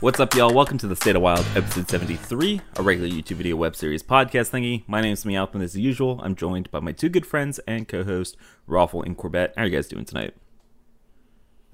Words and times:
What's 0.00 0.18
up, 0.18 0.34
y'all? 0.34 0.54
Welcome 0.54 0.78
to 0.78 0.86
the 0.86 0.96
State 0.96 1.14
of 1.14 1.20
Wild, 1.20 1.44
episode 1.54 1.90
73, 1.90 2.62
a 2.76 2.82
regular 2.82 3.10
YouTube 3.10 3.36
video 3.36 3.54
web 3.56 3.76
series 3.76 4.02
podcast 4.02 4.48
thingy. 4.48 4.82
My 4.86 5.02
name 5.02 5.08
name's 5.08 5.24
Meowthman, 5.24 5.62
as 5.62 5.76
usual. 5.76 6.18
I'm 6.22 6.34
joined 6.34 6.70
by 6.70 6.80
my 6.80 6.92
two 6.92 7.10
good 7.10 7.26
friends 7.26 7.58
and 7.66 7.86
co-host, 7.86 8.38
Roffle 8.66 9.04
and 9.04 9.14
Corbett. 9.14 9.52
How 9.58 9.62
are 9.62 9.66
you 9.66 9.76
guys 9.76 9.88
doing 9.88 10.06
tonight? 10.06 10.32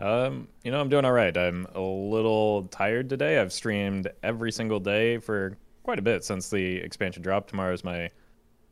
Um, 0.01 0.48
you 0.65 0.73
know, 0.73 0.80
I'm 0.80 0.89
doing 0.89 1.05
all 1.05 1.12
right. 1.12 1.37
I'm 1.37 1.69
a 1.77 1.80
little 1.80 2.65
tired 2.65 3.09
today. 3.09 3.39
I've 3.39 3.52
streamed 3.52 4.11
every 4.25 4.51
single 4.51 4.80
day 4.80 5.19
for 5.19 5.56
quite 5.84 6.01
a 6.01 6.02
bit 6.02 6.24
since 6.24 6.51
the 6.51 6.79
expansion 6.79 7.23
dropped. 7.23 7.51
Tomorrow 7.51 7.74
is 7.74 7.84
my 7.84 8.11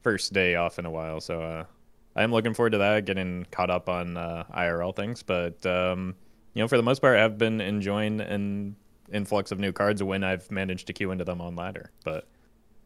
first 0.02 0.32
day 0.32 0.56
off 0.56 0.80
in 0.80 0.84
a 0.84 0.90
while, 0.90 1.20
so 1.20 1.40
uh, 1.40 1.64
I'm 2.16 2.32
looking 2.32 2.54
forward 2.54 2.70
to 2.70 2.78
that, 2.78 3.04
getting 3.04 3.46
caught 3.52 3.70
up 3.70 3.88
on 3.88 4.16
uh, 4.16 4.46
IRL 4.52 4.96
things. 4.96 5.22
But 5.22 5.64
um, 5.64 6.16
you 6.54 6.62
know, 6.62 6.66
for 6.66 6.76
the 6.76 6.82
most 6.82 6.98
part, 6.98 7.18
I've 7.18 7.38
been 7.38 7.60
enjoying 7.60 8.20
an 8.20 8.74
influx 9.12 9.52
of 9.52 9.58
new 9.58 9.72
cards 9.72 10.02
when 10.02 10.24
I've 10.24 10.50
managed 10.50 10.86
to 10.88 10.92
queue 10.92 11.10
into 11.10 11.24
them 11.24 11.40
on 11.40 11.56
ladder. 11.56 11.90
But 12.04 12.26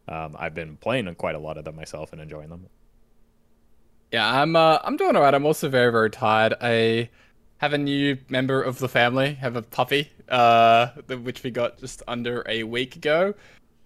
um, 0.07 0.35
I've 0.39 0.53
been 0.53 0.77
playing 0.77 1.13
quite 1.15 1.35
a 1.35 1.39
lot 1.39 1.57
of 1.57 1.65
them 1.65 1.75
myself 1.75 2.11
and 2.13 2.21
enjoying 2.21 2.49
them. 2.49 2.67
Yeah, 4.11 4.41
I'm 4.41 4.55
uh, 4.55 4.79
I'm 4.83 4.97
doing 4.97 5.15
alright. 5.15 5.33
I'm 5.33 5.45
also 5.45 5.69
very 5.69 5.91
very 5.91 6.09
tired. 6.09 6.55
I 6.61 7.09
have 7.59 7.73
a 7.73 7.77
new 7.77 8.17
member 8.29 8.61
of 8.61 8.79
the 8.79 8.89
family, 8.89 9.33
have 9.35 9.55
a 9.55 9.61
puppy, 9.61 10.09
uh, 10.29 10.87
which 11.07 11.43
we 11.43 11.51
got 11.51 11.77
just 11.77 12.01
under 12.07 12.43
a 12.47 12.63
week 12.63 12.95
ago. 12.95 13.33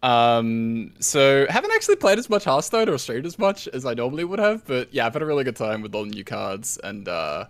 Um, 0.03 0.93
so 0.99 1.47
haven't 1.49 1.71
actually 1.73 1.95
played 1.95 2.19
as 2.19 2.29
much 2.29 2.43
Hearthstone 2.43 2.89
or 2.89 2.97
streamed 2.97 3.25
as 3.25 3.39
much 3.39 3.67
as 3.69 3.85
I 3.85 3.93
normally 3.93 4.25
would 4.25 4.39
have, 4.39 4.65
but 4.67 4.93
yeah, 4.93 5.05
I've 5.05 5.13
had 5.13 5.21
a 5.21 5.25
really 5.25 5.43
good 5.43 5.55
time 5.55 5.81
with 5.81 5.95
all 5.95 6.03
the 6.03 6.11
new 6.11 6.25
cards 6.25 6.77
and 6.83 7.07
uh, 7.07 7.45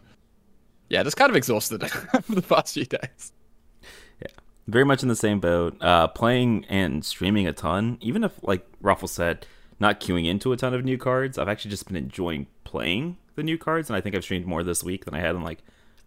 yeah, 0.90 1.04
just 1.04 1.18
kind 1.18 1.30
of 1.30 1.36
exhausted 1.36 1.86
for 2.22 2.36
the 2.36 2.42
past 2.42 2.76
few 2.76 2.86
days. 2.86 3.34
Very 4.68 4.86
much 4.86 5.04
in 5.04 5.10
the 5.10 5.16
same 5.16 5.40
boat. 5.40 5.76
Uh, 5.82 6.08
playing 6.08 6.66
and 6.70 7.04
streaming 7.04 7.48
a 7.48 7.54
ton, 7.54 7.98
even 8.02 8.24
if 8.24 8.32
like 8.42 8.66
Roffle 8.82 9.10
said, 9.10 9.46
not 9.80 10.00
queuing 10.00 10.26
into 10.26 10.54
a 10.54 10.58
ton 10.58 10.74
of 10.74 10.86
new 10.86 10.98
cards. 10.98 11.38
I've 11.38 11.50
actually 11.50 11.72
just 11.72 11.88
been 11.88 11.98
enjoying 11.98 12.48
playing 12.64 13.18
the 13.36 13.44
new 13.44 13.58
cards, 13.58 13.90
and 13.90 13.98
I 13.98 14.02
think 14.02 14.16
I've 14.16 14.24
streamed 14.24 14.46
more 14.46 14.64
this 14.64 14.84
week 14.84 15.06
than 15.06 15.14
I 15.14 15.20
had 15.20 15.36
in 15.36 15.44
like 15.44 15.60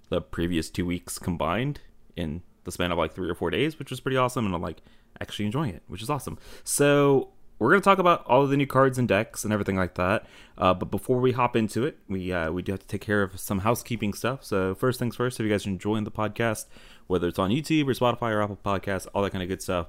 the 0.08 0.20
previous 0.20 0.70
two 0.70 0.86
weeks 0.86 1.18
combined 1.18 1.80
in 2.16 2.42
the 2.64 2.72
span 2.72 2.92
of 2.92 2.98
like 2.98 3.14
three 3.14 3.28
or 3.28 3.34
four 3.34 3.50
days, 3.50 3.78
which 3.78 3.90
was 3.90 4.00
pretty 4.00 4.16
awesome. 4.16 4.46
And 4.46 4.54
I'm 4.54 4.62
like 4.62 4.80
actually 5.20 5.46
enjoying 5.46 5.74
it, 5.74 5.82
which 5.88 6.02
is 6.02 6.10
awesome. 6.10 6.38
So 6.64 7.28
we're 7.58 7.70
going 7.70 7.80
to 7.80 7.84
talk 7.84 7.98
about 7.98 8.24
all 8.26 8.42
of 8.42 8.50
the 8.50 8.56
new 8.56 8.66
cards 8.66 8.98
and 8.98 9.08
decks 9.08 9.44
and 9.44 9.52
everything 9.52 9.76
like 9.76 9.94
that. 9.94 10.26
Uh, 10.58 10.74
but 10.74 10.90
before 10.90 11.18
we 11.18 11.32
hop 11.32 11.56
into 11.56 11.84
it, 11.84 11.98
we 12.08 12.32
uh, 12.32 12.50
we 12.50 12.62
do 12.62 12.72
have 12.72 12.80
to 12.80 12.86
take 12.86 13.00
care 13.00 13.22
of 13.22 13.38
some 13.40 13.60
housekeeping 13.60 14.12
stuff. 14.12 14.44
So 14.44 14.74
first 14.74 14.98
things 14.98 15.16
first, 15.16 15.40
if 15.40 15.44
you 15.44 15.50
guys 15.50 15.66
are 15.66 15.70
enjoying 15.70 16.04
the 16.04 16.10
podcast, 16.10 16.66
whether 17.06 17.28
it's 17.28 17.38
on 17.38 17.50
YouTube 17.50 17.88
or 17.88 17.94
Spotify 17.94 18.32
or 18.32 18.42
Apple 18.42 18.58
Podcasts, 18.64 19.06
all 19.14 19.22
that 19.22 19.30
kind 19.30 19.42
of 19.42 19.48
good 19.48 19.62
stuff, 19.62 19.86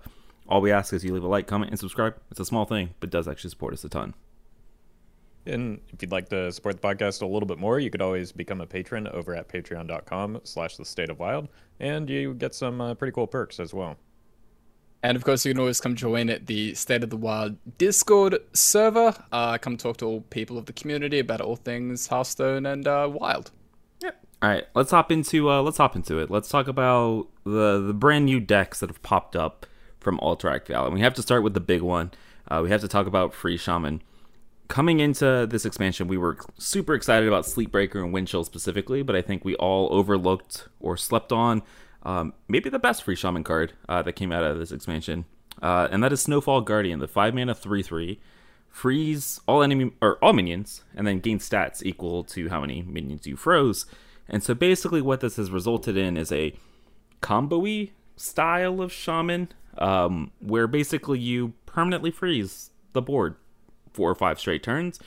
all 0.48 0.62
we 0.62 0.72
ask 0.72 0.94
is 0.94 1.04
you 1.04 1.14
leave 1.14 1.23
a 1.23 1.28
like, 1.28 1.48
comment, 1.48 1.72
and 1.72 1.80
subscribe. 1.80 2.16
It's 2.32 2.40
a 2.40 2.45
small 2.45 2.66
thing, 2.66 2.92
but 3.00 3.10
does 3.10 3.28
actually 3.28 3.50
support 3.50 3.73
us 3.73 3.84
a 3.84 3.90
ton. 3.90 4.14
And 5.45 5.80
if 5.94 6.02
you'd 6.02 6.12
like 6.12 6.30
to 6.30 6.52
support 6.52 6.82
the 6.82 6.88
podcast 6.88 7.22
a 7.22 7.26
little 7.26 7.48
bit 7.48 7.58
more, 7.58 7.80
you 7.80 7.90
could 7.90 8.02
always 8.02 8.34
become 8.34 8.60
a 8.60 8.66
patron 8.66 9.08
over 9.08 9.34
at 9.34 9.48
patreon.com 9.48 10.42
slash 10.44 10.76
the 10.76 10.86
state 10.86 11.10
of 11.10 11.20
wild. 11.20 11.48
And 11.80 12.10
you 12.10 12.34
get 12.34 12.54
some 12.54 12.82
uh, 12.82 12.95
pretty 12.95 13.14
cool 13.14 13.28
perks 13.28 13.60
as 13.60 13.73
well. 13.73 13.98
And 15.03 15.16
of 15.16 15.23
course, 15.23 15.45
you 15.45 15.53
can 15.53 15.59
always 15.59 15.80
come 15.80 15.95
join 15.95 16.30
at 16.30 16.48
the 16.48 16.73
State 16.73 17.03
of 17.03 17.09
the 17.09 17.17
Wild 17.17 17.58
Discord 17.78 18.40
server. 18.53 19.16
Uh, 19.31 19.58
come 19.58 19.78
talk 19.78 19.98
to 19.98 20.06
all 20.06 20.22
people 20.22 20.58
of 20.58 20.66
the 20.66 20.73
community 20.73 21.20
about 21.20 21.39
all 21.39 21.56
things 21.56 22.08
Hearthstone 22.08 22.66
and 22.66 22.88
uh, 22.88 23.09
Wild. 23.12 23.52
Yeah. 24.02 24.12
All 24.42 24.50
right, 24.50 24.66
let's 24.73 24.92
hop 24.92 25.12
into 25.12 25.50
uh, 25.52 25.62
let's 25.62 25.78
hop 25.78 25.95
into 25.95 26.17
it. 26.20 26.31
Let's 26.31 26.50
talk 26.50 26.67
about 26.67 27.28
the 27.44 27.81
the 27.86 27.94
brand 27.94 28.26
new 28.26 28.39
decks 28.39 28.80
that 28.80 28.89
have 28.89 29.02
popped 29.04 29.36
up 29.36 29.66
from 29.99 30.20
Alterac 30.20 30.67
Valley. 30.67 30.86
and 30.88 30.95
we 30.95 31.02
have 31.02 31.14
to 31.16 31.21
start 31.21 31.44
with 31.44 31.54
the 31.54 31.60
big 31.60 31.82
one. 31.82 32.11
Uh, 32.50 32.61
we 32.64 32.70
have 32.70 32.82
to 32.82 32.88
talk 32.88 33.08
about 33.08 33.33
Freeze 33.33 33.61
Shaman. 33.61 34.02
Coming 34.67 35.00
into 35.00 35.48
this 35.50 35.66
expansion, 35.66 36.08
we 36.08 36.17
were 36.17 36.38
super 36.58 36.94
excited 36.94 37.27
about 37.27 37.45
Sleetbreaker 37.45 38.04
and 38.04 38.14
Windchill 38.14 38.45
specifically, 38.45 39.02
but 39.02 39.16
I 39.16 39.21
think 39.21 39.45
we 39.45 39.55
all 39.55 39.88
overlooked 39.92 40.67
or 40.80 40.98
slept 40.98 41.32
on 41.32 41.61
um, 42.03 42.33
maybe 42.47 42.69
the 42.69 42.80
best 42.80 43.03
freeze 43.03 43.19
shaman 43.19 43.43
card 43.43 43.73
uh, 43.89 44.02
that 44.02 44.13
came 44.13 44.31
out 44.31 44.43
of 44.43 44.59
this 44.59 44.71
expansion, 44.71 45.25
uh, 45.61 45.87
and 45.91 46.03
that 46.03 46.13
is 46.13 46.21
Snowfall 46.21 46.61
Guardian, 46.61 46.99
the 46.99 47.08
five 47.08 47.33
mana 47.33 47.55
three 47.55 47.83
three, 47.83 48.19
freeze 48.69 49.39
all 49.47 49.63
enemy 49.63 49.91
or 50.02 50.17
all 50.23 50.33
minions, 50.33 50.83
and 50.95 51.08
then 51.08 51.19
gain 51.19 51.39
stats 51.39 51.83
equal 51.83 52.23
to 52.25 52.49
how 52.49 52.61
many 52.61 52.81
minions 52.81 53.25
you 53.25 53.35
froze. 53.35 53.85
And 54.30 54.43
so 54.43 54.53
basically, 54.53 55.02
what 55.02 55.21
this 55.21 55.37
has 55.37 55.52
resulted 55.52 55.97
in 55.97 56.17
is 56.17 56.31
a 56.31 56.53
combo 57.21 57.87
style 58.15 58.81
of 58.81 58.91
shaman, 58.91 59.49
um, 59.77 60.31
where 60.39 60.67
basically 60.67 61.19
you 61.19 61.53
permanently 61.65 62.11
freeze 62.11 62.71
the 62.93 63.02
board 63.02 63.35
four 63.93 64.09
or 64.11 64.15
five 64.15 64.39
straight 64.39 64.64
turns, 64.64 64.99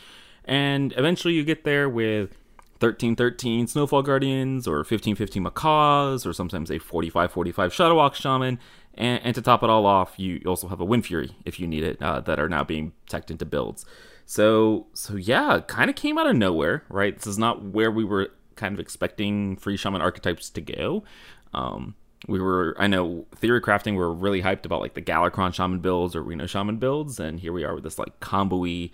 and 0.45 0.93
eventually 0.97 1.35
you 1.35 1.45
get 1.45 1.65
there 1.65 1.89
with 1.89 2.37
1313 2.81 3.67
Snowfall 3.67 4.03
Guardians 4.03 4.67
or 4.67 4.79
1515 4.79 5.43
Macaws 5.43 6.25
or 6.25 6.33
sometimes 6.33 6.71
a 6.71 6.79
4545 6.79 7.73
Shudderwock 7.73 8.15
Shaman. 8.15 8.59
And, 8.95 9.21
and, 9.23 9.35
to 9.35 9.43
top 9.43 9.63
it 9.63 9.71
all 9.71 9.87
off, 9.87 10.19
you 10.19 10.41
also 10.47 10.67
have 10.69 10.81
a 10.81 10.85
Wind 10.85 11.07
Fury 11.07 11.37
if 11.45 11.61
you 11.61 11.67
need 11.67 11.85
it 11.85 12.03
uh, 12.03 12.21
that 12.21 12.41
are 12.41 12.49
now 12.49 12.65
being 12.65 12.93
teched 13.09 13.31
into 13.31 13.45
builds. 13.45 13.85
So 14.27 14.87
so 14.95 15.17
yeah, 15.17 15.61
kind 15.67 15.91
of 15.91 15.97
came 15.97 16.19
out 16.19 16.27
of 16.27 16.37
nowhere, 16.37 16.85
right? 16.89 17.15
This 17.15 17.27
is 17.27 17.39
not 17.39 17.63
where 17.63 17.91
we 17.91 18.05
were 18.05 18.31
kind 18.57 18.75
of 18.75 18.81
expecting 18.81 19.57
freeze 19.57 19.81
shaman 19.81 20.01
archetypes 20.01 20.51
to 20.51 20.61
go. 20.61 21.05
Um, 21.53 21.95
we 22.29 22.41
were, 22.41 22.77
I 22.79 22.87
know, 22.87 23.27
theory 23.35 23.61
crafting. 23.61 23.93
We 23.93 24.03
are 24.03 24.13
really 24.13 24.43
hyped 24.43 24.65
about 24.65 24.81
like 24.81 24.95
the 24.95 25.03
Galakrond 25.03 25.55
shaman 25.55 25.81
builds 25.81 26.15
or 26.17 26.23
Reno 26.23 26.47
shaman 26.47 26.77
builds, 26.79 27.19
and 27.21 27.41
here 27.41 27.53
we 27.53 27.65
are 27.65 27.75
with 27.75 27.85
this 27.85 27.99
like 27.99 28.21
combo-y, 28.21 28.91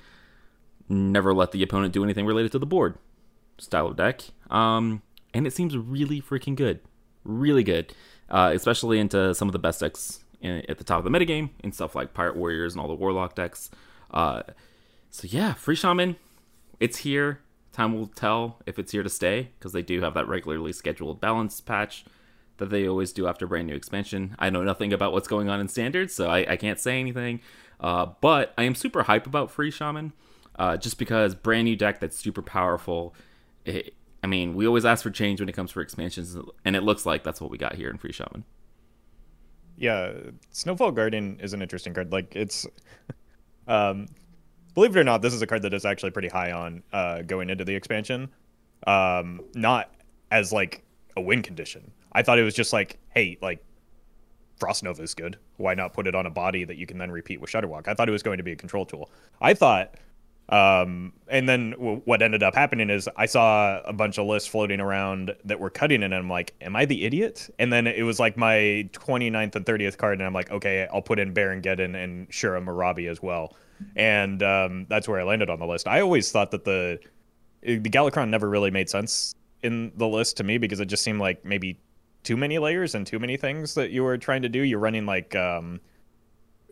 never 0.89 1.35
let 1.35 1.53
the 1.53 1.63
opponent 1.63 1.93
do 1.93 2.05
anything 2.05 2.27
related 2.27 2.53
to 2.53 2.59
the 2.59 2.67
board 2.67 2.97
style 3.59 3.87
of 3.89 3.97
deck. 3.97 4.23
Um, 4.51 5.03
and 5.35 5.47
it 5.47 5.53
seems 5.53 5.77
really 5.77 6.21
freaking 6.21 6.57
good. 6.57 6.81
Really 7.25 7.65
good. 7.65 7.93
Uh, 8.29 8.53
especially 8.55 8.99
into 8.99 9.35
some 9.35 9.49
of 9.49 9.53
the 9.53 9.59
best 9.59 9.81
decks 9.81 10.25
in, 10.41 10.63
at 10.69 10.79
the 10.79 10.85
top 10.85 11.05
of 11.05 11.11
the 11.11 11.17
metagame 11.17 11.51
and 11.63 11.75
stuff 11.75 11.95
like 11.95 12.15
Pirate 12.15 12.37
Warriors 12.37 12.75
and 12.75 12.81
all 12.81 12.89
the 12.89 12.95
Warlock 12.95 13.35
decks. 13.35 13.71
Uh, 14.11 14.43
so 15.11 15.29
yeah, 15.31 15.53
Freeze 15.55 15.79
Shaman, 15.79 16.17
it's 16.81 16.99
here. 16.99 17.41
Time 17.73 17.95
will 17.95 18.07
tell 18.07 18.59
if 18.67 18.79
it's 18.79 18.93
here 18.93 19.03
to 19.03 19.09
stay 19.09 19.51
because 19.59 19.73
they 19.73 19.83
do 19.83 20.01
have 20.01 20.15
that 20.15 20.27
regularly 20.27 20.73
scheduled 20.73 21.21
balance 21.21 21.61
patch 21.61 22.05
that 22.57 22.71
they 22.71 22.89
always 22.89 23.13
do 23.13 23.27
after 23.27 23.47
brand 23.47 23.67
new 23.67 23.75
expansion. 23.75 24.35
I 24.39 24.51
know 24.51 24.63
nothing 24.63 24.93
about 24.93 25.13
what's 25.13 25.29
going 25.29 25.49
on 25.49 25.61
in 25.61 25.69
standards, 25.69 26.15
so 26.15 26.31
I, 26.31 26.53
I 26.53 26.57
can't 26.57 26.81
say 26.81 26.99
anything. 26.99 27.41
Uh, 27.79 28.07
but 28.21 28.55
I 28.57 28.63
am 28.63 28.75
super 28.75 29.03
hype 29.03 29.27
about 29.27 29.51
Freeze 29.51 29.75
Shaman, 29.75 30.15
uh, 30.59 30.79
just 30.79 30.99
because 30.99 31.35
brand 31.35 31.67
new 31.67 31.77
deck 31.77 32.01
that's 32.01 32.17
super 32.17 32.41
powerful 32.43 33.15
I 33.67 34.27
mean, 34.27 34.55
we 34.55 34.67
always 34.67 34.85
ask 34.85 35.03
for 35.03 35.11
change 35.11 35.41
when 35.41 35.49
it 35.49 35.53
comes 35.53 35.71
for 35.71 35.81
expansions, 35.81 36.37
and 36.65 36.75
it 36.77 36.83
looks 36.83 37.07
like 37.07 37.23
that's 37.23 37.41
what 37.41 37.51
we 37.51 37.59
got 37.59 37.75
here 37.75 37.91
in 37.91 37.99
Freeze 37.99 38.17
Shaman. 38.17 38.45
Yeah, 39.77 40.13
Snowfall 40.51 40.93
Guardian 40.93 41.39
is 41.41 41.53
an 41.53 41.63
interesting 41.63 41.93
card. 41.93 42.11
Like 42.13 42.35
it's, 42.35 42.67
um, 43.69 44.07
believe 44.75 44.97
it 44.97 45.01
or 45.01 45.05
not, 45.05 45.23
this 45.23 45.35
is 45.35 45.43
a 45.43 45.47
card 45.47 45.63
that 45.63 45.75
is 45.75 45.85
actually 45.85 46.11
pretty 46.11 46.29
high 46.29 46.53
on 46.53 46.83
uh, 46.93 47.23
going 47.23 47.51
into 47.51 47.65
the 47.65 47.75
expansion. 47.75 48.31
Um, 48.87 49.43
not 49.55 49.95
as 50.31 50.53
like 50.53 50.83
a 51.17 51.21
win 51.21 51.43
condition. 51.43 51.91
I 52.13 52.23
thought 52.23 52.39
it 52.39 52.43
was 52.43 52.55
just 52.55 52.73
like, 52.73 52.99
hey, 53.11 53.37
like 53.43 53.63
Frost 54.59 54.83
Nova 54.83 55.03
is 55.03 55.15
good. 55.15 55.39
Why 55.59 55.75
not 55.75 55.93
put 55.93 56.07
it 56.07 56.15
on 56.15 56.27
a 56.27 56.31
body 56.31 56.65
that 56.65 56.77
you 56.79 56.87
can 56.87 56.99
then 56.99 57.11
repeat 57.11 57.41
with 57.41 57.51
Shudderwock? 57.51 57.89
I 57.89 57.95
thought 57.95 58.09
it 58.09 58.13
was 58.13 58.23
going 58.23 58.39
to 58.39 58.43
be 58.43 58.53
a 58.53 58.57
control 58.57 58.87
tool. 58.87 59.11
I 59.41 59.55
thought 59.55 59.95
um, 60.49 61.13
and 61.29 61.49
then 61.49 61.71
w- 61.73 62.03
what 62.05 62.23
ended 62.23 62.43
up 62.43 62.55
happening 62.55 62.89
is 62.89 63.09
I 63.17 63.27
saw 63.27 63.81
a 63.85 63.93
bunch 63.93 64.19
of 64.19 64.27
lists 64.27 64.49
floating 64.49 64.81
around 64.81 65.35
that 65.45 65.59
were 65.59 65.71
cutting 65.71 66.03
it, 66.03 66.07
and 66.07 66.15
I'm 66.15 66.31
like, 66.31 66.55
am 66.61 66.77
I 66.77 66.85
the 66.85 67.05
idiot? 67.05 67.51
And 67.59 67.73
then 67.73 67.87
it 67.87 68.05
was 68.05 68.21
like 68.21 68.37
my 68.37 68.89
29th 68.93 69.57
and 69.57 69.67
30th 69.67 69.99
card, 69.99 70.19
and 70.19 70.27
I'm 70.27 70.33
like, 70.33 70.51
okay, 70.51 70.87
I'll 70.93 71.03
put 71.03 71.19
in 71.19 71.33
Baron 71.33 71.63
Geddon 71.63 71.97
and 71.97 72.29
Shura 72.31 72.65
Marabi 72.65 73.11
as 73.11 73.21
well. 73.21 73.57
And 73.97 74.43
um, 74.43 74.87
that's 74.89 75.09
where 75.09 75.21
I 75.21 75.25
landed 75.25 75.51
on 75.51 75.59
the 75.59 75.67
list. 75.67 75.89
I 75.89 76.01
always 76.01 76.31
thought 76.31 76.53
that 76.53 76.65
the 76.65 76.99
the 77.63 77.81
Galakrond 77.81 78.29
never 78.29 78.49
really 78.49 78.71
made 78.71 78.89
sense 78.89 79.35
in 79.63 79.91
the 79.97 80.07
list 80.07 80.37
to 80.37 80.45
me 80.45 80.57
because 80.59 80.79
it 80.79 80.87
just 80.87 81.03
seemed 81.03 81.19
like 81.19 81.45
maybe 81.45 81.81
too 82.23 82.37
many 82.37 82.59
layers 82.59 82.95
and 82.95 83.07
too 83.07 83.19
many 83.19 83.37
things 83.37 83.75
that 83.75 83.91
you 83.91 84.05
were 84.05 84.17
trying 84.17 84.43
to 84.43 84.49
do. 84.49 84.61
You're 84.61 84.79
running 84.79 85.07
like 85.07 85.35
um, 85.35 85.81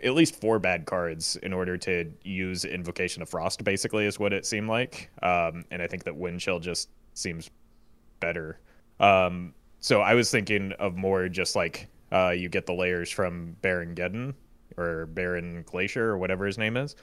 at 0.03 0.15
least 0.15 0.41
four 0.41 0.59
bad 0.59 0.87
cards 0.87 1.37
in 1.37 1.53
order 1.53 1.77
to 1.79 2.11
use 2.23 2.65
Invocation 2.65 3.23
of 3.23 3.29
Frost. 3.29 3.63
Basically, 3.65 4.07
is 4.07 4.19
what 4.19 4.33
it 4.33 4.47
seemed 4.47 4.69
like. 4.69 5.11
Um, 5.23 5.65
and 5.71 5.81
I 5.81 5.87
think 5.87 6.05
that 6.05 6.15
Windchill 6.15 6.61
just 6.61 6.91
seems 7.15 7.51
better. 8.21 8.59
Um, 9.01 9.55
so 9.81 10.01
I 10.01 10.15
was 10.15 10.31
thinking 10.31 10.73
of 10.73 10.97
more 10.97 11.29
just 11.29 11.57
like 11.57 11.89
uh, 12.13 12.31
you 12.31 12.49
get 12.49 12.67
the 12.67 12.73
layers 12.73 13.11
from 13.11 13.57
Baron 13.61 13.95
Geddon 13.95 14.35
or 14.77 15.07
Baron 15.07 15.63
Glacier 15.67 16.11
or 16.11 16.19
whatever 16.19 16.47
his 16.47 16.59
name 16.59 16.77
is. 16.77 16.97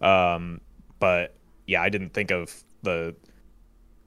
Um, 0.00 0.60
but 1.00 1.34
yeah, 1.66 1.82
I 1.82 1.88
didn't 1.88 2.10
think 2.10 2.30
of 2.30 2.54
the 2.82 3.14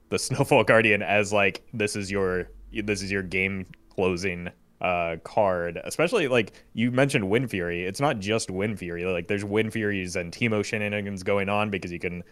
the 0.08 0.18
Snowfall 0.18 0.64
Guardian 0.64 1.02
as 1.02 1.32
like 1.32 1.62
this 1.72 1.96
is 1.96 2.10
your 2.10 2.48
this 2.72 3.02
is 3.02 3.10
your 3.10 3.22
game 3.22 3.66
closing 3.90 4.48
uh, 4.82 5.16
card, 5.22 5.80
especially 5.84 6.26
like 6.28 6.52
you 6.74 6.90
mentioned 6.90 7.30
Wind 7.30 7.50
Fury. 7.50 7.84
It's 7.84 8.00
not 8.00 8.18
just 8.18 8.50
Wind 8.50 8.78
Fury. 8.80 9.04
Like 9.04 9.28
there's 9.28 9.44
Wind 9.44 9.72
Furies 9.72 10.16
and 10.16 10.32
Teemo 10.32 10.64
shenanigans 10.64 11.22
going 11.22 11.48
on 11.48 11.70
because 11.70 11.92
you 11.92 12.00
can 12.00 12.24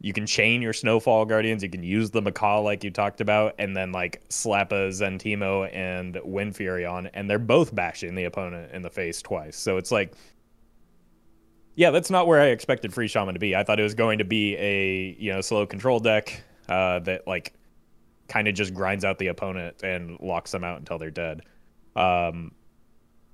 you 0.00 0.12
can 0.12 0.26
chain 0.26 0.60
your 0.60 0.72
Snowfall 0.72 1.24
Guardians. 1.24 1.62
You 1.62 1.70
can 1.70 1.84
use 1.84 2.10
the 2.10 2.20
Macaw 2.20 2.60
like 2.60 2.82
you 2.82 2.90
talked 2.90 3.20
about, 3.20 3.54
and 3.58 3.76
then 3.76 3.92
like 3.92 4.22
slap 4.28 4.72
a 4.72 4.88
Zentimo 4.88 5.72
and 5.72 6.18
Wind 6.24 6.56
Fury 6.56 6.84
on, 6.84 7.06
and 7.14 7.30
they're 7.30 7.38
both 7.38 7.74
bashing 7.74 8.16
the 8.16 8.24
opponent 8.24 8.72
in 8.72 8.82
the 8.82 8.90
face 8.90 9.22
twice. 9.22 9.56
So 9.56 9.76
it's 9.76 9.92
like, 9.92 10.14
yeah, 11.76 11.90
that's 11.90 12.10
not 12.10 12.26
where 12.26 12.40
I 12.40 12.46
expected 12.46 12.92
Freeze 12.92 13.12
Shaman 13.12 13.34
to 13.34 13.40
be. 13.40 13.54
I 13.54 13.62
thought 13.62 13.78
it 13.78 13.84
was 13.84 13.94
going 13.94 14.18
to 14.18 14.24
be 14.24 14.56
a 14.56 15.16
you 15.20 15.32
know 15.32 15.40
slow 15.40 15.64
control 15.66 16.00
deck 16.00 16.42
uh, 16.68 16.98
that 17.00 17.28
like 17.28 17.54
kind 18.28 18.48
of 18.48 18.54
just 18.56 18.74
grinds 18.74 19.04
out 19.04 19.18
the 19.18 19.28
opponent 19.28 19.84
and 19.84 20.18
locks 20.20 20.50
them 20.50 20.64
out 20.64 20.80
until 20.80 20.98
they're 20.98 21.12
dead. 21.12 21.42
Um, 21.96 22.52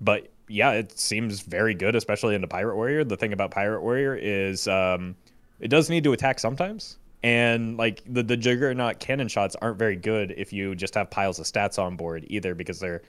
but 0.00 0.30
yeah, 0.48 0.72
it 0.72 0.98
seems 0.98 1.40
very 1.40 1.74
good, 1.74 1.96
especially 1.96 2.34
into 2.34 2.48
Pirate 2.48 2.76
Warrior. 2.76 3.04
The 3.04 3.16
thing 3.16 3.32
about 3.32 3.50
Pirate 3.50 3.82
Warrior 3.82 4.14
is 4.14 4.68
um, 4.68 5.16
it 5.60 5.68
does 5.68 5.88
need 5.88 6.04
to 6.04 6.12
attack 6.12 6.38
sometimes. 6.38 6.98
And 7.22 7.76
like 7.76 8.02
the, 8.06 8.22
the 8.22 8.36
Juggernaut 8.36 8.98
cannon 8.98 9.28
shots 9.28 9.54
aren't 9.62 9.78
very 9.78 9.96
good 9.96 10.34
if 10.36 10.52
you 10.52 10.74
just 10.74 10.94
have 10.94 11.10
piles 11.10 11.38
of 11.38 11.46
stats 11.46 11.78
on 11.78 11.96
board 11.96 12.26
either 12.28 12.54
because 12.54 12.80
they're 12.80 13.02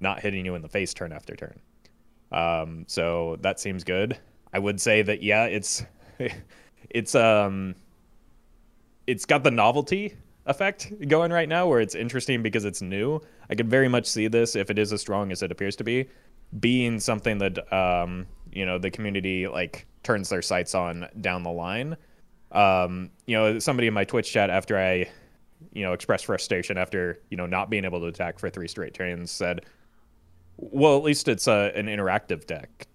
not 0.00 0.20
hitting 0.20 0.44
you 0.44 0.56
in 0.56 0.62
the 0.62 0.68
face 0.68 0.92
turn 0.92 1.12
after 1.12 1.36
turn. 1.36 1.60
Um, 2.32 2.84
so 2.88 3.36
that 3.42 3.60
seems 3.60 3.84
good. 3.84 4.18
I 4.52 4.58
would 4.58 4.80
say 4.80 5.02
that 5.02 5.22
yeah, 5.22 5.44
it's 5.44 5.84
it's 6.90 7.14
um 7.14 7.76
it's 9.06 9.24
got 9.24 9.44
the 9.44 9.50
novelty 9.50 10.14
effect 10.50 10.92
going 11.08 11.32
right 11.32 11.48
now 11.48 11.66
where 11.66 11.80
it's 11.80 11.94
interesting 11.94 12.42
because 12.42 12.64
it's 12.64 12.82
new. 12.82 13.20
I 13.48 13.54
could 13.54 13.70
very 13.70 13.88
much 13.88 14.06
see 14.06 14.28
this 14.28 14.56
if 14.56 14.68
it 14.70 14.78
is 14.78 14.92
as 14.92 15.00
strong 15.00 15.32
as 15.32 15.42
it 15.42 15.50
appears 15.52 15.76
to 15.76 15.84
be, 15.84 16.08
being 16.58 17.00
something 17.00 17.38
that 17.38 17.72
um, 17.72 18.26
you 18.52 18.66
know 18.66 18.78
the 18.78 18.90
community 18.90 19.46
like 19.48 19.86
turns 20.02 20.28
their 20.28 20.42
sights 20.42 20.74
on 20.74 21.08
down 21.20 21.42
the 21.42 21.50
line. 21.50 21.96
Um, 22.52 23.10
you 23.26 23.36
know, 23.36 23.58
somebody 23.58 23.86
in 23.86 23.94
my 23.94 24.04
Twitch 24.04 24.32
chat 24.32 24.50
after 24.50 24.76
I, 24.76 25.08
you 25.72 25.82
know, 25.84 25.92
expressed 25.92 26.26
frustration 26.26 26.76
after 26.76 27.20
you 27.30 27.36
know 27.36 27.46
not 27.46 27.70
being 27.70 27.84
able 27.84 28.00
to 28.00 28.06
attack 28.06 28.38
for 28.38 28.50
three 28.50 28.68
straight 28.68 28.94
turns 28.94 29.30
said, 29.30 29.64
"Well, 30.56 30.96
at 30.96 31.04
least 31.04 31.28
it's 31.28 31.46
a, 31.46 31.72
an 31.74 31.86
interactive 31.86 32.46
deck." 32.46 32.86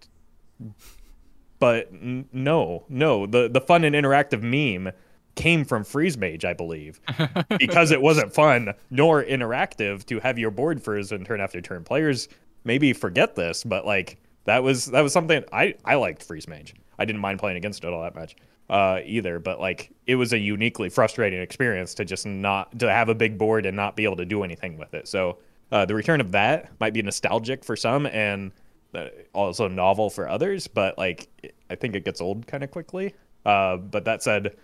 But 1.60 1.90
n- 1.94 2.28
no, 2.34 2.86
no, 2.90 3.26
the 3.26 3.48
the 3.48 3.62
fun 3.62 3.84
and 3.86 3.96
interactive 3.96 4.42
meme 4.42 4.94
came 5.36 5.66
from 5.66 5.84
Freeze 5.84 6.18
Mage, 6.18 6.46
I 6.46 6.54
believe, 6.54 7.00
because 7.60 7.92
it 7.92 8.02
wasn't 8.02 8.34
fun 8.34 8.74
nor 8.90 9.24
interactive 9.24 10.06
to 10.08 10.20
have 10.20 10.40
your 10.40 10.52
board 10.52 10.82
frozen 10.82 11.26
turn 11.26 11.42
after 11.42 11.62
turn. 11.62 11.84
Players 11.84 12.28
maybe 12.64 12.94
forget 12.94 13.36
this, 13.36 13.64
but 13.64 13.86
like 13.86 14.18
that 14.46 14.64
was 14.64 14.88
that 14.88 15.02
was 15.02 15.14
something 15.14 15.44
I 15.52 15.76
I 15.84 15.96
liked 15.96 16.24
Freeze 16.24 16.48
Mage. 16.48 16.74
I 16.98 17.06
didn't 17.06 17.22
mind 17.22 17.40
playing 17.40 17.58
against 17.58 17.84
it 17.84 17.92
all 17.92 18.04
that 18.04 18.16
much 18.16 18.36
uh, 18.70 19.00
either, 19.06 19.40
but 19.40 19.60
like 19.60 19.92
it 20.08 20.16
was 20.16 20.34
a 20.34 20.40
uniquely 20.40 20.90
frustrating 20.90 21.42
experience 21.42 21.94
to 21.96 22.06
just 22.06 22.26
not 22.26 22.78
to 22.80 22.90
have 22.90 23.10
a 23.10 23.16
big 23.16 23.38
board 23.38 23.66
and 23.66 23.76
not 23.76 23.96
be 23.96 24.04
able 24.04 24.18
to 24.18 24.26
do 24.26 24.44
anything 24.44 24.78
with 24.78 24.94
it. 24.94 25.08
So 25.08 25.38
uh, 25.72 25.86
the 25.86 25.96
return 25.96 26.22
of 26.22 26.32
that 26.32 26.72
might 26.80 26.94
be 26.94 27.02
nostalgic 27.02 27.64
for 27.64 27.76
some 27.76 28.06
and 28.08 28.52
uh, 28.94 29.08
also 29.34 29.68
novel 29.68 30.10
for 30.10 30.28
others, 30.28 30.68
but 30.68 30.98
like 30.98 31.28
I 31.70 31.76
think 31.76 31.96
it 31.96 32.06
gets 32.06 32.22
old 32.22 32.48
kind 32.48 32.64
of 32.64 32.72
quickly. 32.72 33.14
Uh, 33.46 33.78
but 33.78 34.06
that 34.06 34.24
said, 34.24 34.56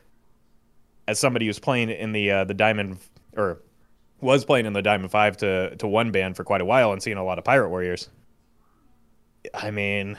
as 1.07 1.19
somebody 1.19 1.45
who's 1.45 1.59
playing 1.59 1.89
in 1.89 2.11
the 2.11 2.31
uh, 2.31 2.43
the 2.43 2.53
diamond 2.53 2.97
or 3.35 3.61
was 4.19 4.45
playing 4.45 4.65
in 4.65 4.73
the 4.73 4.81
diamond 4.81 5.11
five 5.11 5.37
to 5.37 5.75
to 5.77 5.87
one 5.87 6.11
band 6.11 6.35
for 6.35 6.43
quite 6.43 6.61
a 6.61 6.65
while 6.65 6.91
and 6.91 7.01
seeing 7.01 7.17
a 7.17 7.23
lot 7.23 7.37
of 7.37 7.43
pirate 7.43 7.69
warriors. 7.69 8.09
I 9.53 9.71
mean, 9.71 10.17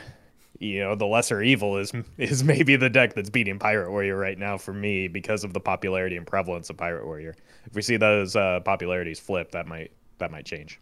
you 0.58 0.80
know, 0.80 0.94
the 0.94 1.06
lesser 1.06 1.42
evil 1.42 1.78
is 1.78 1.92
is 2.18 2.44
maybe 2.44 2.76
the 2.76 2.90
deck 2.90 3.14
that's 3.14 3.30
beating 3.30 3.58
pirate 3.58 3.90
warrior 3.90 4.16
right 4.16 4.38
now 4.38 4.58
for 4.58 4.72
me 4.72 5.08
because 5.08 5.44
of 5.44 5.52
the 5.52 5.60
popularity 5.60 6.16
and 6.16 6.26
prevalence 6.26 6.70
of 6.70 6.76
pirate 6.76 7.06
warrior. 7.06 7.34
If 7.66 7.74
we 7.74 7.82
see 7.82 7.96
those 7.96 8.36
uh, 8.36 8.60
popularities 8.60 9.20
flip, 9.20 9.52
that 9.52 9.66
might 9.66 9.92
that 10.18 10.30
might 10.30 10.44
change. 10.44 10.80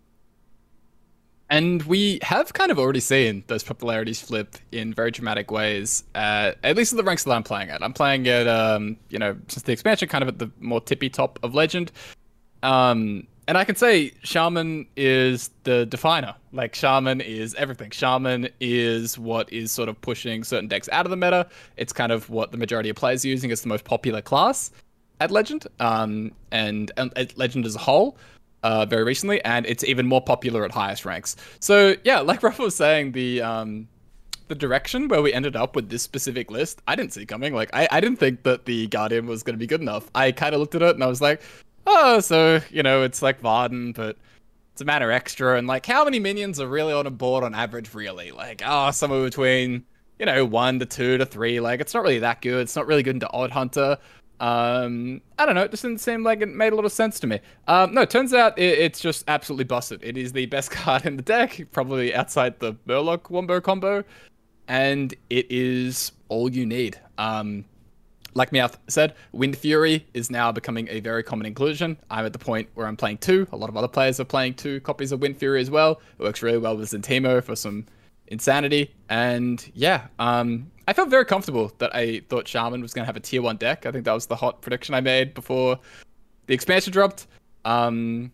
And 1.51 1.83
we 1.83 2.21
have 2.23 2.53
kind 2.53 2.71
of 2.71 2.79
already 2.79 3.01
seen 3.01 3.43
those 3.49 3.65
popularities 3.65 4.23
flip 4.23 4.57
in 4.71 4.95
very 4.95 5.11
dramatic 5.11 5.51
ways, 5.51 6.05
uh, 6.15 6.53
at 6.63 6.77
least 6.77 6.93
in 6.93 6.97
the 6.97 7.03
ranks 7.03 7.25
that 7.25 7.33
I'm 7.33 7.43
playing 7.43 7.71
at. 7.71 7.83
I'm 7.83 7.93
playing 7.93 8.29
at, 8.29 8.47
um, 8.47 8.97
you 9.09 9.19
know, 9.19 9.37
since 9.49 9.65
the 9.65 9.73
expansion, 9.73 10.09
kind 10.09 10.23
of 10.23 10.29
at 10.29 10.39
the 10.39 10.49
more 10.61 10.81
tippy 10.81 11.11
top 11.11 11.41
of 11.43 11.53
Legend. 11.53 11.91
Um, 12.63 13.27
and 13.49 13.59
I 13.59 13.65
can 13.65 13.75
say 13.75 14.13
Shaman 14.23 14.87
is 14.97 15.51
the 15.65 15.87
definer. 15.87 16.37
Like, 16.53 16.77
Shaman 16.77 17.21
is 17.21 17.57
everything. 17.57 17.91
Shaman 17.91 18.49
is 18.61 19.19
what 19.19 19.53
is 19.53 19.73
sort 19.73 19.89
of 19.89 20.01
pushing 20.01 20.45
certain 20.45 20.69
decks 20.69 20.89
out 20.93 21.05
of 21.05 21.11
the 21.11 21.17
meta. 21.17 21.49
It's 21.77 21.93
kind 21.93 22.13
of 22.13 22.31
what 22.31 22.53
the 22.53 22.59
majority 22.59 22.91
of 22.91 22.97
players 22.97 23.25
are 23.25 23.29
using. 23.29 23.51
It's 23.51 23.63
the 23.63 23.69
most 23.69 23.85
popular 23.85 24.23
class 24.23 24.71
at 25.19 25.33
Legend, 25.33 25.67
um, 25.81 26.31
and, 26.53 26.93
and 26.97 27.13
at 27.19 27.37
Legend 27.37 27.67
as 27.67 27.75
a 27.75 27.81
whole 27.81 28.17
uh, 28.63 28.87
very 28.87 29.05
recently, 29.05 29.43
and 29.45 29.67
it's 29.67 29.85
even 29.85 30.07
more 30.07 30.21
popular 30.21 30.65
at 30.65 30.71
highest 30.71 31.05
ranks. 31.05 31.37
So 31.61 31.97
yeah, 32.05 32.21
like 32.21 32.43
Ruff 32.43 32.59
was 32.59 32.77
saying, 32.77 33.13
the 33.13 33.43
um, 33.43 33.89
the 34.49 34.55
direction 34.55 35.09
where 35.09 35.23
we 35.23 35.33
ended 35.33 35.57
up 35.57 35.77
with 35.77 35.89
this 35.89 36.03
specific 36.03 36.51
list, 36.51 36.83
I 36.87 36.97
didn't 36.97 37.13
see 37.13 37.25
coming. 37.25 37.55
Like 37.55 37.71
I, 37.73 37.89
I 37.91 38.01
didn't 38.01 38.19
think 38.19 38.43
that 38.43 38.67
the 38.67 38.89
Guardian 38.89 39.27
was 39.27 39.43
going 39.43 39.55
to 39.55 39.59
be 39.59 39.67
good 39.67 39.81
enough. 39.81 40.11
I 40.15 40.33
kind 40.33 40.55
of 40.55 40.61
looked 40.61 40.75
at 40.75 40.83
it 40.83 40.95
and 40.95 41.05
I 41.05 41.07
was 41.07 41.21
like, 41.21 41.41
oh, 41.87 42.21
so 42.21 42.61
you 42.71 42.83
know, 42.83 43.03
it's 43.03 43.23
like 43.23 43.41
Varden, 43.41 43.93
but 43.93 44.17
it's 44.73 44.83
a 44.83 44.85
matter 44.85 45.11
extra, 45.11 45.57
and 45.57 45.67
like 45.67 45.87
how 45.87 46.05
many 46.05 46.19
minions 46.19 46.61
are 46.61 46.67
really 46.67 46.93
on 46.93 47.07
a 47.07 47.11
board 47.11 47.45
on 47.45 47.55
average? 47.55 47.95
Really, 47.95 48.31
like 48.31 48.63
oh, 48.65 48.91
somewhere 48.91 49.25
between 49.25 49.85
you 50.19 50.27
know 50.27 50.45
one 50.45 50.79
to 50.79 50.87
two 50.87 51.19
to 51.19 51.27
three. 51.27 51.61
Like 51.61 51.81
it's 51.81 51.95
not 51.95 52.03
really 52.03 52.19
that 52.21 52.41
good. 52.43 52.61
It's 52.61 52.77
not 52.77 52.87
really 52.87 53.03
good 53.03 53.17
into 53.17 53.31
Odd 53.31 53.51
Hunter. 53.51 53.99
Um, 54.41 55.21
I 55.39 55.45
don't 55.45 55.55
know. 55.55 55.63
It 55.63 55.71
just 55.71 55.83
didn't 55.83 56.01
seem 56.01 56.25
like 56.25 56.41
it 56.41 56.47
made 56.47 56.73
a 56.73 56.77
lot 56.77 56.87
of 56.87 56.93
sense 56.93 57.21
to 57.21 57.27
me. 57.27 57.41
Um, 57.69 57.93
no, 57.95 58.05
turns 58.07 58.33
out 58.33 58.59
it, 58.59 58.79
it's 58.79 58.99
just 58.99 59.25
absolutely 59.29 59.65
busted. 59.65 60.03
It 60.03 60.17
is 60.17 60.33
the 60.33 60.47
best 60.47 60.71
card 60.73 61.07
in 61.07 61.17
the 61.17 61.23
deck, 61.23 61.61
probably 61.73 62.15
outside 62.15 62.59
the 62.59 62.75
Murloc 62.89 63.31
Wombo 63.31 63.61
combo, 63.61 64.03
and 64.67 65.15
it 65.29 65.47
is 65.51 66.13
all 66.29 66.51
you 66.51 66.65
need. 66.65 66.99
Um, 67.19 67.67
like 68.35 68.51
Meowth 68.51 68.77
said, 68.89 69.15
Wind 69.33 69.59
Fury 69.59 70.07
is 70.15 70.31
now 70.31 70.53
becoming 70.53 70.89
a 70.89 71.01
very 71.01 71.23
common 71.23 71.47
inclusion. 71.47 71.99
I'm 72.11 72.25
at 72.25 72.33
the 72.33 72.39
point 72.39 72.69
where 72.75 72.87
I'm 72.87 72.97
playing 72.97 73.19
two. 73.19 73.47
A 73.53 73.57
lot 73.57 73.69
of 73.69 73.77
other 73.77 73.89
players 73.89 74.21
are 74.21 74.25
playing 74.25 74.55
two 74.55 74.81
copies 74.81 75.13
of 75.13 75.21
Wind 75.21 75.37
Fury 75.37 75.61
as 75.61 75.71
well. 75.71 76.01
It 76.19 76.23
works 76.23 76.43
really 76.43 76.59
well 76.59 76.77
with 76.77 76.91
Zentimo 76.91 77.43
for 77.43 77.57
some 77.57 77.87
insanity. 78.29 78.95
And 79.09 79.69
yeah, 79.75 80.07
um, 80.19 80.71
I 80.91 80.93
felt 80.93 81.09
very 81.09 81.25
comfortable 81.25 81.71
that 81.79 81.95
I 81.95 82.19
thought 82.29 82.49
Shaman 82.49 82.83
was 82.83 82.93
going 82.93 83.05
to 83.05 83.07
have 83.07 83.15
a 83.15 83.21
tier 83.21 83.43
one 83.43 83.57
deck. 83.57 83.87
I 83.87 83.93
think 83.93 84.05
that 84.07 84.13
was 84.13 84.27
the 84.27 84.35
hot 84.35 84.61
prediction 84.61 84.93
I 84.93 85.01
made 85.01 85.35
before 85.35 85.79
the 86.49 86.55
expansion 86.55 86.93
dropped. 86.93 87.29
Um, 87.65 88.33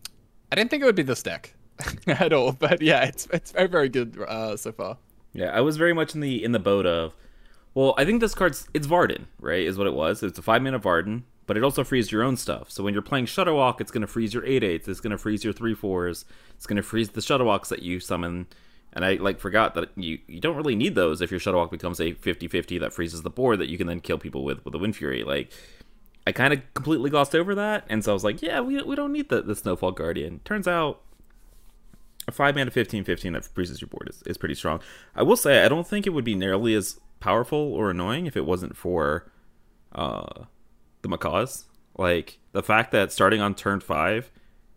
I 0.51 0.55
didn't 0.55 0.71
think 0.71 0.81
it 0.81 0.87
would 0.87 0.95
be 0.95 1.03
this 1.03 1.21
deck 1.21 1.53
at 2.07 2.33
all, 2.33 2.53
but 2.53 2.81
yeah, 2.81 3.03
it's 3.03 3.27
it's 3.31 3.51
very 3.51 3.67
very 3.67 3.89
good 3.89 4.19
uh, 4.27 4.57
so 4.57 4.71
far. 4.71 4.97
Yeah, 5.33 5.51
I 5.51 5.61
was 5.61 5.77
very 5.77 5.93
much 5.93 6.15
in 6.15 6.21
the 6.21 6.43
in 6.43 6.51
the 6.51 6.57
boat 6.57 6.87
of, 6.87 7.13
well, 7.75 7.93
I 7.95 8.05
think 8.05 8.21
this 8.21 8.33
card's 8.33 8.67
it's 8.73 8.87
Varden, 8.87 9.27
right? 9.39 9.61
Is 9.61 9.77
what 9.77 9.85
it 9.85 9.93
was. 9.93 10.23
It's 10.23 10.39
a 10.39 10.41
five 10.41 10.63
mana 10.63 10.79
Varden, 10.79 11.25
but 11.45 11.57
it 11.57 11.63
also 11.63 11.83
frees 11.83 12.11
your 12.11 12.23
own 12.23 12.37
stuff. 12.37 12.71
So 12.71 12.83
when 12.83 12.91
you're 12.91 13.03
playing 13.03 13.27
Shudderwock, 13.27 13.81
it's 13.81 13.91
going 13.91 14.01
to 14.01 14.07
freeze 14.07 14.33
your 14.33 14.43
eight 14.47 14.63
eights. 14.63 14.87
It's 14.87 14.99
going 14.99 15.11
to 15.11 15.19
freeze 15.19 15.43
your 15.43 15.53
three 15.53 15.75
fours. 15.75 16.25
It's 16.55 16.65
going 16.65 16.77
to 16.77 16.81
freeze 16.81 17.09
the 17.09 17.21
Shudderwocks 17.21 17.67
that 17.67 17.83
you 17.83 17.99
summon 17.99 18.47
and 18.97 19.05
I 19.05 19.13
like 19.13 19.39
forgot 19.39 19.75
that 19.75 19.91
you, 19.95 20.17
you 20.25 20.39
don't 20.39 20.55
really 20.55 20.75
need 20.75 20.95
those 20.95 21.21
if 21.21 21.29
your 21.29 21.39
Shudderwock 21.39 21.69
becomes 21.69 21.99
a 21.99 22.13
50-50 22.13 22.79
that 22.79 22.91
freezes 22.91 23.21
the 23.21 23.29
board 23.29 23.59
that 23.59 23.69
you 23.69 23.77
can 23.77 23.85
then 23.85 23.99
kill 23.99 24.17
people 24.17 24.43
with 24.43 24.65
with 24.65 24.73
a 24.73 24.79
Wind 24.79 24.95
Fury. 24.95 25.23
Like 25.23 25.51
I 26.25 26.31
kind 26.31 26.51
of 26.51 26.61
completely 26.73 27.11
glossed 27.11 27.35
over 27.35 27.53
that, 27.53 27.85
and 27.89 28.03
so 28.03 28.11
I 28.11 28.13
was 28.15 28.23
like, 28.23 28.41
yeah, 28.41 28.59
we, 28.59 28.81
we 28.81 28.95
don't 28.95 29.13
need 29.13 29.29
the, 29.29 29.43
the 29.43 29.55
Snowfall 29.55 29.91
Guardian. 29.91 30.39
Turns 30.43 30.67
out 30.67 31.03
a 32.27 32.31
5 32.31 32.55
mana 32.55 32.71
15-15 32.71 33.33
that 33.33 33.45
freezes 33.45 33.81
your 33.81 33.87
board 33.87 34.09
is, 34.09 34.23
is 34.23 34.35
pretty 34.35 34.55
strong. 34.55 34.81
I 35.15 35.21
will 35.21 35.37
say 35.37 35.63
I 35.63 35.67
don't 35.67 35.87
think 35.87 36.07
it 36.07 36.09
would 36.09 36.25
be 36.25 36.35
nearly 36.35 36.73
as 36.73 36.99
powerful 37.19 37.59
or 37.59 37.91
annoying 37.91 38.25
if 38.25 38.35
it 38.35 38.47
wasn't 38.47 38.75
for 38.75 39.31
uh, 39.93 40.45
the 41.03 41.07
Macaws. 41.07 41.65
Like 41.95 42.39
the 42.51 42.63
fact 42.63 42.91
that 42.93 43.11
starting 43.11 43.41
on 43.41 43.53
turn 43.53 43.79
5 43.79 44.31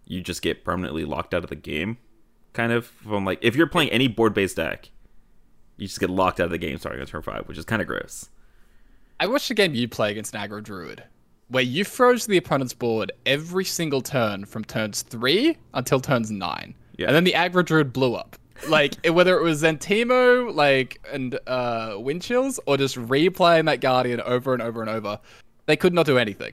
you 0.04 0.20
just 0.20 0.42
get 0.42 0.64
permanently 0.64 1.04
locked 1.04 1.32
out 1.32 1.44
of 1.44 1.50
the 1.50 1.56
game 1.56 1.96
kind 2.52 2.72
of 2.72 2.86
from 2.86 3.24
like 3.24 3.38
if 3.42 3.56
you're 3.56 3.66
playing 3.66 3.90
any 3.90 4.08
board 4.08 4.34
based 4.34 4.56
deck, 4.56 4.90
you 5.76 5.86
just 5.86 6.00
get 6.00 6.10
locked 6.10 6.40
out 6.40 6.44
of 6.44 6.50
the 6.50 6.58
game 6.58 6.78
starting 6.78 7.00
on 7.00 7.06
turn 7.06 7.22
five, 7.22 7.46
which 7.48 7.58
is 7.58 7.64
kind 7.64 7.80
of 7.80 7.88
gross. 7.88 8.28
I 9.18 9.26
watched 9.26 9.50
a 9.50 9.54
game 9.54 9.74
you 9.74 9.88
play 9.88 10.10
against 10.10 10.34
an 10.34 10.40
aggro 10.40 10.62
druid 10.62 11.04
where 11.48 11.62
you 11.62 11.84
froze 11.84 12.26
the 12.26 12.36
opponent's 12.36 12.72
board 12.72 13.12
every 13.26 13.64
single 13.64 14.00
turn 14.00 14.44
from 14.44 14.64
turns 14.64 15.02
three 15.02 15.56
until 15.74 16.00
turns 16.00 16.30
nine. 16.30 16.74
Yeah. 16.96 17.08
And 17.08 17.16
then 17.16 17.24
the 17.24 17.32
aggro 17.32 17.64
druid 17.64 17.92
blew 17.92 18.14
up. 18.14 18.36
Like 18.68 18.94
whether 19.06 19.38
it 19.38 19.42
was 19.42 19.62
Zentimo, 19.62 20.54
like 20.54 21.00
and 21.12 21.38
uh 21.46 21.94
Windchills, 21.98 22.58
or 22.66 22.76
just 22.76 22.96
replaying 22.96 23.66
that 23.66 23.80
Guardian 23.80 24.20
over 24.20 24.52
and 24.52 24.62
over 24.62 24.80
and 24.80 24.90
over, 24.90 25.18
they 25.66 25.76
could 25.76 25.92
not 25.92 26.06
do 26.06 26.18
anything. 26.18 26.52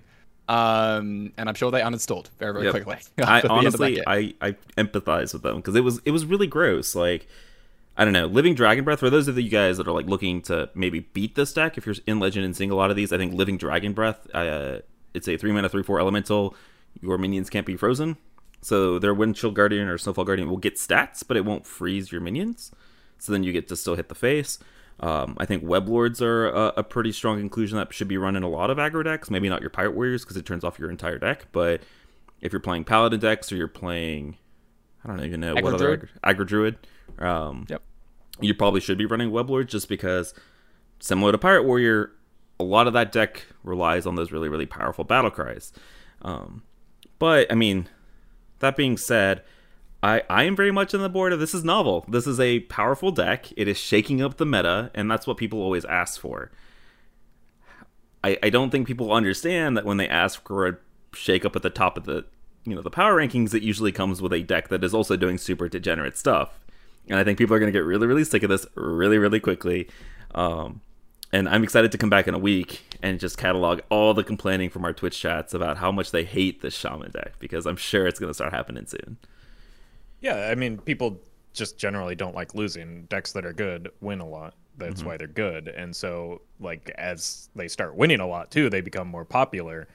Um, 0.49 1.33
and 1.37 1.49
I'm 1.49 1.55
sure 1.55 1.71
they 1.71 1.81
uninstalled 1.81 2.29
very 2.39 2.53
very 2.53 2.65
Yep. 2.65 2.71
quickly. 2.73 2.95
I 3.23 3.37
after 3.37 3.47
the 3.49 3.53
end 3.55 3.67
of 3.67 3.73
that 3.73 3.81
honestly. 3.83 4.07
I, 4.07 4.33
I 4.41 4.51
empathize 4.77 5.33
with 5.33 5.41
them 5.43 5.57
because 5.57 5.75
it 5.75 5.81
was 5.83 5.99
it 6.05 6.11
was 6.11 6.25
really 6.25 6.47
gross. 6.47 6.95
Like, 6.95 7.27
I 7.97 8.03
don't 8.05 8.13
know, 8.13 8.27
Living 8.27 8.55
Dragon 8.55 8.83
Breath. 8.85 8.99
For 8.99 9.09
those 9.09 9.27
of 9.27 9.37
you 9.37 9.49
guys 9.49 9.77
that 9.77 9.87
are 9.87 9.91
like 9.93 10.05
looking 10.05 10.41
to 10.43 10.69
maybe 10.73 11.01
beat 11.01 11.35
this 11.35 11.51
deck, 11.53 11.77
if 11.77 11.85
you're 11.85 11.95
in 12.05 12.19
Legend 12.19 12.45
and 12.45 12.55
seeing 12.55 12.71
a 12.71 12.75
lot 12.75 12.89
of 12.89 12.95
these, 12.95 13.11
I 13.11 13.17
think 13.17 13.33
Living 13.33 13.57
Dragon 13.57 13.93
Breath. 13.93 14.27
Uh, 14.33 14.79
it's 15.13 15.27
a 15.27 15.35
three 15.37 15.51
mana 15.51 15.67
three 15.69 15.83
four 15.83 15.99
elemental. 15.99 16.55
Your 17.01 17.17
minions 17.17 17.49
can't 17.49 17.65
be 17.65 17.75
frozen, 17.75 18.17
so 18.61 18.97
their 18.99 19.13
Wind 19.13 19.35
Chill 19.35 19.51
Guardian 19.51 19.87
or 19.87 19.97
Snowfall 19.97 20.25
Guardian 20.25 20.49
will 20.49 20.57
get 20.57 20.75
stats, 20.75 21.23
but 21.27 21.37
it 21.37 21.45
won't 21.45 21.67
freeze 21.67 22.11
your 22.11 22.21
minions. 22.21 22.71
So 23.19 23.31
then 23.31 23.43
you 23.43 23.51
get 23.51 23.67
to 23.67 23.75
still 23.75 23.95
hit 23.95 24.09
the 24.09 24.15
face. 24.15 24.59
Um, 24.99 25.35
I 25.37 25.45
think 25.45 25.63
Web 25.63 25.87
Lords 25.87 26.21
are 26.21 26.47
a, 26.49 26.73
a 26.77 26.83
pretty 26.83 27.11
strong 27.11 27.39
inclusion 27.39 27.77
that 27.77 27.93
should 27.93 28.07
be 28.07 28.17
run 28.17 28.35
in 28.35 28.43
a 28.43 28.49
lot 28.49 28.69
of 28.71 28.77
aggro 28.77 29.03
decks. 29.03 29.29
Maybe 29.29 29.47
not 29.49 29.61
your 29.61 29.69
Pirate 29.69 29.91
Warriors 29.95 30.23
because 30.23 30.37
it 30.37 30.45
turns 30.45 30.63
off 30.63 30.79
your 30.79 30.89
entire 30.89 31.19
deck, 31.19 31.45
but 31.51 31.81
if 32.41 32.51
you're 32.51 32.59
playing 32.59 32.83
Paladin 32.83 33.19
decks 33.19 33.51
or 33.51 33.57
you're 33.57 33.67
playing, 33.67 34.37
I 35.05 35.09
don't 35.09 35.23
even 35.23 35.39
know 35.39 35.53
what 35.53 35.63
Aggro 35.65 35.73
other 35.75 35.97
Druid? 35.97 36.09
aggro, 36.23 36.35
aggro 36.35 36.47
Druid, 36.47 36.77
um, 37.19 37.65
Yep. 37.69 37.81
you 38.41 38.53
probably 38.55 38.81
should 38.81 38.97
be 38.97 39.05
running 39.05 39.29
Web 39.31 39.49
Lords 39.49 39.71
just 39.71 39.87
because, 39.87 40.33
similar 40.99 41.31
to 41.31 41.37
Pirate 41.37 41.63
Warrior, 41.63 42.11
a 42.59 42.63
lot 42.63 42.87
of 42.87 42.93
that 42.93 43.11
deck 43.11 43.45
relies 43.63 44.07
on 44.07 44.15
those 44.15 44.31
really 44.31 44.49
really 44.49 44.65
powerful 44.65 45.03
battle 45.03 45.29
cries. 45.29 45.71
Um, 46.23 46.63
but 47.19 47.51
I 47.51 47.55
mean, 47.55 47.87
that 48.59 48.75
being 48.75 48.97
said, 48.97 49.43
I, 50.03 50.21
I 50.29 50.43
am 50.43 50.55
very 50.55 50.71
much 50.71 50.93
on 50.93 51.01
the 51.01 51.09
board 51.09 51.33
of 51.33 51.39
this 51.39 51.53
is 51.53 51.63
novel. 51.63 52.05
This 52.07 52.27
is 52.27 52.39
a 52.39 52.59
powerful 52.61 53.11
deck. 53.11 53.47
It 53.57 53.67
is 53.67 53.77
shaking 53.77 54.21
up 54.21 54.37
the 54.37 54.45
meta, 54.45 54.91
and 54.93 55.09
that's 55.09 55.25
what 55.25 55.37
people 55.37 55.59
always 55.61 55.85
ask 55.85 56.19
for. 56.19 56.51
I, 58.23 58.37
I 58.43 58.49
don't 58.49 58.69
think 58.69 58.87
people 58.87 59.11
understand 59.11 59.75
that 59.77 59.85
when 59.85 59.97
they 59.97 60.07
ask 60.07 60.45
for 60.47 60.67
a 60.67 60.77
shake 61.13 61.45
up 61.45 61.55
at 61.55 61.63
the 61.63 61.69
top 61.69 61.97
of 61.97 62.05
the 62.05 62.25
you 62.65 62.75
know 62.75 62.81
the 62.81 62.91
power 62.91 63.15
rankings, 63.15 63.53
it 63.53 63.63
usually 63.63 63.91
comes 63.91 64.21
with 64.21 64.33
a 64.33 64.43
deck 64.43 64.67
that 64.67 64.83
is 64.83 64.93
also 64.93 65.15
doing 65.15 65.37
super 65.37 65.69
degenerate 65.69 66.17
stuff. 66.17 66.59
And 67.09 67.17
I 67.17 67.23
think 67.23 67.37
people 67.37 67.55
are 67.55 67.59
going 67.59 67.71
to 67.71 67.77
get 67.77 67.85
really 67.85 68.07
really 68.07 68.25
sick 68.25 68.43
of 68.43 68.49
this 68.49 68.67
really 68.75 69.17
really 69.17 69.39
quickly. 69.39 69.87
Um, 70.35 70.81
and 71.33 71.49
I'm 71.49 71.63
excited 71.63 71.91
to 71.91 71.97
come 71.97 72.09
back 72.09 72.27
in 72.27 72.33
a 72.33 72.39
week 72.39 72.97
and 73.01 73.19
just 73.19 73.37
catalog 73.37 73.81
all 73.89 74.13
the 74.13 74.23
complaining 74.23 74.69
from 74.69 74.85
our 74.85 74.93
Twitch 74.93 75.19
chats 75.19 75.53
about 75.53 75.77
how 75.77 75.91
much 75.91 76.11
they 76.11 76.23
hate 76.23 76.61
this 76.61 76.73
shaman 76.73 77.11
deck 77.11 77.33
because 77.39 77.65
I'm 77.65 77.75
sure 77.75 78.07
it's 78.07 78.19
going 78.19 78.29
to 78.29 78.33
start 78.33 78.53
happening 78.53 78.85
soon. 78.85 79.17
Yeah, 80.21 80.49
I 80.49 80.55
mean, 80.55 80.77
people 80.77 81.19
just 81.53 81.77
generally 81.77 82.15
don't 82.15 82.35
like 82.35 82.55
losing. 82.55 83.05
Decks 83.05 83.31
that 83.33 83.45
are 83.45 83.53
good 83.53 83.89
win 84.01 84.19
a 84.19 84.27
lot. 84.27 84.55
That's 84.77 85.03
why 85.03 85.17
they're 85.17 85.27
good. 85.27 85.69
And 85.69 85.95
so, 85.95 86.41
like, 86.59 86.91
as 86.99 87.49
they 87.55 87.67
start 87.67 87.95
winning 87.95 88.19
a 88.19 88.27
lot 88.27 88.51
too, 88.51 88.69
they 88.69 88.81
become 88.81 89.07
more 89.07 89.25
popular, 89.25 89.87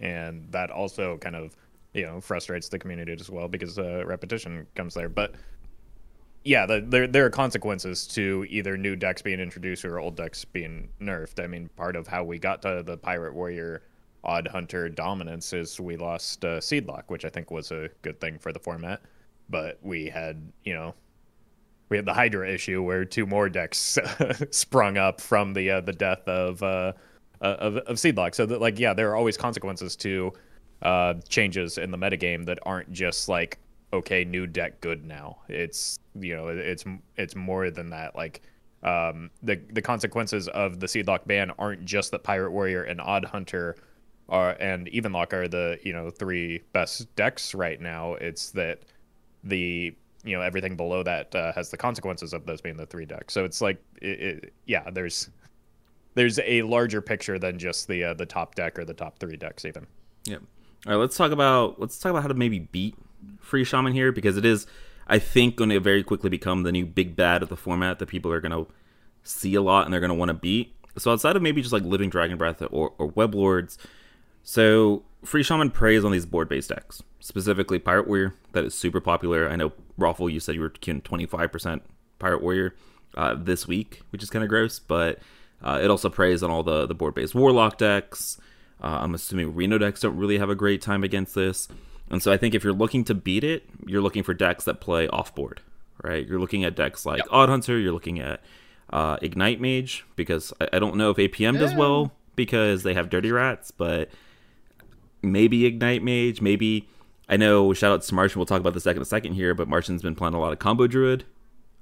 and 0.00 0.50
that 0.50 0.72
also 0.72 1.16
kind 1.18 1.36
of, 1.36 1.56
you 1.94 2.04
know, 2.04 2.20
frustrates 2.20 2.68
the 2.68 2.78
community 2.78 3.12
as 3.12 3.30
well 3.30 3.46
because 3.46 3.78
uh, 3.78 4.04
repetition 4.04 4.66
comes 4.74 4.94
there. 4.94 5.08
But 5.08 5.36
yeah, 6.42 6.66
the, 6.66 6.80
there 6.80 7.06
there 7.06 7.24
are 7.24 7.30
consequences 7.30 8.06
to 8.08 8.46
either 8.48 8.76
new 8.76 8.96
decks 8.96 9.22
being 9.22 9.40
introduced 9.40 9.84
or 9.84 10.00
old 10.00 10.16
decks 10.16 10.44
being 10.44 10.88
nerfed. 11.00 11.42
I 11.42 11.46
mean, 11.46 11.68
part 11.76 11.94
of 11.94 12.08
how 12.08 12.24
we 12.24 12.38
got 12.38 12.62
to 12.62 12.82
the 12.84 12.96
Pirate 12.96 13.34
Warrior 13.34 13.82
Odd 14.24 14.48
Hunter 14.48 14.88
dominance 14.88 15.52
is 15.52 15.78
we 15.80 15.96
lost 15.96 16.44
uh, 16.44 16.58
Seedlock, 16.58 17.04
which 17.08 17.24
I 17.24 17.28
think 17.28 17.52
was 17.52 17.70
a 17.70 17.90
good 18.02 18.20
thing 18.20 18.38
for 18.38 18.52
the 18.52 18.58
format. 18.58 19.02
But 19.48 19.78
we 19.82 20.08
had, 20.08 20.52
you 20.64 20.74
know, 20.74 20.94
we 21.88 21.96
had 21.96 22.06
the 22.06 22.14
Hydra 22.14 22.50
issue 22.50 22.82
where 22.82 23.04
two 23.04 23.26
more 23.26 23.48
decks 23.48 23.98
sprung 24.50 24.96
up 24.96 25.20
from 25.20 25.52
the 25.52 25.70
uh, 25.70 25.80
the 25.80 25.92
death 25.92 26.26
of 26.26 26.62
uh, 26.62 26.92
uh, 27.40 27.44
of 27.44 27.76
of 27.76 27.96
Seedlock. 27.96 28.34
So 28.34 28.46
that 28.46 28.60
like 28.60 28.78
yeah, 28.78 28.92
there 28.92 29.10
are 29.10 29.16
always 29.16 29.36
consequences 29.36 29.94
to 29.96 30.32
uh, 30.82 31.14
changes 31.28 31.78
in 31.78 31.90
the 31.90 31.98
metagame 31.98 32.44
that 32.46 32.58
aren't 32.64 32.92
just 32.92 33.28
like 33.28 33.58
okay, 33.92 34.24
new 34.24 34.46
deck 34.46 34.80
good 34.80 35.04
now. 35.04 35.38
It's 35.48 35.98
you 36.18 36.36
know 36.36 36.48
it's 36.48 36.84
it's 37.16 37.36
more 37.36 37.70
than 37.70 37.90
that. 37.90 38.16
Like 38.16 38.42
um, 38.82 39.30
the 39.42 39.60
the 39.72 39.82
consequences 39.82 40.48
of 40.48 40.80
the 40.80 40.86
Seedlock 40.86 41.26
ban 41.26 41.50
aren't 41.58 41.84
just 41.84 42.10
that 42.10 42.22
Pirate 42.22 42.50
Warrior 42.50 42.82
and 42.84 43.00
Odd 43.00 43.24
Hunter 43.24 43.76
are 44.28 44.56
and 44.58 44.88
Evenlock 44.88 45.32
are 45.32 45.48
the 45.48 45.78
you 45.82 45.92
know 45.92 46.10
three 46.10 46.62
best 46.72 47.14
decks 47.16 47.54
right 47.54 47.80
now. 47.80 48.14
It's 48.14 48.50
that 48.52 48.80
the 49.48 49.94
you 50.24 50.36
know 50.36 50.42
everything 50.42 50.76
below 50.76 51.02
that 51.02 51.34
uh, 51.34 51.52
has 51.52 51.70
the 51.70 51.76
consequences 51.76 52.32
of 52.32 52.44
those 52.46 52.60
being 52.60 52.76
the 52.76 52.86
three 52.86 53.06
decks. 53.06 53.32
So 53.32 53.44
it's 53.44 53.60
like 53.60 53.82
it, 54.02 54.20
it, 54.20 54.52
yeah, 54.66 54.90
there's 54.90 55.30
there's 56.14 56.38
a 56.40 56.62
larger 56.62 57.00
picture 57.00 57.38
than 57.38 57.58
just 57.58 57.88
the 57.88 58.04
uh, 58.04 58.14
the 58.14 58.26
top 58.26 58.54
deck 58.54 58.78
or 58.78 58.84
the 58.84 58.94
top 58.94 59.18
three 59.18 59.36
decks 59.36 59.64
even. 59.64 59.86
Yep. 60.24 60.42
All 60.86 60.92
right, 60.92 60.98
let's 60.98 61.16
talk 61.16 61.32
about 61.32 61.80
let's 61.80 61.98
talk 61.98 62.10
about 62.10 62.22
how 62.22 62.28
to 62.28 62.34
maybe 62.34 62.58
beat 62.58 62.96
freeze 63.40 63.68
shaman 63.68 63.92
here 63.92 64.12
because 64.12 64.36
it 64.36 64.44
is 64.44 64.66
I 65.06 65.18
think 65.18 65.56
going 65.56 65.70
to 65.70 65.80
very 65.80 66.02
quickly 66.02 66.30
become 66.30 66.64
the 66.64 66.72
new 66.72 66.84
big 66.84 67.14
bad 67.16 67.42
of 67.42 67.48
the 67.48 67.56
format 67.56 67.98
that 68.00 68.06
people 68.06 68.32
are 68.32 68.40
going 68.40 68.52
to 68.52 68.66
see 69.22 69.54
a 69.54 69.62
lot 69.62 69.84
and 69.84 69.92
they're 69.92 70.00
going 70.00 70.08
to 70.08 70.14
want 70.14 70.30
to 70.30 70.34
beat. 70.34 70.74
So 70.98 71.12
outside 71.12 71.36
of 71.36 71.42
maybe 71.42 71.60
just 71.60 71.72
like 71.72 71.82
living 71.84 72.10
dragon 72.10 72.38
breath 72.38 72.62
or, 72.70 72.92
or 72.98 73.06
web 73.08 73.34
lords, 73.34 73.78
so 74.42 75.04
freeze 75.24 75.46
shaman 75.46 75.70
preys 75.70 76.04
on 76.04 76.12
these 76.12 76.26
board 76.26 76.48
based 76.48 76.68
decks, 76.70 77.02
specifically 77.20 77.78
pirate 77.78 78.06
warrior 78.06 78.34
that 78.52 78.64
is 78.64 78.74
super 78.74 79.00
popular. 79.00 79.48
I 79.48 79.56
know 79.56 79.72
Roffle, 79.98 80.32
you 80.32 80.40
said 80.40 80.54
you 80.54 80.60
were 80.60 80.70
queuing 80.70 81.02
twenty 81.02 81.26
five 81.26 81.52
percent 81.52 81.82
pirate 82.18 82.42
warrior 82.42 82.74
uh, 83.16 83.34
this 83.34 83.66
week, 83.66 84.02
which 84.10 84.22
is 84.22 84.30
kind 84.30 84.42
of 84.42 84.48
gross, 84.48 84.78
but 84.78 85.18
uh, 85.62 85.80
it 85.82 85.90
also 85.90 86.08
preys 86.08 86.42
on 86.42 86.50
all 86.50 86.62
the 86.62 86.86
the 86.86 86.94
board 86.94 87.14
based 87.14 87.34
warlock 87.34 87.78
decks. 87.78 88.38
Uh, 88.82 88.98
I'm 89.00 89.14
assuming 89.14 89.54
Reno 89.54 89.78
decks 89.78 90.00
don't 90.00 90.16
really 90.16 90.38
have 90.38 90.50
a 90.50 90.54
great 90.54 90.82
time 90.82 91.02
against 91.02 91.34
this. 91.34 91.68
And 92.10 92.22
so 92.22 92.30
I 92.30 92.36
think 92.36 92.54
if 92.54 92.62
you're 92.62 92.72
looking 92.72 93.04
to 93.04 93.14
beat 93.14 93.42
it, 93.42 93.64
you're 93.86 94.02
looking 94.02 94.22
for 94.22 94.34
decks 94.34 94.64
that 94.64 94.80
play 94.80 95.08
off 95.08 95.34
board, 95.34 95.60
right? 96.02 96.26
You're 96.26 96.38
looking 96.38 96.62
at 96.62 96.76
decks 96.76 97.04
like 97.04 97.22
Odd 97.30 97.48
Hunter, 97.48 97.78
you're 97.78 97.92
looking 97.92 98.20
at 98.20 98.42
uh, 98.90 99.16
Ignite 99.22 99.60
Mage, 99.60 100.04
because 100.14 100.52
I, 100.60 100.68
I 100.74 100.78
don't 100.78 100.96
know 100.96 101.10
if 101.10 101.16
APM 101.16 101.58
does 101.58 101.74
well 101.74 102.12
because 102.36 102.84
they 102.84 102.94
have 102.94 103.10
Dirty 103.10 103.32
Rats, 103.32 103.70
but 103.72 104.10
maybe 105.26 105.66
Ignite 105.66 106.02
Mage, 106.02 106.40
maybe. 106.40 106.88
I 107.28 107.36
know, 107.36 107.72
shout 107.72 107.92
out 107.92 108.02
to 108.02 108.14
Martian, 108.14 108.38
we'll 108.38 108.46
talk 108.46 108.60
about 108.60 108.74
this 108.74 108.84
second 108.84 109.02
a 109.02 109.04
second 109.04 109.34
here, 109.34 109.52
but 109.52 109.66
Martian's 109.66 110.00
been 110.00 110.14
playing 110.14 110.34
a 110.34 110.40
lot 110.40 110.52
of 110.52 110.60
Combo 110.60 110.86
Druid 110.86 111.24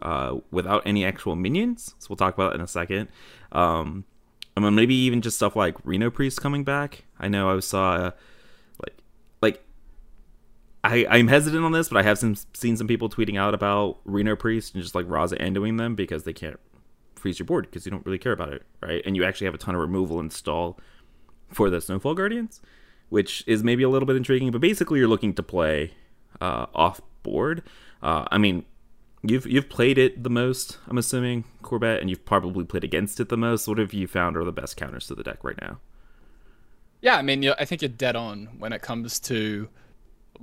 uh, 0.01 0.39
without 0.51 0.83
any 0.87 1.05
actual 1.05 1.37
minions, 1.37 1.95
so 1.99 2.07
we'll 2.09 2.17
talk 2.17 2.33
about 2.35 2.51
that 2.51 2.57
in 2.57 2.61
a 2.63 2.67
second. 2.67 3.09
Um, 3.53 4.05
mean, 4.61 4.75
maybe 4.75 4.95
even 4.95 5.21
just 5.21 5.37
stuff 5.37 5.57
like 5.57 5.77
Reno 5.85 6.11
Priest 6.11 6.41
coming 6.41 6.65
back. 6.65 7.05
I 7.19 7.29
know 7.29 7.55
I 7.55 7.61
saw 7.61 7.95
uh, 7.95 8.11
like 8.83 8.97
like 9.43 9.65
I 10.83 11.07
I'm 11.09 11.29
hesitant 11.29 11.65
on 11.65 11.73
this, 11.73 11.89
but 11.89 11.99
I 11.99 12.03
have 12.03 12.19
some 12.19 12.37
seen 12.55 12.77
some 12.77 12.87
people 12.87 13.09
tweeting 13.09 13.39
out 13.39 13.55
about 13.55 13.99
Reno 14.05 14.37
Priest 14.37 14.75
and 14.75 14.83
just 14.83 14.95
like 14.95 15.07
Raza 15.07 15.41
endoing 15.41 15.77
them 15.77 15.95
because 15.95 16.25
they 16.25 16.33
can't 16.33 16.59
freeze 17.15 17.39
your 17.39 17.47
board 17.47 17.67
because 17.67 17.85
you 17.87 17.91
don't 17.91 18.05
really 18.05 18.19
care 18.19 18.33
about 18.33 18.53
it, 18.53 18.63
right? 18.83 19.03
And 19.05 19.17
you 19.17 19.25
actually 19.25 19.47
have 19.47 19.55
a 19.55 19.59
ton 19.59 19.75
of 19.75 19.81
removal 19.81 20.21
install 20.21 20.79
for 21.51 21.71
the 21.71 21.81
Snowfall 21.81 22.15
Guardians, 22.15 22.61
which 23.15 23.45
is 23.47 23.63
maybe 23.63 23.85
a 23.85 23.89
little 23.89 24.07
bit 24.07 24.17
intriguing. 24.17 24.51
But 24.51 24.61
basically, 24.61 24.99
you're 24.99 25.09
looking 25.09 25.35
to 25.35 25.43
play 25.43 25.93
uh, 26.41 26.67
off 26.75 27.01
board. 27.23 27.63
Uh, 28.03 28.25
I 28.31 28.39
mean, 28.39 28.65
You've 29.27 29.47
you've 29.47 29.71
played 29.71 29.97
it 29.97 30.23
the 30.23 30.29
most, 30.29 30.77
I'm 30.87 30.99
assuming, 30.99 31.45
Corbett, 31.63 32.03
and 32.03 32.11
you've 32.11 32.27
probably 32.27 32.65
played 32.65 32.85
against 32.85 33.21
it 33.21 33.31
the 33.31 33.39
most. 33.39 33.67
What 33.67 33.79
have 33.79 33.95
you 33.95 34.07
found 34.07 34.37
are 34.37 34.45
the 34.45 34.53
best 34.53 34.77
counters 34.77 35.07
to 35.07 35.15
the 35.15 35.23
deck 35.23 35.43
right 35.43 35.59
now? 35.63 35.79
Yeah, 37.01 37.17
I 37.17 37.23
mean, 37.23 37.49
I 37.59 37.65
think 37.65 37.81
you're 37.81 37.89
dead 37.89 38.17
on 38.17 38.51
when 38.59 38.75
it 38.75 38.83
comes 38.83 39.19
to 39.21 39.71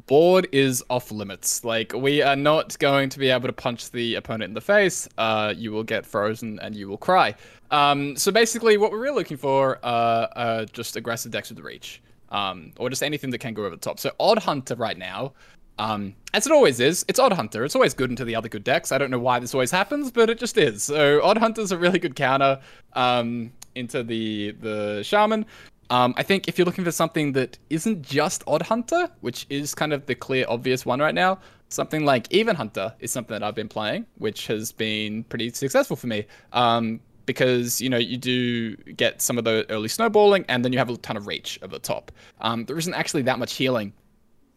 board 0.08 0.48
is 0.52 0.84
off 0.90 1.12
limits. 1.12 1.64
Like 1.64 1.94
we 1.94 2.24
are 2.24 2.36
not 2.36 2.80
going 2.80 3.10
to 3.10 3.20
be 3.20 3.30
able 3.30 3.48
to 3.48 3.54
punch 3.54 3.92
the 3.92 4.16
opponent 4.16 4.50
in 4.50 4.54
the 4.56 4.62
face. 4.62 5.08
Uh, 5.16 5.54
you 5.56 5.72
will 5.72 5.84
get 5.84 6.04
frozen 6.04 6.60
and 6.60 6.76
you 6.76 6.90
will 6.90 6.98
cry. 6.98 7.36
Um, 7.70 8.18
so 8.18 8.32
basically, 8.32 8.78
what 8.78 8.92
we're 8.92 9.00
really 9.00 9.18
looking 9.18 9.38
for 9.38 9.78
uh, 9.84 10.28
are 10.36 10.66
just 10.66 10.96
aggressive 10.96 11.32
decks 11.32 11.50
with 11.50 11.60
reach, 11.60 12.02
um, 12.32 12.72
or 12.80 12.90
just 12.90 13.04
anything 13.04 13.30
that 13.30 13.38
can 13.38 13.54
go 13.54 13.62
over 13.62 13.76
the 13.76 13.82
top. 13.82 14.00
So 14.00 14.12
Odd 14.20 14.40
Hunter 14.40 14.76
right 14.76 14.98
now. 14.98 15.34
Um, 15.78 16.16
as 16.34 16.46
it 16.46 16.52
always 16.52 16.80
is, 16.80 17.06
it's 17.08 17.20
Odd 17.20 17.34
Hunter. 17.34 17.64
It's 17.66 17.76
always 17.76 17.94
good 17.94 18.10
into 18.10 18.26
the 18.26 18.36
other 18.36 18.50
good 18.50 18.64
decks. 18.64 18.92
I 18.92 18.98
don't 18.98 19.10
know 19.10 19.20
why 19.20 19.40
this 19.40 19.54
always 19.54 19.72
happens, 19.72 20.12
but 20.12 20.30
it 20.30 20.38
just 20.38 20.58
is. 20.58 20.84
So 20.84 21.22
Odd 21.24 21.38
Hunter's 21.38 21.72
a 21.72 21.78
really 21.78 22.00
good 22.00 22.16
counter 22.16 22.60
um, 22.94 23.52
into 23.76 24.04
the 24.04 24.52
the 24.60 25.04
Shaman. 25.04 25.46
Um, 25.90 26.14
I 26.16 26.24
think 26.24 26.48
if 26.48 26.58
you're 26.58 26.66
looking 26.66 26.86
for 26.86 26.92
something 26.92 27.34
that 27.34 27.58
isn't 27.70 28.02
just 28.02 28.44
Odd 28.48 28.62
Hunter, 28.62 29.10
which 29.20 29.46
is 29.50 29.76
kind 29.76 29.92
of 29.92 30.06
the 30.06 30.16
clear, 30.16 30.46
obvious 30.48 30.86
one 30.86 31.00
right 31.00 31.14
now, 31.14 31.40
something 31.68 32.06
like 32.06 32.32
Even 32.32 32.56
Hunter 32.56 32.94
is 33.00 33.12
something 33.12 33.34
that 33.34 33.44
I've 33.44 33.56
been 33.56 33.68
playing, 33.68 34.06
which 34.18 34.48
has 34.48 34.72
been 34.72 35.26
pretty 35.26 35.50
successful 35.50 35.98
for 35.98 36.08
me. 36.08 36.28
Um, 36.54 37.02
because 37.32 37.82
you 37.82 37.90
know 37.90 37.98
you 37.98 38.18
do 38.18 38.76
get 38.76 39.22
some 39.22 39.38
of 39.38 39.44
the 39.44 39.66
early 39.70 39.88
snowballing, 39.88 40.46
and 40.50 40.64
then 40.64 40.72
you 40.74 40.80
have 40.80 40.90
a 40.90 40.98
ton 40.98 41.18
of 41.18 41.28
reach 41.28 41.60
over 41.62 41.74
the 41.74 41.80
top. 41.80 42.12
Um, 42.42 42.66
there 42.66 42.78
isn't 42.78 42.94
actually 42.94 43.24
that 43.24 43.40
much 43.40 43.54
healing 43.54 43.94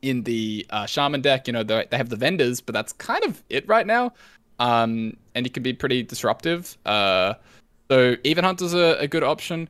in 0.03 0.23
the 0.25 0.67
uh, 0.71 0.87
shaman 0.87 1.21
deck. 1.23 1.47
You 1.47 1.53
know, 1.53 1.63
they 1.63 1.87
have 1.93 2.09
the 2.09 2.17
vendors, 2.17 2.61
but 2.61 2.73
that's 2.73 2.93
kind 2.93 3.25
of 3.25 3.43
it 3.49 3.67
right 3.69 3.87
now. 3.87 4.13
Um, 4.59 5.17
and 5.35 5.47
it 5.47 5.55
can 5.55 5.63
be 5.63 5.73
pretty 5.73 6.03
disruptive. 6.03 6.77
Uh, 6.87 7.35
so 7.91 8.17
even 8.25 8.45
hunters 8.45 8.75
are 8.75 8.97
a 8.97 9.09
good 9.09 9.23
option. 9.25 9.69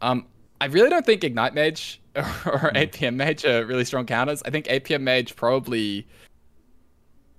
Um, 0.00 0.26
I 0.60 0.66
really 0.66 0.90
don't 0.90 1.06
think 1.06 1.24
ignite 1.24 1.54
mage 1.54 2.00
or 2.16 2.22
Hmm. 2.22 2.76
APM 2.76 3.14
Mage 3.16 3.44
are 3.44 3.64
really 3.66 3.84
strong 3.84 4.06
counters. 4.06 4.42
I 4.44 4.50
think 4.50 4.66
APM 4.66 5.02
Mage 5.02 5.36
probably. 5.36 6.06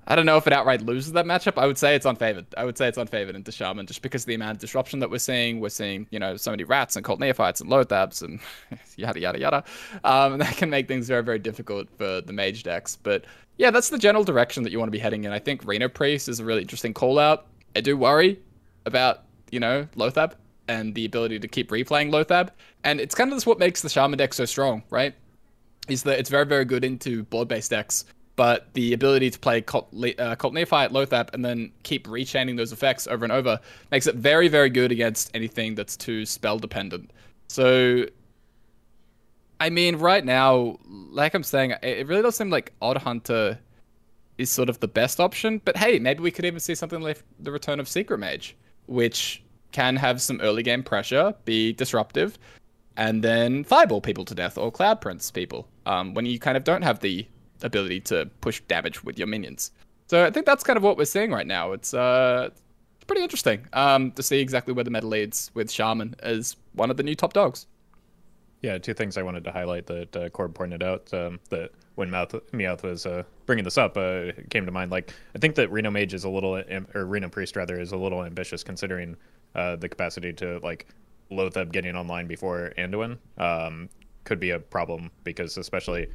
I 0.07 0.15
don't 0.15 0.25
know 0.25 0.37
if 0.37 0.45
it 0.45 0.53
outright 0.53 0.81
loses 0.81 1.13
that 1.13 1.25
matchup. 1.25 1.57
I 1.57 1.65
would 1.65 1.77
say 1.77 1.95
it's 1.95 2.05
unfavored. 2.05 2.45
I 2.57 2.63
would 2.63 2.77
say 2.77 2.87
it's 2.87 2.97
unfavored 2.97 3.33
into 3.33 3.51
Shaman 3.51 3.87
just 3.87 4.03
because 4.03 4.23
of 4.23 4.27
the 4.27 4.35
amount 4.35 4.51
of 4.51 4.59
disruption 4.59 4.99
that 4.99 5.09
we're 5.09 5.17
seeing. 5.17 5.59
We're 5.59 5.69
seeing, 5.69 6.05
you 6.11 6.19
know, 6.19 6.37
so 6.37 6.51
many 6.51 6.63
rats 6.63 6.95
and 6.95 7.03
cult 7.03 7.19
neophytes 7.19 7.59
and 7.59 7.69
Lothabs 7.69 8.21
and 8.21 8.39
yada 8.97 9.19
yada 9.19 9.39
yada. 9.39 9.63
Um, 10.03 10.33
and 10.33 10.41
that 10.41 10.57
can 10.57 10.69
make 10.69 10.87
things 10.87 11.07
very 11.07 11.23
very 11.23 11.39
difficult 11.39 11.89
for 11.97 12.21
the 12.21 12.33
mage 12.33 12.63
decks. 12.63 12.95
But 12.95 13.25
yeah, 13.57 13.71
that's 13.71 13.89
the 13.89 13.97
general 13.97 14.23
direction 14.23 14.63
that 14.63 14.71
you 14.71 14.77
want 14.79 14.87
to 14.87 14.91
be 14.91 14.99
heading 14.99 15.23
in. 15.23 15.31
I 15.31 15.39
think 15.39 15.65
Reno 15.65 15.89
Priest 15.89 16.29
is 16.29 16.39
a 16.39 16.45
really 16.45 16.61
interesting 16.61 16.93
call 16.93 17.17
out. 17.17 17.47
I 17.75 17.81
do 17.81 17.97
worry 17.97 18.39
about 18.85 19.23
you 19.51 19.59
know 19.59 19.87
Loatheb 19.95 20.33
and 20.67 20.93
the 20.93 21.05
ability 21.05 21.39
to 21.39 21.47
keep 21.47 21.69
replaying 21.69 22.11
Loatheb, 22.11 22.49
and 22.83 23.01
it's 23.01 23.15
kind 23.15 23.31
of 23.31 23.37
just 23.37 23.47
what 23.47 23.57
makes 23.57 23.81
the 23.81 23.89
Shaman 23.89 24.17
deck 24.17 24.33
so 24.33 24.45
strong, 24.45 24.83
right? 24.91 25.15
Is 25.87 26.03
that 26.03 26.19
it's 26.19 26.29
very 26.29 26.45
very 26.45 26.65
good 26.65 26.83
into 26.83 27.23
board 27.23 27.47
based 27.47 27.71
decks, 27.71 28.05
but 28.35 28.73
the 28.73 28.93
ability 28.93 29.29
to 29.29 29.39
play 29.39 29.61
Cult, 29.61 29.87
uh, 29.93 30.35
Neophyte 30.51 30.91
Loatheb 30.91 31.33
and 31.33 31.43
then 31.43 31.71
keep 31.83 32.07
rechaining 32.07 32.55
those 32.57 32.71
effects 32.71 33.07
over 33.07 33.23
and 33.23 33.31
over 33.31 33.59
makes 33.91 34.07
it 34.07 34.15
very 34.15 34.47
very 34.47 34.69
good 34.69 34.91
against 34.91 35.31
anything 35.33 35.75
that's 35.75 35.95
too 35.95 36.25
spell 36.25 36.59
dependent. 36.59 37.11
So 37.47 38.05
I 39.59 39.69
mean, 39.69 39.95
right 39.95 40.23
now, 40.25 40.77
like 40.85 41.33
I'm 41.33 41.43
saying, 41.43 41.71
it- 41.71 41.79
it 41.83 42.07
really 42.07 42.21
does 42.21 42.35
seem 42.35 42.49
like 42.49 42.73
Odd 42.81 42.97
Hunter 42.97 43.57
is 44.37 44.51
sort 44.51 44.67
of 44.67 44.81
the 44.81 44.87
best 44.87 45.19
option. 45.21 45.61
But 45.63 45.77
hey, 45.77 45.97
maybe 45.97 46.21
we 46.21 46.31
could 46.31 46.43
even 46.43 46.59
see 46.59 46.75
something 46.75 46.99
like 47.01 47.23
the 47.39 47.51
return 47.51 47.79
of 47.79 47.87
Secret 47.87 48.17
Mage, 48.17 48.55
which 48.87 49.41
can 49.71 49.95
have 49.95 50.21
some 50.21 50.41
early 50.41 50.61
game 50.61 50.83
pressure, 50.83 51.33
be 51.45 51.71
disruptive, 51.71 52.37
and 52.97 53.23
then 53.23 53.63
fireball 53.63 54.01
people 54.01 54.25
to 54.25 54.35
death 54.35 54.57
or 54.57 54.71
Cloud 54.71 54.99
Prince 54.99 55.31
people 55.31 55.67
um, 55.85 56.13
when 56.13 56.25
you 56.25 56.37
kind 56.37 56.57
of 56.57 56.65
don't 56.65 56.81
have 56.81 56.99
the 56.99 57.25
ability 57.61 58.01
to 58.01 58.29
push 58.41 58.61
damage 58.61 59.03
with 59.03 59.17
your 59.17 59.27
minions. 59.27 59.71
So 60.07 60.25
I 60.25 60.31
think 60.31 60.45
that's 60.45 60.63
kind 60.63 60.77
of 60.77 60.83
what 60.83 60.97
we're 60.97 61.05
seeing 61.05 61.31
right 61.31 61.47
now. 61.47 61.71
It's 61.71 61.93
uh, 61.93 62.49
pretty 63.07 63.23
interesting 63.23 63.65
um, 63.73 64.11
to 64.11 64.23
see 64.23 64.39
exactly 64.39 64.73
where 64.73 64.83
the 64.83 64.91
meta 64.91 65.07
leads 65.07 65.51
with 65.53 65.71
Shaman 65.71 66.15
as 66.19 66.55
one 66.73 66.91
of 66.91 66.97
the 66.97 67.03
new 67.03 67.15
top 67.15 67.33
dogs. 67.33 67.67
Yeah, 68.61 68.77
two 68.77 68.93
things 68.93 69.17
I 69.17 69.21
wanted 69.21 69.43
to 69.43 69.51
highlight 69.51 69.85
that 69.87 70.15
uh, 70.15 70.29
Corb 70.29 70.55
pointed 70.55 70.81
out. 70.81 71.13
Um, 71.13 71.39
that 71.49 71.71
when 71.95 72.09
Mouth 72.09 72.33
Meowth 72.51 72.83
was 72.83 73.05
uh, 73.05 73.23
bringing 73.45 73.63
this 73.63 73.77
up, 73.77 73.95
uh, 73.95 74.31
came 74.49 74.65
to 74.65 74.71
mind. 74.71 74.91
Like, 74.91 75.13
I 75.35 75.39
think 75.39 75.55
that 75.55 75.71
Reno 75.71 75.91
Mage 75.91 76.13
is 76.13 76.23
a 76.23 76.29
little, 76.29 76.61
or 76.93 77.05
Reno 77.05 77.29
Priest 77.29 77.55
rather, 77.55 77.79
is 77.79 77.91
a 77.91 77.97
little 77.97 78.23
ambitious 78.23 78.63
considering 78.63 79.15
uh, 79.53 79.75
the 79.75 79.87
capacity 79.87 80.33
to 80.33 80.59
like 80.63 80.87
Loatheb 81.31 81.71
getting 81.71 81.95
online 81.95 82.27
before 82.27 82.73
Anduin. 82.77 83.17
Um, 83.37 83.89
could 84.23 84.39
be 84.39 84.49
a 84.49 84.59
problem 84.59 85.11
because, 85.23 85.57
especially 85.57 86.07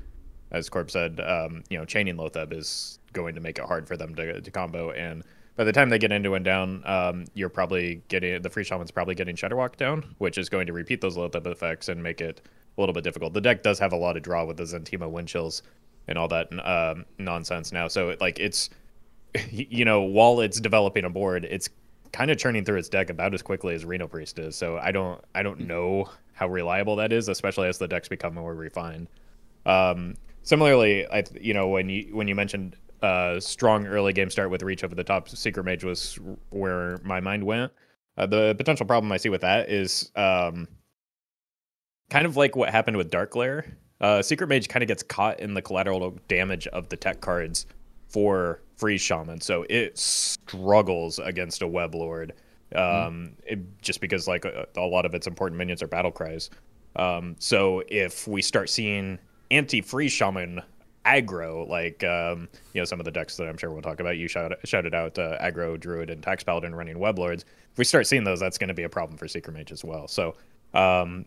as 0.51 0.69
Corb 0.69 0.91
said, 0.91 1.21
um, 1.21 1.63
you 1.71 1.79
know, 1.79 1.85
chaining 1.85 2.17
Loatheb 2.17 2.53
is 2.53 2.99
going 3.13 3.35
to 3.35 3.41
make 3.41 3.59
it 3.59 3.65
hard 3.65 3.87
for 3.87 3.97
them 3.97 4.15
to, 4.15 4.41
to 4.41 4.51
combo. 4.51 4.91
And 4.91 5.23
by 5.57 5.65
the 5.65 5.73
time 5.73 5.91
they 5.91 5.99
get 5.99 6.13
into 6.13 6.31
Anduin, 6.31 6.89
um, 6.89 7.25
you're 7.35 7.49
probably 7.49 8.03
getting 8.09 8.43
the 8.43 8.51
freeze 8.51 8.67
shaman's 8.67 8.91
probably 8.91 9.15
getting 9.15 9.37
Shudderwock 9.37 9.77
down, 9.77 10.15
which 10.19 10.39
is 10.39 10.49
going 10.49 10.67
to 10.67 10.73
repeat 10.73 11.01
those 11.01 11.17
Loatheb 11.17 11.47
effects 11.47 11.89
and 11.89 12.03
make 12.03 12.21
it 12.21 12.41
a 12.77 12.81
little 12.81 12.93
bit 12.93 13.05
difficult. 13.05 13.35
The 13.35 13.41
deck 13.41 13.63
does 13.63 13.79
have 13.79 13.93
a 13.93 13.97
lot 13.97 14.17
of 14.17 14.23
draw 14.23 14.45
with 14.45 14.57
the 14.57 14.65
Zentimo 14.65 15.11
wind 15.11 15.29
chills 15.29 15.63
and 16.09 16.19
all 16.19 16.29
that 16.29 16.49
um, 16.67 17.05
nonsense 17.19 17.73
now. 17.73 17.89
So 17.89 18.11
it, 18.11 18.21
like 18.21 18.39
it's 18.39 18.71
you 19.51 19.85
know 19.85 20.03
while 20.03 20.41
it's 20.41 20.61
developing 20.61 21.05
a 21.05 21.11
board, 21.11 21.45
it's 21.45 21.69
kind 22.13 22.31
of 22.31 22.39
churning 22.39 22.65
through 22.65 22.79
its 22.79 22.89
deck 22.89 23.11
about 23.11 23.35
as 23.35 23.43
quickly 23.43 23.75
as 23.75 23.85
Reno 23.85 24.09
Priest 24.09 24.39
is. 24.39 24.57
So 24.57 24.79
I 24.79 24.93
don't 24.93 25.23
I 25.35 25.43
don't 25.43 25.61
know 25.61 26.09
how 26.33 26.49
reliable 26.49 26.97
that 26.97 27.13
is, 27.13 27.29
especially 27.29 27.69
as 27.69 27.79
the 27.79 27.89
decks 27.89 28.09
become 28.09 28.35
more 28.35 28.55
refined. 28.55 29.09
Um, 29.67 30.17
similarly, 30.43 31.07
I 31.07 31.25
you 31.41 31.55
know 31.55 31.69
when 31.69 31.89
you 31.89 32.15
when 32.15 32.29
you 32.29 32.35
mentioned 32.35 32.77
uh, 33.03 33.41
strong 33.41 33.87
early 33.87 34.13
game 34.13 34.31
start 34.31 34.51
with 34.51 34.63
reach 34.63 34.85
over 34.85 34.95
the 34.95 35.05
top, 35.05 35.29
Secret 35.29 35.65
Mage 35.65 35.85
was 35.85 36.19
where 36.51 36.99
my 37.05 37.21
mind 37.21 37.45
went. 37.45 37.73
Uh, 38.17 38.27
the 38.27 38.55
potential 38.57 38.87
problem 38.87 39.11
I 39.13 39.17
see 39.17 39.29
with 39.29 39.41
that 39.41 39.71
is 39.71 40.11
um, 40.17 40.69
kind 42.11 42.27
of 42.27 42.37
like 42.37 42.57
what 42.57 42.71
happened 42.71 42.97
with 42.97 43.11
Dark 43.11 43.31
Glare. 43.33 43.65
Uh, 44.01 44.23
Secret 44.23 44.49
Mage 44.49 44.69
kind 44.69 44.83
of 44.83 44.89
gets 44.89 45.03
caught 45.03 45.41
in 45.41 45.55
the 45.55 45.63
collateral 45.63 46.19
damage 46.29 46.67
of 46.69 46.89
the 46.89 46.97
tech 46.97 47.21
cards 47.21 47.67
for 48.09 48.61
freeze 48.77 49.01
Shaman, 49.01 49.41
so 49.41 49.65
it 49.71 49.97
struggles 49.99 51.19
against 51.19 51.63
a 51.63 51.67
Web 51.67 51.95
Lord. 51.95 52.35
Um, 52.75 53.33
it, 53.45 53.83
just 53.83 54.01
because 54.01 54.29
like 54.29 54.45
a, 54.45 54.67
a 54.77 54.87
lot 54.87 55.05
of 55.05 55.15
its 55.15 55.27
important 55.27 55.59
minions 55.59 55.83
are 55.83 55.87
battle 55.87 56.13
cries. 56.13 56.51
Um, 56.97 57.37
so 57.39 57.83
if 57.89 58.27
we 58.29 58.43
start 58.43 58.71
seeing 58.71 59.19
anti-freeze 59.51 60.13
shaman 60.13 60.63
aggro, 61.05 61.69
like 61.69 62.05
um, 62.05 62.49
you 62.73 62.81
know 62.81 62.85
some 62.85 63.01
of 63.01 63.05
the 63.05 63.11
decks 63.11 63.37
that 63.37 63.49
I'm 63.49 63.57
sure 63.57 63.71
we'll 63.71 63.83
talk 63.83 64.01
about, 64.01 64.17
you 64.17 64.29
shout, 64.29 64.53
shouted 64.65 64.95
out 64.95 65.19
uh, 65.19 65.39
aggro 65.41 65.79
druid 65.79 66.11
and 66.11 66.23
tax 66.23 66.45
paladin 66.45 66.75
running 66.75 66.99
web 66.99 67.19
lords. 67.19 67.45
If 67.73 67.79
we 67.79 67.85
start 67.85 68.07
seeing 68.07 68.25
those, 68.25 68.41
that's 68.41 68.59
going 68.59 68.69
to 68.69 68.75
be 68.75 68.83
a 68.83 68.89
problem 68.89 69.17
for 69.17 69.29
secret 69.29 69.53
mage 69.55 69.73
as 69.73 69.85
well. 69.85 70.09
So 70.09 70.37
um, 70.75 71.25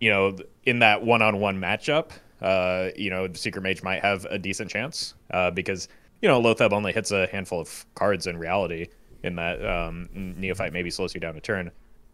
you 0.00 0.10
know 0.10 0.36
in 0.64 0.80
that 0.80 1.02
one-on-one 1.02 1.58
matchup, 1.60 2.10
uh, 2.42 2.90
you 2.96 3.10
know 3.10 3.32
secret 3.34 3.62
mage 3.62 3.82
might 3.82 4.02
have 4.02 4.24
a 4.26 4.38
decent 4.38 4.70
chance 4.70 5.14
uh, 5.30 5.50
because 5.50 5.88
you 6.20 6.28
know 6.28 6.40
Loatheb 6.40 6.72
only 6.72 6.92
hits 6.92 7.10
a 7.10 7.26
handful 7.28 7.60
of 7.60 7.86
cards 7.94 8.26
in 8.26 8.36
reality. 8.38 8.88
In 9.22 9.36
that 9.36 9.64
um, 9.64 10.10
neophyte 10.12 10.74
maybe 10.74 10.90
slows 10.90 11.14
you 11.14 11.20
down 11.20 11.34
a 11.34 11.40
turn. 11.40 11.70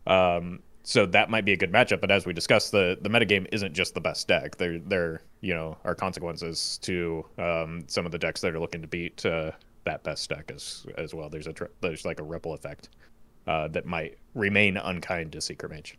Um, 0.07 0.61
so 0.83 1.07
that 1.07 1.31
might 1.31 1.45
be 1.45 1.53
a 1.53 1.57
good 1.57 1.73
matchup. 1.73 2.01
But 2.01 2.11
as 2.11 2.27
we 2.27 2.33
discussed, 2.33 2.73
the 2.73 2.99
the 3.01 3.09
metagame 3.09 3.47
isn't 3.53 3.75
just 3.75 3.95
the 3.95 4.01
best 4.01 4.29
deck. 4.29 4.57
There 4.57 4.79
there 4.79 5.23
you 5.41 5.55
know 5.55 5.77
are 5.85 5.95
consequences 5.95 6.79
to 6.83 7.25
um, 7.39 7.85
some 7.87 8.07
of 8.07 8.13
the 8.13 8.19
decks 8.19 8.41
that 8.41 8.55
are 8.55 8.61
looking 8.61 8.83
to 8.83 8.89
beat 8.89 9.25
uh, 9.27 9.53
that 9.85 10.03
best 10.03 10.29
deck 10.29 10.51
as 10.55 10.87
as 10.97 11.15
well. 11.15 11.29
There's 11.29 11.47
a 11.47 11.55
there's 11.81 12.05
like 12.05 12.21
a 12.21 12.25
ripple 12.25 12.55
effect 12.55 12.89
uh, 13.47 13.69
that 13.69 13.87
might 13.87 14.19
remain 14.35 14.77
unkind 14.77 15.33
to 15.33 15.41
Secret 15.41 15.71
Mage. 15.71 15.99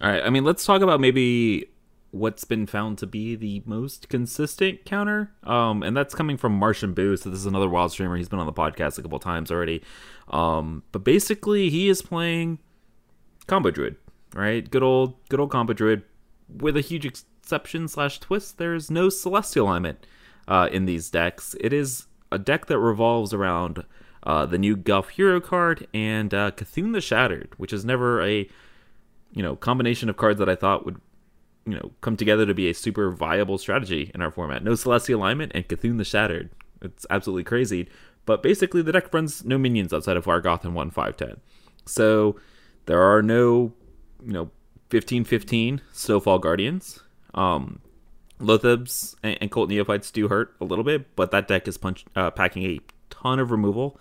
All 0.00 0.10
right. 0.10 0.22
I 0.22 0.30
mean, 0.30 0.44
let's 0.44 0.64
talk 0.64 0.82
about 0.82 1.00
maybe 1.00 1.68
what's 2.10 2.44
been 2.44 2.66
found 2.66 2.98
to 2.98 3.06
be 3.06 3.34
the 3.34 3.62
most 3.64 4.08
consistent 4.08 4.84
counter. 4.84 5.32
Um, 5.44 5.82
and 5.82 5.96
that's 5.96 6.14
coming 6.14 6.36
from 6.36 6.52
Martian 6.52 6.92
Boo. 6.92 7.16
So 7.16 7.30
this 7.30 7.38
is 7.38 7.46
another 7.46 7.68
wild 7.68 7.92
streamer. 7.92 8.16
He's 8.16 8.28
been 8.28 8.38
on 8.38 8.46
the 8.46 8.52
podcast 8.52 8.98
a 8.98 9.02
couple 9.02 9.18
times 9.18 9.50
already. 9.50 9.82
Um, 10.28 10.82
but 10.92 11.04
basically, 11.04 11.70
he 11.70 11.88
is 11.88 12.02
playing 12.02 12.58
combo 13.46 13.70
druid, 13.70 13.96
right? 14.34 14.68
Good 14.70 14.82
old, 14.82 15.14
good 15.28 15.40
old 15.40 15.50
combo 15.50 15.72
druid. 15.72 16.02
With 16.48 16.76
a 16.76 16.80
huge 16.80 17.06
exception 17.06 17.88
slash 17.88 18.20
twist, 18.20 18.58
there's 18.58 18.90
no 18.90 19.08
celestial 19.08 19.66
alignment 19.66 20.06
uh, 20.48 20.68
in 20.70 20.84
these 20.84 21.10
decks. 21.10 21.54
It 21.60 21.72
is 21.72 22.06
a 22.30 22.38
deck 22.38 22.66
that 22.66 22.78
revolves 22.78 23.32
around 23.32 23.84
uh, 24.24 24.46
the 24.46 24.58
new 24.58 24.76
Guff 24.76 25.10
hero 25.10 25.40
card 25.40 25.86
and 25.92 26.32
uh, 26.32 26.52
the 26.56 27.00
Shattered, 27.00 27.52
which 27.56 27.72
is 27.72 27.84
never 27.84 28.22
a 28.22 28.48
you 29.32 29.42
know 29.42 29.56
combination 29.56 30.08
of 30.08 30.16
cards 30.16 30.38
that 30.38 30.48
I 30.48 30.54
thought 30.54 30.84
would 30.84 31.00
you 31.66 31.74
know 31.74 31.92
come 32.00 32.16
together 32.16 32.46
to 32.46 32.54
be 32.54 32.68
a 32.68 32.74
super 32.74 33.10
viable 33.10 33.58
strategy 33.58 34.10
in 34.14 34.22
our 34.22 34.30
format. 34.30 34.62
No 34.62 34.74
Celestial 34.74 35.20
Alignment 35.20 35.52
and 35.54 35.66
C'Thun 35.66 35.98
the 35.98 36.04
Shattered. 36.04 36.50
It's 36.80 37.06
absolutely 37.10 37.44
crazy. 37.44 37.88
But 38.24 38.42
basically, 38.42 38.82
the 38.82 38.92
deck 38.92 39.12
runs 39.12 39.44
no 39.44 39.58
minions 39.58 39.92
outside 39.92 40.16
of 40.16 40.26
Vargoth 40.26 40.64
and 40.64 40.74
one 40.74 40.90
five 40.90 41.16
ten. 41.16 41.40
So 41.86 42.36
there 42.86 43.00
are 43.00 43.22
no 43.22 43.72
you 44.24 44.32
know 44.32 44.50
15-15 44.90 45.80
Snowfall 45.92 46.38
Guardians. 46.38 47.00
Um, 47.34 47.80
and, 48.38 49.38
and 49.40 49.50
Cult 49.50 49.70
Neophytes 49.70 50.10
do 50.10 50.28
hurt 50.28 50.54
a 50.60 50.64
little 50.64 50.84
bit, 50.84 51.16
but 51.16 51.30
that 51.30 51.48
deck 51.48 51.66
is 51.66 51.78
punch, 51.78 52.04
uh, 52.14 52.30
packing 52.30 52.64
a 52.64 52.80
ton 53.08 53.38
of 53.38 53.50
removal. 53.50 53.98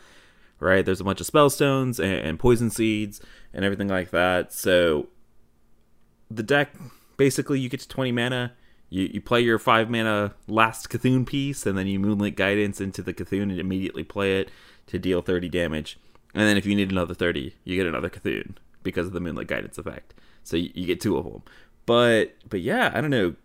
Right, 0.60 0.86
there's 0.86 1.02
a 1.02 1.04
bunch 1.04 1.20
of 1.20 1.26
spellstones 1.26 1.98
and, 1.98 2.28
and 2.28 2.40
poison 2.40 2.70
seeds 2.70 3.20
and 3.52 3.66
everything 3.66 3.88
like 3.88 4.12
that. 4.12 4.54
So 4.54 5.08
the 6.30 6.44
deck 6.44 6.76
basically 7.18 7.60
you 7.60 7.70
get 7.70 7.80
to 7.82 7.88
20 7.88 8.12
mana 8.12 8.54
you, 8.90 9.10
you 9.14 9.22
play 9.22 9.42
your 9.42 9.60
5 9.60 9.90
mana 9.90 10.34
last 10.48 10.90
C'Thun 10.90 11.26
piece 11.26 11.66
and 11.66 11.78
then 11.78 11.88
you 11.88 12.00
moonlit 12.00 12.36
guidance 12.36 12.82
into 12.82 13.02
the 13.02 13.14
C'Thun 13.14 13.44
and 13.44 13.60
immediately 13.60 14.04
play 14.04 14.40
it 14.40 14.50
to 14.88 14.98
deal 14.98 15.22
30 15.22 15.50
damage 15.50 16.00
and 16.34 16.48
then 16.48 16.58
if 16.58 16.66
you 16.66 16.76
need 16.76 16.92
another 16.92 17.14
30 17.14 17.54
you 17.64 17.76
get 17.76 17.86
another 17.86 18.10
C'Thun 18.10 18.56
because 18.84 19.08
of 19.08 19.14
the 19.14 19.20
moonlit 19.20 19.48
guidance 19.48 19.78
effect 19.78 20.14
so 20.44 20.58
you, 20.58 20.70
you 20.74 20.86
get 20.86 21.02
two 21.02 21.18
of 21.18 21.26
them 21.26 21.42
but 21.86 22.36
but 22.50 22.62
yeah 22.62 22.92
i 22.94 23.02
don't 23.02 23.10
know 23.10 23.36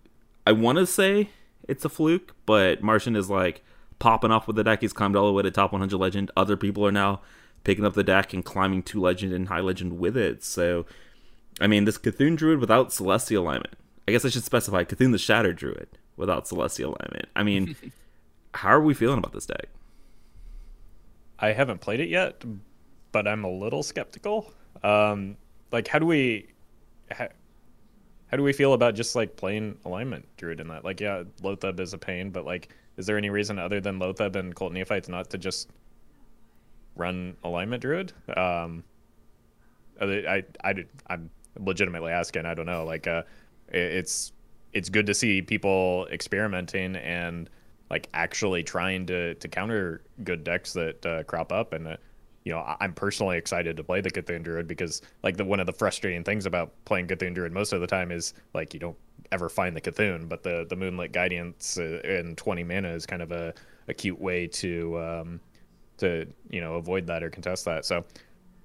i 0.47 0.53
want 0.53 0.79
to 0.79 0.87
say 0.87 1.31
it's 1.69 1.85
a 1.85 1.89
fluke 1.89 2.35
but 2.47 2.83
martian 2.83 3.17
is 3.17 3.31
like 3.31 3.63
popping 3.99 4.31
off 4.31 4.47
with 4.47 4.57
the 4.57 4.65
deck 4.65 4.81
he's 4.81 4.93
climbed 4.93 5.17
all 5.17 5.27
the 5.27 5.33
way 5.33 5.43
to 5.43 5.51
top 5.51 5.73
100 5.73 5.97
legend 5.97 6.31
other 6.37 6.57
people 6.57 6.87
are 6.87 6.93
now 6.93 7.21
picking 7.65 7.85
up 7.85 7.95
the 7.95 8.05
deck 8.05 8.33
and 8.33 8.45
climbing 8.45 8.83
to 8.83 9.01
legend 9.01 9.33
and 9.33 9.49
high 9.49 9.61
legend 9.61 9.99
with 9.99 10.17
it 10.17 10.45
so 10.45 10.85
I 11.61 11.67
mean, 11.67 11.85
this 11.85 11.99
C'Thun 11.99 12.37
Druid 12.37 12.61
without 12.61 12.93
Celestial 12.93 13.45
Alignment. 13.45 13.75
I 14.07 14.13
guess 14.13 14.25
I 14.25 14.29
should 14.29 14.45
specify 14.45 14.85
C'Thun 14.85 15.13
the 15.13 15.19
Shattered 15.19 15.57
Druid 15.57 15.89
without 16.17 16.47
Celestial 16.47 16.91
Alignment. 16.91 17.29
I 17.35 17.43
mean, 17.43 17.77
how 18.55 18.71
are 18.71 18.81
we 18.81 18.95
feeling 18.95 19.19
about 19.19 19.33
this 19.33 19.47
deck? 19.47 19.69
I 21.39 21.53
haven't 21.53 21.81
played 21.81 22.01
it 22.01 22.09
yet, 22.09 22.45
but 23.13 23.27
I'm 23.27 23.45
a 23.45 23.51
little 23.51 23.83
skeptical. 23.83 24.53
Um, 24.87 25.37
like, 25.73 25.89
how 25.89 25.99
do 25.99 26.07
we? 26.07 26.47
How, 27.11 27.29
how 28.29 28.37
do 28.37 28.43
we 28.43 28.53
feel 28.53 28.73
about 28.73 28.95
just 28.95 29.15
like 29.15 29.37
plain 29.37 29.77
alignment 29.85 30.27
druid 30.37 30.61
in 30.61 30.69
that? 30.69 30.85
Like, 30.85 31.01
yeah, 31.01 31.25
Loatheb 31.43 31.81
is 31.81 31.93
a 31.93 31.99
pain, 31.99 32.31
but 32.31 32.45
like, 32.45 32.69
is 32.97 33.07
there 33.07 33.19
any 33.19 33.31
reason 33.31 33.59
other 33.59 33.81
than 33.81 33.99
Loatheb 33.99 34.37
and 34.37 34.55
Cult 34.55 34.73
Neophytes 34.73 35.09
not 35.09 35.31
to 35.31 35.39
just 35.39 35.71
run 36.95 37.37
alignment 37.45 37.83
druid? 37.83 38.13
Um, 38.37 38.85
I, 40.01 40.05
I, 40.05 40.45
I, 40.65 40.75
I'm 41.09 41.31
legitimately 41.59 42.13
asking. 42.13 42.47
I 42.47 42.55
don't 42.55 42.67
know. 42.67 42.85
Like, 42.85 43.07
uh, 43.09 43.23
it's 43.69 44.33
it's 44.73 44.89
good 44.89 45.07
to 45.07 45.15
see 45.15 45.43
people 45.43 46.07
experimenting 46.13 46.97
and 46.97 47.51
like 47.91 48.09
actually 48.15 48.63
trying 48.63 49.07
to 49.07 49.35
to 49.35 49.49
counter 49.49 50.03
good 50.23 50.45
decks 50.45 50.73
that 50.75 51.05
uh, 51.05 51.25
crop 51.25 51.51
up 51.51 51.73
and. 51.73 51.89
Uh, 51.89 51.97
you 52.47 52.53
know, 52.53 52.77
I'm 52.79 52.93
personally 52.93 53.37
excited 53.37 53.77
to 53.77 53.83
play 53.83 54.01
the 54.01 54.09
C'Thun 54.09 54.45
Druid 54.45 54.69
because, 54.69 55.03
like, 55.25 55.37
the 55.37 55.45
one 55.45 55.59
of 55.59 55.67
the 55.67 55.73
frustrating 55.73 56.23
things 56.23 56.47
about 56.47 56.73
playing 56.85 57.09
C'Thun 57.09 57.35
Druid 57.35 57.51
most 57.51 57.73
of 57.73 57.81
the 57.81 57.89
time 57.89 58.13
is 58.13 58.35
like 58.55 58.73
you 58.73 58.79
don't 58.79 58.97
ever 59.33 59.49
find 59.49 59.75
the 59.75 59.81
C'Thun, 59.81 60.29
but 60.29 60.45
the 60.45 60.65
the 60.69 60.77
Moonlit 60.77 61.11
Guidance 61.11 61.77
uh, 61.77 62.01
and 62.05 62.39
20 62.39 62.63
mana 62.63 62.91
is 62.91 63.05
kind 63.05 63.21
of 63.21 63.33
a, 63.33 63.53
a 63.89 63.95
cute 63.95 64.21
way 64.21 64.47
to 64.47 64.97
um, 64.97 65.41
to 65.97 66.25
you 66.49 66.61
know 66.61 66.75
avoid 66.75 67.09
that 67.09 67.25
or 67.25 67.31
contest 67.31 67.65
that. 67.65 67.85
So 67.85 68.05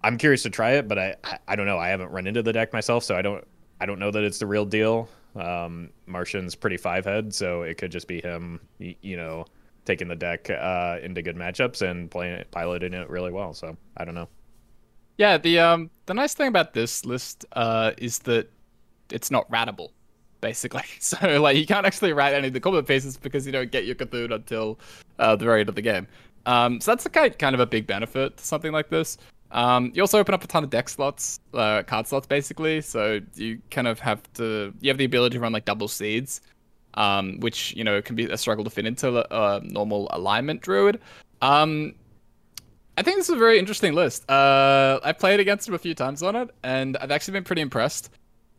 I'm 0.03 0.15
curious 0.15 0.43
to 0.43 0.51
try 0.51 0.73
it, 0.73 0.87
but 0.87 0.99
I, 0.99 1.15
I, 1.47 1.55
don't 1.55 1.65
know. 1.65 1.79
I 1.79 1.87
haven't 1.87 2.11
run 2.11 2.27
into 2.27 2.43
the 2.43 2.53
deck 2.53 2.73
myself, 2.73 3.03
so 3.03 3.17
I 3.17 3.23
don't 3.23 3.43
I 3.79 3.87
don't 3.87 3.97
know 3.97 4.11
that 4.11 4.23
it's 4.23 4.37
the 4.37 4.45
real 4.45 4.65
deal. 4.65 5.09
Um, 5.35 5.89
Martian's 6.05 6.53
pretty 6.53 6.77
five 6.77 7.05
head, 7.05 7.33
so 7.33 7.63
it 7.63 7.79
could 7.79 7.91
just 7.91 8.07
be 8.07 8.21
him, 8.21 8.59
you 8.77 9.17
know 9.17 9.47
taking 9.91 10.07
the 10.07 10.15
deck 10.15 10.49
uh, 10.49 10.97
into 11.03 11.21
good 11.21 11.35
matchups 11.35 11.81
and 11.81 12.09
playing 12.09 12.33
it, 12.33 12.49
piloting 12.51 12.93
it 12.93 13.09
really 13.09 13.31
well. 13.31 13.53
So 13.53 13.75
I 13.97 14.05
don't 14.05 14.15
know. 14.15 14.29
Yeah, 15.17 15.37
the 15.37 15.59
um 15.59 15.89
the 16.05 16.13
nice 16.13 16.33
thing 16.33 16.47
about 16.47 16.73
this 16.73 17.05
list 17.05 17.45
uh 17.51 17.91
is 17.97 18.19
that 18.19 18.49
it's 19.11 19.29
not 19.29 19.49
ratable, 19.51 19.89
basically. 20.39 20.83
So 20.99 21.41
like 21.41 21.57
you 21.57 21.65
can't 21.65 21.85
actually 21.85 22.13
rat 22.13 22.33
any 22.33 22.47
of 22.47 22.53
the 22.53 22.61
combat 22.61 22.87
pieces 22.87 23.17
because 23.17 23.45
you 23.45 23.51
don't 23.51 23.71
get 23.71 23.85
your 23.85 23.95
C'Thun 23.95 24.33
until 24.33 24.79
uh, 25.19 25.35
the 25.35 25.45
very 25.45 25.59
end 25.59 25.69
of 25.69 25.75
the 25.75 25.81
game. 25.81 26.07
Um, 26.45 26.79
so 26.79 26.91
that's 26.91 27.05
a 27.05 27.09
kind 27.09 27.37
kind 27.37 27.53
of 27.53 27.59
a 27.59 27.65
big 27.65 27.85
benefit 27.85 28.37
to 28.37 28.45
something 28.45 28.71
like 28.71 28.89
this. 28.89 29.17
Um, 29.51 29.91
you 29.93 30.01
also 30.01 30.17
open 30.17 30.33
up 30.33 30.43
a 30.43 30.47
ton 30.47 30.63
of 30.63 30.69
deck 30.69 30.87
slots, 30.87 31.41
uh, 31.53 31.83
card 31.83 32.07
slots, 32.07 32.25
basically. 32.25 32.79
So 32.79 33.19
you 33.35 33.59
kind 33.69 33.87
of 33.87 33.99
have 33.99 34.21
to 34.35 34.73
you 34.79 34.89
have 34.89 34.97
the 34.97 35.05
ability 35.05 35.35
to 35.35 35.41
run 35.41 35.51
like 35.51 35.65
double 35.65 35.89
seeds, 35.89 36.41
um, 36.95 37.39
which 37.39 37.73
you 37.75 37.83
know 37.83 38.01
can 38.01 38.15
be 38.15 38.25
a 38.25 38.37
struggle 38.37 38.63
to 38.63 38.69
fit 38.69 38.85
into 38.85 39.25
a 39.31 39.61
normal 39.63 40.07
alignment 40.11 40.61
druid. 40.61 40.99
Um, 41.41 41.95
I 42.97 43.03
think 43.03 43.17
this 43.17 43.29
is 43.29 43.35
a 43.35 43.39
very 43.39 43.57
interesting 43.57 43.93
list. 43.93 44.29
Uh, 44.29 44.99
I've 45.03 45.17
played 45.17 45.39
against 45.39 45.67
him 45.67 45.73
a 45.73 45.79
few 45.79 45.95
times 45.95 46.21
on 46.21 46.35
it, 46.35 46.49
and 46.63 46.97
I've 46.97 47.11
actually 47.11 47.33
been 47.33 47.43
pretty 47.43 47.61
impressed. 47.61 48.11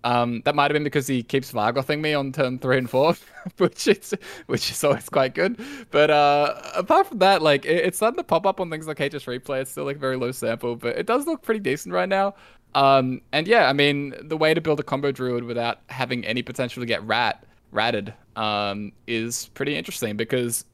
Um, 0.05 0.43
that 0.45 0.57
might 0.57 0.65
have 0.65 0.73
been 0.73 0.83
because 0.83 1.07
he 1.07 1.23
keeps 1.23 1.53
Vargothing 1.53 2.01
me 2.01 2.13
on 2.13 2.33
turn 2.33 2.59
three 2.59 2.79
and 2.79 2.91
four, 2.91 3.15
which 3.59 3.87
is 3.87 4.15
which 4.47 4.71
is 4.71 4.83
always 4.83 5.09
quite 5.09 5.35
good. 5.35 5.61
But 5.91 6.11
uh, 6.11 6.61
apart 6.75 7.07
from 7.07 7.19
that, 7.19 7.43
like 7.43 7.65
it, 7.65 7.85
it's 7.85 7.99
starting 7.99 8.19
to 8.19 8.25
pop 8.25 8.47
up 8.47 8.59
on 8.59 8.71
things 8.71 8.87
like 8.89 8.99
HS 8.99 9.27
Replay. 9.27 9.63
It's 9.63 9.71
still 9.71 9.85
like 9.85 9.99
very 9.99 10.17
low 10.17 10.33
sample, 10.33 10.77
but 10.77 10.97
it 10.97 11.07
does 11.07 11.27
look 11.27 11.43
pretty 11.43 11.61
decent 11.61 11.95
right 11.95 12.09
now. 12.09 12.35
Um, 12.75 13.21
and 13.33 13.47
yeah, 13.47 13.69
I 13.69 13.73
mean 13.75 14.15
the 14.23 14.37
way 14.37 14.55
to 14.55 14.61
build 14.61 14.81
a 14.81 14.83
combo 14.83 15.13
druid 15.13 15.45
without 15.45 15.81
having 15.89 16.25
any 16.25 16.43
potential 16.43 16.81
to 16.81 16.87
get 16.87 17.03
rat 17.05 17.45
ratted 17.73 18.15
um, 18.37 18.93
is 19.07 19.49
pretty 19.55 19.77
interesting 19.77 20.17
because 20.17 20.65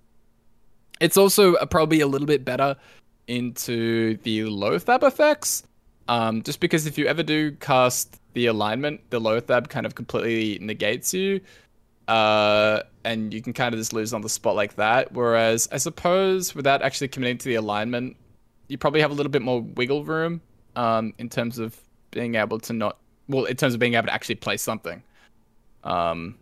it's 1.00 1.16
also 1.16 1.54
probably 1.66 2.00
a 2.00 2.06
little 2.06 2.26
bit 2.26 2.44
better 2.44 2.76
into 3.26 4.16
the 4.18 4.40
Loatheb 4.40 5.02
effects. 5.02 5.62
Um, 6.08 6.42
just 6.42 6.60
because 6.60 6.86
if 6.86 6.96
you 6.96 7.06
ever 7.06 7.22
do 7.22 7.52
cast 7.52 8.18
the 8.32 8.46
alignment, 8.46 9.00
the 9.10 9.20
Loatheb 9.20 9.68
kind 9.68 9.86
of 9.86 9.94
completely 9.94 10.64
negates 10.64 11.12
you. 11.12 11.40
Uh, 12.08 12.82
and 13.04 13.34
you 13.34 13.42
can 13.42 13.52
kind 13.52 13.74
of 13.74 13.78
just 13.80 13.92
lose 13.92 14.14
on 14.14 14.22
the 14.22 14.28
spot 14.28 14.56
like 14.56 14.76
that. 14.76 15.12
Whereas 15.12 15.68
I 15.70 15.76
suppose 15.76 16.54
without 16.54 16.82
actually 16.82 17.08
committing 17.08 17.38
to 17.38 17.44
the 17.44 17.56
alignment, 17.56 18.16
you 18.68 18.78
probably 18.78 19.00
have 19.02 19.10
a 19.10 19.14
little 19.14 19.30
bit 19.30 19.42
more 19.42 19.60
wiggle 19.60 20.04
room 20.04 20.40
um, 20.76 21.12
in 21.18 21.28
terms 21.28 21.58
of 21.58 21.78
being 22.10 22.34
able 22.34 22.58
to 22.60 22.72
not, 22.72 22.98
well, 23.28 23.44
in 23.44 23.56
terms 23.56 23.74
of 23.74 23.80
being 23.80 23.94
able 23.94 24.06
to 24.06 24.12
actually 24.12 24.36
play 24.36 24.56
something. 24.56 25.02
Um, 25.84 26.36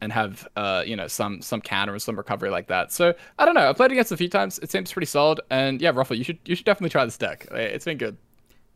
and 0.00 0.12
have 0.12 0.46
uh, 0.56 0.82
you 0.86 0.96
know 0.96 1.06
some 1.06 1.40
some 1.40 1.60
counter 1.60 1.92
and 1.92 2.02
some 2.02 2.16
recovery 2.16 2.50
like 2.50 2.68
that. 2.68 2.92
So 2.92 3.14
I 3.38 3.44
don't 3.44 3.54
know. 3.54 3.68
I 3.68 3.72
played 3.72 3.92
against 3.92 4.12
a 4.12 4.16
few 4.16 4.28
times. 4.28 4.58
It 4.58 4.70
seems 4.70 4.92
pretty 4.92 5.06
solid. 5.06 5.40
And 5.50 5.80
yeah, 5.80 5.92
Roffle, 5.92 6.16
you 6.16 6.24
should 6.24 6.38
you 6.44 6.54
should 6.54 6.66
definitely 6.66 6.90
try 6.90 7.04
this 7.04 7.18
deck. 7.18 7.46
It's 7.50 7.84
been 7.84 7.98
good. 7.98 8.16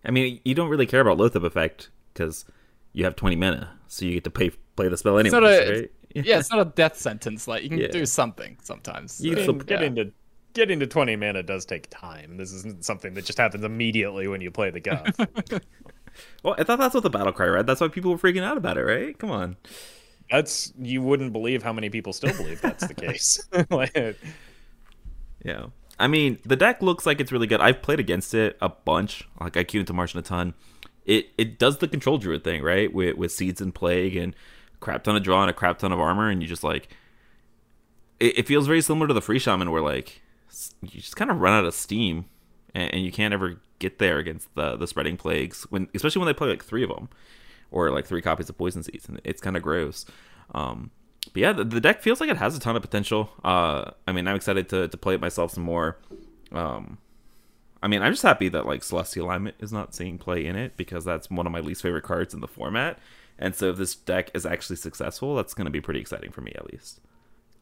I 0.04 0.10
mean, 0.10 0.40
you 0.44 0.54
don't 0.54 0.68
really 0.68 0.86
care 0.86 1.00
about 1.00 1.18
Loatheb 1.18 1.44
effect 1.44 1.90
because 2.12 2.44
you 2.92 3.04
have 3.04 3.16
20 3.16 3.36
mana, 3.36 3.70
so 3.86 4.06
you 4.06 4.14
get 4.14 4.24
to 4.24 4.30
play 4.30 4.50
play 4.76 4.88
the 4.88 4.96
spell 4.96 5.18
anyway. 5.18 5.80
Right? 5.80 5.90
Yeah, 6.12 6.40
it's 6.40 6.50
not 6.50 6.58
a 6.58 6.64
death 6.64 6.96
sentence. 6.96 7.46
Like 7.46 7.62
you 7.62 7.68
can 7.68 7.78
yeah. 7.78 7.86
do 7.86 8.04
something 8.04 8.56
sometimes. 8.64 9.12
So. 9.12 9.22
Getting, 9.22 9.58
getting 9.58 9.94
to 9.94 10.12
getting 10.54 10.80
to 10.80 10.86
20 10.88 11.14
mana 11.14 11.44
does 11.44 11.64
take 11.64 11.88
time. 11.88 12.36
This 12.36 12.52
isn't 12.52 12.84
something 12.84 13.14
that 13.14 13.24
just 13.24 13.38
happens 13.38 13.62
immediately 13.62 14.26
when 14.26 14.40
you 14.40 14.50
play 14.50 14.70
the 14.70 14.80
god. 14.80 15.14
well, 16.42 16.56
I 16.58 16.64
thought 16.64 16.80
that's 16.80 16.94
what 16.94 17.04
the 17.04 17.10
battle 17.10 17.32
cry 17.32 17.46
read. 17.46 17.68
That's 17.68 17.80
why 17.80 17.86
people 17.86 18.10
were 18.10 18.18
freaking 18.18 18.42
out 18.42 18.56
about 18.56 18.76
it, 18.76 18.82
right? 18.82 19.16
Come 19.16 19.30
on 19.30 19.56
that's 20.30 20.72
you 20.78 21.02
wouldn't 21.02 21.32
believe 21.32 21.62
how 21.62 21.72
many 21.72 21.90
people 21.90 22.12
still 22.12 22.36
believe 22.36 22.60
that's 22.60 22.86
the 22.86 22.94
case. 22.94 23.40
yeah. 25.44 25.66
I 25.98 26.06
mean, 26.06 26.38
the 26.44 26.56
deck 26.56 26.80
looks 26.80 27.04
like 27.04 27.20
it's 27.20 27.30
really 27.30 27.46
good. 27.46 27.60
I've 27.60 27.82
played 27.82 28.00
against 28.00 28.32
it 28.32 28.56
a 28.60 28.68
bunch. 28.68 29.28
Like 29.40 29.56
I 29.56 29.64
queued 29.64 29.82
into 29.82 29.92
Martian 29.92 30.18
a 30.18 30.22
ton. 30.22 30.54
It 31.04 31.26
it 31.36 31.58
does 31.58 31.78
the 31.78 31.88
control 31.88 32.18
druid 32.18 32.44
thing, 32.44 32.62
right? 32.62 32.92
With 32.92 33.16
with 33.16 33.32
seeds 33.32 33.60
and 33.60 33.74
plague 33.74 34.16
and 34.16 34.34
crap 34.80 35.04
ton 35.04 35.16
of 35.16 35.22
draw 35.22 35.42
and 35.42 35.50
a 35.50 35.54
crap 35.54 35.78
ton 35.78 35.92
of 35.92 36.00
armor, 36.00 36.28
and 36.28 36.40
you 36.40 36.48
just 36.48 36.64
like 36.64 36.88
it, 38.20 38.38
it 38.38 38.46
feels 38.46 38.66
very 38.66 38.80
similar 38.80 39.08
to 39.08 39.14
the 39.14 39.22
freeze 39.22 39.42
shaman 39.42 39.70
where 39.70 39.82
like 39.82 40.22
you 40.82 41.00
just 41.00 41.16
kind 41.16 41.30
of 41.30 41.40
run 41.40 41.52
out 41.52 41.64
of 41.64 41.74
steam 41.74 42.26
and, 42.74 42.94
and 42.94 43.04
you 43.04 43.10
can't 43.12 43.34
ever 43.34 43.60
get 43.78 43.98
there 43.98 44.18
against 44.18 44.54
the 44.54 44.76
the 44.76 44.86
spreading 44.86 45.16
plagues 45.16 45.66
when 45.70 45.88
especially 45.94 46.20
when 46.20 46.26
they 46.26 46.34
play 46.34 46.48
like 46.48 46.64
three 46.64 46.82
of 46.84 46.90
them 46.90 47.08
or 47.70 47.90
like 47.90 48.06
three 48.06 48.22
copies 48.22 48.48
of 48.48 48.58
Poison 48.58 48.82
Seeds, 48.82 49.08
and 49.08 49.20
it's 49.24 49.40
kind 49.40 49.56
of 49.56 49.62
gross. 49.62 50.06
Um, 50.54 50.90
but 51.32 51.40
yeah, 51.40 51.52
the, 51.52 51.64
the, 51.64 51.80
deck 51.80 52.02
feels 52.02 52.20
like 52.20 52.30
it 52.30 52.36
has 52.36 52.56
a 52.56 52.60
ton 52.60 52.76
of 52.76 52.82
potential. 52.82 53.30
Uh, 53.44 53.90
I 54.06 54.12
mean, 54.12 54.26
I'm 54.26 54.36
excited 54.36 54.68
to 54.70 54.88
to 54.88 54.96
play 54.96 55.14
it 55.14 55.20
myself 55.20 55.52
some 55.52 55.64
more. 55.64 55.98
Um, 56.52 56.98
I 57.82 57.88
mean, 57.88 58.02
I'm 58.02 58.12
just 58.12 58.22
happy 58.22 58.48
that 58.48 58.66
like 58.66 58.82
Celestial 58.82 59.26
Alignment 59.26 59.56
is 59.60 59.72
not 59.72 59.94
seeing 59.94 60.18
play 60.18 60.44
in 60.44 60.56
it 60.56 60.76
because 60.76 61.04
that's 61.04 61.30
one 61.30 61.46
of 61.46 61.52
my 61.52 61.60
least 61.60 61.82
favorite 61.82 62.04
cards 62.04 62.34
in 62.34 62.40
the 62.40 62.48
format. 62.48 62.98
And 63.38 63.54
so 63.54 63.70
if 63.70 63.76
this 63.76 63.94
deck 63.94 64.30
is 64.34 64.44
actually 64.44 64.76
successful, 64.76 65.34
that's 65.34 65.54
going 65.54 65.64
to 65.64 65.70
be 65.70 65.80
pretty 65.80 66.00
exciting 66.00 66.30
for 66.30 66.42
me 66.42 66.52
at 66.56 66.70
least. 66.70 67.00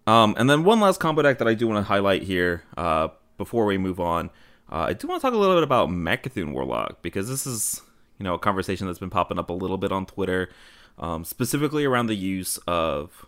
Um, 0.09 0.35
and 0.39 0.51
then 0.51 0.65
one 0.65 0.81
last 0.81 0.99
combo 0.99 1.23
deck 1.23 1.39
that 1.39 1.47
I 1.47 1.55
do 1.55 1.69
want 1.69 1.79
to 1.79 1.89
highlight 1.89 2.23
here 2.23 2.65
uh, 2.77 3.09
before 3.37 3.65
we 3.65 3.79
move 3.79 4.01
on. 4.01 4.31
Uh, 4.71 4.87
I 4.89 4.93
do 4.93 5.07
want 5.07 5.21
to 5.21 5.27
talk 5.27 5.35
a 5.35 5.37
little 5.37 5.55
bit 5.55 5.63
about 5.63 5.89
Mecha'thun 5.89 6.53
Warlock 6.53 7.01
because 7.01 7.29
this 7.29 7.47
is 7.47 7.83
you 8.19 8.25
know, 8.25 8.35
a 8.35 8.39
conversation 8.39 8.87
that's 8.87 8.99
been 8.99 9.11
popping 9.11 9.39
up 9.39 9.51
a 9.51 9.55
little 9.55 9.79
bit 9.79 9.93
on 9.93 10.07
Twitter, 10.07 10.51
um, 10.99 11.25
specifically 11.25 11.85
around 11.85 12.07
the 12.07 12.15
use 12.15 12.59
of 12.67 13.27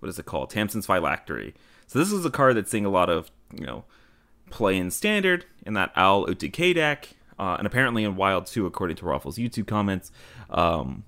what 0.00 0.08
is 0.08 0.18
it 0.18 0.26
called, 0.26 0.50
Tamsin's 0.50 0.86
Phylactery. 0.86 1.54
So 1.86 1.98
this 1.98 2.12
is 2.12 2.24
a 2.24 2.30
card 2.30 2.56
that's 2.56 2.70
seeing 2.70 2.86
a 2.86 2.90
lot 2.90 3.10
of 3.10 3.30
you 3.54 3.66
know 3.66 3.84
play 4.50 4.76
in 4.76 4.90
standard 4.90 5.44
in 5.64 5.74
that 5.74 5.92
Owl 5.96 6.26
OTK 6.26 6.74
deck, 6.74 7.10
uh, 7.38 7.56
and 7.58 7.66
apparently 7.66 8.04
in 8.04 8.16
Wild 8.16 8.46
too, 8.46 8.66
according 8.66 8.96
to 8.96 9.04
Roffle's 9.04 9.38
YouTube 9.38 9.66
comments. 9.66 10.10
Um, 10.48 11.04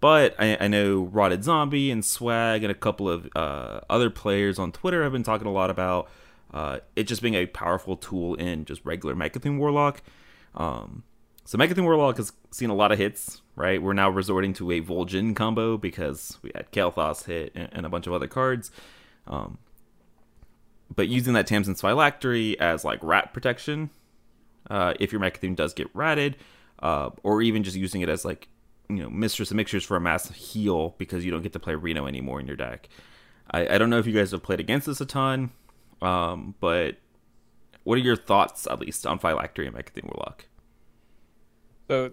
but 0.00 0.34
I, 0.38 0.58
I, 0.60 0.68
know 0.68 1.04
Rotted 1.04 1.44
Zombie 1.44 1.90
and 1.90 2.04
Swag 2.04 2.62
and 2.62 2.70
a 2.70 2.74
couple 2.74 3.08
of 3.08 3.26
uh, 3.34 3.80
other 3.88 4.10
players 4.10 4.58
on 4.58 4.70
Twitter 4.70 5.02
have 5.02 5.12
been 5.12 5.22
talking 5.22 5.46
a 5.46 5.52
lot 5.52 5.70
about 5.70 6.10
uh, 6.52 6.80
it 6.94 7.04
just 7.04 7.22
being 7.22 7.34
a 7.34 7.46
powerful 7.46 7.96
tool 7.96 8.34
in 8.34 8.66
just 8.66 8.84
regular 8.84 9.14
Mecha'thun 9.14 9.56
Warlock. 9.58 10.02
Um, 10.54 11.04
so 11.44 11.58
Mecha'thun 11.58 11.84
Warlock 11.84 12.16
has 12.16 12.32
seen 12.50 12.70
a 12.70 12.74
lot 12.74 12.92
of 12.92 12.98
hits, 12.98 13.42
right? 13.54 13.80
We're 13.80 13.92
now 13.92 14.08
resorting 14.08 14.54
to 14.54 14.70
a 14.70 14.80
Vol'jin 14.80 15.36
combo 15.36 15.76
because 15.76 16.38
we 16.42 16.50
had 16.54 16.70
Kael'thas 16.72 17.26
hit 17.26 17.52
and, 17.54 17.84
a 17.84 17.88
bunch 17.88 18.06
of 18.06 18.12
other 18.12 18.26
cards. 18.26 18.70
Um, 19.26 19.58
but 20.94 21.08
using 21.08 21.34
that 21.34 21.46
Tamsin's 21.46 21.80
Phylactery 21.80 22.58
as 22.58 22.84
like 22.84 22.98
rat 23.02 23.32
protection, 23.32 23.90
uh, 24.70 24.94
if 24.98 25.12
your 25.12 25.20
Mecha'thun 25.20 25.54
does 25.54 25.74
get 25.74 25.88
ratted, 25.94 26.36
uh, 26.80 27.10
or 27.22 27.42
even 27.42 27.62
just 27.62 27.76
using 27.76 28.00
it 28.00 28.08
as 28.08 28.24
like, 28.24 28.48
you 28.88 28.96
know, 28.96 29.10
Mistress 29.10 29.50
of 29.50 29.56
Mixtures 29.56 29.84
for 29.84 29.96
a 29.96 30.00
mass 30.00 30.30
heal 30.30 30.94
because 30.98 31.24
you 31.24 31.30
don't 31.30 31.42
get 31.42 31.52
to 31.52 31.58
play 31.58 31.74
Reno 31.74 32.06
anymore 32.06 32.40
in 32.40 32.46
your 32.46 32.56
deck. 32.56 32.88
I, 33.50 33.74
I 33.74 33.78
don't 33.78 33.90
know 33.90 33.98
if 33.98 34.06
you 34.06 34.12
guys 34.12 34.30
have 34.30 34.42
played 34.42 34.60
against 34.60 34.86
this 34.86 35.00
a 35.00 35.06
ton, 35.06 35.50
um, 36.00 36.54
but 36.60 36.96
what 37.82 37.96
are 37.96 38.02
your 38.02 38.16
thoughts, 38.16 38.66
at 38.66 38.80
least, 38.80 39.06
on 39.06 39.18
Phylactery 39.18 39.66
and 39.66 39.76
Mecha'thun 39.76 40.04
Warlock? 40.04 40.46
So, 41.88 42.10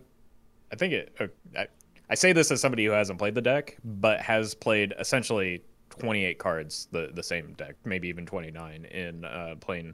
I 0.71 0.75
think 0.75 0.93
it. 0.93 1.15
Uh, 1.19 1.27
I, 1.57 1.67
I 2.09 2.15
say 2.15 2.33
this 2.33 2.51
as 2.51 2.59
somebody 2.59 2.85
who 2.85 2.91
hasn't 2.91 3.19
played 3.19 3.35
the 3.35 3.41
deck, 3.41 3.77
but 3.83 4.19
has 4.19 4.53
played 4.53 4.93
essentially 4.99 5.63
28 5.99 6.37
cards, 6.39 6.87
the 6.91 7.09
the 7.13 7.23
same 7.23 7.53
deck, 7.53 7.75
maybe 7.85 8.07
even 8.07 8.25
29 8.25 8.85
in 8.85 9.25
uh, 9.25 9.55
playing 9.59 9.93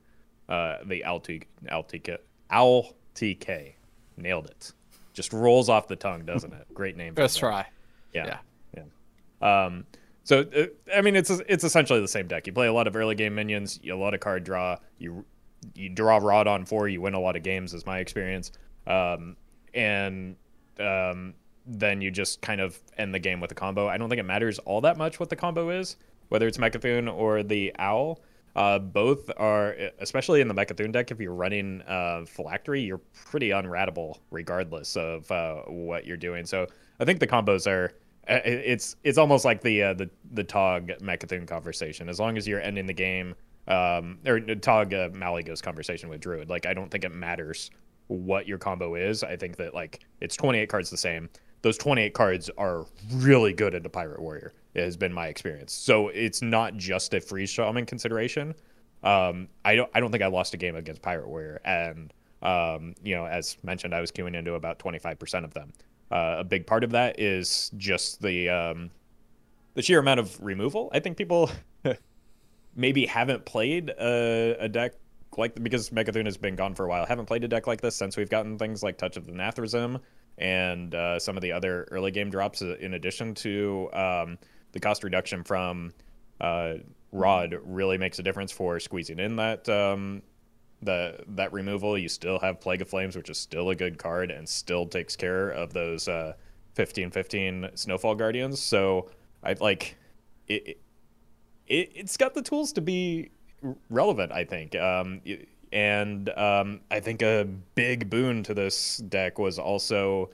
uh, 0.50 0.78
the 0.86 1.04
LT, 1.08 1.46
LTK, 1.66 2.18
Owl 2.50 2.94
TK. 3.16 3.74
Nailed 4.18 4.48
it. 4.48 4.74
Just 5.13 5.32
rolls 5.32 5.70
off 5.70 5.88
the 5.88 5.96
tongue, 5.96 6.26
doesn't 6.26 6.52
it? 6.52 6.74
Great 6.74 6.98
name. 6.98 7.13
First 7.13 7.38
try. 7.38 7.68
Yeah. 8.13 8.26
yeah. 8.26 8.38
Um, 9.42 9.86
so 10.24 10.42
uh, 10.42 10.66
I 10.96 11.02
mean, 11.02 11.16
it's 11.16 11.30
it's 11.30 11.63
essentially 11.63 12.02
the 12.02 12.08
same 12.08 12.28
deck. 12.28 12.48
You 12.48 12.54
play 12.54 12.68
a 12.68 12.74
lot 12.74 12.88
of 12.88 12.96
early 12.96 13.16
game 13.16 13.36
minions, 13.36 13.80
you 13.82 13.94
a 13.94 13.96
lot 13.96 14.13
of 14.13 14.20
card 14.20 14.44
draw. 14.44 14.78
You 14.98 15.26
you 15.74 15.90
draw 15.90 16.18
Rod 16.18 16.48
on 16.48 16.66
four, 16.66 16.88
you 16.88 17.02
win 17.02 17.13
a 17.13 17.20
lot 17.20 17.36
of 17.36 17.44
games, 17.44 17.74
is 17.74 17.86
my 17.86 18.00
experience. 18.00 18.52
Um, 18.86 19.36
and 19.78 20.36
um, 20.80 21.34
then 21.66 22.02
you 22.02 22.12
just 22.12 22.42
kind 22.42 22.60
of 22.60 22.78
end 22.98 23.13
the 23.13 23.20
game 23.20 23.40
with 23.40 23.52
a 23.52 23.56
combo. 23.56 23.88
I 23.88 23.98
don't 23.98 24.10
think 24.10 24.20
it 24.20 24.24
matters 24.24 24.60
all 24.60 24.82
that 24.82 24.98
much 24.98 25.20
what 25.20 25.30
the 25.30 25.36
combo 25.36 25.70
is, 25.70 25.96
whether 26.30 26.48
it's 26.48 26.58
Mecha'thun 26.58 27.13
or 27.13 27.44
the 27.44 27.74
Owl. 27.80 28.20
Uh, 28.56 28.80
both 28.80 29.30
are, 29.38 29.76
especially 30.00 30.42
in 30.42 30.48
the 30.48 30.54
Mecha'thun 30.54 30.92
deck, 30.92 31.12
if 31.12 31.20
you're 31.20 31.34
running 31.34 31.84
uh, 31.84 32.26
Phylactery, 32.26 32.84
you're 32.84 33.02
pretty 33.13 33.50
unratable 33.50 34.18
regardless 34.32 34.98
of 34.98 35.32
uh, 35.32 35.62
what 35.68 36.08
you're 36.08 36.18
doing. 36.18 36.44
So 36.44 36.66
I 37.00 37.06
think 37.06 37.20
the 37.20 37.28
combos 37.28 37.68
are. 37.68 37.94
uh, 38.28 38.40
It's 38.44 38.96
it's 39.04 39.20
almost 39.20 39.46
like 39.46 39.62
the 39.62 39.84
uh, 39.84 39.94
the 39.94 40.10
the 40.34 40.44
Tog 40.44 40.88
Mecha'thun 41.02 41.48
conversation. 41.48 42.10
As 42.10 42.20
long 42.20 42.36
as 42.36 42.48
you're 42.48 42.62
ending 42.62 42.88
the 42.88 42.94
game, 42.94 43.36
um, 43.68 44.18
or 44.26 44.40
Tog 44.40 44.92
uh, 44.92 45.10
Malygos 45.10 45.62
conversation 45.62 46.10
with 46.10 46.22
Druid. 46.22 46.50
Like 46.50 46.66
I 46.66 46.74
don't 46.74 46.90
think 46.90 47.04
it 47.04 47.13
matters 47.13 47.70
what 48.08 48.48
your 48.48 48.58
combo 48.58 48.96
is. 48.96 49.24
I 49.24 49.36
think 49.36 49.58
that 49.58 49.74
like 49.74 50.06
it's 50.22 50.36
28 50.36 50.67
cards 50.70 50.89
the 50.89 50.98
same. 50.98 51.30
Those 51.62 51.78
28 51.78 52.13
cards 52.13 52.50
are 52.58 52.86
really 53.15 53.54
good 53.54 53.74
into 53.74 53.89
Pirate 53.89 54.22
Warrior. 54.22 54.54
It 54.74 54.84
has 54.84 54.96
been 54.96 55.12
my 55.12 55.28
experience. 55.28 55.74
So 55.74 56.10
it's 56.10 56.41
not 56.41 56.78
just 56.78 57.13
a 57.13 57.20
freeze 57.20 57.50
shaman 57.50 57.86
consideration. 57.86 58.54
Um, 59.04 59.48
I 59.65 59.76
don't 59.76 59.89
I 59.93 60.00
don't 60.00 60.12
think 60.12 60.24
I 60.24 60.28
lost 60.28 60.54
a 60.54 60.58
game 60.58 60.76
against 60.76 61.02
Pirate 61.02 61.28
Warrior, 61.28 61.62
and 61.65 62.13
um, 62.41 62.96
you 63.04 63.15
know, 63.15 63.26
as 63.26 63.58
mentioned, 63.63 63.93
I 63.93 64.02
was 64.02 64.12
queuing 64.12 64.36
into 64.36 64.54
about 64.54 64.80
25% 64.80 65.43
of 65.43 65.54
them. 65.54 65.74
Uh, 66.12 66.38
a 66.39 66.43
big 66.43 66.65
part 66.65 66.84
of 66.84 66.91
that 66.91 67.20
is 67.20 67.72
just 67.78 68.22
the 68.22 68.50
um, 68.50 68.89
the 69.74 69.82
sheer 69.82 70.00
amount 70.00 70.20
of 70.20 70.43
removal. 70.43 70.89
I 70.93 71.00
think 71.00 71.17
people 71.17 71.52
maybe 72.76 73.06
haven't 73.06 73.46
played 73.46 73.89
a, 73.89 74.56
a 74.60 74.70
deck 74.70 74.93
like 75.38 75.62
because 75.62 75.89
Mecha'thun 75.89 76.26
has 76.26 76.38
been 76.38 76.56
gone 76.56 76.76
for 76.76 76.86
a 76.86 76.89
while. 76.89 77.06
Haven't 77.06 77.26
played 77.26 77.43
a 77.43 77.47
deck 77.47 77.67
like 77.67 77.82
this 77.82 77.95
since 77.95 78.17
we've 78.17 78.30
gotten 78.30 78.58
things 78.58 78.84
like 78.84 78.97
Touch 78.97 79.17
of 79.17 79.26
the 79.26 79.32
Nathrezim 79.32 80.02
and 80.38 80.93
uh, 80.93 81.19
some 81.19 81.36
of 81.36 81.41
the 81.41 81.52
other 81.52 81.88
early 81.91 82.12
game 82.12 82.30
drops. 82.30 82.62
uh, 82.62 82.76
In 82.80 82.93
addition 82.93 83.34
to 83.36 83.89
um, 83.93 84.38
the 84.71 84.80
cost 84.80 85.04
reduction 85.04 85.43
from 85.43 85.93
uh, 86.39 86.76
Rod, 87.12 87.58
really 87.63 87.97
makes 87.97 88.19
a 88.19 88.23
difference 88.23 88.52
for 88.52 88.80
squeezing 88.80 89.19
in 89.19 89.38
that 89.38 89.67
um, 89.69 90.21
the 90.82 91.23
that 91.30 91.54
removal. 91.54 91.97
You 91.97 92.10
still 92.10 92.39
have 92.39 92.60
Plague 92.60 92.82
of 92.82 92.89
Flames, 92.89 93.15
which 93.15 93.30
is 93.30 93.38
still 93.38 93.69
a 93.69 93.76
good 93.76 93.97
card 93.97 94.32
and 94.32 94.47
still 94.47 94.86
takes 94.86 95.15
care 95.15 95.50
of 95.50 95.73
those 95.73 96.08
uh, 96.08 96.34
15-15 96.76 97.78
Snowfall 97.78 98.15
Guardians. 98.15 98.62
So 98.62 99.10
I 99.43 99.54
like 99.54 99.97
it, 100.47 100.80
it. 101.67 101.91
It's 101.95 102.17
got 102.17 102.34
the 102.34 102.41
tools 102.41 102.71
to 102.73 102.82
be 102.82 103.32
relevant, 103.90 104.32
I 104.32 104.44
think. 104.44 104.76
Um, 104.76 105.22
and 105.72 106.30
um, 106.30 106.82
I 106.92 107.00
think 107.00 107.22
a 107.22 107.48
big 107.76 108.10
boon 108.10 108.44
to 108.44 108.54
this 108.54 108.98
deck 108.98 109.38
was 109.38 109.60
also 109.60 110.30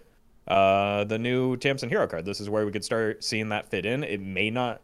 uh, 0.48 1.04
the 1.06 1.18
new 1.18 1.58
Tamsin 1.58 1.90
Hero 1.90 2.08
card. 2.08 2.26
This 2.26 2.40
is 2.40 2.50
where 2.50 2.66
we 2.66 2.72
could 2.72 2.84
start 2.84 3.24
seeing 3.24 3.50
that 3.50 3.70
fit 3.70 3.86
in. 3.86 4.04
It 4.04 4.22
may 4.22 4.50
not 4.50 4.82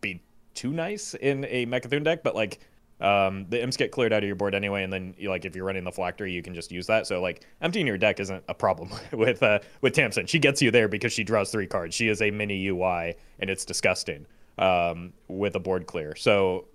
be 0.00 0.22
too 0.54 0.72
nice 0.72 1.14
in 1.14 1.44
a 1.46 1.66
Mecha'thun 1.66 2.04
deck, 2.04 2.22
but 2.22 2.34
like 2.34 2.60
um, 3.00 3.46
the 3.48 3.62
imps 3.62 3.76
get 3.76 3.92
cleared 3.92 4.12
out 4.12 4.22
of 4.22 4.26
your 4.26 4.36
board 4.36 4.54
anyway, 4.54 4.82
and 4.82 4.92
then 4.92 5.14
like 5.22 5.44
if 5.44 5.54
you're 5.54 5.64
running 5.64 5.84
the 5.84 5.92
phylactery, 5.92 6.32
you 6.32 6.42
can 6.42 6.54
just 6.54 6.72
use 6.72 6.86
that. 6.88 7.06
So 7.06 7.20
like 7.20 7.46
emptying 7.60 7.86
your 7.86 7.98
deck 7.98 8.20
isn't 8.20 8.44
a 8.48 8.54
problem 8.54 8.90
with 9.12 9.42
uh, 9.42 9.60
with 9.80 9.94
Tamsin. 9.94 10.26
She 10.26 10.38
gets 10.38 10.60
you 10.60 10.70
there 10.70 10.88
because 10.88 11.12
she 11.12 11.24
draws 11.24 11.50
three 11.50 11.66
cards. 11.66 11.94
She 11.94 12.08
is 12.08 12.20
a 12.22 12.30
mini 12.30 12.68
UI, 12.68 13.14
and 13.38 13.48
it's 13.48 13.64
disgusting 13.64 14.26
um, 14.58 15.12
with 15.28 15.54
a 15.54 15.60
board 15.60 15.86
clear. 15.86 16.16
So 16.16 16.66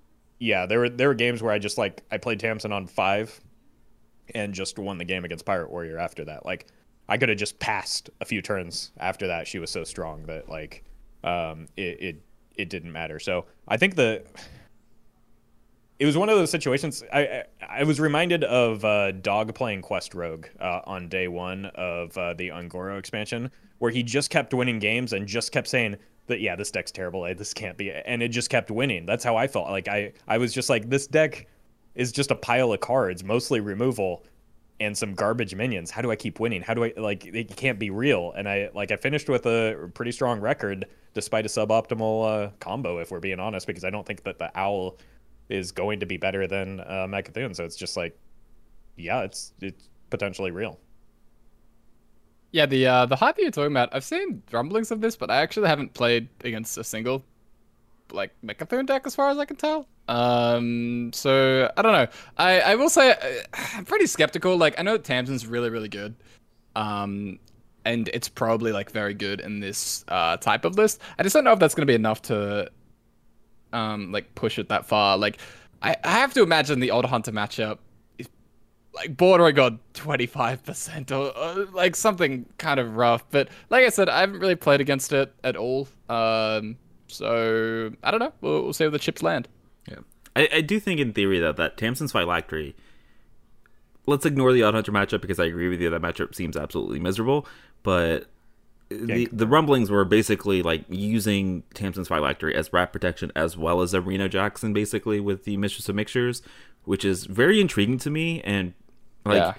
yeah, 0.43 0.65
there 0.65 0.79
were 0.79 0.89
there 0.89 1.07
were 1.07 1.13
games 1.13 1.41
where 1.41 1.53
I 1.53 1.57
just 1.57 1.77
like 1.77 2.03
I 2.11 2.17
played 2.17 2.39
Tamsin 2.41 2.73
on 2.73 2.85
five, 2.85 3.39
and 4.35 4.53
just 4.53 4.77
won 4.77 4.97
the 4.97 5.05
game 5.05 5.23
against 5.23 5.45
Pirate 5.45 5.71
Warrior 5.71 5.97
after 5.97 6.25
that. 6.25 6.45
Like 6.45 6.67
I 7.07 7.17
could 7.17 7.29
have 7.29 7.37
just 7.37 7.59
passed 7.59 8.09
a 8.19 8.25
few 8.25 8.41
turns 8.41 8.91
after 8.97 9.27
that. 9.27 9.47
She 9.47 9.57
was 9.57 9.71
so 9.71 9.85
strong 9.85 10.23
that 10.23 10.49
like 10.49 10.83
um, 11.23 11.67
it, 11.77 12.01
it 12.01 12.21
it 12.57 12.69
didn't 12.69 12.91
matter. 12.91 13.19
So 13.19 13.45
I 13.69 13.77
think 13.77 13.95
the 13.95 14.23
it 15.97 16.05
was 16.05 16.17
one 16.17 16.27
of 16.27 16.37
those 16.37 16.51
situations. 16.51 17.03
I 17.13 17.21
I, 17.21 17.43
I 17.69 17.83
was 17.85 18.01
reminded 18.01 18.43
of 18.43 18.83
uh, 18.83 19.13
Dog 19.13 19.55
playing 19.55 19.81
Quest 19.81 20.13
Rogue 20.13 20.47
uh, 20.59 20.81
on 20.83 21.07
day 21.07 21.29
one 21.29 21.67
of 21.67 22.17
uh, 22.17 22.33
the 22.33 22.49
Un'Goro 22.49 22.99
expansion, 22.99 23.49
where 23.77 23.91
he 23.91 24.03
just 24.03 24.29
kept 24.29 24.53
winning 24.53 24.79
games 24.79 25.13
and 25.13 25.25
just 25.25 25.53
kept 25.53 25.69
saying 25.69 25.95
that 26.27 26.39
yeah, 26.39 26.55
this 26.55 26.71
deck's 26.71 26.91
terrible. 26.91 27.23
This 27.35 27.53
can't 27.53 27.77
be, 27.77 27.91
and 27.91 28.23
it 28.23 28.29
just 28.29 28.49
kept 28.49 28.71
winning. 28.71 29.05
That's 29.05 29.23
how 29.23 29.35
I 29.35 29.47
felt. 29.47 29.69
Like 29.69 29.87
I 29.87 30.13
I 30.27 30.37
was 30.37 30.53
just 30.53 30.69
like 30.69 30.89
this 30.89 31.07
deck 31.07 31.47
is 31.95 32.11
just 32.11 32.31
a 32.31 32.35
pile 32.35 32.73
of 32.73 32.79
cards, 32.79 33.23
mostly 33.23 33.59
removal, 33.59 34.23
and 34.79 34.97
some 34.97 35.13
garbage 35.13 35.55
minions. 35.55 35.91
How 35.91 36.01
do 36.01 36.11
I 36.11 36.15
keep 36.15 36.39
winning? 36.39 36.61
How 36.61 36.73
do 36.73 36.83
I 36.85 36.93
like 36.97 37.25
it 37.25 37.55
can't 37.55 37.79
be 37.79 37.89
real? 37.89 38.33
And 38.35 38.47
I 38.47 38.69
like 38.73 38.91
I 38.91 38.95
finished 38.95 39.29
with 39.29 39.45
a 39.45 39.89
pretty 39.93 40.11
strong 40.11 40.39
record 40.39 40.85
despite 41.13 41.45
a 41.45 41.49
suboptimal 41.49 42.47
uh, 42.47 42.49
combo, 42.59 42.97
if 42.99 43.11
we're 43.11 43.19
being 43.19 43.39
honest, 43.39 43.67
because 43.67 43.83
I 43.83 43.89
don't 43.89 44.05
think 44.05 44.23
that 44.23 44.39
the 44.39 44.51
owl 44.57 44.97
is 45.49 45.71
going 45.71 45.99
to 45.99 46.05
be 46.05 46.17
better 46.17 46.47
than 46.47 46.79
uh, 46.79 47.05
Mecha'thun. 47.07 47.55
So 47.55 47.65
it's 47.65 47.75
just 47.75 47.95
like, 47.97 48.17
yeah, 48.97 49.21
it's 49.21 49.53
it's 49.61 49.89
potentially 50.09 50.51
real. 50.51 50.79
Yeah, 52.53 52.67
the 52.67 52.85
uh, 52.85 53.05
the 53.07 53.15
hype 53.15 53.35
that 53.35 53.41
you're 53.41 53.51
talking 53.51 53.73
about, 53.73 53.89
I've 53.93 54.03
seen 54.03 54.43
rumblings 54.51 54.91
of 54.91 55.01
this, 55.01 55.15
but 55.15 55.31
I 55.31 55.37
actually 55.37 55.67
haven't 55.67 55.95
played 55.95 56.29
against 56.43 56.77
a 56.77 56.83
single 56.83 57.25
like 58.11 58.31
Mecha'thun 58.45 58.85
deck 58.85 59.03
as 59.05 59.15
far 59.15 59.29
as 59.31 59.39
I 59.39 59.45
can 59.45 59.55
tell. 59.55 59.87
Um, 60.07 61.11
so 61.13 61.71
I 61.75 61.81
don't 61.81 61.93
know. 61.93 62.07
I 62.37 62.59
I 62.61 62.75
will 62.75 62.89
say 62.89 63.11
uh, 63.11 63.57
I'm 63.75 63.85
pretty 63.85 64.05
skeptical. 64.05 64.55
Like 64.55 64.79
I 64.79 64.83
know 64.83 64.97
Tamsin's 64.99 65.47
really 65.47 65.71
really 65.71 65.89
good. 65.89 66.15
Um, 66.75 67.39
and 67.85 68.07
it's 68.13 68.29
probably 68.29 68.71
like 68.71 68.91
very 68.91 69.15
good 69.15 69.41
in 69.41 69.59
this 69.59 70.05
uh 70.09 70.37
type 70.37 70.63
of 70.63 70.75
list. 70.75 71.01
I 71.17 71.23
just 71.23 71.33
don't 71.33 71.43
know 71.43 71.53
if 71.53 71.59
that's 71.59 71.73
gonna 71.73 71.87
be 71.87 71.95
enough 71.95 72.21
to 72.23 72.69
um 73.73 74.11
like 74.11 74.35
push 74.35 74.59
it 74.59 74.69
that 74.69 74.85
far. 74.85 75.17
Like 75.17 75.39
I, 75.81 75.95
I 76.03 76.11
have 76.19 76.35
to 76.35 76.43
imagine 76.43 76.79
the 76.79 76.91
Odd 76.91 77.05
Hunter 77.05 77.31
matchup 77.31 77.79
like 78.93 79.17
bordering 79.17 79.57
on 79.59 79.79
25% 79.93 81.11
or, 81.11 81.37
or 81.37 81.65
like 81.73 81.95
something 81.95 82.45
kind 82.57 82.79
of 82.79 82.95
rough. 82.95 83.23
But 83.31 83.49
like 83.69 83.85
I 83.85 83.89
said, 83.89 84.09
I 84.09 84.19
haven't 84.19 84.39
really 84.39 84.55
played 84.55 84.81
against 84.81 85.11
it 85.13 85.33
at 85.43 85.55
all. 85.55 85.87
Um 86.09 86.77
so 87.07 87.91
I 88.03 88.11
don't 88.11 88.19
know. 88.19 88.33
We'll, 88.41 88.63
we'll 88.63 88.73
see 88.73 88.83
where 88.85 88.91
the 88.91 88.99
chips 88.99 89.23
land. 89.23 89.47
Yeah, 89.87 89.99
I, 90.35 90.49
I 90.55 90.61
do 90.61 90.79
think 90.79 90.99
in 90.99 91.13
theory 91.13 91.39
that 91.39 91.57
that 91.57 91.77
Tamsin's 91.77 92.11
Phylactery. 92.11 92.75
Let's 94.05 94.25
ignore 94.25 94.51
the 94.51 94.63
Odd 94.63 94.73
Hunter 94.73 94.91
matchup 94.91 95.21
because 95.21 95.39
I 95.39 95.45
agree 95.45 95.69
with 95.69 95.79
you 95.79 95.89
that 95.89 96.01
matchup 96.01 96.35
seems 96.35 96.57
absolutely 96.57 96.99
miserable. 96.99 97.47
But 97.83 98.27
the 98.89 99.29
the 99.31 99.47
rumblings 99.47 99.89
were 99.89 100.05
basically 100.05 100.61
like 100.61 100.83
using 100.89 101.63
Tamsin's 101.73 102.07
Phylactery 102.07 102.55
as 102.55 102.73
rat 102.73 102.91
protection 102.91 103.31
as 103.35 103.57
well 103.57 103.81
as 103.81 103.93
a 103.93 104.01
Reno 104.01 104.27
Jackson, 104.27 104.73
basically 104.73 105.19
with 105.19 105.45
the 105.45 105.57
Mistress 105.57 105.87
of 105.89 105.95
Mixtures, 105.95 106.41
which 106.83 107.05
is 107.05 107.25
very 107.25 107.61
intriguing 107.61 107.97
to 107.99 108.09
me. 108.09 108.41
And 108.41 108.73
like 109.25 109.37
Yeah. 109.37 109.53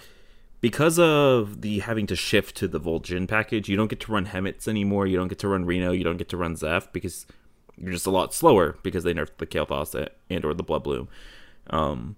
because 0.61 0.99
of 0.99 1.61
the 1.63 1.81
having 1.81 2.07
to 2.09 2.17
shift 2.17 2.57
to 2.57 2.69
the 2.69 2.81
Vol'jin 2.81 3.27
package, 3.29 3.69
you 3.69 3.77
don't 3.77 3.89
get 3.89 4.01
to 4.01 4.13
run 4.13 4.27
Hemets 4.27 4.67
anymore. 4.69 5.07
You 5.07 5.17
don't 5.17 5.29
get 5.29 5.39
to 5.41 5.49
run 5.49 5.65
Reno. 5.65 5.93
You 5.93 6.05
don't 6.05 6.17
get 6.17 6.29
to 6.31 6.37
run 6.37 6.57
Zeph 6.57 6.93
because 6.93 7.27
you're 7.77 7.93
just 7.93 8.07
a 8.07 8.11
lot 8.11 8.33
slower 8.33 8.77
because 8.83 9.05
they 9.05 9.13
nerfed 9.15 9.39
the 9.39 9.47
Kael'thas 9.47 10.09
and 10.31 10.45
or 10.45 10.55
the 10.55 10.63
Blood 10.63 10.85
Bloom. 10.85 11.09
Um, 11.71 12.17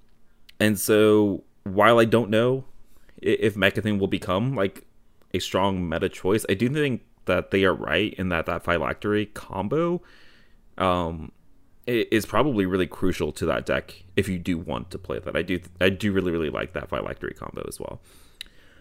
and 0.60 0.78
so 0.78 1.44
while 1.64 1.98
I 1.98 2.04
don't 2.04 2.30
know 2.30 2.64
if 3.22 3.54
Mecha'thun 3.54 3.98
will 3.98 4.06
become 4.06 4.54
like 4.54 4.84
a 5.32 5.38
strong 5.38 5.88
meta 5.88 6.08
choice, 6.08 6.44
I 6.48 6.54
do 6.54 6.68
think 6.68 7.02
that 7.24 7.50
they 7.50 7.64
are 7.64 7.74
right 7.74 8.14
in 8.14 8.28
that 8.28 8.46
that 8.46 8.64
Phylactery 8.64 9.32
combo 9.34 10.00
um, 10.78 11.32
is 11.86 12.26
probably 12.26 12.66
really 12.66 12.86
crucial 12.86 13.32
to 13.32 13.46
that 13.46 13.66
deck 13.66 14.04
if 14.16 14.28
you 14.28 14.38
do 14.38 14.58
want 14.58 14.90
to 14.90 14.98
play 14.98 15.18
that. 15.20 15.36
I 15.36 15.42
do 15.42 15.60
I 15.80 15.88
do 15.90 16.12
really 16.12 16.32
really 16.32 16.50
like 16.50 16.72
that 16.74 16.90
Phylactery 16.90 17.34
combo 17.36 17.64
as 17.68 17.78
well. 17.80 18.00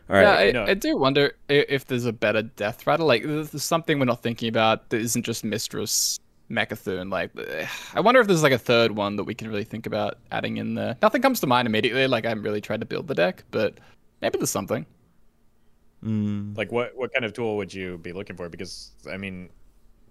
All 0.09 0.15
Yeah, 0.17 0.35
right, 0.35 0.49
I, 0.49 0.53
no. 0.53 0.71
I 0.71 0.73
do 0.75 0.97
wonder 0.97 1.33
if 1.49 1.85
there's 1.85 2.05
a 2.05 2.13
better 2.13 2.43
death 2.43 2.85
rattle. 2.87 3.07
Like, 3.07 3.23
there's 3.23 3.63
something 3.63 3.97
we're 3.99 4.05
not 4.05 4.21
thinking 4.23 4.49
about 4.49 4.89
that 4.89 5.01
isn't 5.01 5.23
just 5.23 5.43
Mistress 5.43 6.19
Mechathun. 6.49 7.11
Like, 7.11 7.31
I 7.95 7.99
wonder 8.01 8.21
if 8.21 8.27
there's 8.27 8.43
like 8.43 8.51
a 8.53 8.57
third 8.59 8.91
one 8.91 9.15
that 9.15 9.23
we 9.23 9.33
can 9.33 9.47
really 9.49 9.63
think 9.63 9.87
about 9.87 10.19
adding 10.31 10.57
in 10.57 10.75
there. 10.75 10.95
Nothing 11.01 11.21
comes 11.21 11.39
to 11.41 11.47
mind 11.47 11.67
immediately. 11.67 12.07
Like, 12.07 12.25
I'm 12.25 12.43
really 12.43 12.61
trying 12.61 12.81
to 12.81 12.85
build 12.85 13.07
the 13.07 13.15
deck, 13.15 13.43
but 13.51 13.79
maybe 14.21 14.37
there's 14.37 14.51
something. 14.51 14.85
Mm, 16.03 16.55
Like 16.57 16.71
what 16.71 16.95
what 16.95 17.11
kind 17.13 17.25
of 17.25 17.33
tool 17.33 17.57
would 17.57 17.73
you 17.73 17.97
be 17.97 18.13
looking 18.13 18.35
for? 18.37 18.49
Because 18.49 18.91
I 19.11 19.17
mean, 19.17 19.49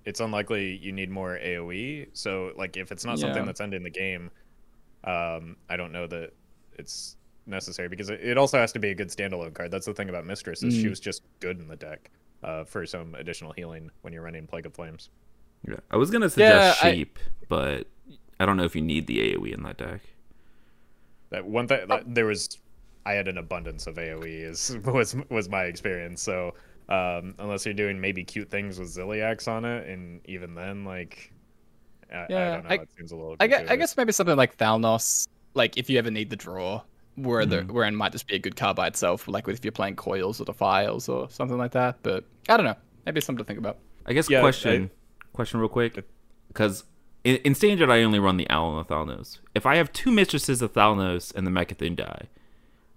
it's 0.05 0.21
unlikely 0.21 0.77
you 0.77 0.93
need 0.93 1.11
more 1.11 1.39
AOE. 1.43 2.09
So 2.13 2.53
like 2.57 2.77
if 2.77 2.93
it's 2.93 3.05
not 3.05 3.19
something 3.19 3.45
that's 3.47 3.61
ending 3.61 3.83
the 3.83 3.91
game, 3.91 4.31
um, 5.05 5.57
I 5.69 5.77
don't 5.77 5.93
know 5.93 6.07
that 6.07 6.33
it's 6.79 7.17
necessary 7.47 7.89
because 7.89 8.11
it, 8.11 8.21
it 8.23 8.39
also 8.39 8.59
has 8.59 8.73
to 8.73 8.79
be 8.79 8.91
a 8.91 8.95
good 8.95 9.09
standalone 9.09 9.55
card. 9.55 9.71
That's 9.71 9.87
the 9.87 9.95
thing 9.95 10.09
about 10.09 10.27
Mistress 10.27 10.63
is 10.63 10.75
she 10.75 10.85
Mm. 10.87 10.91
was 10.91 11.01
just 11.01 11.23
good 11.41 11.59
in 11.61 11.69
the 11.69 11.77
deck 11.77 12.11
uh, 12.43 12.65
for 12.65 12.85
some 12.87 13.15
additional 13.15 13.53
healing 13.53 13.91
when 14.03 14.13
you're 14.13 14.23
running 14.23 14.47
Plague 14.47 14.67
of 14.67 14.75
Flames. 14.75 15.11
Yeah, 15.67 15.77
I 15.91 15.97
was 15.97 16.11
gonna 16.11 16.29
suggest 16.31 16.83
Yeah, 16.83 16.89
I- 16.89 16.95
sheep, 16.95 17.19
but 17.49 17.87
I 18.41 18.45
don't 18.47 18.57
know 18.57 18.65
if 18.65 18.75
you 18.77 18.83
need 18.83 19.07
the 19.07 19.21
AOE 19.35 19.53
in 19.55 19.63
that 19.63 19.79
deck. 19.79 20.01
That 21.31 21.47
one 21.47 21.67
thing 21.67 21.89
that 21.89 22.15
there 22.15 22.27
was, 22.27 22.59
I 23.07 23.13
had 23.15 23.29
an 23.29 23.39
abundance 23.39 23.87
of 23.87 23.97
AOE 23.97 24.43
is 24.43 24.77
was 24.85 25.17
was 25.31 25.49
my 25.49 25.65
experience. 25.65 26.23
So 26.23 26.55
um, 26.89 27.35
unless 27.39 27.65
you're 27.65 27.75
doing 27.75 28.01
maybe 28.01 28.25
cute 28.25 28.51
things 28.51 28.79
with 28.79 28.89
Ziliax 28.89 29.49
on 29.49 29.65
it, 29.65 29.89
and 29.89 30.21
even 30.27 30.55
then, 30.55 30.85
like, 30.85 31.33
I, 32.13 32.17
I 32.17 32.27
don't 32.29 32.65
know, 32.65 32.71
I- 32.71 32.75
it 32.75 32.89
seems 32.97 33.13
a 33.13 33.17
little. 33.17 33.37
I 33.41 33.47
guess, 33.47 33.71
I 33.71 33.77
guess 33.77 33.97
maybe 33.97 34.13
something 34.13 34.37
like 34.37 34.57
Thalnos, 34.59 35.27
like 35.55 35.77
if 35.79 35.89
you 35.89 35.99
ever 35.99 36.11
need 36.11 36.31
the 36.31 36.37
draw, 36.37 36.83
where 37.17 37.43
Mm-hmm. 37.45 37.67
the 37.69 37.73
wherein 37.73 37.95
might 37.95 38.13
just 38.13 38.27
be 38.27 38.35
a 38.35 38.39
good 38.39 38.57
card 38.57 38.77
by 38.77 38.87
itself, 38.89 39.29
like 39.29 39.47
if 39.49 39.65
you're 39.65 39.73
playing 39.73 39.97
coils 39.97 40.41
or 40.41 40.45
defiles 40.45 41.09
or 41.09 41.31
something 41.31 41.57
like 41.59 41.71
that. 41.73 41.99
But 42.03 42.25
I 42.49 42.57
don't 42.57 42.67
know, 42.67 42.75
maybe 43.07 43.21
something 43.21 43.45
to 43.45 43.47
think 43.47 43.59
about. 43.59 43.79
I 44.07 44.13
guess 44.13 44.29
Yeah, 44.29 44.41
question 44.41 44.91
question 45.33 45.61
real 45.61 45.69
quick 45.69 46.05
because 46.49 46.85
in, 47.25 47.37
in 47.37 47.55
standard 47.55 47.89
I 47.91 48.03
only 48.03 48.19
run 48.19 48.37
the 48.37 48.49
owl 48.51 48.77
and 48.79 48.87
the 48.87 48.93
Thalnos. 48.95 49.39
If 49.55 49.65
I 49.65 49.77
have 49.77 49.93
two 49.93 50.11
mistresses 50.13 50.61
of 50.61 50.73
Thalnos 50.75 51.35
and 51.35 51.47
the 51.47 51.51
Mecha'Thun 51.51 51.97
die, 51.97 52.29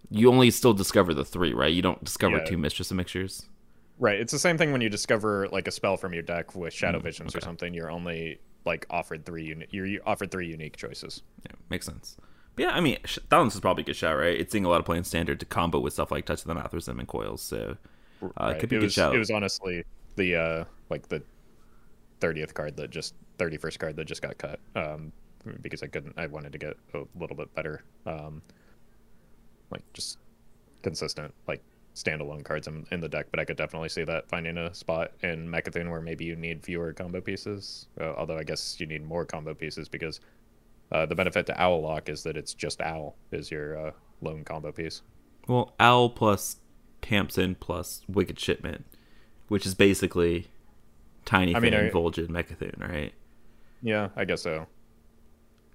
you 0.09 0.29
only 0.29 0.51
still 0.51 0.73
discover 0.73 1.13
the 1.13 1.23
three, 1.25 1.53
right? 1.53 1.71
You 1.73 1.81
don't 1.81 2.03
discover 2.03 2.37
Yeah. 2.37 2.43
two 2.43 2.57
mistress 2.57 2.91
mixtures. 2.91 3.45
Right. 3.99 4.19
It's 4.19 4.31
the 4.31 4.39
same 4.39 4.57
thing 4.57 4.71
when 4.71 4.81
you 4.81 4.89
discover 4.89 5.47
like 5.49 5.67
a 5.67 5.71
spell 5.71 5.97
from 5.97 6.13
your 6.13 6.23
deck 6.23 6.55
with 6.55 6.73
Mm, 6.73 6.77
Shadow 6.77 6.99
Visions 6.99 7.35
or 7.35 7.41
something. 7.41 7.73
You're 7.73 7.89
only 7.89 8.39
like 8.65 8.85
offered 8.89 9.25
three 9.25 9.45
uni- 9.45 9.67
you're 9.71 9.99
offered 10.05 10.29
three 10.31 10.47
unique 10.47 10.77
choices. 10.77 11.23
Yeah, 11.45 11.55
makes 11.69 11.85
sense. 11.85 12.17
But 12.55 12.63
yeah, 12.63 12.71
I 12.71 12.79
mean, 12.81 12.97
Thalnos 13.03 13.53
is 13.53 13.59
probably 13.59 13.83
a 13.83 13.85
good 13.85 13.95
shot, 13.95 14.11
right? 14.13 14.39
It's 14.39 14.51
seeing 14.51 14.65
a 14.65 14.69
lot 14.69 14.79
of 14.79 14.85
play 14.85 14.97
in 14.97 15.03
standard 15.03 15.39
to 15.39 15.45
combo 15.45 15.79
with 15.79 15.93
stuff 15.93 16.11
like 16.11 16.25
Touch 16.25 16.41
of 16.41 16.47
the 16.47 16.53
Nathrezim 16.55 16.99
and 16.99 17.07
Coils, 17.07 17.41
so 17.41 17.77
uh, 18.21 18.27
Right. 18.39 18.55
it 18.55 18.59
could 18.59 18.69
be 18.69 18.75
a 18.77 18.79
good 18.79 18.85
was 18.85 18.93
shout. 18.93 19.15
it 19.15 19.19
was 19.19 19.29
honestly 19.31 19.83
the 20.15 20.35
uh 20.35 20.63
like 20.89 21.07
the 21.07 21.21
thirtieth 22.19 22.53
card 22.53 22.75
that 22.77 22.89
just 22.89 23.13
thirty 23.37 23.57
first 23.57 23.79
card 23.79 23.95
that 23.95 24.05
just 24.05 24.21
got 24.21 24.37
cut. 24.37 24.59
Um 24.75 25.11
because 25.61 25.81
I 25.83 25.87
couldn't 25.87 26.13
I 26.17 26.25
wanted 26.27 26.51
to 26.51 26.57
get 26.57 26.75
a 26.93 27.03
little 27.17 27.35
bit 27.37 27.53
better 27.55 27.83
um 28.05 28.41
like 29.71 29.81
just 29.93 30.17
consistent 30.83 31.33
like 31.47 31.61
standalone 31.97 32.43
cards 32.43 32.67
in, 32.67 32.85
in 32.91 32.99
the 32.99 33.09
deck, 33.09 33.27
but 33.31 33.39
I 33.39 33.45
could 33.45 33.57
definitely 33.57 33.89
see 33.89 34.03
that 34.03 34.29
finding 34.29 34.57
a 34.57 34.73
spot 34.73 35.11
in 35.23 35.47
Mecha'Thun 35.47 35.89
where 35.89 36.01
maybe 36.01 36.25
you 36.25 36.35
need 36.35 36.63
fewer 36.63 36.93
combo 36.93 37.21
pieces. 37.21 37.87
Uh, 37.99 38.13
although 38.17 38.37
I 38.37 38.43
guess 38.43 38.79
you 38.79 38.85
need 38.85 39.05
more 39.05 39.25
combo 39.25 39.53
pieces 39.53 39.89
because 39.89 40.19
uh, 40.91 41.05
the 41.05 41.15
benefit 41.15 41.45
to 41.47 41.61
Owl 41.61 41.81
Lock 41.81 42.09
is 42.09 42.23
that 42.23 42.37
it's 42.37 42.53
just 42.53 42.81
Owl 42.81 43.15
is 43.31 43.51
your 43.51 43.87
uh, 43.87 43.91
lone 44.21 44.43
combo 44.43 44.71
piece. 44.71 45.01
Well, 45.47 45.73
Owl 45.79 46.09
plus 46.09 46.57
Tamsin 47.01 47.55
plus 47.55 48.01
Wicked 48.07 48.39
Shipment, 48.39 48.85
which 49.47 49.65
is 49.65 49.75
basically 49.75 50.47
Tiny 51.25 51.53
I 51.53 51.59
mean, 51.59 51.73
Volgin, 51.73 52.29
Mechathune, 52.29 52.79
right? 52.79 53.13
Yeah, 53.81 54.09
I 54.15 54.23
guess 54.23 54.41
so. 54.43 54.65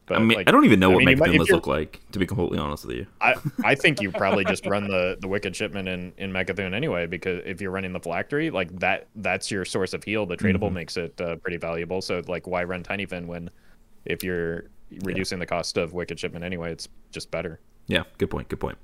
But 0.07 0.19
I 0.19 0.21
mean, 0.21 0.37
like, 0.39 0.49
I 0.49 0.51
don't 0.53 0.65
even 0.65 0.81
know 0.81 0.91
I 0.91 0.95
what 0.95 0.99
mean, 1.05 1.09
you 1.11 1.17
might- 1.17 1.29
Mecha'Thun 1.31 1.35
if 1.35 1.39
lists 1.39 1.49
you're- 1.51 1.57
look 1.59 1.67
like, 1.69 2.01
to 2.11 2.19
be 2.19 2.27
completely 2.27 2.59
honest 2.59 2.85
with 2.87 2.97
you. 2.97 3.07
I, 3.21 3.35
I 3.65 3.75
think 3.77 4.01
you 4.03 4.11
probably 4.11 4.45
just 4.45 4.67
run 4.67 4.89
the, 4.89 5.17
the 5.21 5.29
wicked 5.29 5.55
shipment 5.55 5.89
in, 5.89 6.13
in 6.19 6.33
Mecha'Thun 6.33 6.75
anyway, 6.75 7.07
because 7.07 7.41
if 7.47 7.61
you're 7.61 7.71
running 7.71 7.93
the 7.93 8.01
phylactery, 8.01 8.51
like 8.51 8.77
that 8.81 9.07
that's 9.17 9.51
your 9.51 9.65
source 9.65 9.95
of 9.95 10.03
heal. 10.03 10.27
The 10.27 10.37
tradable 10.37 10.63
Mm-hmm. 10.67 10.75
makes 10.75 10.97
it 10.97 11.21
uh, 11.21 11.37
pretty 11.37 11.57
valuable. 11.57 12.03
So 12.03 12.21
like 12.27 12.47
why 12.49 12.65
run 12.65 12.83
Tiny 12.83 13.07
Fin 13.07 13.27
when 13.29 13.49
if 14.05 14.25
you're 14.25 14.65
reducing 15.05 15.39
the 15.39 15.47
cost 15.47 15.77
of 15.77 15.93
wicked 15.93 16.19
shipment 16.19 16.45
anyway, 16.45 16.73
it's 16.73 16.89
just 17.13 17.31
better. 17.31 17.61
Yeah, 17.87 18.03
good 18.19 18.31
point. 18.31 18.49
Good 18.49 18.61
point. 18.61 18.79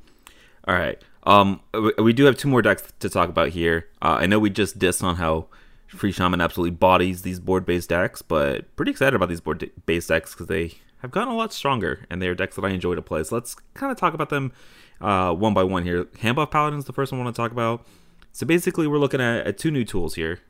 All 0.67 0.75
right. 0.75 1.03
Um, 1.25 1.61
we, 1.75 1.93
we 2.03 2.13
do 2.13 2.25
have 2.25 2.37
two 2.37 2.49
more 2.49 2.63
decks 2.63 2.85
to 3.01 3.09
talk 3.11 3.29
about 3.29 3.49
here. 3.49 3.89
Uh, 4.01 4.19
I 4.21 4.27
know 4.27 4.39
we 4.39 4.51
just 4.51 4.79
dissed 4.79 5.03
on 5.03 5.17
how 5.17 5.47
Freeze 5.89 6.15
Shaman 6.15 6.41
absolutely 6.41 6.71
bodies 6.77 7.23
these 7.23 7.41
board-based 7.41 7.89
decks, 7.89 8.23
but 8.23 8.75
pretty 8.77 8.91
excited 8.93 9.15
about 9.15 9.29
these 9.29 9.41
board-based 9.41 10.09
decks 10.09 10.33
because 10.35 10.47
they 10.47 10.75
have 11.01 11.11
gotten 11.11 11.33
a 11.33 11.37
lot 11.37 11.53
stronger, 11.53 12.07
and 12.11 12.21
they 12.21 12.29
are 12.29 12.35
decks 12.35 12.57
that 12.57 12.65
I 12.65 12.71
enjoy 12.71 12.95
to 12.95 13.03
play. 13.03 13.23
So 13.25 13.37
let's 13.37 13.55
kind 13.75 13.93
of 13.93 13.99
talk 13.99 14.15
about 14.15 14.31
them 14.31 14.53
uh, 15.01 15.33
one 15.33 15.55
by 15.55 15.65
one 15.65 15.85
here. 15.85 16.05
Handbuff 16.05 16.51
Paladin 16.51 16.79
is 16.79 16.87
the 16.87 16.93
first 16.93 17.13
one 17.13 17.21
I 17.21 17.25
want 17.25 17.37
to 17.37 17.43
talk 17.43 17.53
about. 17.53 17.87
So 18.33 18.47
basically, 18.47 18.87
we're 18.87 18.99
looking 18.99 19.21
at, 19.21 19.47
at 19.47 19.59
two 19.59 19.71
new 19.71 19.85
tools 19.85 20.15
here 20.15 20.41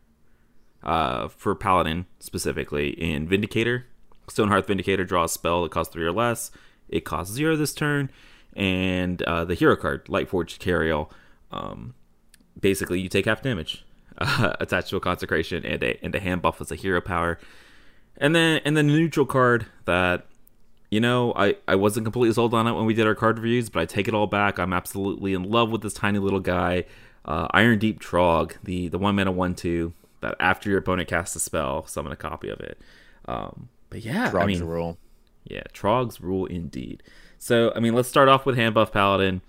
uh, 0.83 1.29
for 1.29 1.55
Paladin 1.55 2.07
specifically 2.19 2.91
in 2.91 3.29
Vindicator. 3.29 3.87
Stonehearth 4.29 4.67
Vindicator 4.67 5.05
draws 5.05 5.31
a 5.31 5.35
spell 5.35 5.63
that 5.63 5.71
costs 5.71 5.93
three 5.93 6.05
or 6.05 6.13
less. 6.13 6.51
It 6.89 7.05
costs 7.05 7.33
zero 7.33 7.57
this 7.57 7.73
turn. 7.73 8.11
And 8.55 9.23
uh, 9.23 9.45
the 9.45 9.55
hero 9.55 9.77
card, 9.77 10.07
Lightforged 10.07 10.59
Cariel. 10.59 11.11
Um, 11.51 11.95
basically, 12.59 13.01
you 13.01 13.09
take 13.09 13.27
half 13.27 13.43
damage 13.43 13.85
attached 14.19 14.89
to 14.89 14.97
a 14.97 15.01
consecration 15.01 15.65
and 15.65 15.83
a, 15.83 16.05
and 16.05 16.15
a 16.15 16.21
hand 16.21 16.43
buff 16.43 16.61
as 16.61 16.71
a 16.71 16.75
hero 16.75 17.01
power. 17.01 17.39
And 18.17 18.35
then 18.35 18.61
and 18.65 18.77
then 18.77 18.89
the 18.89 18.93
neutral 18.93 19.27
card 19.27 19.67
that 19.85 20.27
you 20.91 21.01
know, 21.01 21.33
I, 21.37 21.57
I 21.67 21.75
wasn't 21.75 22.07
completely 22.07 22.33
sold 22.33 22.55
on 22.55 22.67
it 22.67 22.73
when 22.73 22.87
we 22.87 22.95
did 22.95 23.07
our 23.07 23.15
card 23.15 23.39
reviews, 23.39 23.69
but 23.69 23.81
I 23.81 23.87
take 23.87 24.09
it 24.09 24.15
all 24.15 24.27
back. 24.27 24.59
I'm 24.59 24.73
absolutely 24.73 25.35
in 25.35 25.45
love 25.45 25.71
with 25.71 25.83
this 25.83 25.93
tiny 25.95 26.19
little 26.19 26.41
guy. 26.41 26.85
Uh, 27.25 27.47
Irondeep 27.49 27.99
Trogg, 27.99 28.55
the, 28.63 28.89
the 28.89 28.99
one 28.99 29.17
mana 29.17 29.33
1 29.33 29.55
2, 29.55 29.93
that 30.21 30.35
after 30.41 30.71
your 30.71 30.79
opponent 30.79 31.09
casts 31.09 31.37
a 31.37 31.41
spell, 31.41 31.87
summon 31.87 32.13
a 32.13 32.17
copy 32.17 32.49
of 32.49 32.61
it. 32.61 32.81
Um, 33.27 33.69
but 33.91 34.05
yeah, 34.05 34.31
Trogg's 34.31 34.43
I 34.43 34.47
mean, 34.47 34.65
rule. 34.65 34.99
yeah, 35.45 35.63
Troggs 35.75 36.21
rule 36.21 36.47
indeed. 36.47 37.03
So, 37.39 37.73
I 37.77 37.81
mean, 37.81 37.95
let's 37.95 38.09
start 38.09 38.29
off 38.29 38.47
with 38.47 38.57
Hand 38.57 38.75
Buff 38.75 38.91
Paladin. 38.93 39.43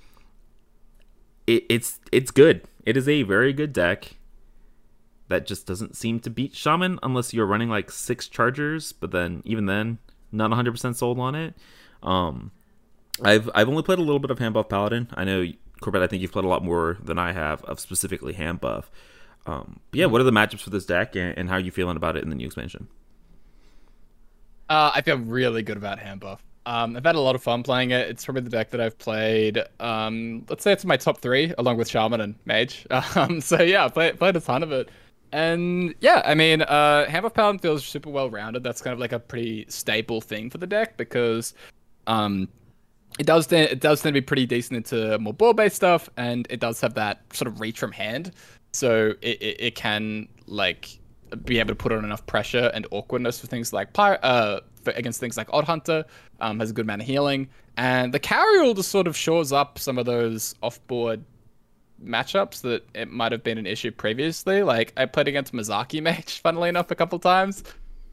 It, 1.48 1.64
it's 1.70 2.00
it's 2.12 2.32
good. 2.32 2.62
It 2.86 2.98
is 2.98 3.08
a 3.08 3.24
very 3.24 3.54
good 3.54 3.74
deck 3.74 4.18
that 5.30 5.46
just 5.46 5.66
doesn't 5.66 5.96
seem 5.96 6.20
to 6.20 6.30
beat 6.30 6.56
Shaman 6.56 7.00
unless 7.02 7.34
you're 7.34 7.46
running 7.46 7.70
like 7.70 7.90
six 7.92 8.28
Chargers, 8.28 8.92
but 8.92 9.12
then 9.12 9.42
even 9.46 9.66
then, 9.68 10.00
not 10.32 10.52
100% 10.52 10.96
sold 10.96 11.20
on 11.20 11.36
it. 11.36 11.54
Um, 12.04 12.52
I've 13.24 13.50
I've 13.54 13.68
only 13.68 13.84
played 13.84 14.00
a 14.00 14.02
little 14.02 14.20
bit 14.20 14.32
of 14.32 14.40
Hand 14.40 14.54
Buff 14.54 14.70
Paladin. 14.70 15.10
I 15.14 15.26
know 15.26 15.46
Corbett. 15.82 16.02
I 16.02 16.08
think 16.08 16.22
you've 16.22 16.32
played 16.32 16.46
a 16.46 16.48
lot 16.50 16.64
more 16.64 16.98
than 17.04 17.20
I 17.20 17.34
have 17.34 17.64
of 17.66 17.80
specifically 17.80 18.34
Hand 18.34 18.62
Buff. 18.62 18.90
Um, 19.46 19.80
but 19.92 20.00
yeah, 20.00 20.06
what 20.06 20.22
are 20.22 20.26
the 20.26 20.32
matchups 20.32 20.62
for 20.62 20.70
this 20.70 20.86
deck, 20.86 21.16
and, 21.16 21.38
and 21.38 21.50
how 21.50 21.56
are 21.56 21.60
you 21.60 21.72
feeling 21.72 21.98
about 21.98 22.16
it 22.16 22.24
in 22.24 22.30
the 22.30 22.36
new 22.36 22.46
expansion? 22.46 22.88
Uh, 24.70 24.92
I 24.94 25.02
feel 25.02 25.18
really 25.18 25.64
good 25.64 25.78
about 25.78 25.98
hand 26.00 26.20
buff. 26.20 26.44
Um, 26.66 26.96
I've 26.96 27.04
had 27.04 27.16
a 27.16 27.20
lot 27.20 27.34
of 27.34 27.42
fun 27.42 27.64
playing 27.64 27.90
it. 27.90 28.08
It's 28.10 28.24
probably 28.24 28.44
the 28.44 28.52
deck 28.52 28.70
that 28.70 28.80
I've 28.80 28.98
played. 29.00 29.64
Um, 29.80 30.46
let's 30.48 30.64
say 30.64 30.72
it's 30.72 30.86
my 30.86 30.98
top 30.98 31.20
three, 31.20 31.54
along 31.58 31.78
with 31.78 31.90
Shaman 31.90 32.22
and 32.22 32.36
Mage. 32.46 32.86
Um, 33.16 33.42
so 33.42 33.62
yeah, 33.62 33.86
I 33.86 33.88
played, 33.90 34.20
played 34.20 34.36
a 34.36 34.40
ton 34.40 34.62
of 34.62 34.72
it. 34.72 34.90
And 35.32 35.94
yeah, 36.00 36.22
I 36.26 36.34
mean, 36.34 36.64
uh, 36.64 37.08
Buff 37.22 37.34
Paladin 37.34 37.60
feels 37.60 37.86
super 37.86 38.10
well 38.10 38.30
rounded. 38.30 38.64
That's 38.64 38.82
kind 38.82 38.94
of 38.94 39.00
like 39.00 39.12
a 39.12 39.20
pretty 39.20 39.66
staple 39.70 40.22
thing 40.22 40.50
for 40.50 40.58
the 40.58 40.68
deck 40.68 40.98
because 40.98 41.54
um, 42.08 42.48
it 43.20 43.26
does 43.26 43.48
tend, 43.48 43.70
it 43.70 43.80
does 43.80 44.02
tend 44.02 44.16
to 44.16 44.22
be 44.22 44.26
pretty 44.26 44.46
decent 44.46 44.78
into 44.78 45.18
more 45.20 45.34
board 45.34 45.58
based 45.58 45.76
stuff, 45.76 46.10
and 46.18 46.48
it 46.50 46.60
does 46.60 46.82
have 46.82 46.96
that 46.96 47.22
sort 47.34 47.48
of 47.48 47.62
reach 47.62 47.80
from 47.80 47.92
hand. 47.92 48.32
So 48.72 49.14
it, 49.22 49.42
it, 49.42 49.62
it 49.62 49.76
can 49.76 50.28
like 50.48 51.00
be 51.46 51.60
able 51.60 51.70
to 51.70 51.76
put 51.76 51.92
on 51.92 52.04
enough 52.04 52.26
pressure 52.26 52.72
and 52.74 52.88
awkwardness 52.92 53.40
for 53.40 53.46
things 53.46 53.72
like 53.72 53.94
Pir- 53.94 54.20
uh 54.24 54.62
for, 54.84 54.92
against 54.92 55.20
things 55.20 55.38
like 55.38 55.48
Odd 55.52 55.66
Hunter. 55.66 56.06
Um, 56.42 56.60
has 56.60 56.72
a 56.72 56.74
good 56.74 56.86
amount 56.86 57.02
of 57.02 57.08
healing, 57.08 57.50
and 57.78 58.14
the 58.14 58.20
Cariel 58.20 58.74
just 58.74 58.90
sort 58.90 59.08
of 59.08 59.16
shores 59.16 59.52
up 59.52 59.78
some 59.78 59.98
of 59.98 60.06
those 60.06 60.56
off-board 60.64 61.24
matchups 62.04 62.62
that 62.62 62.86
it 62.94 63.10
might 63.10 63.32
have 63.32 63.44
been 63.44 63.58
an 63.58 63.66
issue 63.66 63.92
previously. 63.92 64.64
Like 64.64 64.94
I 64.98 65.06
played 65.06 65.28
against 65.28 65.54
Mozaki 65.54 66.02
Mage, 66.04 66.40
funnily 66.40 66.70
enough, 66.70 66.92
a 66.92 66.96
couple 66.96 67.20
times, 67.20 67.64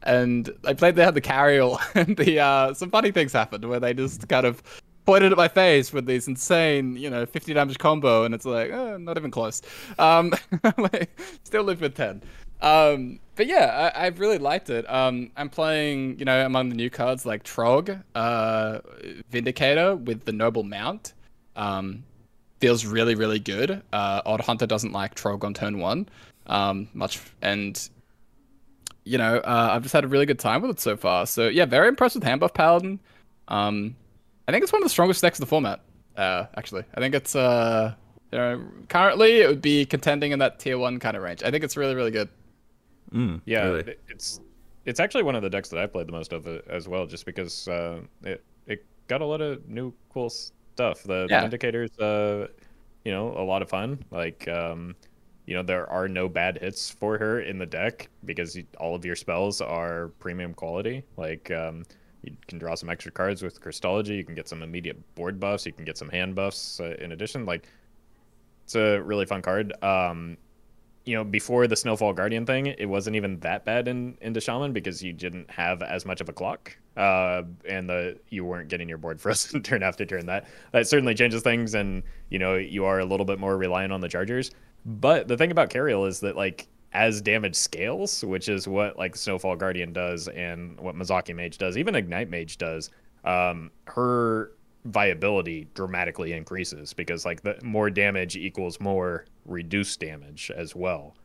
and 0.03 0.49
I 0.65 0.73
played 0.73 0.95
they 0.95 1.03
had 1.03 1.15
the 1.15 1.21
Cariel, 1.21 1.79
and 1.95 2.15
the 2.17 2.39
uh, 2.39 2.73
some 2.73 2.89
funny 2.89 3.11
things 3.11 3.33
happened 3.33 3.67
where 3.67 3.79
they 3.79 3.93
just 3.93 4.27
kind 4.27 4.45
of 4.45 4.61
pointed 5.07 5.31
at 5.31 5.37
my 5.37 5.47
face 5.47 5.93
with 5.93 6.05
these 6.05 6.27
insane, 6.27 6.97
you 6.97 7.09
know, 7.09 7.25
50 7.25 7.53
damage 7.53 7.79
combo, 7.79 8.25
and 8.25 8.35
it's 8.35 8.45
like, 8.45 8.69
eh, 8.69 8.97
not 8.97 9.17
even 9.17 9.31
close. 9.31 9.61
Um, 9.97 10.33
like, 10.77 11.17
still 11.45 11.63
live 11.63 11.79
with 11.79 11.95
10. 11.95 12.21
Um, 12.61 13.19
but 13.35 13.47
yeah, 13.47 13.91
I, 13.95 14.05
I've 14.05 14.19
really 14.19 14.37
liked 14.37 14.69
it. 14.69 14.87
Um, 14.91 15.31
I'm 15.37 15.49
playing, 15.49 16.19
you 16.19 16.25
know, 16.25 16.45
among 16.45 16.69
the 16.69 16.75
new 16.75 16.89
cards 16.89 17.25
like 17.25 17.43
Trogg, 17.43 18.03
uh, 18.15 18.79
Vindicator 19.29 19.95
with 19.95 20.25
the 20.25 20.33
Noble 20.33 20.63
Mount. 20.63 21.13
Um, 21.55 22.03
feels 22.59 22.85
really, 22.85 23.15
really 23.15 23.39
good. 23.39 23.81
Uh, 23.93 24.21
Odd 24.25 24.41
Hunter 24.41 24.65
doesn't 24.65 24.91
like 24.91 25.15
Trogg 25.15 25.43
on 25.43 25.53
turn 25.53 25.79
one, 25.79 26.07
um, 26.47 26.87
much, 26.93 27.19
and 27.41 27.89
you 29.03 29.17
know, 29.17 29.37
uh, 29.37 29.69
I've 29.71 29.83
just 29.83 29.93
had 29.93 30.03
a 30.03 30.07
really 30.07 30.25
good 30.25 30.39
time 30.39 30.61
with 30.61 30.71
it 30.71 30.79
so 30.79 30.97
far. 30.97 31.25
So 31.25 31.47
yeah, 31.47 31.65
very 31.65 31.87
impressed 31.87 32.15
with 32.15 32.23
Hand 32.23 32.41
Buff 32.41 32.53
Paladin. 32.53 32.99
Um, 33.47 33.95
I 34.47 34.51
think 34.51 34.63
it's 34.63 34.73
one 34.73 34.81
of 34.81 34.85
the 34.85 34.89
strongest 34.89 35.21
decks 35.21 35.37
of 35.39 35.41
the 35.45 35.49
format. 35.49 35.81
Uh, 36.15 36.45
actually, 36.57 36.83
I 36.95 36.99
think 36.99 37.15
it's 37.15 37.35
uh, 37.35 37.93
you 38.31 38.37
know, 38.37 38.63
currently 38.89 39.41
it 39.41 39.47
would 39.47 39.61
be 39.61 39.85
contending 39.85 40.31
in 40.31 40.39
that 40.39 40.59
tier 40.59 40.77
one 40.77 40.99
kind 40.99 41.15
of 41.15 41.23
range. 41.23 41.43
I 41.43 41.51
think 41.51 41.63
it's 41.63 41.77
really, 41.77 41.95
really 41.95 42.11
good. 42.11 42.29
Mm, 43.13 43.41
Yeah, 43.45 43.65
really? 43.67 43.95
it's 44.09 44.41
it's 44.85 44.99
actually 44.99 45.23
one 45.23 45.35
of 45.35 45.41
the 45.41 45.49
decks 45.49 45.69
that 45.69 45.79
I 45.79 45.85
played 45.85 46.07
the 46.07 46.11
most 46.11 46.33
of 46.33 46.47
as 46.47 46.87
well, 46.87 47.05
just 47.05 47.25
because 47.25 47.67
uh, 47.67 48.01
it 48.23 48.43
it 48.65 48.85
got 49.07 49.21
a 49.21 49.25
lot 49.25 49.39
of 49.41 49.67
new 49.69 49.93
cool 50.09 50.31
stuff. 50.77 51.03
The, 51.03 51.27
Yeah. 51.29 51.45
the 51.47 51.57
Vindicators, 51.57 51.99
uh, 51.99 52.47
you 53.03 53.11
know, 53.11 53.33
a 53.37 53.43
lot 53.43 53.61
of 53.61 53.69
fun. 53.69 54.03
Like 54.11 54.47
um, 54.47 54.95
you 55.47 55.55
know 55.55 55.63
there 55.63 55.89
are 55.89 56.07
no 56.07 56.27
bad 56.29 56.59
hits 56.59 56.89
for 56.89 57.17
her 57.17 57.39
in 57.41 57.57
the 57.57 57.65
deck 57.65 58.09
because 58.25 58.59
all 58.79 58.93
of 58.95 59.05
your 59.05 59.15
spells 59.15 59.61
are 59.61 60.09
premium 60.19 60.53
quality. 60.53 61.03
Like 61.15 61.49
um, 61.51 61.83
you 62.21 62.35
can 62.47 62.59
draw 62.59 62.75
some 62.75 62.89
extra 62.89 63.11
cards 63.11 63.41
with 63.41 63.59
Crystology. 63.61 64.15
You 64.17 64.25
can 64.25 64.35
get 64.35 64.47
some 64.47 64.61
immediate 64.61 64.97
board 65.15 65.39
buffs. 65.39 65.65
You 65.65 65.73
can 65.73 65.85
get 65.85 65.97
some 65.97 66.09
hand 66.09 66.35
buffs 66.35 66.79
uh, 66.79 66.95
in 66.99 67.11
addition. 67.13 67.45
Like 67.45 67.67
it's 68.65 68.75
a 68.75 68.99
really 68.99 69.25
fun 69.25 69.41
card. 69.41 69.73
Um, 69.83 70.37
you 71.05 71.15
know, 71.15 71.23
before 71.23 71.67
the 71.67 71.75
Snowfall 71.77 72.11
Guardian 72.11 72.45
thing, 72.45 72.67
it 72.67 72.85
wasn't 72.85 73.15
even 73.15 73.39
that 73.39 73.63
bad 73.63 73.87
in 73.87 74.17
into 74.21 74.41
Shaman 74.41 74.73
because 74.73 75.01
you 75.01 75.13
didn't 75.13 75.49
have 75.49 75.81
as 75.81 76.05
much 76.05 76.19
of 76.19 76.27
a 76.27 76.33
clock, 76.33 76.77
uh, 76.97 77.43
and 77.69 77.87
the 77.87 78.17
you 78.29 78.43
weren't 78.43 78.67
getting 78.67 78.89
your 78.89 78.97
board 78.97 79.21
frozen 79.21 79.61
turn 79.61 79.83
after 79.83 80.05
turn. 80.05 80.25
That 80.25 80.47
that 80.71 80.87
certainly 80.87 81.13
changes 81.13 81.41
things, 81.43 81.75
and 81.75 82.03
you 82.29 82.39
know 82.39 82.55
you 82.55 82.85
are 82.85 82.99
a 82.99 83.05
little 83.05 83.25
bit 83.25 83.39
more 83.39 83.55
reliant 83.57 83.93
on 83.93 84.01
the 84.01 84.09
chargers. 84.09 84.51
But 84.85 85.27
the 85.27 85.37
thing 85.37 85.51
about 85.51 85.69
Cariel 85.69 86.07
is 86.07 86.19
that 86.21 86.35
like 86.35 86.67
as 86.93 87.21
damage 87.21 87.55
scales, 87.55 88.23
which 88.23 88.49
is 88.49 88.67
what 88.67 88.97
like 88.97 89.15
Snowfall 89.15 89.55
Guardian 89.55 89.93
does 89.93 90.27
and 90.29 90.79
what 90.79 90.95
Mozaki 90.95 91.35
Mage 91.35 91.57
does, 91.57 91.77
even 91.77 91.95
Ignite 91.95 92.29
Mage 92.29 92.57
does, 92.57 92.89
um, 93.23 93.71
her 93.85 94.51
viability 94.85 95.67
dramatically 95.73 96.31
increases 96.31 96.93
because 96.93 97.25
like 97.25 97.41
the 97.41 97.57
more 97.61 97.89
damage 97.89 98.37
equals 98.37 98.79
more 98.79 99.25
reduced 99.45 99.99
damage 99.99 100.49
as 100.55 100.75
well. 100.75 101.15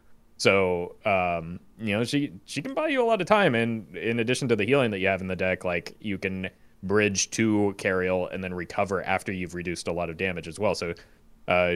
So 0.42 0.96
um, 1.04 1.60
you 1.78 1.96
know 1.96 2.02
she 2.02 2.32
she 2.46 2.62
can 2.62 2.74
buy 2.74 2.88
you 2.88 3.00
a 3.00 3.06
lot 3.06 3.20
of 3.20 3.28
time, 3.28 3.54
and 3.54 3.96
in 3.96 4.18
addition 4.18 4.48
to 4.48 4.56
the 4.56 4.64
healing 4.64 4.90
that 4.90 4.98
you 4.98 5.06
have 5.06 5.20
in 5.20 5.28
the 5.28 5.36
deck, 5.36 5.64
like 5.64 5.94
you 6.00 6.18
can 6.18 6.50
bridge 6.82 7.30
to 7.30 7.76
Cariel 7.78 8.26
and 8.32 8.42
then 8.42 8.52
recover 8.52 9.04
after 9.04 9.30
you've 9.30 9.54
reduced 9.54 9.86
a 9.86 9.92
lot 9.92 10.10
of 10.10 10.16
damage 10.16 10.48
as 10.48 10.58
well. 10.58 10.74
So 10.74 10.94
uh, 11.46 11.74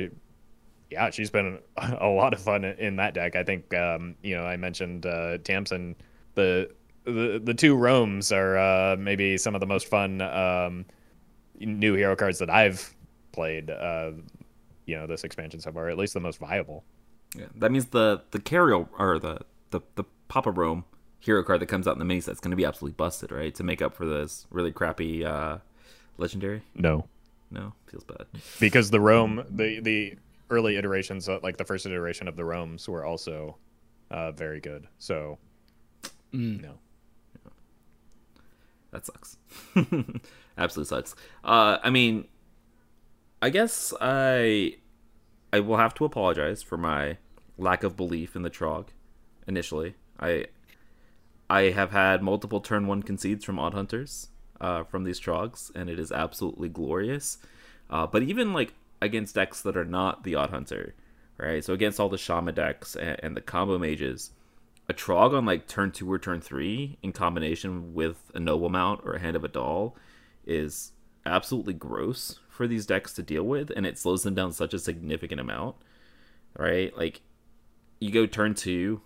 yeah, 0.90 1.10
she's 1.10 1.30
been 1.30 1.60
a 1.76 2.08
lot 2.08 2.34
of 2.34 2.40
fun 2.40 2.64
in 2.64 2.96
that 2.96 3.14
deck. 3.14 3.36
I 3.36 3.44
think 3.44 3.72
um, 3.72 4.16
you 4.24 4.36
know 4.36 4.42
I 4.42 4.56
mentioned 4.56 5.06
uh, 5.06 5.38
Tamsin. 5.38 5.94
The 6.34 6.68
the 7.04 7.40
the 7.44 7.54
two 7.54 7.76
Roames 7.76 8.32
are 8.32 8.58
uh, 8.58 8.96
maybe 8.98 9.38
some 9.38 9.54
of 9.54 9.60
the 9.60 9.66
most 9.68 9.86
fun 9.86 10.20
um, 10.22 10.86
new 11.60 11.94
hero 11.94 12.16
cards 12.16 12.40
that 12.40 12.50
I've 12.50 12.96
played. 13.30 13.70
Uh, 13.70 14.10
you 14.86 14.96
know, 14.96 15.06
this 15.06 15.22
expansion 15.22 15.60
so 15.60 15.70
far, 15.70 15.88
at 15.88 15.96
least 15.96 16.14
the 16.14 16.20
most 16.20 16.40
viable. 16.40 16.82
Yeah, 17.37 17.47
that 17.57 17.70
means 17.70 17.87
the 17.87 18.22
the 18.30 18.39
Cariel 18.39 18.89
or 18.99 19.18
the 19.18 19.41
the 19.70 19.80
the 19.95 20.05
Papa 20.28 20.53
Roame 20.53 20.84
hero 21.20 21.43
card 21.43 21.61
that 21.61 21.66
comes 21.66 21.89
out 21.89 21.95
in 21.95 21.99
the 21.99 22.05
mini 22.05 22.20
set's 22.20 22.41
going 22.41 22.51
to 22.51 22.57
be 22.57 22.64
absolutely 22.64 22.95
busted, 22.97 23.32
right? 23.32 23.55
To 23.55 23.64
make 23.64 23.82
up 23.82 23.95
for 23.95 24.07
this 24.07 24.47
really 24.51 24.72
crappy 24.72 25.24
uh, 25.24 25.59
legendary. 26.18 26.62
No, 26.74 27.07
no, 27.51 27.72
feels 27.87 28.05
bad 28.05 28.26
because 28.61 28.91
the 28.91 28.99
Roame 28.99 29.45
the 29.51 29.80
the 29.80 30.14
early 30.51 30.76
iterations, 30.76 31.28
uh, 31.28 31.41
like 31.43 31.57
the 31.57 31.64
first 31.64 31.87
iteration 31.87 32.28
of 32.28 32.37
the 32.37 32.45
Roames, 32.45 32.89
were 32.89 33.05
also 33.05 33.57
uh, 34.11 34.32
very 34.32 34.61
good. 34.61 34.87
So, 34.99 35.39
mm. 36.32 36.62
no. 36.62 36.78
That 38.93 39.05
sucks. 39.05 39.37
Absolutely 40.59 40.89
sucks. 40.89 41.14
Uh, 41.45 41.78
I 41.82 41.91
mean, 41.91 42.26
I 43.43 43.51
guess 43.51 43.93
I 44.01 44.76
I 45.53 45.61
will 45.61 45.76
have 45.76 45.95
to 45.95 46.05
apologize 46.05 46.62
for 46.62 46.76
my 46.78 47.18
lack 47.59 47.82
of 47.82 47.96
belief 47.96 48.36
in 48.36 48.42
the 48.42 48.50
Trogg 48.50 48.88
initially. 49.46 49.94
I 50.18 50.46
I 51.48 51.70
have 51.70 51.92
had 51.92 52.22
multiple 52.22 52.61
turn 52.61 52.86
one 52.86 53.02
concedes 53.02 53.44
from 53.44 53.59
Odd 53.59 53.74
Hunters 53.74 54.28
uh, 54.61 54.84
from 54.84 55.04
these 55.04 55.20
Troggs, 55.20 55.70
and 55.74 55.88
it 55.88 55.98
is 55.98 56.11
absolutely 56.11 56.68
glorious. 56.68 57.38
Uh, 57.88 58.07
but 58.07 58.22
even 58.22 58.52
like 58.52 58.74
against 59.00 59.34
decks 59.34 59.61
that 59.62 59.76
are 59.76 59.84
not 59.84 60.24
the 60.24 60.34
Odd 60.34 60.50
Hunter, 60.50 60.94
right? 61.38 61.64
So 61.64 61.72
against 61.72 62.00
all 62.00 62.09
the 62.09 62.18
Shaman 62.18 62.54
decks 62.54 62.96
and, 62.96 63.18
and 63.22 63.36
the 63.36 63.40
combo 63.40 63.78
mages, 63.78 64.32
a 64.88 64.94
Trogg 64.94 65.36
on 65.36 65.44
like 65.44 65.66
turn 65.66 65.92
two 65.92 66.11
or 66.11 66.18
turn 66.18 66.40
three 66.40 66.98
in 67.02 67.12
combination 67.12 67.94
with 67.94 68.30
a 68.34 68.40
Noble 68.40 68.68
Mount 68.68 69.00
or 69.04 69.14
a 69.14 69.20
Hand 69.20 69.36
of 69.36 69.44
A'dal 69.44 69.94
is 70.44 70.92
absolutely 71.24 71.74
gross 71.74 72.38
for 72.48 72.66
these 72.66 72.86
decks 72.86 73.12
to 73.14 73.22
deal 73.22 73.42
with, 73.42 73.70
and 73.70 73.84
it 73.84 73.98
slows 73.98 74.22
them 74.22 74.34
down 74.34 74.52
such 74.52 74.74
a 74.74 74.78
significant 74.78 75.40
amount, 75.40 75.76
right? 76.57 76.96
Like 76.96 77.20
you 78.01 78.11
go 78.11 78.26
turn 78.26 78.55
two, 78.55 79.01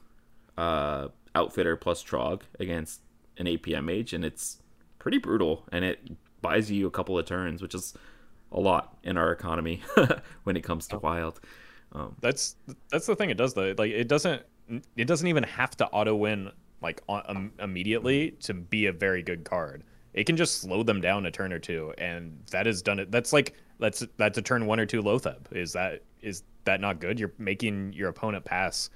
uh, 0.57 1.09
Outfitter 1.35 1.77
plus 1.77 2.03
Trogg 2.03 2.43
against 2.59 3.01
an 3.39 3.47
APM 3.47 3.85
mage, 3.85 4.13
and 4.13 4.25
it's 4.25 4.59
pretty 4.99 5.19
brutal, 5.19 5.65
and 5.73 5.85
it 5.85 6.01
buys 6.43 6.71
you 6.71 6.87
a 6.87 6.91
couple 6.91 7.19
of 7.19 7.27
turns, 7.27 7.63
which 7.63 7.75
is 7.75 7.95
a 8.53 8.61
lot 8.61 8.97
in 9.03 9.17
our 9.17 9.33
economy 9.33 9.83
when 10.45 10.57
it 10.57 10.63
comes 10.63 10.89
to 10.89 10.99
wild. 10.99 11.41
Um, 11.93 12.17
that's 12.21 12.57
that's 12.91 13.07
the 13.07 13.17
thing 13.17 13.31
it 13.31 13.37
does 13.37 13.55
though. 13.55 13.75
Like 13.77 13.91
it 13.91 14.09
doesn't 14.09 14.43
it 14.97 15.07
doesn't 15.07 15.27
even 15.27 15.43
have 15.45 15.77
to 15.79 15.87
auto 15.89 16.15
win 16.15 16.51
like 16.83 17.03
um, 17.09 17.53
immediately 17.59 18.33
to 18.43 18.55
be 18.55 18.87
a 18.87 18.93
very 18.93 19.23
good 19.23 19.45
card. 19.45 19.85
It 20.15 20.25
can 20.25 20.37
just 20.37 20.61
slow 20.61 20.83
them 20.83 21.01
down 21.01 21.27
a 21.27 21.31
turn 21.31 21.53
or 21.53 21.59
two, 21.59 21.93
and 21.99 22.41
that 22.51 22.67
has 22.67 22.83
done 22.83 22.99
it. 22.99 23.11
That's 23.11 23.33
like 23.33 23.55
that's 23.79 24.05
that's 24.17 24.39
a 24.39 24.43
turn 24.43 24.67
one 24.67 24.81
or 24.81 24.87
two 24.87 25.03
Loatheb. 25.03 25.53
Is 25.53 25.73
that 25.73 26.03
is 26.21 26.43
that 26.65 26.81
not 26.81 27.01
good? 27.01 27.19
You're 27.19 27.33
making 27.39 27.93
your 27.93 28.09
opponent 28.09 28.45
pass, 28.45 28.91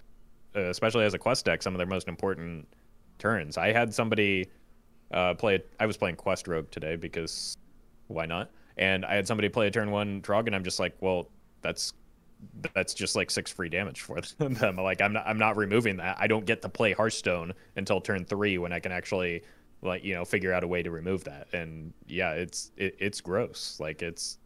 uh, 0.56 0.60
especially 0.60 1.04
as 1.04 1.14
a 1.14 1.18
quest 1.18 1.44
deck, 1.44 1.62
some 1.62 1.74
of 1.74 1.78
their 1.78 1.86
most 1.86 2.08
important 2.08 2.66
turns. 3.18 3.56
I 3.56 3.72
had 3.72 3.94
somebody 3.94 4.48
uh, 5.12 5.34
play. 5.34 5.62
I 5.80 5.86
was 5.86 5.96
playing 5.96 6.16
Quest 6.16 6.48
Rogue 6.48 6.70
today 6.70 6.96
because 6.96 7.56
why 8.08 8.26
not? 8.26 8.50
and 8.76 9.04
I 9.04 9.14
had 9.14 9.26
somebody 9.26 9.48
play 9.48 9.66
a 9.66 9.70
turn 9.70 9.90
one 9.90 10.20
Trogg, 10.22 10.46
and 10.46 10.54
I'm 10.54 10.64
just 10.64 10.80
like, 10.80 10.94
well, 11.00 11.28
that's 11.62 11.92
that's 12.74 12.92
just 12.92 13.16
like 13.16 13.30
six 13.30 13.50
free 13.50 13.68
damage 13.68 14.02
for 14.02 14.20
them. 14.38 14.76
like 14.76 15.00
I'm 15.00 15.12
not 15.12 15.26
I'm 15.26 15.38
not 15.38 15.56
removing 15.56 15.96
that. 15.98 16.16
I 16.18 16.26
don't 16.26 16.44
get 16.44 16.62
to 16.62 16.68
play 16.68 16.92
Hearthstone 16.92 17.52
until 17.76 18.00
turn 18.00 18.24
three 18.24 18.58
when 18.58 18.72
I 18.72 18.80
can 18.80 18.92
actually 18.92 19.42
like 19.82 20.04
you 20.04 20.14
know 20.14 20.24
figure 20.24 20.52
out 20.52 20.64
a 20.64 20.68
way 20.68 20.82
to 20.82 20.90
remove 20.90 21.24
that. 21.24 21.48
And 21.52 21.92
yeah, 22.06 22.32
it's 22.32 22.72
it, 22.76 22.96
it's 22.98 23.20
gross. 23.20 23.78
Like 23.80 24.02
it's 24.02 24.38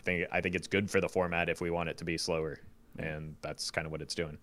I 0.00 0.02
think 0.02 0.26
I 0.32 0.40
think 0.40 0.54
it's 0.54 0.66
good 0.66 0.90
for 0.90 1.00
the 1.00 1.08
format 1.08 1.48
if 1.48 1.60
we 1.60 1.70
want 1.70 1.88
it 1.88 1.98
to 1.98 2.04
be 2.04 2.18
slower, 2.18 2.58
and 2.98 3.36
that's 3.42 3.70
kind 3.70 3.86
of 3.86 3.92
what 3.92 4.02
it's 4.02 4.14
doing. 4.14 4.38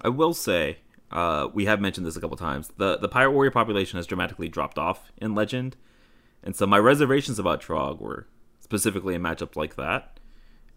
I 0.00 0.08
will 0.08 0.34
say. 0.34 0.78
Uh, 1.10 1.48
we 1.52 1.64
have 1.64 1.80
mentioned 1.80 2.06
this 2.06 2.14
a 2.14 2.20
couple 2.20 2.36
times. 2.36 2.70
The 2.76 2.96
the 2.96 3.08
pirate 3.08 3.32
warrior 3.32 3.50
population 3.50 3.96
has 3.96 4.06
dramatically 4.06 4.48
dropped 4.48 4.78
off 4.78 5.10
in 5.16 5.34
Legend 5.34 5.76
and 6.42 6.56
so 6.56 6.66
my 6.66 6.78
reservations 6.78 7.38
about 7.38 7.60
Trogg 7.60 8.00
were 8.00 8.26
specifically 8.60 9.14
a 9.14 9.18
matchup 9.18 9.56
like 9.56 9.76
that. 9.76 10.18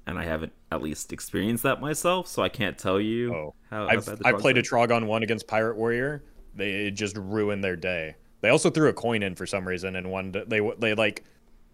And 0.06 0.20
I 0.20 0.26
haven't 0.26 0.52
at 0.70 0.82
least 0.82 1.14
experienced 1.14 1.64
that 1.64 1.80
myself, 1.80 2.28
so 2.28 2.44
I 2.44 2.50
can't 2.50 2.78
tell 2.78 3.00
you 3.00 3.34
oh. 3.34 3.54
how, 3.70 3.88
I've, 3.88 4.06
how 4.06 4.18
I 4.26 4.34
played 4.34 4.58
are. 4.58 4.60
a 4.60 4.64
Trogg 4.64 4.94
on 4.94 5.08
one 5.08 5.24
against 5.24 5.48
Pirate 5.48 5.78
Warrior. 5.78 6.24
They 6.54 6.92
just 6.92 7.16
ruined 7.16 7.64
their 7.64 7.78
day. 7.78 8.16
They 8.42 8.50
also 8.50 8.70
threw 8.70 8.90
a 8.90 8.94
coin 8.94 9.24
in 9.24 9.36
for 9.36 9.46
some 9.46 9.66
reason, 9.66 9.96
and 9.96 10.12
one 10.12 10.34
they 10.34 10.60
they 10.78 10.94
like 10.94 11.24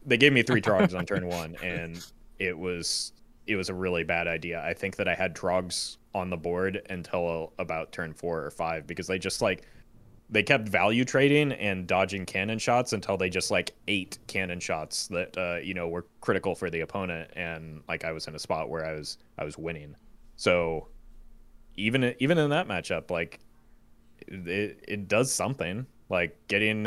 they 0.05 0.17
gave 0.17 0.31
me 0.31 0.43
three 0.43 0.61
Troggs 0.61 0.95
on 0.95 1.07
turn 1.07 1.27
one, 1.27 1.55
and 1.63 2.05
it 2.39 2.57
was 2.57 3.13
it 3.47 3.55
was 3.55 3.69
a 3.69 3.73
really 3.73 4.03
bad 4.03 4.27
idea. 4.27 4.63
I 4.63 4.73
think 4.73 4.95
that 4.97 5.07
I 5.07 5.15
had 5.15 5.35
Troggs 5.35 5.97
on 6.13 6.29
the 6.29 6.37
board 6.37 6.81
until 6.89 7.53
about 7.59 7.91
turn 7.91 8.13
four 8.13 8.43
or 8.43 8.51
five 8.51 8.87
because 8.87 9.07
they 9.07 9.19
just 9.19 9.41
like 9.41 9.67
they 10.29 10.43
kept 10.43 10.69
value 10.69 11.03
trading 11.03 11.51
and 11.53 11.87
dodging 11.87 12.25
cannon 12.25 12.59
shots 12.59 12.93
until 12.93 13.17
they 13.17 13.29
just 13.29 13.49
like 13.49 13.73
ate 13.87 14.19
cannon 14.27 14.59
shots 14.59 15.07
that 15.07 15.35
uh, 15.37 15.57
you 15.57 15.73
know 15.73 15.87
were 15.87 16.05
critical 16.21 16.55
for 16.55 16.69
the 16.69 16.81
opponent 16.81 17.31
and 17.35 17.81
like 17.87 18.05
I 18.05 18.11
was 18.11 18.27
in 18.27 18.35
a 18.35 18.39
spot 18.39 18.69
where 18.69 18.85
I 18.85 18.93
was 18.93 19.17
I 19.37 19.43
was 19.43 19.57
winning. 19.57 19.95
So 20.35 20.87
even 21.75 22.13
even 22.19 22.37
in 22.37 22.49
that 22.51 22.67
matchup 22.67 23.09
like 23.09 23.39
it 24.27 24.83
it 24.87 25.07
does 25.07 25.31
something 25.31 25.87
like 26.09 26.37
getting 26.47 26.85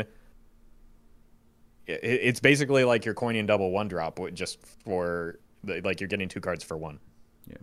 it, 1.87 1.99
it's 2.03 2.39
basically 2.39 2.85
like 2.85 3.03
you're 3.03 3.13
coining 3.13 3.45
double 3.45 3.71
one 3.71 3.87
drop 3.87 4.19
just 4.33 4.65
for 4.85 5.39
like 5.63 6.01
you're 6.01 6.07
getting 6.07 6.29
two 6.29 6.41
cards 6.41 6.63
for 6.63 6.77
one. 6.77 6.99
Yeah. 7.47 7.57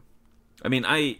I 0.64 0.68
mean, 0.68 0.84
I 0.86 1.18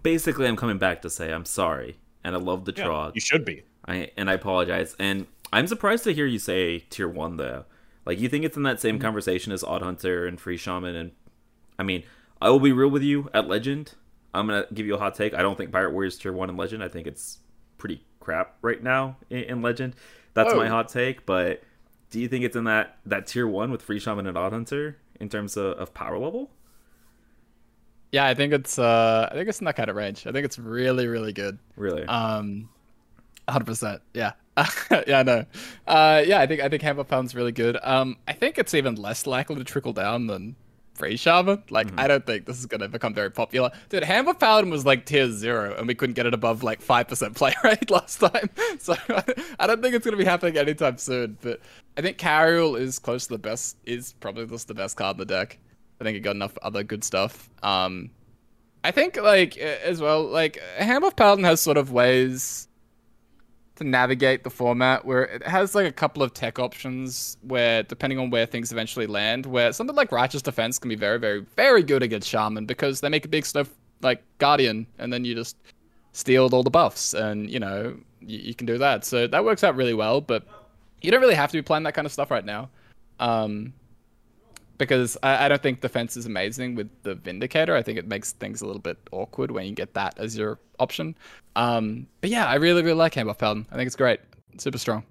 basically 0.00 0.46
I'm 0.46 0.56
coming 0.56 0.78
back 0.78 1.02
to 1.02 1.10
say 1.10 1.32
I'm 1.32 1.44
sorry 1.44 1.98
and 2.24 2.34
I 2.34 2.38
love 2.38 2.64
the 2.64 2.74
yeah. 2.76 3.10
You 3.14 3.20
should 3.20 3.44
be. 3.44 3.62
I 3.86 4.10
and 4.16 4.30
I 4.30 4.34
apologize. 4.34 4.94
And 4.98 5.26
I'm 5.52 5.66
surprised 5.66 6.04
to 6.04 6.12
hear 6.12 6.26
you 6.26 6.38
say 6.38 6.80
tier 6.90 7.08
one 7.08 7.36
though. 7.36 7.64
Like 8.06 8.20
you 8.20 8.28
think 8.28 8.44
it's 8.44 8.56
in 8.56 8.62
that 8.64 8.80
same 8.80 8.96
mm-hmm. 8.96 9.02
conversation 9.02 9.52
as 9.52 9.64
Odd 9.64 9.82
Hunter 9.82 10.26
and 10.26 10.40
Freeze 10.40 10.60
Shaman 10.60 10.94
and 10.94 11.12
I 11.78 11.82
mean, 11.82 12.04
I 12.42 12.50
will 12.50 12.60
be 12.60 12.72
real 12.72 12.90
with 12.90 13.02
you 13.02 13.30
at 13.32 13.48
Legend. 13.48 13.94
I'm 14.34 14.46
gonna 14.46 14.66
give 14.72 14.86
you 14.86 14.94
a 14.94 14.98
hot 14.98 15.14
take. 15.14 15.34
I 15.34 15.42
don't 15.42 15.56
think 15.56 15.72
Pirate 15.72 15.92
Warriors 15.92 16.18
tier 16.18 16.32
one 16.32 16.50
in 16.50 16.56
Legend. 16.56 16.84
I 16.84 16.88
think 16.88 17.06
it's 17.06 17.38
pretty 17.78 18.04
crap 18.20 18.56
right 18.62 18.82
now 18.82 19.16
in, 19.30 19.44
in 19.44 19.62
Legend. 19.62 19.94
That's 20.34 20.52
oh. 20.52 20.56
my 20.56 20.68
hot 20.68 20.88
take. 20.88 21.26
But 21.26 21.62
do 22.10 22.20
you 22.20 22.28
think 22.28 22.44
it's 22.44 22.56
in 22.56 22.64
that 22.64 22.98
that 23.06 23.26
tier 23.26 23.46
one 23.46 23.70
with 23.70 23.82
Freeze 23.82 24.02
Shaman 24.02 24.26
and 24.26 24.36
Odd 24.36 24.52
Hunter 24.52 24.98
in 25.20 25.28
terms 25.28 25.56
of, 25.56 25.76
of 25.78 25.94
power 25.94 26.18
level? 26.18 26.50
Yeah, 28.12 28.26
I 28.26 28.34
think 28.34 28.52
it's 28.52 28.78
uh 28.78 29.28
I 29.30 29.34
think 29.34 29.48
it's 29.48 29.60
in 29.60 29.66
that 29.66 29.76
kind 29.76 29.88
of 29.88 29.96
range. 29.96 30.26
I 30.26 30.32
think 30.32 30.44
it's 30.44 30.58
really, 30.58 31.06
really 31.06 31.32
good. 31.32 31.58
Really? 31.76 32.04
Um 32.04 32.68
hundred 33.48 33.66
percent. 33.66 34.02
Yeah. 34.14 34.32
yeah, 35.06 35.22
no. 35.22 35.44
Uh 35.86 36.22
yeah, 36.26 36.40
I 36.40 36.46
think 36.46 36.60
I 36.60 36.68
think 36.68 36.82
Hammer 36.82 37.04
Pound's 37.04 37.34
really 37.34 37.52
good. 37.52 37.78
Um 37.82 38.16
I 38.26 38.32
think 38.32 38.58
it's 38.58 38.74
even 38.74 38.96
less 38.96 39.26
likely 39.26 39.56
to 39.56 39.64
trickle 39.64 39.92
down 39.92 40.26
than 40.26 40.56
freeze 41.00 41.18
shaman. 41.18 41.62
Like, 41.70 41.88
mm-hmm. 41.88 41.98
I 41.98 42.06
don't 42.06 42.24
think 42.24 42.46
this 42.46 42.58
is 42.58 42.66
gonna 42.66 42.88
become 42.88 43.14
very 43.14 43.30
popular. 43.30 43.72
Dude, 43.88 44.04
Hammer 44.04 44.34
Paladin 44.34 44.70
was 44.70 44.86
like 44.86 45.06
tier 45.06 45.30
zero, 45.32 45.74
and 45.76 45.88
we 45.88 45.94
couldn't 45.96 46.14
get 46.14 46.26
it 46.26 46.34
above 46.34 46.62
like 46.62 46.80
five 46.80 47.08
percent 47.08 47.34
play 47.34 47.52
rate 47.64 47.90
last 47.90 48.20
time. 48.20 48.50
So 48.78 48.94
I 49.58 49.66
don't 49.66 49.82
think 49.82 49.94
it's 49.94 50.04
gonna 50.04 50.16
be 50.16 50.24
happening 50.24 50.56
anytime 50.56 50.98
soon. 50.98 51.36
But 51.40 51.60
I 51.96 52.02
think 52.02 52.18
Cariel 52.18 52.78
is 52.78 52.98
close 52.98 53.26
to 53.26 53.34
the 53.34 53.38
best. 53.38 53.76
Is 53.84 54.12
probably 54.20 54.46
just 54.46 54.68
the 54.68 54.74
best 54.74 54.96
card 54.96 55.16
in 55.16 55.18
the 55.18 55.26
deck. 55.26 55.58
I 56.00 56.04
think 56.04 56.16
it 56.16 56.20
got 56.20 56.36
enough 56.36 56.56
other 56.62 56.82
good 56.82 57.02
stuff. 57.02 57.50
Um, 57.62 58.10
I 58.84 58.90
think 58.90 59.16
like 59.16 59.56
as 59.58 60.00
well, 60.00 60.22
like 60.22 60.60
Hammer 60.76 61.10
Paladin 61.10 61.44
has 61.44 61.60
sort 61.60 61.76
of 61.76 61.90
ways 61.90 62.68
to 63.80 63.86
navigate 63.86 64.44
the 64.44 64.50
format 64.50 65.04
where 65.04 65.24
it 65.24 65.46
has 65.46 65.74
like 65.74 65.86
a 65.86 65.92
couple 65.92 66.22
of 66.22 66.34
tech 66.34 66.58
options 66.58 67.38
where 67.42 67.82
depending 67.82 68.18
on 68.18 68.28
where 68.28 68.44
things 68.44 68.70
eventually 68.72 69.06
land, 69.06 69.46
where 69.46 69.72
something 69.72 69.96
like 69.96 70.12
Righteous 70.12 70.42
Defense 70.42 70.78
can 70.78 70.90
be 70.90 70.96
very, 70.96 71.18
very, 71.18 71.40
very 71.56 71.82
good 71.82 72.02
against 72.02 72.28
Shaman 72.28 72.66
because 72.66 73.00
they 73.00 73.08
make 73.08 73.24
a 73.24 73.28
big 73.28 73.46
stuff 73.46 73.70
like 74.02 74.22
Guardian 74.38 74.86
and 74.98 75.10
then 75.12 75.24
you 75.24 75.34
just 75.34 75.56
steal 76.12 76.48
all 76.52 76.62
the 76.62 76.70
buffs 76.70 77.14
and 77.14 77.48
you 77.48 77.58
know 77.58 77.96
you, 78.20 78.38
you, 78.38 78.54
can 78.54 78.66
do 78.66 78.76
that. 78.76 79.04
So 79.04 79.26
that 79.26 79.44
works 79.44 79.64
out 79.64 79.76
really 79.76 79.94
well, 79.94 80.20
but 80.20 80.46
you 81.00 81.10
don't 81.10 81.20
really 81.20 81.34
have 81.34 81.50
to 81.50 81.58
be 81.58 81.62
playing 81.62 81.84
that 81.84 81.94
kind 81.94 82.04
of 82.04 82.12
stuff 82.12 82.30
right 82.30 82.44
now. 82.44 82.68
Um, 83.18 83.72
because 84.86 85.16
I, 85.22 85.46
I, 85.46 85.48
don't 85.48 85.62
think 85.62 85.80
defense 85.80 86.16
is 86.16 86.26
amazing 86.26 86.74
with 86.74 86.90
the 87.02 87.14
Vindicator. 87.14 87.76
I 87.76 87.82
think 87.82 87.98
it 87.98 88.08
makes 88.08 88.32
things 88.32 88.60
a 88.60 88.66
little 88.66 88.82
bit 88.82 88.98
awkward 89.12 89.50
when 89.52 89.66
you 89.66 89.72
get 89.72 89.94
that 89.94 90.18
as 90.18 90.36
your 90.36 90.58
option. 90.78 91.16
Um, 91.54 92.06
but 92.20 92.30
yeah, 92.30 92.46
I 92.46 92.56
really 92.56 92.82
really 92.82 92.96
like 92.96 93.14
Hand 93.14 93.28
Buff 93.28 93.38
Paladin. 93.38 93.66
I 93.70 93.76
think 93.76 93.86
it's 93.86 93.96
great, 93.96 94.20
super 94.58 94.78
strong. 94.78 95.04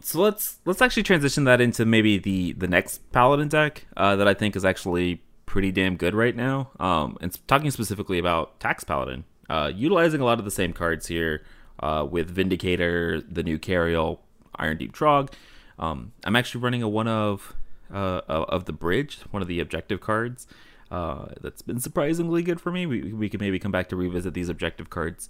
So 0.00 0.20
let's 0.20 0.58
let's 0.66 0.82
actually 0.82 1.04
transition 1.04 1.44
that 1.44 1.60
into 1.60 1.86
maybe 1.86 2.18
the 2.18 2.52
the 2.52 2.68
next 2.68 3.10
Paladin 3.12 3.48
deck 3.48 3.86
uh, 3.96 4.16
that 4.16 4.28
I 4.28 4.34
think 4.34 4.54
is 4.54 4.64
actually 4.64 5.22
pretty 5.46 5.72
damn 5.72 5.96
good 5.96 6.14
right 6.14 6.36
now. 6.36 6.70
Um, 6.78 7.16
and 7.20 7.36
talking 7.46 7.70
specifically 7.70 8.18
about 8.18 8.60
Tax 8.60 8.84
Paladin, 8.84 9.24
uh, 9.48 9.72
utilizing 9.74 10.20
a 10.20 10.24
lot 10.24 10.38
of 10.38 10.44
the 10.44 10.50
same 10.50 10.72
cards 10.72 11.06
here 11.06 11.44
uh, 11.80 12.06
with 12.08 12.28
Vindicator, 12.28 13.22
the 13.22 13.42
new 13.42 13.58
Cariel, 13.58 14.18
Irondeep 14.58 14.92
Trogg. 14.92 15.32
Um, 15.78 16.12
I'm 16.24 16.36
actually 16.36 16.62
running 16.62 16.82
a 16.82 16.88
one 16.88 17.08
of 17.08 17.54
uh, 17.92 18.20
of 18.28 18.64
the 18.64 18.72
bridge, 18.72 19.18
one 19.30 19.42
of 19.42 19.48
the 19.48 19.60
objective 19.60 20.00
cards. 20.00 20.46
Uh, 20.90 21.26
that's 21.40 21.62
been 21.62 21.80
surprisingly 21.80 22.42
good 22.42 22.60
for 22.60 22.70
me. 22.70 22.86
We, 22.86 23.12
we 23.12 23.28
can 23.28 23.40
maybe 23.40 23.58
come 23.58 23.72
back 23.72 23.88
to 23.88 23.96
revisit 23.96 24.34
these 24.34 24.48
objective 24.48 24.88
cards 24.88 25.28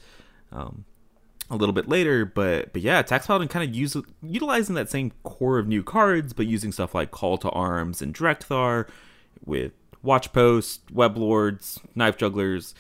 um, 0.53 0.85
a 1.51 1.57
little 1.57 1.73
bit 1.73 1.89
later, 1.89 2.27
but 2.27 2.73
but 2.73 2.83
yeah, 2.83 3.01
Tax 3.03 3.27
Paladin 3.27 3.49
kind 3.49 3.69
of 3.69 3.75
use 3.75 3.97
utilizing 4.23 4.75
that 4.75 4.91
same 4.91 5.13
core 5.23 5.59
of 5.59 5.67
new 5.67 5.83
cards, 5.83 6.33
but 6.33 6.47
using 6.47 6.73
stuff 6.73 6.95
like 6.95 7.11
Call 7.11 7.39
to 7.39 7.51
Arms 7.51 8.03
and 8.03 8.15
Drek'Thar 8.15 8.89
with 9.45 9.73
Watch 10.03 10.33
Post, 10.33 10.91
Web 10.91 11.17
Lords, 11.17 11.81
Knife 11.95 12.17
Jugglers, 12.17 12.75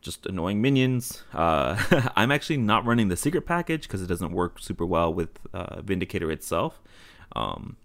just 0.00 0.26
annoying 0.26 0.60
minions. 0.60 1.22
Uh, 1.32 2.10
I'm 2.16 2.30
actually 2.30 2.58
not 2.58 2.84
running 2.84 3.08
the 3.08 3.16
secret 3.16 3.46
package 3.46 3.82
because 3.82 4.02
it 4.02 4.06
doesn't 4.06 4.32
work 4.32 4.58
super 4.58 4.86
well 4.86 5.12
with 5.12 5.38
uh, 5.52 5.80
Vindicator 5.82 6.30
itself. 6.30 6.80
Um, 7.34 7.76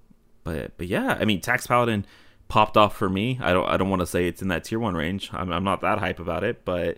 but 0.44 0.78
but 0.78 0.88
yeah, 0.88 1.18
I 1.20 1.26
mean, 1.26 1.42
Tax 1.42 1.68
Paladin 1.68 2.06
popped 2.48 2.78
off 2.78 2.96
for 2.96 3.10
me. 3.10 3.40
I 3.42 3.54
don't 3.54 3.68
I 3.68 3.78
don't 3.78 3.90
want 3.90 4.02
to 4.02 4.08
say 4.08 4.28
it's 4.28 4.42
in 4.42 4.48
that 4.50 4.64
tier 4.64 4.80
one 4.80 4.96
range. 4.96 5.30
I'm, 5.34 5.52
I'm 5.52 5.64
not 5.64 5.82
that 5.82 6.00
hype 6.00 6.20
about 6.20 6.44
it, 6.44 6.66
but 6.66 6.98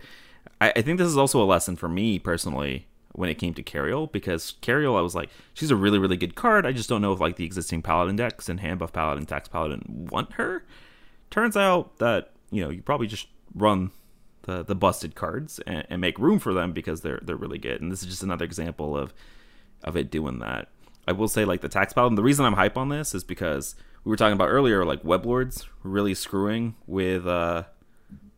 I, 0.59 0.73
I 0.75 0.81
think 0.81 0.97
this 0.97 1.07
is 1.07 1.17
also 1.17 1.41
a 1.41 1.45
lesson 1.45 1.75
for 1.75 1.87
me 1.87 2.19
personally 2.19 2.87
when 3.13 3.29
it 3.29 3.35
came 3.35 3.53
to 3.53 3.63
Cariel 3.63 4.11
because 4.11 4.55
Cariel 4.61 4.97
I 4.97 5.01
was 5.01 5.15
like 5.15 5.29
she's 5.53 5.71
a 5.71 5.75
really 5.75 5.99
really 5.99 6.17
good 6.17 6.35
card. 6.35 6.65
I 6.65 6.71
just 6.71 6.89
don't 6.89 7.01
know 7.01 7.13
if 7.13 7.19
like 7.19 7.37
the 7.37 7.45
existing 7.45 7.81
Paladin 7.81 8.15
decks 8.15 8.49
and 8.49 8.59
hand 8.59 8.79
buff 8.79 8.91
Paladin, 8.91 9.25
Tax 9.25 9.47
Paladin 9.47 10.07
want 10.11 10.33
her. 10.33 10.65
Turns 11.29 11.55
out 11.55 11.97
that 11.99 12.31
you 12.51 12.63
know 12.63 12.69
you 12.69 12.81
probably 12.81 13.07
just 13.07 13.27
run 13.53 13.91
the 14.43 14.63
the 14.63 14.75
busted 14.75 15.15
cards 15.15 15.59
and, 15.65 15.85
and 15.89 16.01
make 16.01 16.19
room 16.19 16.39
for 16.39 16.53
them 16.53 16.71
because 16.71 17.01
they're 17.01 17.19
they're 17.21 17.35
really 17.35 17.57
good. 17.59 17.81
And 17.81 17.91
this 17.91 18.01
is 18.01 18.09
just 18.09 18.23
another 18.23 18.45
example 18.45 18.97
of 18.97 19.13
of 19.83 19.95
it 19.95 20.09
doing 20.09 20.39
that. 20.39 20.69
I 21.07 21.11
will 21.11 21.27
say 21.27 21.45
like 21.45 21.61
the 21.61 21.69
tax 21.69 21.93
paladin. 21.93 22.15
The 22.15 22.23
reason 22.23 22.45
I'm 22.45 22.53
hype 22.53 22.77
on 22.77 22.89
this 22.89 23.13
is 23.13 23.23
because 23.23 23.75
we 24.03 24.09
were 24.09 24.15
talking 24.15 24.33
about 24.33 24.49
earlier, 24.49 24.85
like 24.85 25.03
web 25.03 25.25
lords 25.25 25.67
really 25.83 26.13
screwing 26.13 26.75
with 26.87 27.27
uh, 27.27 27.63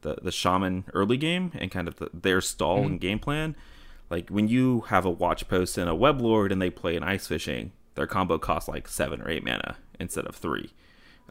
the 0.01 0.17
the 0.21 0.31
shaman 0.31 0.85
early 0.93 1.17
game 1.17 1.51
and 1.55 1.71
kind 1.71 1.87
of 1.87 1.97
the, 1.97 2.09
their 2.13 2.41
stall 2.41 2.79
mm-hmm. 2.79 2.87
and 2.87 3.01
game 3.01 3.19
plan. 3.19 3.55
Like 4.09 4.29
when 4.29 4.47
you 4.47 4.81
have 4.87 5.05
a 5.05 5.09
watch 5.09 5.47
post 5.47 5.77
and 5.77 5.89
a 5.89 5.95
web 5.95 6.21
lord 6.21 6.51
and 6.51 6.61
they 6.61 6.69
play 6.69 6.95
an 6.95 7.03
ice 7.03 7.27
fishing, 7.27 7.71
their 7.95 8.07
combo 8.07 8.37
costs 8.37 8.69
like 8.69 8.87
seven 8.87 9.21
or 9.21 9.29
eight 9.29 9.43
mana 9.43 9.77
instead 9.99 10.25
of 10.25 10.35
three, 10.35 10.71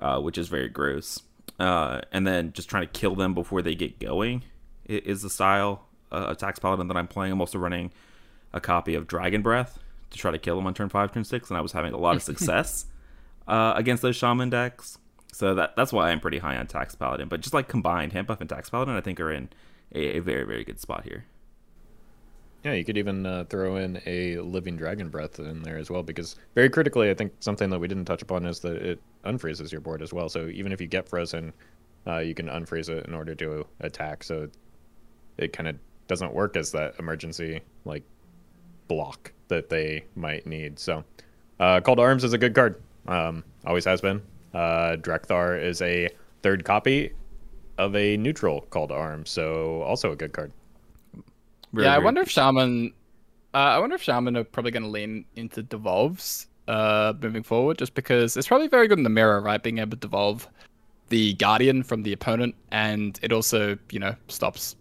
uh, 0.01 0.21
which 0.21 0.37
is 0.37 0.49
very 0.49 0.69
gross. 0.69 1.23
Uh, 1.59 2.01
and 2.13 2.27
then 2.27 2.53
just 2.53 2.69
trying 2.69 2.83
to 2.83 2.93
kill 2.93 3.15
them 3.15 3.33
before 3.33 3.63
they 3.63 3.75
get 3.75 3.99
going 3.99 4.43
is 4.85 5.23
the 5.23 5.31
style 5.31 5.87
uh, 6.13 6.27
of 6.27 6.39
tax 6.39 6.59
paladin 6.59 6.89
that 6.89 6.97
I'm 6.97 7.09
playing. 7.09 7.33
I'm 7.33 7.41
also 7.41 7.59
running 7.59 7.93
a 8.53 8.61
copy 8.61 8.95
of 8.95 9.07
Dragon 9.07 9.43
Breath, 9.43 9.79
to 10.17 10.21
try 10.21 10.31
to 10.31 10.39
kill 10.39 10.59
him 10.59 10.67
on 10.67 10.75
turn 10.75 10.89
five, 10.89 11.13
turn 11.13 11.25
six, 11.25 11.51
and 11.51 11.57
I 11.57 11.61
was 11.61 11.73
having 11.73 11.93
a 11.93 11.99
lot 11.99 12.17
of 12.17 12.23
success 12.33 12.87
uh, 13.47 13.75
against 13.77 14.03
those 14.03 14.17
shaman 14.17 14.51
decks. 14.51 14.99
So 15.33 15.55
that 15.55 15.77
that's 15.77 15.93
why 15.93 16.11
I'm 16.11 16.21
pretty 16.21 16.39
high 16.39 16.57
on 16.57 16.67
Tax 16.67 16.95
Paladin. 16.95 17.29
But 17.29 17.41
just 17.41 17.55
like 17.55 17.69
combined, 17.69 18.13
Hand 18.13 18.27
Buff 18.27 18.41
and 18.41 18.49
Tax 18.49 18.71
Paladin, 18.71 18.95
I 18.95 19.01
think 19.01 19.21
are 19.21 19.31
in 19.31 19.51
a, 19.95 20.17
a 20.17 20.21
very 20.21 20.45
very 20.45 20.65
good 20.65 20.81
spot 20.81 21.05
here. 21.05 21.27
Yeah, 22.65 22.73
you 22.73 22.85
could 22.85 22.99
even 22.99 23.25
uh, 23.27 23.45
throw 23.45 23.77
in 23.77 24.01
a 24.07 24.39
Living 24.39 24.77
Dragon 24.77 25.09
Breath 25.09 25.39
in 25.39 25.63
there 25.63 25.77
as 25.79 25.89
well, 25.89 26.03
because 26.03 26.35
very 26.55 26.69
critically, 26.69 27.11
I 27.11 27.15
think 27.15 27.33
something 27.39 27.71
that 27.71 27.79
we 27.79 27.87
didn't 27.87 28.07
touch 28.07 28.23
upon 28.23 28.45
is 28.45 28.59
that 28.61 28.77
it 28.77 29.01
unfreezes 29.25 29.71
your 29.71 29.81
board 29.81 30.03
as 30.03 30.13
well. 30.13 30.29
So 30.29 30.49
even 30.49 30.73
if 30.73 30.81
you 30.81 30.89
get 30.89 31.09
frozen, 31.09 31.53
uh, 32.09 32.19
you 32.19 32.35
can 32.35 32.49
unfreeze 32.49 32.89
it 32.89 33.07
in 33.07 33.15
order 33.15 33.37
to 33.37 33.65
attack. 33.81 34.25
So 34.25 34.49
it 35.39 35.53
kind 35.53 35.69
of 35.69 35.77
doesn't 36.09 36.35
work 36.35 36.57
as 36.57 36.73
that 36.73 36.95
emergency 36.99 37.61
like 37.85 38.03
block 38.89 39.33
that 39.49 39.69
they 39.69 40.05
might 40.15 40.47
need. 40.47 40.79
So, 40.79 41.05
uh, 41.61 41.81
Call 41.81 41.97
to 41.97 42.03
Arms 42.03 42.25
is 42.25 42.33
a 42.33 42.39
good 42.39 42.55
card. 42.55 42.81
Um, 43.07 43.45
always 43.65 43.85
has 43.85 44.01
been. 44.01 44.23
Uh, 44.55 44.97
Drek'Thar 44.97 45.63
is 45.63 45.83
a 45.83 46.09
third 46.43 46.65
copy 46.65 47.13
of 47.79 47.95
a 47.95 48.17
neutral 48.17 48.63
Call 48.63 48.89
to 48.89 48.95
Arms, 48.95 49.31
so 49.31 49.83
also 49.83 50.13
a 50.13 50.17
good 50.17 50.33
card. 50.33 50.53
Very, 51.73 51.87
yeah, 51.87 51.95
I 51.95 51.99
wonder 51.99 52.23
if 52.23 52.31
Shaman. 52.31 52.93
Uh, 53.55 53.59
I 53.59 53.79
wonder 53.79 53.97
if 53.97 54.03
Shaman 54.03 54.37
are 54.37 54.45
probably 54.45 54.71
going 54.71 54.83
to 54.83 54.89
lean 54.89 55.25
into 55.37 55.63
devolves 55.63 56.47
uh, 56.69 57.13
moving 57.21 57.43
forward, 57.43 57.79
just 57.79 57.95
because 57.95 58.37
it's 58.37 58.49
probably 58.49 58.69
very 58.69 58.89
good 58.89 58.99
in 58.99 59.05
the 59.05 59.11
mirror, 59.11 59.41
right? 59.41 59.63
Being 59.63 59.79
able 59.79 59.93
to 59.93 59.97
devolve 59.97 60.49
the 61.09 61.35
Guardian 61.35 61.83
from 61.83 62.03
the 62.03 62.13
opponent, 62.13 62.55
and 62.71 63.19
it 63.23 63.33
also, 63.33 63.79
you 63.91 63.99
know, 63.99 64.15
stops 64.29 64.77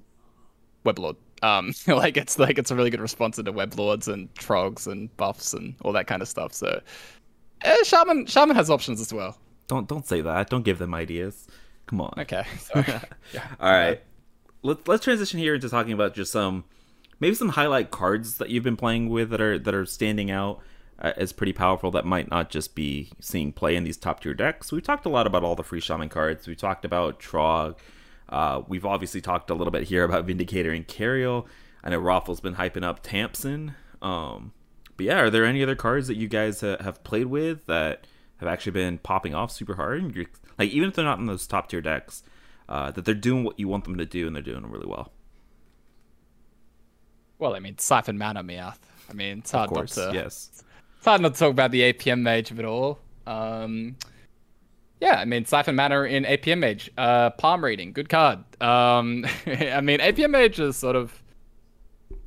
Weblord 0.85 1.15
um, 1.45 1.73
like 1.87 2.17
it's 2.17 2.39
like 2.39 2.57
it's 2.57 2.71
a 2.71 2.75
really 2.75 2.89
good 2.89 3.01
response 3.01 3.37
to 3.37 3.51
web 3.51 3.77
lords 3.77 4.07
and 4.07 4.33
troggs 4.35 4.87
and 4.87 5.15
buffs 5.17 5.53
and 5.53 5.75
all 5.83 5.93
that 5.93 6.07
kind 6.07 6.21
of 6.21 6.27
stuff. 6.27 6.53
So, 6.53 6.81
eh, 7.61 7.83
shaman 7.83 8.25
shaman 8.25 8.55
has 8.55 8.69
options 8.69 8.99
as 8.99 9.13
well. 9.13 9.37
Don't 9.67 9.87
don't 9.87 10.07
say 10.07 10.21
that. 10.21 10.49
Don't 10.49 10.63
give 10.63 10.79
them 10.79 10.93
ideas. 10.93 11.47
Come 11.87 12.01
on. 12.01 12.13
Okay. 12.17 12.43
yeah. 13.33 13.47
All 13.59 13.71
right. 13.71 14.01
Let's 14.63 14.87
let's 14.87 15.03
transition 15.03 15.39
here 15.39 15.55
into 15.55 15.69
talking 15.69 15.93
about 15.93 16.15
just 16.15 16.31
some 16.31 16.65
maybe 17.19 17.35
some 17.35 17.49
highlight 17.49 17.91
cards 17.91 18.37
that 18.37 18.49
you've 18.49 18.63
been 18.63 18.77
playing 18.77 19.09
with 19.09 19.29
that 19.29 19.41
are 19.41 19.59
that 19.59 19.75
are 19.75 19.85
standing 19.85 20.31
out 20.31 20.59
uh, 20.99 21.13
as 21.17 21.33
pretty 21.33 21.53
powerful 21.53 21.91
that 21.91 22.05
might 22.05 22.31
not 22.31 22.49
just 22.49 22.73
be 22.73 23.11
seeing 23.19 23.51
play 23.51 23.75
in 23.75 23.83
these 23.83 23.97
top 23.97 24.21
tier 24.21 24.33
decks. 24.33 24.71
We 24.71 24.81
talked 24.81 25.05
a 25.05 25.09
lot 25.09 25.27
about 25.27 25.43
all 25.43 25.55
the 25.55 25.63
freeze 25.63 25.83
shaman 25.83 26.09
cards. 26.09 26.47
We 26.47 26.55
talked 26.55 26.85
about 26.85 27.19
Trogg. 27.19 27.75
Uh, 28.29 28.61
we've 28.67 28.85
obviously 28.85 29.21
talked 29.21 29.49
a 29.49 29.53
little 29.53 29.71
bit 29.71 29.83
here 29.83 30.03
about 30.03 30.25
Vindicator 30.25 30.71
and 30.71 30.87
Cariel. 30.87 31.45
I 31.83 31.89
know 31.89 31.99
Roffle's 31.99 32.39
been 32.39 32.55
hyping 32.55 32.83
up 32.83 33.03
Tamsin. 33.03 33.75
Um, 34.01 34.53
but 34.97 35.05
yeah, 35.05 35.19
are 35.19 35.29
there 35.29 35.45
any 35.45 35.61
other 35.61 35.75
cards 35.75 36.07
that 36.07 36.15
you 36.15 36.27
guys 36.27 36.63
uh, 36.63 36.77
have 36.81 37.03
played 37.03 37.27
with 37.27 37.65
that 37.67 38.07
have 38.37 38.49
actually 38.49 38.71
been 38.71 38.97
popping 38.97 39.35
off 39.35 39.51
super 39.51 39.75
hard? 39.75 40.15
You're, 40.15 40.25
like 40.57 40.71
even 40.71 40.89
if 40.89 40.95
they're 40.95 41.05
not 41.05 41.19
in 41.19 41.25
those 41.25 41.45
top 41.45 41.69
tier 41.69 41.81
decks, 41.81 42.23
uh, 42.67 42.91
that 42.91 43.05
they're 43.05 43.13
doing 43.13 43.43
what 43.43 43.59
you 43.59 43.67
want 43.67 43.83
them 43.83 43.97
to 43.97 44.05
do 44.05 44.25
and 44.27 44.35
they're 44.35 44.43
doing 44.43 44.61
them 44.61 44.71
really 44.71 44.87
well. 44.87 45.11
Well, 47.37 47.55
I 47.55 47.59
mean, 47.59 47.77
Siphon 47.77 48.17
Mana 48.17 48.43
Meowth. 48.43 48.79
I 49.09 49.13
mean, 49.13 49.39
it's 49.39 49.51
hard 49.51 49.69
course, 49.69 49.97
not 49.97 50.11
to. 50.11 50.17
Yes. 50.17 50.49
It's 50.97 51.05
hard 51.05 51.21
not 51.21 51.33
to 51.33 51.39
talk 51.39 51.51
about 51.51 51.71
the 51.71 51.93
APM 51.93 52.21
mage 52.21 52.49
of 52.51 52.59
it 52.59 52.65
all. 52.65 52.99
Um, 53.27 53.97
yeah, 55.01 55.15
I 55.15 55.25
mean, 55.25 55.45
Siphon 55.45 55.75
Mana 55.75 56.03
in 56.03 56.23
APM 56.23 56.59
Mage. 56.59 56.89
Uh, 56.97 57.29
palm 57.31 57.63
reading, 57.63 57.91
good 57.91 58.09
card. 58.09 58.39
Um, 58.61 59.25
I 59.45 59.81
mean, 59.81 59.99
APM 59.99 60.31
Mage 60.31 60.59
is 60.59 60.77
sort 60.77 60.95
of. 60.95 61.21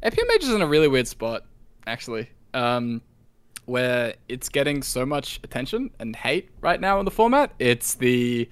APM 0.03 0.29
Mage 0.29 0.45
is 0.45 0.51
in 0.51 0.63
a 0.63 0.67
really 0.67 0.89
weird 0.89 1.09
spot, 1.09 1.45
actually, 1.87 2.29
um, 2.55 3.01
where 3.65 4.15
it's 4.29 4.49
getting 4.49 4.83
so 4.83 5.07
much 5.07 5.41
attention 5.43 5.91
and 5.99 6.15
hate 6.15 6.51
right 6.61 6.81
now 6.81 6.99
in 6.99 7.05
the 7.05 7.11
format. 7.11 7.53
It's 7.59 7.95
the. 7.95 8.49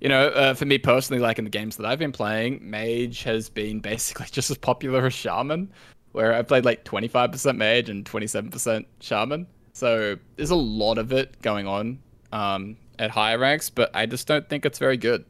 You 0.00 0.08
know, 0.08 0.28
uh, 0.28 0.54
for 0.54 0.64
me 0.64 0.78
personally, 0.78 1.20
like 1.20 1.38
in 1.38 1.44
the 1.44 1.50
games 1.50 1.76
that 1.76 1.84
I've 1.84 1.98
been 1.98 2.12
playing, 2.12 2.58
Mage 2.62 3.22
has 3.24 3.50
been 3.50 3.80
basically 3.80 4.26
just 4.30 4.50
as 4.50 4.56
popular 4.56 5.04
as 5.04 5.12
Shaman, 5.12 5.70
where 6.12 6.32
I 6.32 6.40
played 6.40 6.64
like 6.64 6.86
25% 6.86 7.56
Mage 7.58 7.90
and 7.90 8.06
27% 8.06 8.86
Shaman. 9.00 9.46
So 9.74 10.16
there's 10.36 10.50
a 10.50 10.56
lot 10.56 10.96
of 10.96 11.12
it 11.12 11.40
going 11.42 11.66
on. 11.66 11.98
Um, 12.32 12.78
at 13.00 13.10
higher 13.10 13.38
ranks, 13.38 13.70
but 13.70 13.90
I 13.94 14.04
just 14.06 14.28
don't 14.28 14.48
think 14.48 14.66
it's 14.66 14.78
very 14.78 14.98
good. 14.98 15.24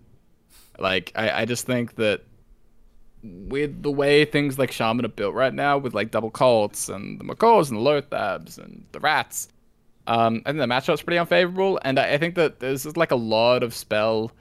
Like 0.78 1.12
I, 1.14 1.42
I 1.42 1.44
just 1.44 1.64
think 1.64 1.94
that 1.94 2.22
with 3.22 3.82
the 3.82 3.90
way 3.90 4.24
things 4.24 4.58
like 4.58 4.72
Shaman 4.72 5.04
are 5.04 5.08
built 5.08 5.34
right 5.34 5.54
now, 5.54 5.78
with 5.78 5.94
like 5.94 6.10
double 6.10 6.30
cults 6.30 6.88
and 6.88 7.20
the 7.20 7.24
Macaws 7.24 7.70
and 7.70 7.78
the 7.78 7.82
Loathebs 7.82 8.58
and 8.58 8.84
the 8.90 8.98
rats, 8.98 9.48
um, 10.08 10.42
I 10.44 10.50
think 10.50 10.58
the 10.58 10.66
matchup's 10.66 11.02
pretty 11.02 11.18
unfavorable, 11.18 11.78
and 11.82 11.98
I, 11.98 12.14
I 12.14 12.18
think 12.18 12.34
that 12.34 12.58
there's 12.58 12.82
just, 12.82 12.96
like 12.96 13.12
a 13.12 13.16
lot 13.16 13.62
of 13.62 13.72
spell 13.72 14.32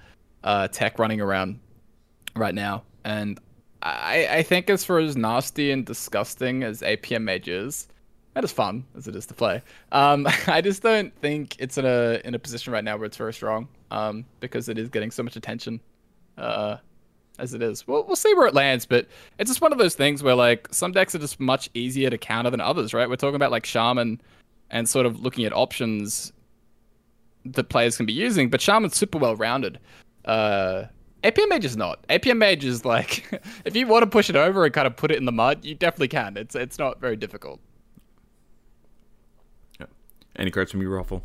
uh, 0.44 0.68
tech 0.70 0.98
running 0.98 1.22
around 1.22 1.60
right 2.36 2.56
now, 2.56 2.84
and 3.04 3.40
I, 3.84 4.28
I 4.32 4.44
think 4.44 4.70
as 4.70 4.84
for 4.84 4.98
as 4.98 5.16
nasty 5.16 5.72
and 5.72 5.86
disgusting 5.86 6.64
as 6.64 6.82
APM 6.82 7.24
Mage 7.24 7.48
is, 7.48 7.88
as 8.44 8.52
fun 8.52 8.86
as 8.98 9.08
it 9.08 9.16
is 9.16 9.26
to 9.28 9.34
play, 9.34 9.62
um, 9.92 10.28
I 10.48 10.62
just 10.62 10.82
don't 10.82 11.16
think 11.22 11.56
it's 11.60 11.78
in 11.78 11.86
a 11.86 12.22
in 12.24 12.36
a 12.36 12.40
position 12.40 12.74
right 12.74 12.84
now 12.84 12.98
where 12.98 13.06
it's 13.06 13.18
very 13.18 13.34
strong, 13.34 13.68
um, 13.92 14.26
because 14.40 14.70
it 14.70 14.78
is 14.78 14.90
getting 14.90 15.12
so 15.12 15.24
much 15.24 15.36
attention, 15.36 15.80
uh, 16.38 16.78
as 17.38 17.54
it 17.54 17.62
is. 17.62 17.88
We'll 17.88 18.04
we'll 18.06 18.16
see 18.16 18.34
where 18.34 18.48
it 18.48 18.54
lands, 18.54 18.86
but 18.86 19.08
it's 19.38 19.50
just 19.50 19.62
one 19.62 19.72
of 19.72 19.78
those 19.78 19.96
things 19.96 20.24
where 20.24 20.36
like 20.36 20.68
some 20.72 20.92
decks 20.92 21.16
are 21.16 21.20
just 21.20 21.40
much 21.40 21.70
easier 21.74 22.10
to 22.10 22.18
counter 22.18 22.50
than 22.50 22.62
others, 22.62 22.94
right? 22.94 23.10
We're 23.10 23.16
talking 23.16 23.36
about 23.36 23.52
like 23.52 23.66
Shaman, 23.66 24.22
and 24.70 24.88
sort 24.88 25.06
of 25.06 25.20
looking 25.22 25.46
at 25.46 25.54
options 25.54 26.34
that 27.46 27.70
players 27.70 27.98
can 27.98 28.06
be 28.06 28.14
using, 28.14 28.50
but 28.50 28.62
Shaman's 28.62 28.96
super 28.96 29.18
well 29.18 29.36
rounded. 29.36 29.80
Uh, 30.26 30.86
APM 31.24 31.50
Mage 31.50 31.66
is 31.66 31.78
not. 31.78 32.06
APM 32.08 32.38
Mage 32.38 32.66
is 32.66 32.86
like, 32.86 33.42
if 33.66 33.76
you 33.76 33.88
want 33.88 34.04
to 34.04 34.08
push 34.10 34.30
it 34.30 34.36
over 34.36 34.66
and 34.66 34.74
kind 34.74 34.88
of 34.88 34.96
put 34.96 35.12
it 35.12 35.18
in 35.18 35.26
the 35.26 35.32
mud, 35.32 35.64
you 35.66 35.76
definitely 35.76 36.08
can. 36.08 36.38
It's 36.38 36.56
it's 36.56 36.78
not 36.78 37.00
very 37.00 37.16
difficult. 37.16 37.60
Any 40.40 40.52
cards 40.52 40.72
from 40.72 40.82
you, 40.82 40.90
Roffle? 40.90 41.22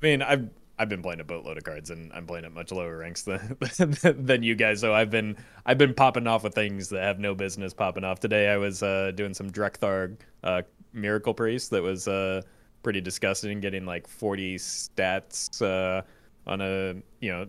I 0.00 0.06
mean, 0.06 0.22
I've 0.22 0.48
I've 0.78 0.88
been 0.88 1.02
playing 1.02 1.20
a 1.20 1.24
boatload 1.24 1.58
of 1.58 1.64
cards, 1.64 1.90
and 1.90 2.10
I'm 2.14 2.26
playing 2.26 2.44
at 2.46 2.52
much 2.52 2.70
lower 2.70 2.96
ranks 2.96 3.22
than 3.24 3.58
than 4.02 4.42
you 4.42 4.54
guys. 4.54 4.80
So 4.80 4.94
I've 4.94 5.10
been 5.10 5.36
I've 5.66 5.78
been 5.78 5.92
popping 5.92 6.26
off 6.28 6.44
with 6.44 6.54
things 6.54 6.88
that 6.90 7.02
have 7.02 7.18
no 7.18 7.34
business 7.34 7.74
popping 7.74 8.04
off. 8.04 8.20
Today 8.20 8.48
I 8.48 8.56
was 8.56 8.82
uh, 8.82 9.10
doing 9.14 9.34
some 9.34 9.50
Drektharg 9.50 10.18
uh, 10.44 10.62
Miracle 10.92 11.34
Priest 11.34 11.70
that 11.72 11.82
was 11.82 12.06
uh, 12.06 12.40
pretty 12.84 13.00
disgusting, 13.00 13.60
getting 13.60 13.84
like 13.84 14.06
40 14.06 14.56
stats 14.56 15.60
uh, 15.60 16.02
on 16.46 16.60
a 16.60 16.94
you 17.20 17.32
know. 17.32 17.46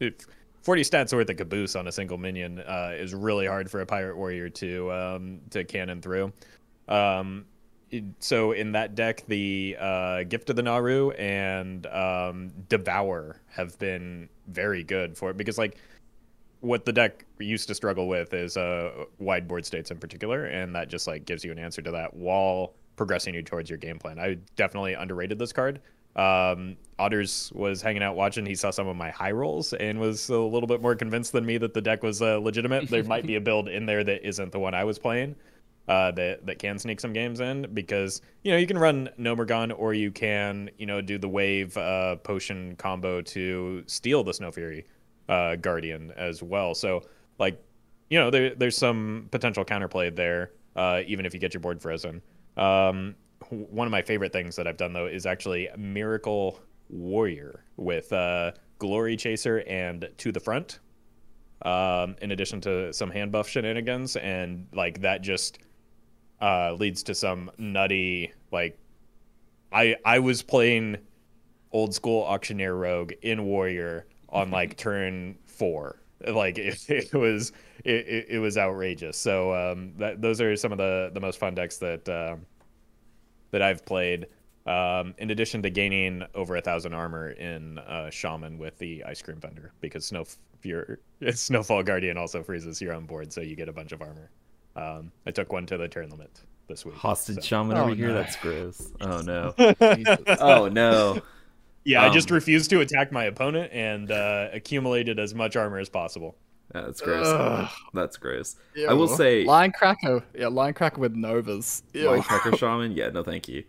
It, 0.00 0.26
40 0.62 0.82
stats 0.82 1.12
worth 1.12 1.28
of 1.28 1.36
caboose 1.36 1.76
on 1.76 1.88
a 1.88 1.92
single 1.92 2.16
minion 2.16 2.58
uh, 2.58 2.92
is 2.94 3.14
really 3.14 3.46
hard 3.46 3.70
for 3.70 3.82
a 3.82 3.86
pirate 3.86 4.16
warrior 4.16 4.48
to 4.48 4.90
um, 4.90 5.40
to 5.50 5.62
cannon 5.62 6.02
through. 6.02 6.32
Um, 6.88 7.44
so 8.18 8.52
in 8.52 8.72
that 8.72 8.94
deck, 8.94 9.24
the 9.26 9.76
uh, 9.78 10.22
Gift 10.24 10.50
of 10.50 10.56
the 10.56 10.62
Naaru 10.62 11.10
and 11.12 11.86
um, 11.86 12.52
Devour 12.68 13.40
have 13.48 13.78
been 13.78 14.28
very 14.48 14.82
good 14.84 15.16
for 15.16 15.30
it 15.30 15.36
because 15.36 15.58
like 15.58 15.78
what 16.60 16.84
the 16.84 16.92
deck 16.92 17.26
used 17.38 17.68
to 17.68 17.74
struggle 17.74 18.08
with 18.08 18.32
is 18.32 18.56
uh, 18.56 19.04
wide 19.18 19.46
board 19.46 19.66
states 19.66 19.90
in 19.90 19.98
particular, 19.98 20.46
and 20.46 20.74
that 20.74 20.88
just 20.88 21.06
like 21.06 21.26
gives 21.26 21.44
you 21.44 21.52
an 21.52 21.58
answer 21.58 21.82
to 21.82 21.90
that 21.90 22.14
while 22.14 22.72
progressing 22.96 23.34
you 23.34 23.42
towards 23.42 23.68
your 23.68 23.78
game 23.78 23.98
plan. 23.98 24.18
I 24.18 24.38
definitely 24.56 24.94
underrated 24.94 25.38
this 25.38 25.52
card. 25.52 25.80
Um, 26.16 26.76
Otters 26.98 27.50
was 27.54 27.82
hanging 27.82 28.02
out 28.02 28.14
watching. 28.14 28.46
He 28.46 28.54
saw 28.54 28.70
some 28.70 28.86
of 28.86 28.96
my 28.96 29.10
high 29.10 29.32
rolls 29.32 29.72
and 29.72 29.98
was 29.98 30.28
a 30.28 30.38
little 30.38 30.68
bit 30.68 30.80
more 30.80 30.94
convinced 30.94 31.32
than 31.32 31.44
me 31.44 31.58
that 31.58 31.74
the 31.74 31.82
deck 31.82 32.02
was 32.02 32.22
uh, 32.22 32.38
legitimate. 32.38 32.88
There 32.88 33.02
might 33.02 33.26
be 33.26 33.34
a 33.34 33.40
build 33.42 33.68
in 33.68 33.86
there 33.86 34.04
that 34.04 34.26
isn't 34.26 34.52
the 34.52 34.60
one 34.60 34.74
I 34.74 34.84
was 34.84 34.98
playing. 34.98 35.34
Uh, 35.86 36.10
that 36.12 36.46
that 36.46 36.58
can 36.58 36.78
sneak 36.78 36.98
some 36.98 37.12
games 37.12 37.40
in 37.40 37.68
because 37.74 38.22
you 38.42 38.50
know 38.50 38.56
you 38.56 38.66
can 38.66 38.78
run 38.78 39.10
Nomergon 39.18 39.70
or 39.76 39.92
you 39.92 40.10
can 40.10 40.70
you 40.78 40.86
know 40.86 41.02
do 41.02 41.18
the 41.18 41.28
wave 41.28 41.76
uh, 41.76 42.16
potion 42.16 42.74
combo 42.76 43.20
to 43.20 43.82
steal 43.86 44.24
the 44.24 44.32
Snow 44.32 44.50
Fury 44.50 44.86
uh, 45.28 45.56
Guardian 45.56 46.10
as 46.16 46.42
well. 46.42 46.74
So 46.74 47.02
like 47.38 47.62
you 48.08 48.18
know 48.18 48.30
there, 48.30 48.54
there's 48.54 48.78
some 48.78 49.28
potential 49.30 49.62
counterplay 49.62 50.14
there 50.14 50.52
uh, 50.76 51.02
even 51.06 51.26
if 51.26 51.34
you 51.34 51.40
get 51.40 51.54
your 51.54 51.60
board 51.60 51.80
frozen. 51.80 52.22
Um, 52.56 53.14
one 53.50 53.86
of 53.86 53.90
my 53.92 54.02
favorite 54.02 54.32
things 54.32 54.56
that 54.56 54.66
I've 54.66 54.76
done 54.76 54.92
though 54.92 55.06
is 55.06 55.26
actually 55.26 55.68
Miracle 55.76 56.60
Warrior 56.88 57.64
with 57.76 58.12
uh, 58.12 58.52
Glory 58.78 59.16
Chaser 59.16 59.62
and 59.66 60.08
To 60.18 60.32
the 60.32 60.40
Front. 60.40 60.80
Um, 61.62 62.16
in 62.20 62.32
addition 62.32 62.60
to 62.62 62.92
some 62.92 63.10
hand 63.10 63.32
buff 63.32 63.48
shenanigans, 63.48 64.16
and 64.16 64.66
like 64.74 65.00
that 65.00 65.22
just 65.22 65.58
uh, 66.44 66.74
leads 66.78 67.02
to 67.04 67.14
some 67.14 67.50
nutty 67.58 68.32
like. 68.52 68.78
I 69.72 69.96
I 70.04 70.18
was 70.18 70.42
playing 70.42 70.98
old 71.72 71.94
school 71.94 72.22
auctioneer 72.22 72.74
rogue 72.74 73.12
in 73.22 73.44
warrior 73.44 74.06
on 74.28 74.50
like 74.50 74.76
turn 74.86 75.36
four. 75.46 76.02
Like 76.26 76.58
it, 76.58 76.84
it 76.88 77.14
was 77.14 77.52
it, 77.84 78.06
it, 78.06 78.26
it 78.30 78.38
was 78.38 78.58
outrageous. 78.58 79.16
So 79.16 79.54
um, 79.54 79.94
that 79.96 80.20
those 80.20 80.40
are 80.40 80.54
some 80.56 80.72
of 80.72 80.78
the 80.78 81.10
the 81.14 81.20
most 81.20 81.38
fun 81.38 81.54
decks 81.54 81.78
that. 81.78 82.08
Uh, 82.08 82.36
that 83.54 83.62
I've 83.62 83.86
played. 83.86 84.26
Um, 84.66 85.14
in 85.18 85.30
addition 85.30 85.62
to 85.62 85.70
gaining 85.70 86.24
over 86.34 86.56
a 86.56 86.60
thousand 86.60 86.92
armor 86.92 87.30
in 87.30 87.78
uh, 87.78 88.10
Shaman 88.10 88.58
with 88.58 88.76
the 88.78 89.04
ice 89.04 89.22
cream 89.22 89.38
vendor, 89.38 89.72
because 89.80 90.06
Snow 90.06 90.24
your 90.62 90.98
Snowfall 91.32 91.84
Guardian 91.84 92.16
also 92.16 92.42
freezes 92.42 92.80
your 92.80 92.94
own 92.94 93.06
board, 93.06 93.32
so 93.32 93.40
you 93.42 93.54
get 93.54 93.68
a 93.68 93.72
bunch 93.72 93.92
of 93.92 94.02
armor. 94.02 94.30
Um, 94.76 95.12
I 95.26 95.30
took 95.30 95.52
one 95.52 95.66
to 95.66 95.76
the 95.78 95.88
turn 95.88 96.10
limit 96.10 96.40
this 96.68 96.84
week. 96.84 96.94
Hostage 96.96 97.36
so. 97.36 97.42
Shaman 97.42 97.76
Oh, 97.76 97.84
over 97.84 97.94
here. 97.94 98.08
no. 98.08 98.14
That's 98.14 98.36
gross. 98.36 98.92
Oh 99.00 99.20
no. 99.20 99.54
Jesus. 99.96 100.18
oh 100.40 100.68
no. 100.68 101.20
Yeah, 101.84 102.02
I 102.02 102.08
just 102.10 102.30
Um, 102.30 102.34
refused 102.36 102.70
to 102.70 102.80
attack 102.80 103.12
my 103.12 103.24
opponent 103.24 103.70
and 103.72 104.10
uh, 104.10 104.48
accumulated 104.52 105.18
as 105.18 105.34
much 105.34 105.54
armor 105.54 105.78
as 105.78 105.88
possible. 105.90 106.34
That's 106.72 107.00
gross. 107.02 107.26
Ugh. 107.26 107.70
That's 107.92 108.16
gross. 108.16 108.56
I 108.88 108.94
will 108.94 109.06
say- 109.06 109.44
Lion 109.44 109.70
Cracker. 109.70 110.24
Yeah, 110.34 110.48
Lion 110.48 110.72
Cracker 110.74 111.00
with 111.00 111.14
Novas. 111.14 111.82
Ew. 111.92 112.10
Light 112.10 112.24
Cracker 112.24 112.56
Shaman? 112.56 112.92
Yeah, 112.92 113.10
no 113.10 113.22
thank 113.22 113.48
you. 113.48 113.64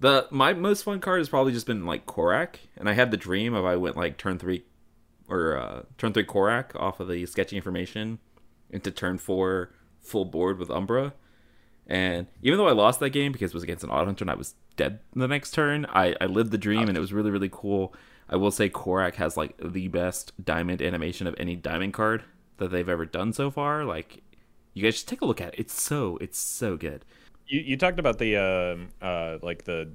The 0.00 0.26
my 0.30 0.52
most 0.52 0.82
fun 0.82 0.98
card 1.00 1.20
has 1.20 1.28
probably 1.28 1.52
just 1.52 1.66
been 1.66 1.86
like 1.86 2.06
Korrak, 2.06 2.56
and 2.76 2.88
I 2.88 2.94
had 2.94 3.10
the 3.10 3.16
dream 3.16 3.54
of 3.54 3.64
I 3.64 3.76
went 3.76 3.96
like 3.96 4.16
turn 4.16 4.38
three 4.38 4.64
or 5.28 5.56
uh, 5.56 5.82
turn 5.96 6.12
three 6.12 6.24
Korrak 6.24 6.74
off 6.74 6.98
of 7.00 7.08
the 7.08 7.24
sketchy 7.26 7.56
information 7.56 8.18
into 8.70 8.90
turn 8.90 9.16
four 9.18 9.70
full 10.02 10.24
board 10.24 10.58
with 10.58 10.70
Umbra. 10.70 11.14
And 11.86 12.28
even 12.42 12.58
though 12.58 12.68
I 12.68 12.72
lost 12.72 13.00
that 13.00 13.10
game 13.10 13.32
because 13.32 13.50
it 13.50 13.54
was 13.54 13.62
against 13.62 13.84
an 13.84 13.90
odd 13.90 14.06
hunter 14.06 14.22
and 14.22 14.30
I 14.30 14.34
was 14.34 14.54
dead 14.76 15.00
the 15.14 15.26
next 15.26 15.52
turn, 15.52 15.86
I, 15.86 16.14
I 16.20 16.26
lived 16.26 16.52
the 16.52 16.58
dream 16.58 16.88
and 16.88 16.96
it 16.96 17.00
was 17.00 17.12
really, 17.12 17.30
really 17.30 17.48
cool. 17.50 17.94
I 18.28 18.36
will 18.36 18.52
say 18.52 18.70
Korrak 18.70 19.16
has 19.16 19.36
like 19.36 19.56
the 19.58 19.88
best 19.88 20.32
diamond 20.44 20.80
animation 20.80 21.26
of 21.26 21.34
any 21.36 21.56
diamond 21.56 21.94
card 21.94 22.22
that 22.58 22.68
they've 22.70 22.88
ever 22.88 23.04
done 23.04 23.32
so 23.32 23.50
far. 23.50 23.84
Like 23.84 24.22
you 24.74 24.84
guys 24.84 24.94
just 24.94 25.08
take 25.08 25.20
a 25.20 25.24
look 25.24 25.40
at 25.40 25.54
it. 25.54 25.60
It's 25.60 25.82
so 25.82 26.16
it's 26.20 26.38
so 26.38 26.76
good. 26.76 27.04
You 27.46 27.60
you 27.60 27.76
talked 27.76 27.98
about 27.98 28.18
the 28.18 28.36
uh, 28.36 29.04
uh, 29.04 29.38
like 29.42 29.64
the 29.64 29.90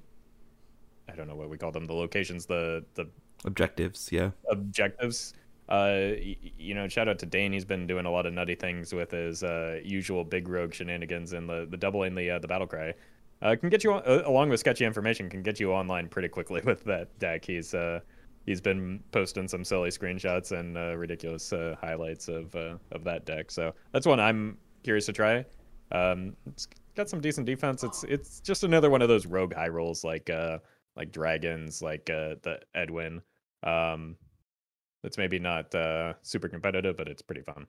I 1.07 1.15
don't 1.15 1.27
know 1.27 1.35
what 1.35 1.49
we 1.49 1.57
call 1.57 1.71
them 1.71 1.85
the 1.85 1.93
locations 1.93 2.45
the 2.45 2.83
the 2.95 3.07
Objectives, 3.45 4.11
yeah. 4.11 4.31
objectives. 4.49 5.33
Uh, 5.67 6.11
you 6.57 6.75
know, 6.75 6.87
shout 6.87 7.07
out 7.07 7.17
to 7.19 7.25
Dane. 7.25 7.51
He's 7.51 7.65
been 7.65 7.87
doing 7.87 8.05
a 8.05 8.11
lot 8.11 8.25
of 8.25 8.33
nutty 8.33 8.55
things 8.55 8.93
with 8.93 9.11
his 9.11 9.43
uh, 9.43 9.79
usual 9.83 10.23
big 10.23 10.47
rogue 10.47 10.73
shenanigans 10.73 11.33
and 11.33 11.49
the 11.49 11.67
the 11.69 11.77
doubling 11.77 12.15
the 12.15 12.31
uh, 12.31 12.39
the 12.39 12.47
battle 12.47 12.67
cry. 12.67 12.93
Uh, 13.41 13.55
can 13.55 13.69
get 13.69 13.83
you 13.83 13.93
on, 13.93 14.03
uh, 14.05 14.21
along 14.25 14.49
with 14.49 14.59
sketchy 14.59 14.85
information 14.85 15.29
can 15.29 15.41
get 15.41 15.59
you 15.59 15.71
online 15.71 16.07
pretty 16.07 16.27
quickly 16.27 16.61
with 16.65 16.83
that 16.83 17.17
deck. 17.17 17.43
He's 17.45 17.73
uh, 17.73 17.99
he's 18.45 18.61
been 18.61 19.03
posting 19.11 19.47
some 19.47 19.63
silly 19.63 19.89
screenshots 19.89 20.51
and 20.51 20.75
ridiculous 20.99 21.51
highlights 21.81 22.27
of 22.27 22.55
uh, 22.55 22.77
of 22.91 23.03
that 23.03 23.25
deck. 23.25 23.49
So 23.49 23.73
that's 23.91 24.05
one 24.05 24.19
I'm 24.19 24.57
curious 24.83 25.07
to 25.07 25.13
try. 25.13 25.45
Um, 25.91 26.35
it's 26.45 26.67
got 26.95 27.09
some 27.09 27.21
decent 27.21 27.47
defense. 27.47 27.83
It's 27.83 28.03
it's 28.03 28.39
just 28.39 28.63
another 28.63 28.91
one 28.91 29.01
of 29.01 29.09
those 29.09 29.25
rogue 29.25 29.53
high 29.55 29.69
rolls 29.69 30.03
like 30.03 30.29
uh 30.29 30.59
like 30.95 31.11
dragons, 31.11 31.81
like 31.81 32.07
uh 32.11 32.35
the 32.43 32.59
Edwin. 32.75 33.21
Um, 33.63 34.15
it's 35.05 35.17
maybe 35.17 35.39
not 35.39 35.73
uh, 35.73 36.13
super 36.21 36.47
competitive, 36.49 36.97
but 36.97 37.07
it's 37.07 37.21
pretty 37.21 37.41
fun. 37.41 37.67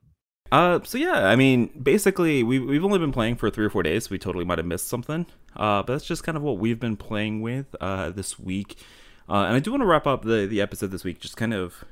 Uh, 0.53 0.81
so 0.85 0.97
yeah, 0.97 1.27
I 1.27 1.37
mean, 1.37 1.71
basically, 1.83 2.43
we 2.43 2.59
we've 2.59 2.85
only 2.85 2.99
been 2.99 3.13
playing 3.13 3.37
for 3.37 3.51
three 3.51 3.65
or 3.65 3.71
four 3.71 3.83
days. 3.83 4.05
So 4.05 4.11
we 4.13 4.19
totally 4.19 4.45
might 4.45 4.59
have 4.59 4.67
missed 4.67 4.89
something. 4.89 5.27
Uh, 5.57 5.83
but 5.83 5.95
that's 5.95 6.05
just 6.05 6.23
kind 6.23 6.37
of 6.37 6.43
what 6.43 6.59
we've 6.59 6.79
been 6.79 6.97
playing 6.97 7.43
with 7.43 7.75
uh 7.81 8.11
this 8.11 8.39
week. 8.39 8.77
Uh, 9.29 9.45
and 9.45 9.57
I 9.57 9.59
do 9.59 9.73
want 9.73 9.83
to 9.83 9.87
wrap 9.87 10.07
up 10.07 10.25
the 10.25 10.47
the 10.47 10.61
episode 10.61 10.91
this 10.91 11.05
week, 11.05 11.19
just 11.19 11.37
kind 11.37 11.53
of 11.53 11.85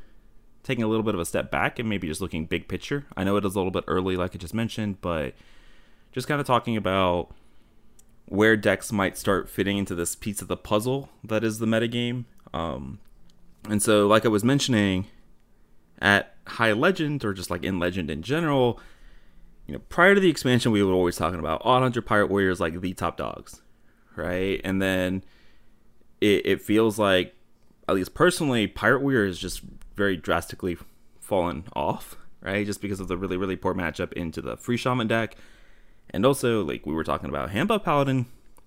taking 0.62 0.82
a 0.84 0.88
little 0.88 1.03
bit 1.03 1.14
of 1.14 1.20
a 1.20 1.24
step 1.24 1.51
back 1.51 1.78
and 1.78 1.88
maybe 1.88 2.09
just 2.09 2.20
looking 2.20 2.47
big 2.47 2.68
picture. 2.68 3.07
I 3.16 3.24
know 3.24 3.36
it 3.36 3.45
is 3.45 3.55
a 3.55 3.59
little 3.59 3.70
bit 3.70 3.84
early, 3.86 4.16
like 4.16 4.34
I 4.34 4.38
just 4.38 4.55
mentioned, 4.55 5.01
but 5.01 5.34
just 6.12 6.26
kind 6.26 6.40
of 6.40 6.47
talking 6.47 6.76
about 6.76 7.30
where 8.26 8.57
decks 8.57 8.90
might 8.90 9.18
start 9.18 9.51
fitting 9.51 9.76
into 9.76 9.95
this 9.95 10.16
piece 10.16 10.40
of 10.40 10.49
the 10.49 10.57
puzzle 10.57 11.11
that 11.22 11.45
is 11.45 11.59
the 11.59 11.66
metagame. 11.66 12.24
Um, 12.55 12.99
and 13.68 13.82
so, 13.82 14.07
like 14.07 14.24
I 14.24 14.28
was 14.28 14.42
mentioning, 14.42 15.07
at 16.05 16.34
High 16.46 16.72
Legend 16.72 17.24
or 17.24 17.32
just 17.32 17.50
like 17.50 17.64
in 17.64 17.80
Legend 17.80 18.11
in 18.11 18.22
general, 18.22 18.78
you 19.66 19.72
know, 19.72 19.80
prior 19.88 20.14
to 20.14 20.20
the 20.20 20.28
expansion, 20.28 20.70
we 20.70 20.82
were 20.82 20.92
always 20.92 21.16
talking 21.16 21.40
about 21.40 21.62
Odd 21.64 21.80
Hunter 21.80 22.02
Pirate 22.02 22.28
Warriors 22.30 22.61
like 22.61 22.80
the 22.80 22.92
top 22.92 23.16
dogs, 23.16 23.62
right? 24.14 24.61
And 24.62 24.82
then 24.82 25.24
it, 26.20 26.44
it 26.44 26.62
feels 26.62 26.98
like, 26.98 27.34
at 27.88 27.94
least 27.94 28.14
personally, 28.14 28.66
Pirate 28.66 29.00
Warrior 29.00 29.24
is 29.24 29.38
just 29.38 29.62
very 29.96 30.16
drastically 30.16 30.76
fallen 31.20 31.64
off, 31.74 32.16
right? 32.42 32.66
Just 32.66 32.82
because 32.82 33.00
of 33.00 33.09
the 33.09 33.16
really, 33.16 33.38
really 33.38 33.57
poor 33.57 33.74
matchup 33.74 34.12
into 34.12 34.42
the 34.42 34.59
freeze 34.59 34.80
shaman 34.80 35.07
deck. 35.07 35.36
And 36.11 36.26
also, 36.26 36.62
like 36.62 36.84
we 36.84 36.92
were 36.92 37.05
talking 37.05 37.30
about, 37.30 37.50
hand 37.50 37.70
paladin 37.82 38.26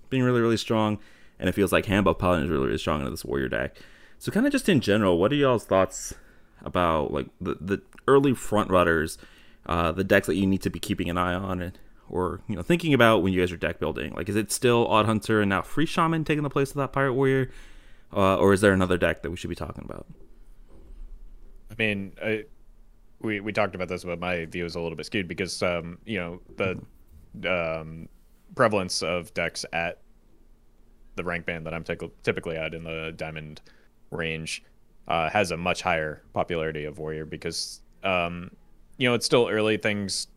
being 0.09 0.23
really, 0.23 0.41
really 0.41 0.57
strong. 0.57 0.97
And 1.39 1.47
it 1.47 1.51
feels 1.51 1.71
like 1.71 1.85
hand 1.85 2.07
paladin 2.17 2.45
is 2.45 2.49
really, 2.49 2.65
really 2.65 2.77
strong 2.79 3.01
into 3.01 3.11
this 3.11 3.23
warrior 3.23 3.47
deck. 3.47 3.77
So 4.17 4.31
kind 4.31 4.47
of 4.47 4.51
just 4.51 4.67
in 4.67 4.81
general, 4.81 5.19
what 5.19 5.31
are 5.31 5.35
y'all's 5.35 5.65
thoughts 5.65 6.15
about 6.67 7.11
like 7.11 7.27
the, 7.41 7.57
the 7.59 7.81
early 8.07 8.35
front 8.35 8.69
runners, 8.69 9.17
uh, 9.65 9.91
the 9.91 10.03
decks 10.03 10.27
that 10.27 10.35
you 10.35 10.45
need 10.45 10.61
to 10.61 10.69
be 10.69 10.79
keeping 10.79 11.09
an 11.09 11.17
eye 11.17 11.33
on 11.33 11.61
and 11.61 11.79
or 12.09 12.41
you 12.47 12.55
know 12.55 12.61
thinking 12.61 12.93
about 12.93 13.23
when 13.23 13.33
you 13.33 13.39
guys 13.39 13.51
are 13.51 13.57
deck 13.57 13.79
building? 13.79 14.13
Like, 14.13 14.29
is 14.29 14.35
it 14.35 14.51
still 14.51 14.87
Odd 14.87 15.05
Hunter 15.05 15.41
and 15.41 15.49
now 15.49 15.61
Freeze 15.61 15.89
Shaman 15.89 16.23
taking 16.23 16.43
the 16.43 16.49
place 16.49 16.69
of 16.69 16.77
that 16.77 16.93
Pirate 16.93 17.13
Warrior, 17.13 17.49
uh, 18.15 18.37
or 18.37 18.53
is 18.53 18.61
there 18.61 18.73
another 18.73 18.97
deck 18.97 19.23
that 19.23 19.31
we 19.31 19.37
should 19.37 19.49
be 19.49 19.55
talking 19.55 19.83
about? 19.83 20.05
I 21.71 21.75
mean, 21.77 22.13
I, 22.23 22.45
we 23.21 23.39
we 23.39 23.51
talked 23.51 23.75
about 23.75 23.87
this, 23.87 24.03
but 24.03 24.19
my 24.19 24.45
view 24.45 24.65
is 24.65 24.75
a 24.75 24.79
little 24.79 24.95
bit 24.95 25.05
skewed 25.05 25.27
because 25.27 25.61
um, 25.63 25.97
you 26.05 26.19
know 26.19 26.41
the 26.55 27.79
um, 27.79 28.07
prevalence 28.55 29.01
of 29.01 29.33
decks 29.33 29.65
at 29.73 29.99
the 31.15 31.23
rank 31.23 31.45
band 31.45 31.65
that 31.65 31.73
I'm 31.73 31.83
t- 31.83 31.95
typically 32.23 32.55
at 32.55 32.73
in 32.73 32.83
the 32.83 33.13
diamond 33.15 33.61
range 34.11 34.63
uh, 35.07 35.29
has 35.29 35.51
a 35.51 35.57
much 35.57 35.81
higher 35.81 36.21
popularity 36.33 36.85
of 36.85 36.99
warrior 36.99 37.25
because 37.25 37.81
um, 38.03 38.51
you 38.97 39.07
know 39.07 39.13
it's 39.13 39.25
still 39.25 39.47
early 39.47 39.77
things 39.77 40.27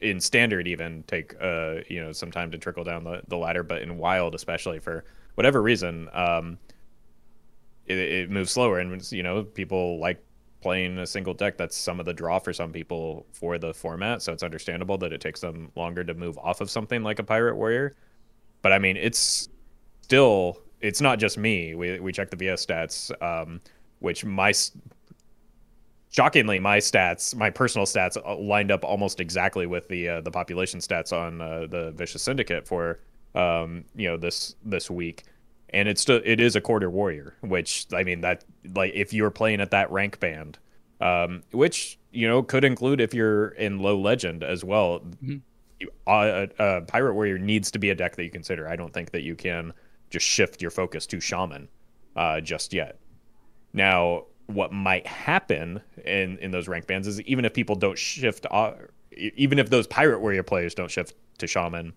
in 0.00 0.18
standard 0.18 0.66
even 0.66 1.04
take 1.06 1.34
uh, 1.40 1.76
you 1.88 2.02
know 2.02 2.12
some 2.12 2.30
time 2.30 2.50
to 2.50 2.58
trickle 2.58 2.84
down 2.84 3.04
the, 3.04 3.20
the 3.28 3.36
ladder 3.36 3.62
but 3.62 3.82
in 3.82 3.98
wild 3.98 4.34
especially 4.34 4.78
for 4.78 5.04
whatever 5.34 5.60
reason 5.60 6.08
um, 6.12 6.58
it, 7.86 7.98
it 7.98 8.30
moves 8.30 8.50
slower 8.50 8.78
and 8.78 9.12
you 9.12 9.22
know 9.22 9.42
people 9.42 9.98
like 9.98 10.22
playing 10.62 10.98
a 10.98 11.06
single 11.06 11.32
deck 11.32 11.56
that's 11.56 11.76
some 11.76 12.00
of 12.00 12.06
the 12.06 12.12
draw 12.12 12.38
for 12.38 12.52
some 12.52 12.72
people 12.72 13.26
for 13.32 13.58
the 13.58 13.72
format 13.72 14.22
so 14.22 14.32
it's 14.32 14.42
understandable 14.42 14.98
that 14.98 15.12
it 15.12 15.20
takes 15.20 15.40
them 15.40 15.70
longer 15.74 16.04
to 16.04 16.14
move 16.14 16.36
off 16.38 16.60
of 16.60 16.70
something 16.70 17.02
like 17.02 17.18
a 17.18 17.24
pirate 17.24 17.56
warrior. 17.56 17.96
But 18.62 18.72
i 18.72 18.78
mean 18.78 18.96
it's 18.96 19.48
still 20.02 20.58
it's 20.80 21.00
not 21.00 21.18
just 21.18 21.38
me 21.38 21.74
we, 21.74 22.00
we 22.00 22.12
check 22.12 22.30
the 22.30 22.36
vs 22.36 22.66
stats 22.66 23.22
um, 23.22 23.60
which 24.00 24.24
my 24.24 24.52
shockingly 26.10 26.58
my 26.58 26.78
stats 26.78 27.34
my 27.34 27.50
personal 27.50 27.86
stats 27.86 28.16
uh, 28.24 28.36
lined 28.36 28.70
up 28.70 28.84
almost 28.84 29.20
exactly 29.20 29.66
with 29.66 29.88
the 29.88 30.08
uh, 30.08 30.20
the 30.20 30.30
population 30.30 30.80
stats 30.80 31.12
on 31.12 31.40
uh, 31.40 31.66
the 31.68 31.92
vicious 31.92 32.22
syndicate 32.22 32.66
for 32.66 33.00
um, 33.34 33.84
you 33.94 34.08
know 34.08 34.16
this 34.16 34.56
this 34.64 34.90
week 34.90 35.24
and 35.72 35.88
it's 35.88 36.00
still 36.00 36.20
it 36.24 36.40
is 36.40 36.56
a 36.56 36.60
quarter 36.60 36.90
warrior, 36.90 37.34
which 37.40 37.86
I 37.94 38.02
mean 38.04 38.20
that 38.22 38.44
like 38.74 38.92
if 38.94 39.12
you're 39.12 39.30
playing 39.30 39.60
at 39.60 39.70
that 39.70 39.90
rank 39.90 40.20
band, 40.20 40.58
um, 41.00 41.42
which 41.52 41.98
you 42.10 42.28
know 42.28 42.42
could 42.42 42.64
include 42.64 43.00
if 43.00 43.14
you're 43.14 43.48
in 43.48 43.78
low 43.78 43.98
legend 43.98 44.42
as 44.42 44.64
well. 44.64 45.00
Mm-hmm. 45.00 45.36
a, 46.06 46.48
a, 46.58 46.80
pirate 46.82 47.14
warrior 47.14 47.38
needs 47.38 47.70
to 47.70 47.78
be 47.78 47.90
a 47.90 47.94
deck 47.94 48.16
that 48.16 48.24
you 48.24 48.30
consider. 48.30 48.68
I 48.68 48.76
don't 48.76 48.92
think 48.92 49.12
that 49.12 49.22
you 49.22 49.34
can 49.34 49.72
just 50.10 50.26
shift 50.26 50.60
your 50.60 50.70
focus 50.70 51.06
to 51.06 51.20
shaman 51.20 51.68
uh, 52.16 52.40
just 52.40 52.72
yet. 52.72 52.98
Now, 53.72 54.24
what 54.46 54.72
might 54.72 55.06
happen 55.06 55.80
in 56.04 56.38
in 56.38 56.50
those 56.50 56.68
rank 56.68 56.86
bands 56.86 57.06
is 57.06 57.20
even 57.22 57.44
if 57.44 57.54
people 57.54 57.76
don't 57.76 57.96
shift, 57.96 58.46
uh, 58.50 58.72
even 59.16 59.58
if 59.58 59.70
those 59.70 59.86
pirate 59.86 60.20
warrior 60.20 60.42
players 60.42 60.74
don't 60.74 60.90
shift 60.90 61.14
to 61.38 61.46
shaman, 61.46 61.92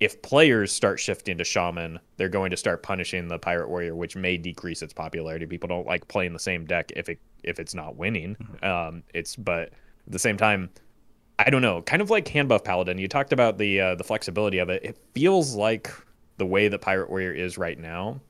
if 0.00 0.20
players 0.22 0.72
start 0.72 1.00
shifting 1.00 1.38
to 1.38 1.44
shaman, 1.44 1.98
they're 2.16 2.28
going 2.28 2.50
to 2.50 2.56
start 2.56 2.82
punishing 2.82 3.28
the 3.28 3.38
pirate 3.38 3.68
warrior, 3.68 3.94
which 3.94 4.16
may 4.16 4.36
decrease 4.36 4.82
its 4.82 4.92
popularity. 4.92 5.46
People 5.46 5.68
don't 5.68 5.86
like 5.86 6.08
playing 6.08 6.32
the 6.32 6.38
same 6.38 6.64
deck 6.64 6.92
if 6.96 7.08
it 7.08 7.18
if 7.42 7.60
it's 7.60 7.74
not 7.74 7.96
winning. 7.96 8.36
Mm-hmm. 8.36 8.64
Um, 8.64 9.02
it's 9.14 9.36
but 9.36 9.68
at 10.06 10.12
the 10.12 10.18
same 10.18 10.36
time, 10.36 10.70
I 11.38 11.50
don't 11.50 11.62
know. 11.62 11.82
Kind 11.82 12.02
of 12.02 12.10
like 12.10 12.28
hand 12.28 12.48
buff 12.48 12.64
paladin. 12.64 12.98
You 12.98 13.08
talked 13.08 13.32
about 13.32 13.58
the 13.58 13.80
uh, 13.80 13.94
the 13.94 14.04
flexibility 14.04 14.58
of 14.58 14.70
it. 14.70 14.82
It 14.84 14.98
feels 15.14 15.54
like 15.54 15.90
the 16.36 16.46
way 16.46 16.68
that 16.68 16.80
pirate 16.80 17.10
warrior 17.10 17.32
is 17.32 17.58
right 17.58 17.78
now. 17.78 18.20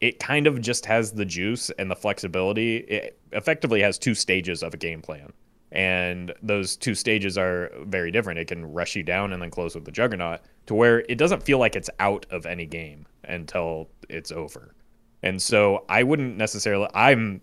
It 0.00 0.20
kind 0.20 0.46
of 0.46 0.60
just 0.60 0.86
has 0.86 1.12
the 1.12 1.24
juice 1.24 1.70
and 1.78 1.90
the 1.90 1.96
flexibility. 1.96 2.76
It 2.78 3.18
effectively 3.32 3.82
has 3.82 3.98
two 3.98 4.14
stages 4.14 4.62
of 4.62 4.74
a 4.74 4.76
game 4.76 5.02
plan 5.02 5.32
and 5.70 6.32
those 6.42 6.76
two 6.76 6.94
stages 6.94 7.36
are 7.36 7.70
very 7.84 8.10
different. 8.10 8.38
It 8.38 8.48
can 8.48 8.72
rush 8.72 8.96
you 8.96 9.02
down 9.02 9.32
and 9.32 9.42
then 9.42 9.50
close 9.50 9.74
with 9.74 9.84
the 9.84 9.92
juggernaut 9.92 10.40
to 10.66 10.74
where 10.74 11.00
it 11.08 11.18
doesn't 11.18 11.42
feel 11.42 11.58
like 11.58 11.76
it's 11.76 11.90
out 12.00 12.26
of 12.30 12.46
any 12.46 12.66
game 12.66 13.06
until 13.24 13.88
it's 14.08 14.32
over. 14.32 14.74
And 15.22 15.40
so 15.40 15.84
I 15.88 16.02
wouldn't 16.02 16.36
necessarily 16.36 16.88
I'm 16.94 17.40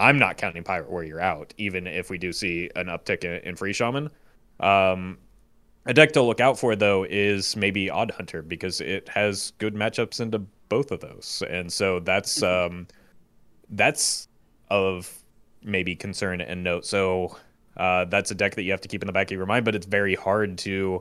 I'm 0.00 0.18
not 0.18 0.36
counting 0.36 0.62
Pirate 0.62 0.90
Warrior 0.90 1.20
out, 1.20 1.54
even 1.58 1.86
if 1.86 2.08
we 2.08 2.18
do 2.18 2.32
see 2.32 2.70
an 2.76 2.86
uptick 2.86 3.24
in, 3.24 3.48
in 3.48 3.56
freeze 3.56 3.76
shaman. 3.76 4.10
Um, 4.60 5.18
a 5.88 5.94
deck 5.94 6.12
to 6.12 6.22
look 6.22 6.38
out 6.38 6.58
for 6.58 6.76
though 6.76 7.04
is 7.08 7.56
maybe 7.56 7.90
Odd 7.90 8.12
Hunter 8.12 8.42
because 8.42 8.80
it 8.80 9.08
has 9.08 9.52
good 9.58 9.74
matchups 9.74 10.20
into 10.20 10.38
both 10.68 10.92
of 10.92 11.00
those, 11.00 11.42
and 11.48 11.72
so 11.72 11.98
that's 11.98 12.40
mm-hmm. 12.40 12.76
um, 12.76 12.86
that's 13.70 14.28
of 14.70 15.12
maybe 15.64 15.96
concern 15.96 16.40
and 16.40 16.62
note. 16.62 16.84
So 16.84 17.36
uh, 17.78 18.04
that's 18.04 18.30
a 18.30 18.34
deck 18.34 18.54
that 18.54 18.62
you 18.62 18.70
have 18.70 18.82
to 18.82 18.88
keep 18.88 19.02
in 19.02 19.06
the 19.06 19.12
back 19.12 19.28
of 19.28 19.36
your 19.36 19.46
mind, 19.46 19.64
but 19.64 19.74
it's 19.74 19.86
very 19.86 20.14
hard 20.14 20.58
to 20.58 21.00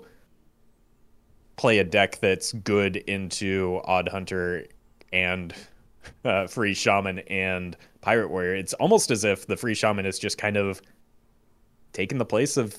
play 1.58 1.80
a 1.80 1.84
deck 1.84 2.20
that's 2.20 2.54
good 2.54 2.96
into 2.96 3.82
Odd 3.84 4.08
Hunter 4.08 4.66
and 5.12 5.54
uh, 6.24 6.48
Freeze 6.48 6.78
Shaman 6.78 7.20
and 7.20 7.76
Pirate 8.02 8.30
Warrior. 8.30 8.56
It's 8.56 8.74
almost 8.76 9.12
as 9.12 9.26
if 9.26 9.48
the 9.48 9.58
Freeze 9.58 9.80
Shaman 9.80 10.06
is 10.06 10.18
just 10.18 10.38
kind 10.38 10.56
of 10.56 10.82
taking 11.94 12.20
the 12.20 12.26
place 12.26 12.56
of 12.56 12.78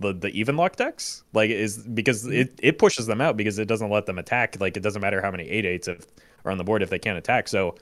the 0.00 0.12
the 0.12 0.28
even 0.28 0.56
lock 0.56 0.76
decks? 0.76 1.24
Like 1.32 1.50
is 1.50 1.78
because 1.78 2.26
it, 2.26 2.58
it 2.62 2.78
pushes 2.78 3.06
them 3.06 3.20
out 3.20 3.36
because 3.36 3.58
it 3.58 3.68
doesn't 3.68 3.90
let 3.90 4.06
them 4.06 4.18
attack. 4.18 4.56
Like 4.60 4.76
it 4.76 4.82
doesn't 4.82 5.02
matter 5.02 5.20
how 5.20 5.30
many 5.30 5.44
eight 5.44 5.64
eights 5.64 5.88
are 5.88 6.50
on 6.50 6.58
the 6.58 6.64
board 6.64 6.82
if 6.82 6.90
they 6.90 6.98
can't 6.98 7.18
attack. 7.18 7.48
So 7.48 7.76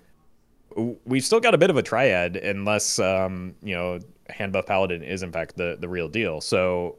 we've 1.04 1.24
still 1.24 1.40
got 1.40 1.54
a 1.54 1.58
bit 1.58 1.70
of 1.70 1.76
a 1.76 1.82
triad 1.82 2.36
unless 2.36 2.98
um, 2.98 3.54
you 3.62 3.74
know 3.74 3.98
hand 4.28 4.52
buff 4.52 4.66
paladin 4.66 5.02
is 5.02 5.22
in 5.22 5.32
fact 5.32 5.56
the 5.56 5.76
the 5.80 5.88
real 5.88 6.08
deal. 6.08 6.40
So 6.40 6.96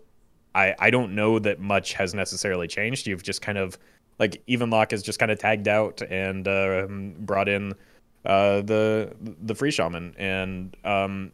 I 0.55 0.75
I 0.79 0.89
don't 0.89 1.15
know 1.15 1.39
that 1.39 1.59
much 1.59 1.93
has 1.93 2.13
necessarily 2.13 2.67
changed. 2.67 3.07
You've 3.07 3.23
just 3.23 3.41
kind 3.41 3.57
of 3.57 3.77
like 4.19 4.41
even 4.47 4.69
lock 4.69 4.91
has 4.91 5.03
just 5.03 5.19
kind 5.19 5.31
of 5.31 5.39
tagged 5.39 5.67
out 5.67 6.01
and 6.01 6.47
uh, 6.47 6.87
brought 7.19 7.49
in 7.49 7.73
uh, 8.25 8.61
the 8.61 9.13
the 9.19 9.55
free 9.55 9.71
shaman, 9.71 10.15
and 10.17 10.75
um, 10.83 11.31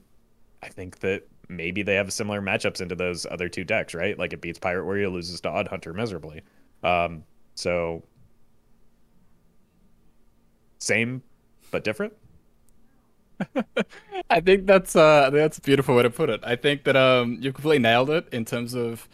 I 0.63 0.69
think 0.69 0.99
that 0.99 1.27
maybe 1.49 1.81
they 1.81 1.95
have 1.95 2.13
similar 2.13 2.41
matchups 2.41 2.79
into 2.79 2.95
those 2.95 3.25
other 3.25 3.49
two 3.49 3.63
decks, 3.63 3.93
right? 3.93 4.17
Like 4.17 4.33
it 4.33 4.41
beats 4.41 4.59
Pirate 4.59 4.85
Warrior, 4.85 5.09
loses 5.09 5.41
to 5.41 5.49
Odd 5.49 5.67
Hunter 5.67 5.93
miserably. 5.93 6.41
Um, 6.83 7.23
so 7.55 8.03
same 10.79 11.23
but 11.71 11.83
different. 11.83 12.13
I 14.29 14.41
think 14.41 14.65
that's 14.65 14.95
uh 14.95 15.29
that's 15.31 15.57
a 15.57 15.61
beautiful 15.61 15.95
way 15.95 16.03
to 16.03 16.09
put 16.09 16.29
it. 16.29 16.41
I 16.43 16.55
think 16.55 16.83
that 16.83 16.95
um 16.95 17.37
you 17.39 17.51
completely 17.53 17.79
nailed 17.79 18.09
it 18.09 18.27
in 18.31 18.45
terms 18.45 18.73
of 18.73 19.07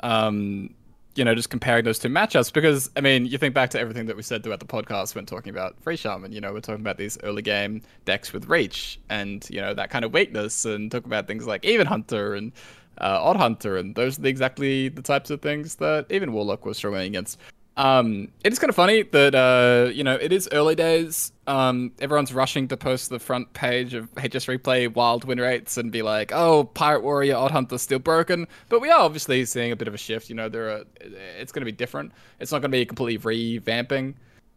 um 0.00 0.74
you 1.18 1.24
know 1.24 1.34
just 1.34 1.50
comparing 1.50 1.84
those 1.84 1.98
two 1.98 2.08
matchups 2.08 2.52
because 2.52 2.88
I 2.96 3.00
mean 3.00 3.26
you 3.26 3.38
think 3.38 3.52
back 3.52 3.70
to 3.70 3.80
everything 3.80 4.06
that 4.06 4.16
we 4.16 4.22
said 4.22 4.44
throughout 4.44 4.60
the 4.60 4.66
podcast 4.66 5.16
when 5.16 5.26
talking 5.26 5.50
about 5.50 5.74
Freeze 5.82 5.98
Shaman, 5.98 6.30
you 6.30 6.40
know, 6.40 6.52
we're 6.52 6.60
talking 6.60 6.80
about 6.80 6.96
these 6.96 7.18
early 7.24 7.42
game 7.42 7.82
decks 8.04 8.32
with 8.32 8.48
reach 8.48 9.00
and 9.10 9.44
you 9.50 9.60
know 9.60 9.74
that 9.74 9.90
kind 9.90 10.04
of 10.04 10.12
weakness 10.12 10.64
and 10.64 10.92
talk 10.92 11.04
about 11.04 11.26
things 11.26 11.46
like 11.46 11.64
even 11.64 11.88
Hunter 11.88 12.34
and 12.34 12.52
uh, 13.00 13.18
Odd 13.20 13.36
Hunter 13.36 13.76
and 13.76 13.96
those 13.96 14.18
are 14.18 14.22
the, 14.22 14.28
exactly 14.28 14.88
the 14.88 15.02
types 15.02 15.30
of 15.30 15.42
things 15.42 15.74
that 15.76 16.06
even 16.10 16.32
Warlock 16.32 16.64
was 16.64 16.76
struggling 16.76 17.06
against. 17.06 17.38
Um, 17.76 18.28
it 18.44 18.52
is 18.52 18.58
kind 18.58 18.70
of 18.70 18.76
funny 18.76 19.02
that 19.02 19.34
uh, 19.34 19.90
you 19.90 20.04
know 20.04 20.14
it 20.14 20.32
is 20.32 20.48
early 20.52 20.76
days. 20.76 21.32
Um, 21.48 21.92
everyone's 21.98 22.34
rushing 22.34 22.68
to 22.68 22.76
post 22.76 23.08
the 23.08 23.18
front 23.18 23.50
page 23.54 23.94
of 23.94 24.04
HS 24.12 24.44
Replay 24.46 24.94
wild 24.94 25.24
win 25.24 25.40
rates 25.40 25.78
and 25.78 25.90
be 25.90 26.02
like, 26.02 26.30
"Oh, 26.30 26.64
Pirate 26.64 27.02
Warrior, 27.02 27.36
Odd 27.36 27.50
Hunter 27.50 27.78
still 27.78 27.98
broken." 27.98 28.46
But 28.68 28.80
we 28.80 28.90
are 28.90 29.00
obviously 29.00 29.42
seeing 29.46 29.72
a 29.72 29.76
bit 29.76 29.88
of 29.88 29.94
a 29.94 29.98
shift. 29.98 30.28
You 30.28 30.34
know, 30.34 30.50
there 30.50 30.68
are. 30.68 30.84
It's 31.00 31.50
going 31.50 31.62
to 31.62 31.64
be 31.64 31.72
different. 31.72 32.12
It's 32.38 32.52
not 32.52 32.58
going 32.58 32.70
to 32.70 32.76
be 32.76 32.82
a 32.82 32.86
completely 32.86 33.18
revamping 33.60 34.14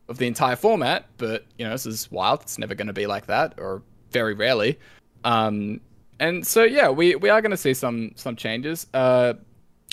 of 0.10 0.18
the 0.18 0.28
entire 0.28 0.58
format. 0.58 1.06
But 1.18 1.46
you 1.58 1.64
know, 1.64 1.72
this 1.72 1.86
is 1.86 2.12
wild. 2.12 2.42
It's 2.42 2.58
never 2.58 2.76
going 2.76 2.88
to 2.88 2.94
be 2.94 3.08
like 3.08 3.26
that, 3.28 3.54
or 3.58 3.82
very 4.12 4.34
rarely. 4.34 4.78
Um, 5.24 5.80
and 6.20 6.46
so 6.46 6.64
yeah, 6.64 6.89
we 6.89 7.16
we 7.16 7.30
are 7.30 7.42
going 7.42 7.52
to 7.52 7.58
see 7.58 7.74
some 7.74 8.12
some 8.16 8.36
changes. 8.36 8.86
Uh, 8.94 9.36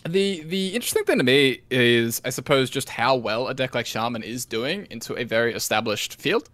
the 0.08 0.42
the 0.42 0.74
interesting 0.74 1.04
thing 1.04 1.18
to 1.18 1.24
me 1.24 1.60
is, 1.70 2.20
I 2.24 2.30
suppose, 2.30 2.70
just 2.70 2.88
how 2.88 3.14
well 3.14 3.46
a 3.46 3.54
deck 3.54 3.76
like 3.76 3.86
Shaman 3.86 4.24
is 4.24 4.44
doing 4.44 4.88
into 4.90 5.16
a 5.16 5.22
very 5.22 5.54
established 5.54 6.20
field. 6.20 6.50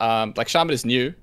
Um, 0.00 0.34
like 0.36 0.48
Shaman 0.48 0.72
is 0.72 0.84
new; 0.84 1.14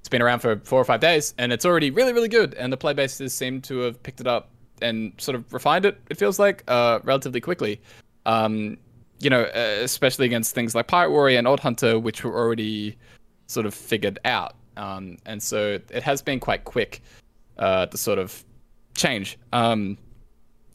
it's 0.00 0.08
been 0.08 0.22
around 0.22 0.40
for 0.40 0.56
four 0.64 0.80
or 0.80 0.84
five 0.84 1.00
days, 1.00 1.34
and 1.38 1.52
it's 1.52 1.64
already 1.64 1.90
really, 1.90 2.12
really 2.12 2.28
good. 2.28 2.54
And 2.54 2.72
the 2.72 2.76
play 2.76 2.92
bases 2.92 3.32
seem 3.32 3.60
to 3.62 3.78
have 3.80 4.02
picked 4.02 4.20
it 4.20 4.26
up 4.26 4.50
and 4.80 5.12
sort 5.18 5.36
of 5.36 5.52
refined 5.52 5.86
it. 5.86 6.00
It 6.10 6.18
feels 6.18 6.38
like 6.38 6.64
uh, 6.68 6.98
relatively 7.04 7.40
quickly. 7.40 7.80
Um, 8.26 8.78
you 9.20 9.30
know, 9.30 9.42
uh, 9.42 9.78
especially 9.82 10.26
against 10.26 10.54
things 10.54 10.74
like 10.74 10.88
Pirate 10.88 11.10
Warrior 11.10 11.38
and 11.38 11.46
Odd 11.46 11.60
Hunter, 11.60 11.98
which 11.98 12.24
were 12.24 12.36
already 12.36 12.98
sort 13.46 13.64
of 13.66 13.74
figured 13.74 14.18
out. 14.24 14.56
Um, 14.76 15.18
and 15.26 15.40
so 15.40 15.78
it 15.90 16.02
has 16.02 16.20
been 16.20 16.40
quite 16.40 16.64
quick 16.64 17.02
uh, 17.58 17.86
to 17.86 17.96
sort 17.96 18.18
of 18.18 18.44
change. 18.94 19.38
Um, 19.52 19.96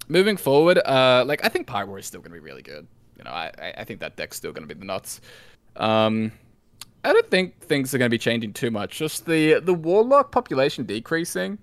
moving 0.07 0.37
forward, 0.37 0.77
uh, 0.79 1.25
like 1.27 1.43
I 1.43 1.49
think 1.49 1.67
Pirate 1.67 1.87
Warrior 1.87 1.99
is 1.99 2.05
still 2.05 2.21
going 2.21 2.31
to 2.31 2.35
be 2.35 2.39
really 2.39 2.61
good. 2.61 2.87
You 3.17 3.23
know, 3.25 3.31
I 3.31 3.51
I 3.77 3.83
think 3.83 3.99
that 3.99 4.15
deck's 4.15 4.37
still 4.37 4.53
going 4.53 4.67
to 4.67 4.73
be 4.73 4.79
the 4.79 4.85
nuts. 4.85 5.19
Um, 5.75 6.31
I 7.03 7.13
don't 7.13 7.29
think 7.29 7.59
things 7.61 7.93
are 7.93 7.97
going 7.97 8.09
to 8.09 8.13
be 8.13 8.17
changing 8.17 8.53
too 8.53 8.71
much. 8.71 8.97
Just 8.97 9.25
the 9.25 9.59
the 9.59 9.73
warlock 9.73 10.31
population 10.31 10.85
decreasing 10.85 11.57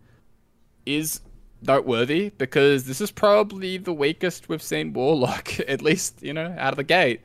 is 0.87 1.21
noteworthy 1.63 2.31
because 2.31 2.85
this 2.85 3.01
is 3.01 3.11
probably 3.11 3.79
the 3.79 3.93
weakest 3.93 4.49
we've 4.49 4.63
seen 4.63 4.93
warlock, 4.93 5.59
at 5.69 5.83
least 5.83 6.23
you 6.23 6.33
know 6.33 6.55
out 6.59 6.73
of 6.73 6.77
the 6.77 6.85
gate, 6.85 7.21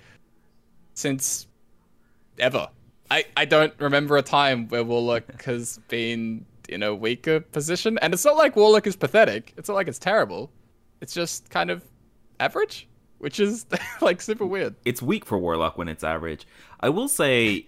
since 0.94 1.48
ever. 2.40 2.70
I, 3.12 3.26
I 3.36 3.46
don't 3.46 3.74
remember 3.80 4.18
a 4.18 4.22
time 4.22 4.68
where 4.68 4.84
Warlock 4.84 5.42
has 5.44 5.80
been 5.88 6.46
in 6.68 6.84
a 6.84 6.94
weaker 6.94 7.40
position. 7.40 7.98
And 8.02 8.14
it's 8.14 8.26
not 8.26 8.38
like 8.38 8.56
Warlock 8.56 8.88
is 8.88 8.96
pathetic. 8.96 9.54
It's 9.58 9.68
not 9.68 9.76
like 9.76 9.88
it's 9.88 10.00
terrible. 10.00 10.52
It's 11.02 11.14
just 11.14 11.50
kind 11.50 11.72
of 11.72 11.84
average, 12.40 12.88
which 13.18 13.40
is 13.40 13.66
like 14.02 14.22
super 14.22 14.46
weird. 14.46 14.76
It's 14.86 15.02
weak 15.02 15.26
for 15.26 15.38
Warlock 15.38 15.78
when 15.78 15.88
it's 15.88 16.04
average. 16.04 16.48
I 16.80 16.90
will 16.90 17.08
say, 17.08 17.66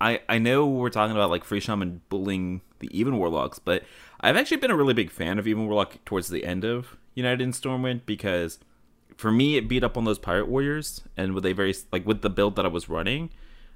I 0.00 0.20
I 0.28 0.38
know 0.38 0.66
we're 0.66 0.90
talking 0.90 1.14
about 1.14 1.30
like 1.30 1.44
Freeze 1.44 1.64
Shaman 1.64 2.02
bullying 2.08 2.60
the 2.78 2.88
Even 2.96 3.16
Warlocks, 3.18 3.58
but 3.58 3.84
I've 4.20 4.36
actually 4.36 4.58
been 4.58 4.70
a 4.70 4.76
really 4.76 4.94
big 4.94 5.10
fan 5.10 5.38
of 5.38 5.46
Even 5.46 5.66
Warlock 5.66 6.04
towards 6.04 6.28
the 6.28 6.44
end 6.44 6.64
of 6.64 6.96
United 7.14 7.40
in 7.40 7.52
Stormwind 7.52 8.02
because 8.06 8.58
for 9.16 9.32
me 9.32 9.56
it 9.56 9.68
beat 9.68 9.82
up 9.82 9.96
on 9.96 10.04
those 10.04 10.18
Pirate 10.18 10.48
Warriors 10.48 11.02
and 11.16 11.34
with 11.34 11.46
a 11.46 11.52
very 11.52 11.74
like 11.92 12.06
with 12.06 12.22
the 12.22 12.30
build 12.30 12.56
that 12.56 12.66
I 12.66 12.68
was 12.68 12.88
running, 12.88 13.30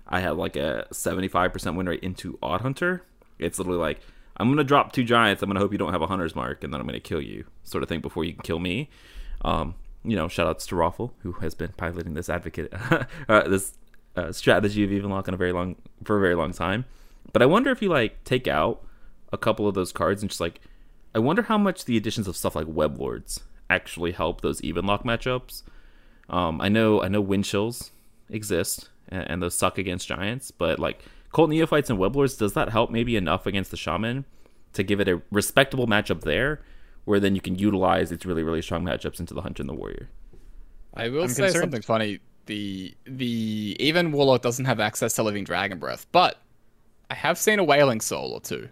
I 0.07 0.21
had 0.21 0.37
like 0.37 0.57
a 0.57 0.87
75% 0.93 1.77
win 1.77 1.87
rate 1.89 2.03
into 2.03 2.39
Odd 2.43 2.61
Hunter. 2.61 3.03
It's 3.39 3.59
literally 3.59 3.79
like 3.79 4.01
I'm 4.37 4.49
gonna 4.49 4.65
drop 4.65 4.93
two 4.93 5.05
giants. 5.05 5.43
I'm 5.43 5.49
gonna 5.49 5.61
hope 5.61 5.73
you 5.73 5.79
don't 5.79 5.93
have 5.93 6.03
a 6.03 6.07
hunter's 6.07 6.35
mark, 6.35 6.65
and 6.65 6.73
then 6.73 6.81
I'm 6.81 6.87
gonna 6.87 6.99
kill 7.01 7.21
you, 7.21 7.45
sort 7.63 7.83
of 7.83 7.89
thing, 7.89 8.01
before 8.01 8.25
you 8.25 8.33
can 8.33 8.43
kill 8.43 8.59
me. 8.59 8.89
Um, 9.43 9.75
you 10.03 10.17
know, 10.17 10.29
shout 10.29 10.47
outs 10.47 10.67
to 10.69 10.75
Roffle, 10.75 11.13
who 11.19 11.33
has 11.33 11.55
been 11.55 11.73
piloting 11.77 12.15
this 12.15 12.31
advocate, 12.31 12.73
uh, 13.29 13.49
this 13.49 13.75
uh, 14.21 14.33
strategy 14.33 14.85
of 14.85 14.93
even 14.93 15.11
lock 15.11 15.29
on 15.29 15.35
a 15.35 15.37
very 15.37 15.53
long 15.53 15.77
for 16.05 16.17
a 16.17 16.21
very 16.21 16.35
long 16.35 16.53
time. 16.53 16.85
But 17.33 17.43
I 17.43 17.47
wonder 17.47 17.71
if 17.71 17.83
you 17.83 17.89
like 17.89 18.23
take 18.25 18.49
out 18.49 18.83
a 19.33 19.39
couple 19.39 19.69
of 19.69 19.75
those 19.75 19.93
cards 19.93 20.23
and 20.23 20.31
just 20.31 20.41
like, 20.41 20.61
I 21.15 21.19
wonder 21.19 21.43
how 21.43 21.59
much 21.59 21.85
the 21.85 21.97
additions 21.97 22.29
of 22.29 22.37
stuff 22.37 22.55
like 22.55 22.67
web 22.69 22.99
lords 22.99 23.41
actually 23.69 24.13
help 24.13 24.41
those 24.41 24.61
even 24.63 24.87
lock 24.87 25.05
matchups. 25.05 25.63
Um, 26.29 26.61
I 26.61 26.69
know 26.69 27.03
I 27.03 27.09
know 27.09 27.21
wind 27.21 27.45
chills 27.45 27.91
exist 28.29 28.89
and, 29.09 29.29
and 29.31 29.43
those 29.43 29.55
suck 29.55 29.79
against 29.79 30.09
giants, 30.09 30.51
but 30.51 30.79
like 30.79 31.05
Cult 31.33 31.51
Neophytes 31.51 31.91
and 31.91 31.99
web 31.99 32.17
lords, 32.17 32.37
does 32.37 32.55
that 32.55 32.71
help 32.71 32.91
maybe 32.91 33.17
enough 33.17 33.47
against 33.47 33.71
the 33.71 33.77
Shaman 33.77 34.25
to 34.73 34.83
give 34.83 35.01
it 35.01 35.09
a 35.09 35.23
respectable 35.31 35.87
matchup 35.87 36.23
there, 36.23 36.61
where 37.05 37.21
then 37.21 37.35
you 37.35 37.41
can 37.41 37.59
utilize 37.59 38.13
its 38.13 38.27
really, 38.27 38.43
really 38.43 38.63
strong 38.63 38.85
matchups 38.85 39.21
into 39.21 39.35
the 39.35 39.43
Hunter 39.43 39.63
and 39.63 39.71
the 39.71 39.75
Warrior? 39.75 40.11
I 40.95 41.09
will 41.09 41.23
I'm 41.23 41.29
say 41.29 41.45
concerned. 41.45 41.63
something 41.63 41.83
funny. 41.83 42.21
The 42.47 42.95
the 43.05 43.77
even 43.79 44.13
Warlock 44.13 44.43
doesn't 44.43 44.65
have 44.65 44.81
access 44.81 45.15
to 45.15 45.23
Living 45.23 45.45
Dragon 45.45 45.79
Breath, 45.79 46.07
but 46.13 46.41
I 47.11 47.15
have 47.15 47.39
seen 47.39 47.59
a 47.59 47.65
Wailing 47.65 48.01
Soul 48.01 48.33
or 48.33 48.41
two, 48.41 48.69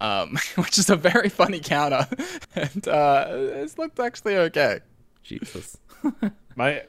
um, 0.00 0.36
which 0.56 0.78
is 0.78 0.90
a 0.90 0.96
very 0.96 1.28
funny 1.28 1.60
counter, 1.60 2.06
and 2.54 2.88
uh, 2.88 3.26
it's 3.30 3.78
looked 3.78 4.00
actually 4.00 4.36
okay. 4.36 4.80
Jesus. 5.22 5.78
My 6.56 6.82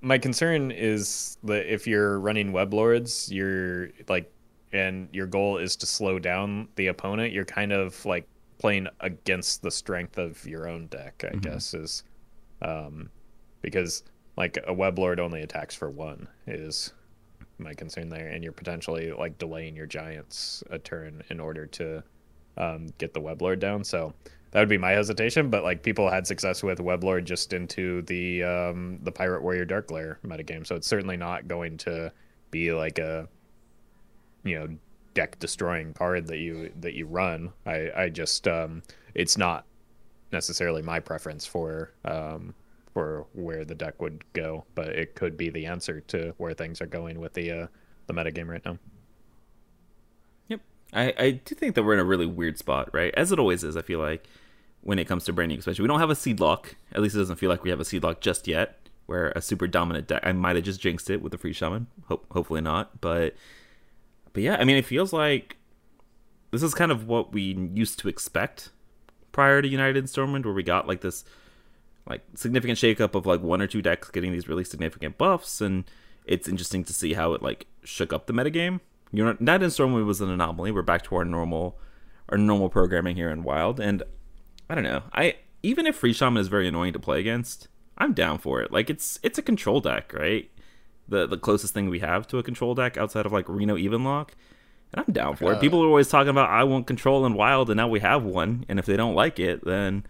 my 0.00 0.18
concern 0.18 0.70
is 0.70 1.36
that 1.42 1.72
if 1.72 1.86
you're 1.86 2.20
running 2.20 2.52
web 2.52 2.72
lords, 2.74 3.32
you're 3.32 3.88
like 4.08 4.30
and 4.72 5.08
your 5.12 5.26
goal 5.26 5.58
is 5.58 5.76
to 5.76 5.86
slow 5.86 6.18
down 6.18 6.68
the 6.74 6.88
opponent, 6.88 7.32
you're 7.32 7.44
kind 7.44 7.72
of 7.72 8.04
like 8.04 8.28
playing 8.58 8.88
against 9.00 9.62
the 9.62 9.70
strength 9.70 10.18
of 10.18 10.44
your 10.46 10.68
own 10.68 10.86
deck, 10.88 11.24
I 11.24 11.30
mm-hmm. 11.30 11.40
guess, 11.40 11.74
is 11.74 12.02
um, 12.60 13.08
because 13.62 14.02
like 14.36 14.58
a 14.66 14.72
web 14.72 14.98
lord 14.98 15.20
only 15.20 15.42
attacks 15.42 15.74
for 15.74 15.90
one 15.90 16.28
is 16.46 16.92
my 17.58 17.74
concern 17.74 18.08
there, 18.08 18.28
and 18.28 18.42
you're 18.42 18.52
potentially 18.52 19.12
like 19.12 19.38
delaying 19.38 19.76
your 19.76 19.86
giants 19.86 20.62
a 20.70 20.78
turn 20.78 21.22
in 21.30 21.40
order 21.40 21.66
to 21.66 22.02
um, 22.56 22.88
get 22.98 23.14
the 23.14 23.20
web 23.20 23.42
lord 23.42 23.60
down. 23.60 23.84
So 23.84 24.12
that 24.50 24.60
would 24.60 24.68
be 24.68 24.78
my 24.78 24.92
hesitation. 24.92 25.50
But 25.50 25.64
like 25.64 25.82
people 25.82 26.10
had 26.10 26.26
success 26.26 26.62
with 26.62 26.80
web 26.80 27.04
lord 27.04 27.24
just 27.24 27.52
into 27.52 28.02
the 28.02 28.42
um, 28.42 28.98
the 29.02 29.12
pirate 29.12 29.42
warrior 29.42 29.64
dark 29.64 29.90
lair 29.90 30.18
metagame, 30.26 30.66
so 30.66 30.74
it's 30.74 30.86
certainly 30.86 31.16
not 31.16 31.48
going 31.48 31.76
to 31.78 32.12
be 32.50 32.72
like 32.72 32.98
a 32.98 33.28
you 34.44 34.58
know 34.58 34.68
deck 35.14 35.38
destroying 35.38 35.92
card 35.94 36.26
that 36.26 36.38
you 36.38 36.72
that 36.80 36.94
you 36.94 37.06
run. 37.06 37.52
I 37.66 37.90
I 37.96 38.08
just 38.08 38.48
um, 38.48 38.82
it's 39.14 39.36
not 39.36 39.64
necessarily 40.32 40.82
my 40.82 40.98
preference 40.98 41.46
for 41.46 41.92
um, 42.04 42.54
for 42.94 43.26
where 43.32 43.64
the 43.64 43.74
deck 43.74 44.00
would 44.00 44.24
go, 44.32 44.64
but 44.74 44.88
it 44.88 45.16
could 45.16 45.36
be 45.36 45.50
the 45.50 45.66
answer 45.66 46.00
to 46.00 46.32
where 46.38 46.54
things 46.54 46.80
are 46.80 46.86
going 46.86 47.20
with 47.20 47.34
the 47.34 47.50
uh, 47.50 47.66
the 48.06 48.14
metagame 48.14 48.48
right 48.48 48.64
now. 48.64 48.78
Yep, 50.48 50.60
I 50.92 51.14
I 51.18 51.30
do 51.32 51.54
think 51.56 51.74
that 51.74 51.82
we're 51.82 51.94
in 51.94 52.00
a 52.00 52.04
really 52.04 52.26
weird 52.26 52.56
spot, 52.56 52.88
right? 52.94 53.12
As 53.16 53.32
it 53.32 53.38
always 53.38 53.64
is. 53.64 53.76
I 53.76 53.82
feel 53.82 53.98
like 53.98 54.26
when 54.80 54.98
it 54.98 55.06
comes 55.06 55.24
to 55.24 55.32
branding 55.32 55.58
expansion, 55.58 55.82
we 55.82 55.88
don't 55.88 56.00
have 56.00 56.10
a 56.10 56.14
seed 56.14 56.40
lock. 56.40 56.76
At 56.92 57.02
least 57.02 57.16
it 57.16 57.18
doesn't 57.18 57.36
feel 57.36 57.50
like 57.50 57.64
we 57.64 57.70
have 57.70 57.80
a 57.80 57.84
seed 57.84 58.04
lock 58.04 58.20
just 58.20 58.46
yet. 58.46 58.78
Where 59.06 59.32
a 59.36 59.42
super 59.42 59.66
dominant 59.66 60.06
deck, 60.06 60.22
I 60.24 60.32
might 60.32 60.56
have 60.56 60.64
just 60.64 60.80
jinxed 60.80 61.10
it 61.10 61.20
with 61.20 61.32
the 61.32 61.36
freeze 61.36 61.56
shaman. 61.56 61.88
Hope, 62.06 62.24
hopefully 62.30 62.62
not, 62.62 63.02
but 63.02 63.34
but 64.32 64.42
yeah, 64.42 64.56
I 64.58 64.64
mean, 64.64 64.76
it 64.76 64.86
feels 64.86 65.12
like 65.12 65.56
this 66.52 66.62
is 66.62 66.72
kind 66.72 66.92
of 66.92 67.06
what 67.06 67.32
we 67.32 67.42
used 67.74 67.98
to 67.98 68.08
expect 68.08 68.70
prior 69.32 69.60
to 69.60 69.68
United 69.68 70.04
Stormwind, 70.04 70.44
where 70.44 70.54
we 70.54 70.62
got 70.62 70.86
like 70.86 71.00
this 71.02 71.24
like 72.08 72.22
significant 72.34 72.78
shakeup 72.78 73.14
of 73.14 73.26
like 73.26 73.40
one 73.40 73.62
or 73.62 73.66
two 73.66 73.82
decks 73.82 74.10
getting 74.10 74.32
these 74.32 74.48
really 74.48 74.64
significant 74.64 75.18
buffs, 75.18 75.60
and 75.60 75.84
it's 76.26 76.48
interesting 76.48 76.84
to 76.84 76.92
see 76.92 77.14
how 77.14 77.32
it 77.32 77.42
like 77.42 77.66
shook 77.82 78.12
up 78.12 78.26
the 78.26 78.32
metagame. 78.32 78.80
You 79.12 79.24
know, 79.24 79.36
United 79.38 79.66
Stormwind 79.66 80.06
was 80.06 80.20
an 80.20 80.30
anomaly. 80.30 80.72
We're 80.72 80.82
back 80.82 81.02
to 81.04 81.16
our 81.16 81.24
normal 81.24 81.78
our 82.28 82.38
normal 82.38 82.68
programming 82.68 83.16
here 83.16 83.30
in 83.30 83.42
Wild, 83.42 83.80
and 83.80 84.02
I 84.68 84.74
don't 84.74 84.84
know. 84.84 85.02
I 85.12 85.36
even 85.62 85.86
if 85.86 85.96
Freeze 85.96 86.16
Shaman 86.16 86.40
is 86.40 86.48
very 86.48 86.68
annoying 86.68 86.92
to 86.92 86.98
play 86.98 87.20
against, 87.20 87.68
I'm 87.96 88.12
down 88.12 88.38
for 88.38 88.60
it. 88.60 88.72
Like 88.72 88.90
it's 88.90 89.18
it's 89.22 89.38
a 89.38 89.42
control 89.42 89.80
deck, 89.80 90.12
right? 90.12 90.50
the 91.08 91.26
the 91.26 91.36
closest 91.36 91.74
thing 91.74 91.88
we 91.88 92.00
have 92.00 92.26
to 92.28 92.38
a 92.38 92.42
control 92.42 92.74
deck 92.74 92.96
outside 92.96 93.26
of 93.26 93.32
like 93.32 93.48
Reno 93.48 93.76
Evenlock. 93.76 94.30
And 94.92 95.04
I'm 95.06 95.12
down 95.12 95.36
for 95.36 95.52
uh, 95.52 95.56
it. 95.56 95.60
People 95.60 95.82
are 95.82 95.88
always 95.88 96.08
talking 96.08 96.28
about 96.28 96.50
I 96.50 96.64
want 96.64 96.86
control 96.86 97.26
in 97.26 97.34
wild, 97.34 97.70
and 97.70 97.76
now 97.76 97.88
we 97.88 98.00
have 98.00 98.22
one. 98.22 98.64
And 98.68 98.78
if 98.78 98.86
they 98.86 98.96
don't 98.96 99.14
like 99.14 99.38
it, 99.38 99.64
then 99.64 100.06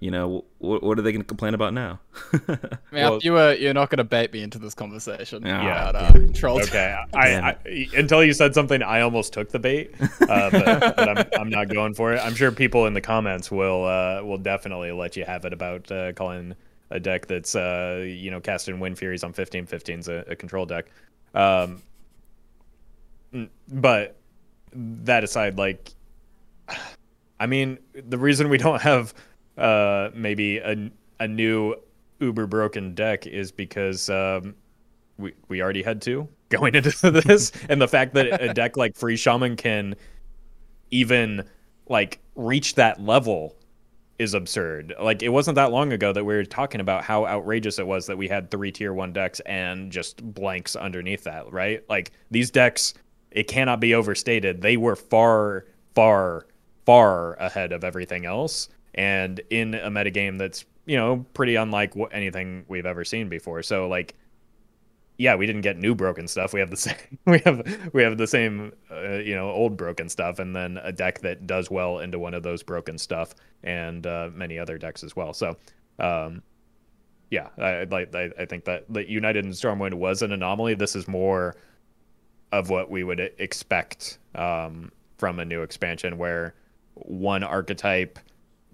you 0.00 0.10
know 0.10 0.44
what, 0.58 0.82
what 0.82 0.98
are 0.98 1.02
they 1.02 1.12
going 1.12 1.22
to 1.22 1.28
complain 1.28 1.54
about 1.54 1.74
now? 1.74 2.00
Man, 2.48 2.58
well, 2.92 3.18
you 3.22 3.32
were 3.32 3.54
you're 3.54 3.74
not 3.74 3.90
going 3.90 3.98
to 3.98 4.04
bait 4.04 4.32
me 4.32 4.42
into 4.42 4.58
this 4.58 4.74
conversation. 4.74 5.44
Yeah, 5.44 5.90
about, 5.90 5.96
uh, 5.96 6.12
control. 6.12 6.62
Okay, 6.62 6.96
I, 7.14 7.18
I, 7.66 7.88
until 7.96 8.24
you 8.24 8.32
said 8.32 8.54
something, 8.54 8.82
I 8.82 9.02
almost 9.02 9.32
took 9.32 9.50
the 9.50 9.58
bait, 9.58 9.94
uh, 10.00 10.50
but, 10.50 10.96
but 10.96 11.08
I'm, 11.08 11.26
I'm, 11.40 11.50
not 11.50 11.68
going 11.68 11.94
for 11.94 12.12
it. 12.14 12.20
I'm 12.24 12.34
sure 12.34 12.50
people 12.50 12.86
in 12.86 12.94
the 12.94 13.00
comments 13.00 13.50
will 13.50 13.84
uh, 13.84 14.22
will 14.22 14.38
definitely 14.38 14.92
let 14.92 15.16
you 15.16 15.24
have 15.24 15.44
it 15.44 15.52
about 15.52 15.90
uh, 15.92 16.12
calling 16.12 16.54
a 16.90 16.98
deck 16.98 17.26
that's 17.26 17.54
uh, 17.54 18.04
you 18.06 18.30
know 18.30 18.40
casting 18.40 18.80
Wind 18.80 18.98
Furies 18.98 19.24
on 19.24 19.32
15 19.32 19.66
15 19.66 19.98
is 19.98 20.08
a, 20.08 20.24
a 20.28 20.36
control 20.36 20.64
deck. 20.64 20.86
Um, 21.34 21.82
but 23.68 24.16
that 24.72 25.24
aside, 25.24 25.58
like, 25.58 25.90
I 27.40 27.46
mean, 27.46 27.78
the 27.92 28.18
reason 28.18 28.48
we 28.48 28.58
don't 28.58 28.80
have 28.80 29.12
uh, 29.58 30.10
maybe 30.14 30.58
a, 30.58 30.90
a 31.20 31.28
new 31.28 31.76
uber 32.20 32.46
broken 32.46 32.94
deck 32.94 33.26
is 33.26 33.52
because 33.52 34.08
um, 34.10 34.54
we 35.18 35.34
we 35.48 35.62
already 35.62 35.82
had 35.82 36.00
two 36.00 36.28
going 36.48 36.74
into 36.74 37.10
this, 37.10 37.52
and 37.68 37.80
the 37.80 37.88
fact 37.88 38.14
that 38.14 38.42
a 38.42 38.52
deck 38.54 38.76
like 38.76 38.96
Freeze 38.96 39.20
Shaman 39.20 39.56
can 39.56 39.94
even 40.90 41.44
like 41.88 42.20
reach 42.34 42.74
that 42.76 43.00
level 43.00 43.56
is 44.18 44.34
absurd. 44.34 44.94
Like 45.00 45.22
it 45.22 45.30
wasn't 45.30 45.56
that 45.56 45.72
long 45.72 45.92
ago 45.92 46.12
that 46.12 46.24
we 46.24 46.34
were 46.34 46.44
talking 46.44 46.80
about 46.80 47.02
how 47.02 47.26
outrageous 47.26 47.78
it 47.78 47.86
was 47.86 48.06
that 48.06 48.16
we 48.16 48.28
had 48.28 48.50
three 48.50 48.70
tier 48.70 48.94
one 48.94 49.12
decks 49.12 49.40
and 49.40 49.90
just 49.90 50.22
blanks 50.34 50.76
underneath 50.76 51.24
that, 51.24 51.52
right? 51.52 51.82
Like 51.88 52.12
these 52.30 52.50
decks, 52.50 52.94
it 53.30 53.48
cannot 53.48 53.80
be 53.80 53.94
overstated. 53.94 54.62
They 54.62 54.76
were 54.76 54.96
far, 54.96 55.66
far, 55.94 56.46
far 56.86 57.34
ahead 57.34 57.72
of 57.72 57.84
everything 57.84 58.24
else, 58.24 58.68
and 58.94 59.40
in 59.50 59.74
a 59.74 59.90
metagame 59.90 60.38
that's 60.38 60.64
you 60.86 60.96
know 60.96 61.24
pretty 61.34 61.56
unlike 61.56 61.96
what, 61.96 62.14
anything 62.14 62.64
we've 62.68 62.86
ever 62.86 63.04
seen 63.04 63.28
before. 63.28 63.62
So 63.62 63.88
like 63.88 64.14
yeah, 65.18 65.36
we 65.36 65.46
didn't 65.46 65.60
get 65.60 65.78
new 65.78 65.94
broken 65.94 66.26
stuff. 66.26 66.52
We 66.52 66.60
have 66.60 66.70
the 66.70 66.76
same. 66.88 66.96
We 67.26 67.38
have 67.40 67.90
we 67.92 68.02
have 68.02 68.18
the 68.18 68.26
same, 68.26 68.72
uh, 68.90 69.18
you 69.18 69.34
know, 69.34 69.50
old 69.50 69.76
broken 69.76 70.08
stuff, 70.08 70.38
and 70.38 70.54
then 70.54 70.78
a 70.82 70.92
deck 70.92 71.20
that 71.20 71.46
does 71.46 71.70
well 71.70 72.00
into 72.00 72.18
one 72.18 72.34
of 72.34 72.42
those 72.42 72.62
broken 72.62 72.98
stuff, 72.98 73.34
and 73.62 74.06
uh, 74.06 74.30
many 74.34 74.58
other 74.58 74.78
decks 74.78 75.04
as 75.04 75.14
well. 75.14 75.32
So, 75.32 75.56
um, 75.98 76.42
yeah, 77.30 77.48
I 77.58 77.84
like. 77.84 78.14
I, 78.14 78.30
I, 78.38 78.46
think 78.46 78.64
that 78.64 78.84
the 78.88 79.08
United 79.08 79.44
in 79.44 79.52
Stormwind 79.52 79.94
was 79.94 80.22
an 80.22 80.32
anomaly. 80.32 80.74
This 80.74 80.96
is 80.96 81.06
more 81.06 81.56
of 82.50 82.68
what 82.68 82.90
we 82.90 83.04
would 83.04 83.20
expect 83.38 84.18
um, 84.34 84.90
from 85.18 85.38
a 85.38 85.44
new 85.44 85.62
expansion, 85.62 86.18
where 86.18 86.54
one 86.94 87.44
archetype 87.44 88.18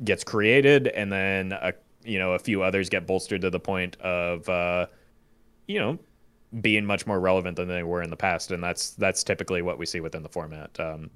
gets 0.04 0.24
created 0.24 0.88
and 0.88 1.12
then 1.12 1.52
a 1.52 1.72
you 2.04 2.18
know 2.18 2.32
a 2.32 2.38
few 2.38 2.62
others 2.62 2.88
get 2.88 3.06
bolstered 3.06 3.40
to 3.40 3.50
the 3.50 3.60
point 3.60 3.96
of 4.00 4.48
uh, 4.48 4.86
you 5.66 5.78
know 5.78 5.98
being 6.60 6.84
much 6.84 7.06
more 7.06 7.20
relevant 7.20 7.56
than 7.56 7.68
they 7.68 7.82
were 7.82 8.02
in 8.02 8.10
the 8.10 8.16
past, 8.16 8.50
and 8.52 8.62
that's 8.62 8.90
that's 8.90 9.22
typically 9.22 9.62
what 9.62 9.78
we 9.78 9.86
see 9.86 10.00
within 10.00 10.22
the 10.22 10.28
format. 10.28 10.78
Um, 10.80 11.10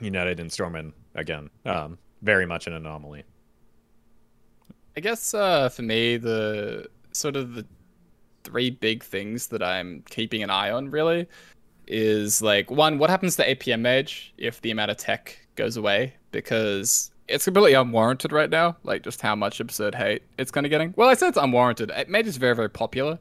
United 0.00 0.40
and 0.40 0.50
Stormin 0.50 0.92
again, 1.14 1.50
um, 1.66 1.98
very 2.22 2.46
much 2.46 2.66
an 2.66 2.72
anomaly. 2.72 3.24
I 4.96 5.00
guess 5.00 5.34
uh, 5.34 5.68
for 5.68 5.82
me, 5.82 6.16
the 6.16 6.88
sort 7.12 7.36
of 7.36 7.54
the 7.54 7.66
three 8.44 8.70
big 8.70 9.04
things 9.04 9.48
that 9.48 9.62
I'm 9.62 10.02
keeping 10.08 10.42
an 10.42 10.50
eye 10.50 10.70
on 10.70 10.90
really 10.90 11.26
is 11.86 12.40
like 12.40 12.70
one, 12.70 12.98
what 12.98 13.10
happens 13.10 13.36
to 13.36 13.54
APM 13.54 13.80
Mage 13.80 14.32
if 14.38 14.60
the 14.62 14.70
amount 14.70 14.90
of 14.90 14.96
tech 14.96 15.38
goes 15.56 15.76
away? 15.76 16.14
Because 16.30 17.10
it's 17.30 17.44
completely 17.44 17.74
unwarranted 17.74 18.32
right 18.32 18.50
now, 18.50 18.76
like 18.82 19.02
just 19.02 19.20
how 19.20 19.34
much 19.34 19.60
absurd 19.60 19.94
hate 19.94 20.22
it's 20.38 20.50
kind 20.50 20.66
of 20.66 20.70
getting. 20.70 20.92
Well, 20.96 21.08
I 21.08 21.14
said 21.14 21.28
it's 21.28 21.38
unwarranted. 21.38 21.92
Mage 22.08 22.26
is 22.26 22.36
very, 22.36 22.54
very 22.54 22.70
popular, 22.70 23.18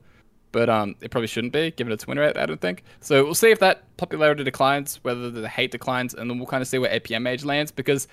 but 0.51 0.70
um, 0.70 0.95
it 1.01 1.12
probably 1.12 1.28
shouldn't 1.28 1.53
be 1.53 1.72
given 1.72 1.93
its 1.93 2.07
win 2.07 2.18
rate. 2.18 2.38
I 2.38 2.45
don't 2.45 2.62
think. 2.62 2.84
So 3.01 3.24
we'll 3.24 3.36
see 3.36 3.51
if 3.51 3.60
that 3.60 3.84
popularity 3.97 4.43
declines, 4.43 4.99
whether 5.03 5.30
the 5.30 5.47
hate 5.47 5.72
declines, 5.72 6.14
and 6.14 6.30
then 6.30 6.38
we'll 6.38 6.47
kind 6.47 6.62
of 6.62 6.68
see 6.68 6.78
where 6.80 6.91
APM 6.91 7.22
Mage 7.22 7.45
lands 7.45 7.72
because 7.72 8.07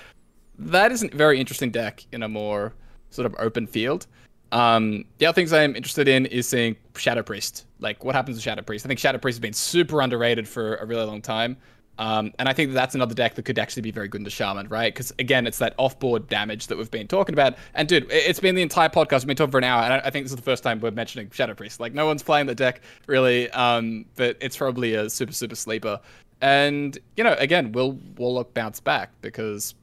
that 0.59 0.93
is 0.93 1.03
a 1.03 1.09
very 1.09 1.41
interesting 1.41 1.71
deck 1.71 2.05
in 2.13 2.23
a 2.23 2.29
more 2.29 2.75
sort 3.11 3.27
of 3.27 3.35
open 3.39 3.67
field. 3.67 4.07
Um, 4.53 5.05
the 5.19 5.27
other 5.27 5.35
things 5.35 5.53
I 5.53 5.63
am 5.63 5.75
interested 5.75 6.09
in 6.09 6.27
is 6.27 6.47
seeing 6.47 6.77
Shadow 6.97 7.23
Priest. 7.23 7.67
Like, 7.81 8.05
what 8.05 8.15
happens 8.15 8.37
to 8.37 8.43
Shadow 8.43 8.63
Priest? 8.63 8.87
I 8.87 8.89
think 8.89 9.01
Shadow 9.01 9.19
Priest 9.19 9.37
has 9.37 9.41
been 9.41 9.53
super 9.53 10.01
underrated 10.01 10.49
for 10.49 10.77
a 10.77 10.87
really 10.87 11.05
long 11.05 11.21
time. 11.21 11.57
Um, 11.99 12.33
and 12.39 12.49
I 12.49 12.53
think 12.53 12.71
that 12.71 12.75
that's 12.75 12.95
another 12.95 13.15
deck 13.15 13.35
that 13.35 13.45
could 13.45 13.59
actually 13.59 13.83
be 13.83 13.91
very 13.91 14.09
good 14.09 14.21
into 14.21 14.31
Shaman, 14.31 14.69
right? 14.69 14.93
Because 14.93 15.13
again, 15.19 15.47
it's 15.47 15.59
that 15.59 15.75
off-board 15.79 16.29
damage 16.29 16.67
that 16.67 16.77
we've 16.77 16.91
been 16.91 17.09
talking 17.09 17.35
about. 17.35 17.57
And 17.75 17.89
dude, 17.89 18.07
it's 18.11 18.41
been 18.41 18.55
the 18.55 18.63
entire 18.63 18.89
podcast. 18.89 19.21
We've 19.21 19.29
been 19.29 19.37
talking 19.37 19.53
for 19.53 19.59
an 19.59 19.65
hour, 19.65 19.83
and 19.83 19.95
I 19.95 20.11
think 20.11 20.25
this 20.25 20.33
is 20.33 20.37
the 20.37 20.43
first 20.43 20.63
time 20.63 20.81
we're 20.81 20.91
mentioning 20.91 21.31
Shadow 21.31 21.55
Priest. 21.55 21.81
Like, 21.81 21.95
no 21.95 22.07
one's 22.07 22.23
playing 22.23 22.47
the 22.47 22.55
deck 22.55 22.83
really, 23.07 23.51
um, 23.51 24.05
but 24.15 24.37
it's 24.41 24.57
probably 24.57 24.95
a 24.95 25.09
super 25.09 25.33
super 25.33 25.57
sleeper. 25.57 26.01
And 26.43 26.99
you 27.17 27.25
know, 27.25 27.35
again, 27.39 27.73
will 27.73 27.93
Warlock 28.17 28.53
bounce 28.53 28.81
back 28.81 29.11
because 29.23 29.75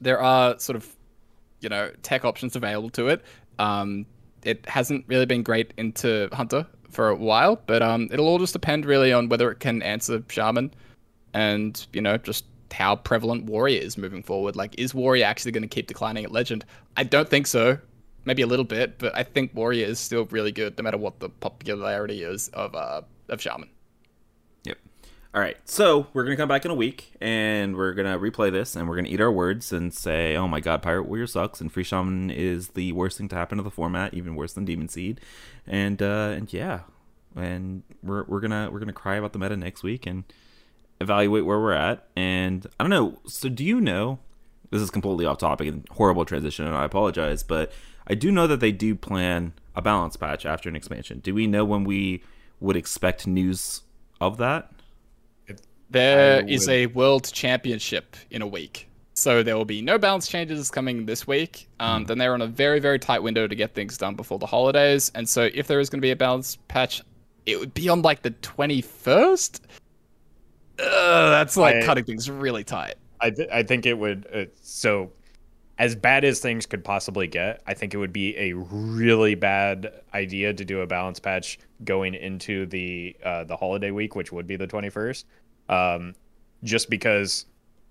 there 0.00 0.20
are 0.20 0.58
sort 0.58 0.76
of 0.76 0.94
you 1.60 1.68
know 1.68 1.90
tech 2.02 2.24
options 2.24 2.54
available 2.54 2.90
to 2.90 3.08
it. 3.08 3.24
Um, 3.58 4.06
it 4.44 4.64
hasn't 4.68 5.04
really 5.08 5.26
been 5.26 5.42
great 5.42 5.72
into 5.76 6.28
Hunter 6.32 6.66
for 6.88 7.08
a 7.08 7.16
while, 7.16 7.60
but 7.66 7.82
um, 7.82 8.08
it'll 8.12 8.28
all 8.28 8.38
just 8.38 8.52
depend 8.52 8.86
really 8.86 9.12
on 9.12 9.28
whether 9.28 9.50
it 9.50 9.58
can 9.58 9.82
answer 9.82 10.22
Shaman 10.28 10.72
and, 11.36 11.86
you 11.92 12.00
know, 12.00 12.16
just 12.16 12.46
how 12.72 12.96
prevalent 12.96 13.44
Warrior 13.44 13.78
is 13.78 13.98
moving 13.98 14.22
forward. 14.22 14.56
Like, 14.56 14.74
is 14.78 14.94
Warrior 14.94 15.26
actually 15.26 15.52
going 15.52 15.62
to 15.62 15.68
keep 15.68 15.86
declining 15.86 16.24
at 16.24 16.32
Legend? 16.32 16.64
I 16.96 17.04
don't 17.04 17.28
think 17.28 17.46
so. 17.46 17.78
Maybe 18.24 18.40
a 18.40 18.46
little 18.46 18.64
bit, 18.64 18.98
but 18.98 19.14
I 19.14 19.22
think 19.22 19.54
Warrior 19.54 19.86
is 19.86 20.00
still 20.00 20.24
really 20.26 20.50
good 20.50 20.78
no 20.78 20.82
matter 20.82 20.96
what 20.96 21.20
the 21.20 21.28
popularity 21.28 22.22
is 22.22 22.48
of 22.48 22.74
uh, 22.74 23.02
of 23.28 23.40
Shaman. 23.40 23.68
Yep. 24.64 24.78
All 25.34 25.40
right. 25.42 25.56
So 25.66 26.06
we're 26.14 26.24
gonna 26.24 26.36
come 26.36 26.48
back 26.48 26.64
in 26.64 26.70
a 26.70 26.74
week 26.74 27.12
and 27.20 27.76
we're 27.76 27.92
gonna 27.92 28.18
replay 28.18 28.50
this 28.50 28.74
and 28.74 28.88
we're 28.88 28.96
gonna 28.96 29.08
eat 29.08 29.20
our 29.20 29.30
words 29.30 29.72
and 29.72 29.94
say, 29.94 30.34
"Oh 30.36 30.48
my 30.48 30.58
God, 30.58 30.82
Pirate 30.82 31.04
Warrior 31.04 31.28
sucks 31.28 31.60
and 31.60 31.70
Freeze 31.70 31.86
Shaman 31.86 32.30
is 32.30 32.70
the 32.70 32.90
worst 32.92 33.18
thing 33.18 33.28
to 33.28 33.36
happen 33.36 33.58
to 33.58 33.62
the 33.62 33.70
format, 33.70 34.12
even 34.14 34.34
worse 34.34 34.54
than 34.54 34.64
Demon 34.64 34.88
Seed." 34.88 35.20
And 35.66 36.02
uh, 36.02 36.32
and 36.34 36.52
yeah, 36.52 36.80
and 37.36 37.84
we're 38.02 38.24
we're 38.24 38.40
gonna 38.40 38.70
we're 38.72 38.80
gonna 38.80 38.92
cry 38.92 39.16
about 39.16 39.34
the 39.34 39.38
meta 39.38 39.56
next 39.56 39.84
week 39.84 40.06
and 40.06 40.24
evaluate 41.00 41.44
where 41.44 41.60
we're 41.60 41.72
at. 41.72 42.06
And 42.16 42.66
I 42.78 42.84
don't 42.84 42.90
know. 42.90 43.18
So, 43.26 43.48
do 43.48 43.64
you 43.64 43.80
know? 43.80 44.18
This 44.70 44.82
is 44.82 44.90
completely 44.90 45.26
off 45.26 45.38
topic 45.38 45.68
and 45.68 45.86
horrible 45.90 46.24
transition, 46.24 46.66
and 46.66 46.76
I 46.76 46.84
apologize. 46.84 47.42
But 47.42 47.70
I 48.08 48.14
do 48.14 48.32
know 48.32 48.46
that 48.48 48.60
they 48.60 48.72
do 48.72 48.94
plan 48.94 49.52
a 49.76 49.82
balance 49.82 50.16
patch 50.16 50.44
after 50.44 50.68
an 50.68 50.74
expansion. 50.74 51.20
Do 51.20 51.34
we 51.34 51.46
know 51.46 51.64
when 51.64 51.84
we 51.84 52.22
would 52.60 52.76
expect 52.76 53.26
news 53.26 53.82
of 54.20 54.38
that? 54.38 54.72
There 55.90 56.44
is 56.48 56.68
a 56.68 56.86
world 56.86 57.30
championship 57.32 58.16
in 58.30 58.42
a 58.42 58.46
week. 58.46 58.88
So 59.14 59.42
there 59.42 59.56
will 59.56 59.64
be 59.64 59.80
no 59.80 59.98
balance 59.98 60.28
changes 60.28 60.70
coming 60.70 61.06
this 61.06 61.26
week. 61.26 61.68
Um, 61.80 62.04
mm. 62.04 62.08
Then 62.08 62.18
they're 62.18 62.34
on 62.34 62.42
a 62.42 62.46
very, 62.46 62.80
very 62.80 62.98
tight 62.98 63.22
window 63.22 63.46
to 63.46 63.54
get 63.54 63.72
things 63.72 63.96
done 63.96 64.14
before 64.14 64.38
the 64.38 64.46
holidays. 64.46 65.10
And 65.14 65.28
so 65.28 65.48
if 65.54 65.68
there 65.68 65.80
is 65.80 65.88
going 65.88 66.00
to 66.00 66.02
be 66.02 66.10
a 66.10 66.16
balance 66.16 66.58
patch, 66.68 67.02
it 67.46 67.58
would 67.58 67.72
be 67.72 67.88
on 67.88 68.02
like 68.02 68.22
the 68.22 68.32
21st 68.32 69.60
uh, 70.78 71.30
that's 71.30 71.56
like 71.56 71.76
I, 71.76 71.82
cutting 71.82 72.04
things 72.04 72.30
really 72.30 72.64
tight. 72.64 72.96
I 73.20 73.30
th- 73.30 73.48
I 73.52 73.62
think 73.62 73.86
it 73.86 73.94
would. 73.94 74.26
Uh, 74.32 74.44
so, 74.60 75.12
as 75.78 75.94
bad 75.94 76.24
as 76.24 76.40
things 76.40 76.66
could 76.66 76.84
possibly 76.84 77.26
get, 77.26 77.62
I 77.66 77.74
think 77.74 77.94
it 77.94 77.98
would 77.98 78.12
be 78.12 78.36
a 78.36 78.52
really 78.54 79.34
bad 79.34 79.92
idea 80.14 80.52
to 80.52 80.64
do 80.64 80.80
a 80.80 80.86
balance 80.86 81.20
patch 81.20 81.58
going 81.84 82.14
into 82.14 82.66
the 82.66 83.16
uh, 83.24 83.44
the 83.44 83.56
holiday 83.56 83.90
week, 83.90 84.14
which 84.14 84.32
would 84.32 84.46
be 84.46 84.56
the 84.56 84.66
twenty 84.66 84.90
first. 84.90 85.26
Um, 85.68 86.14
just 86.62 86.90
because, 86.90 87.46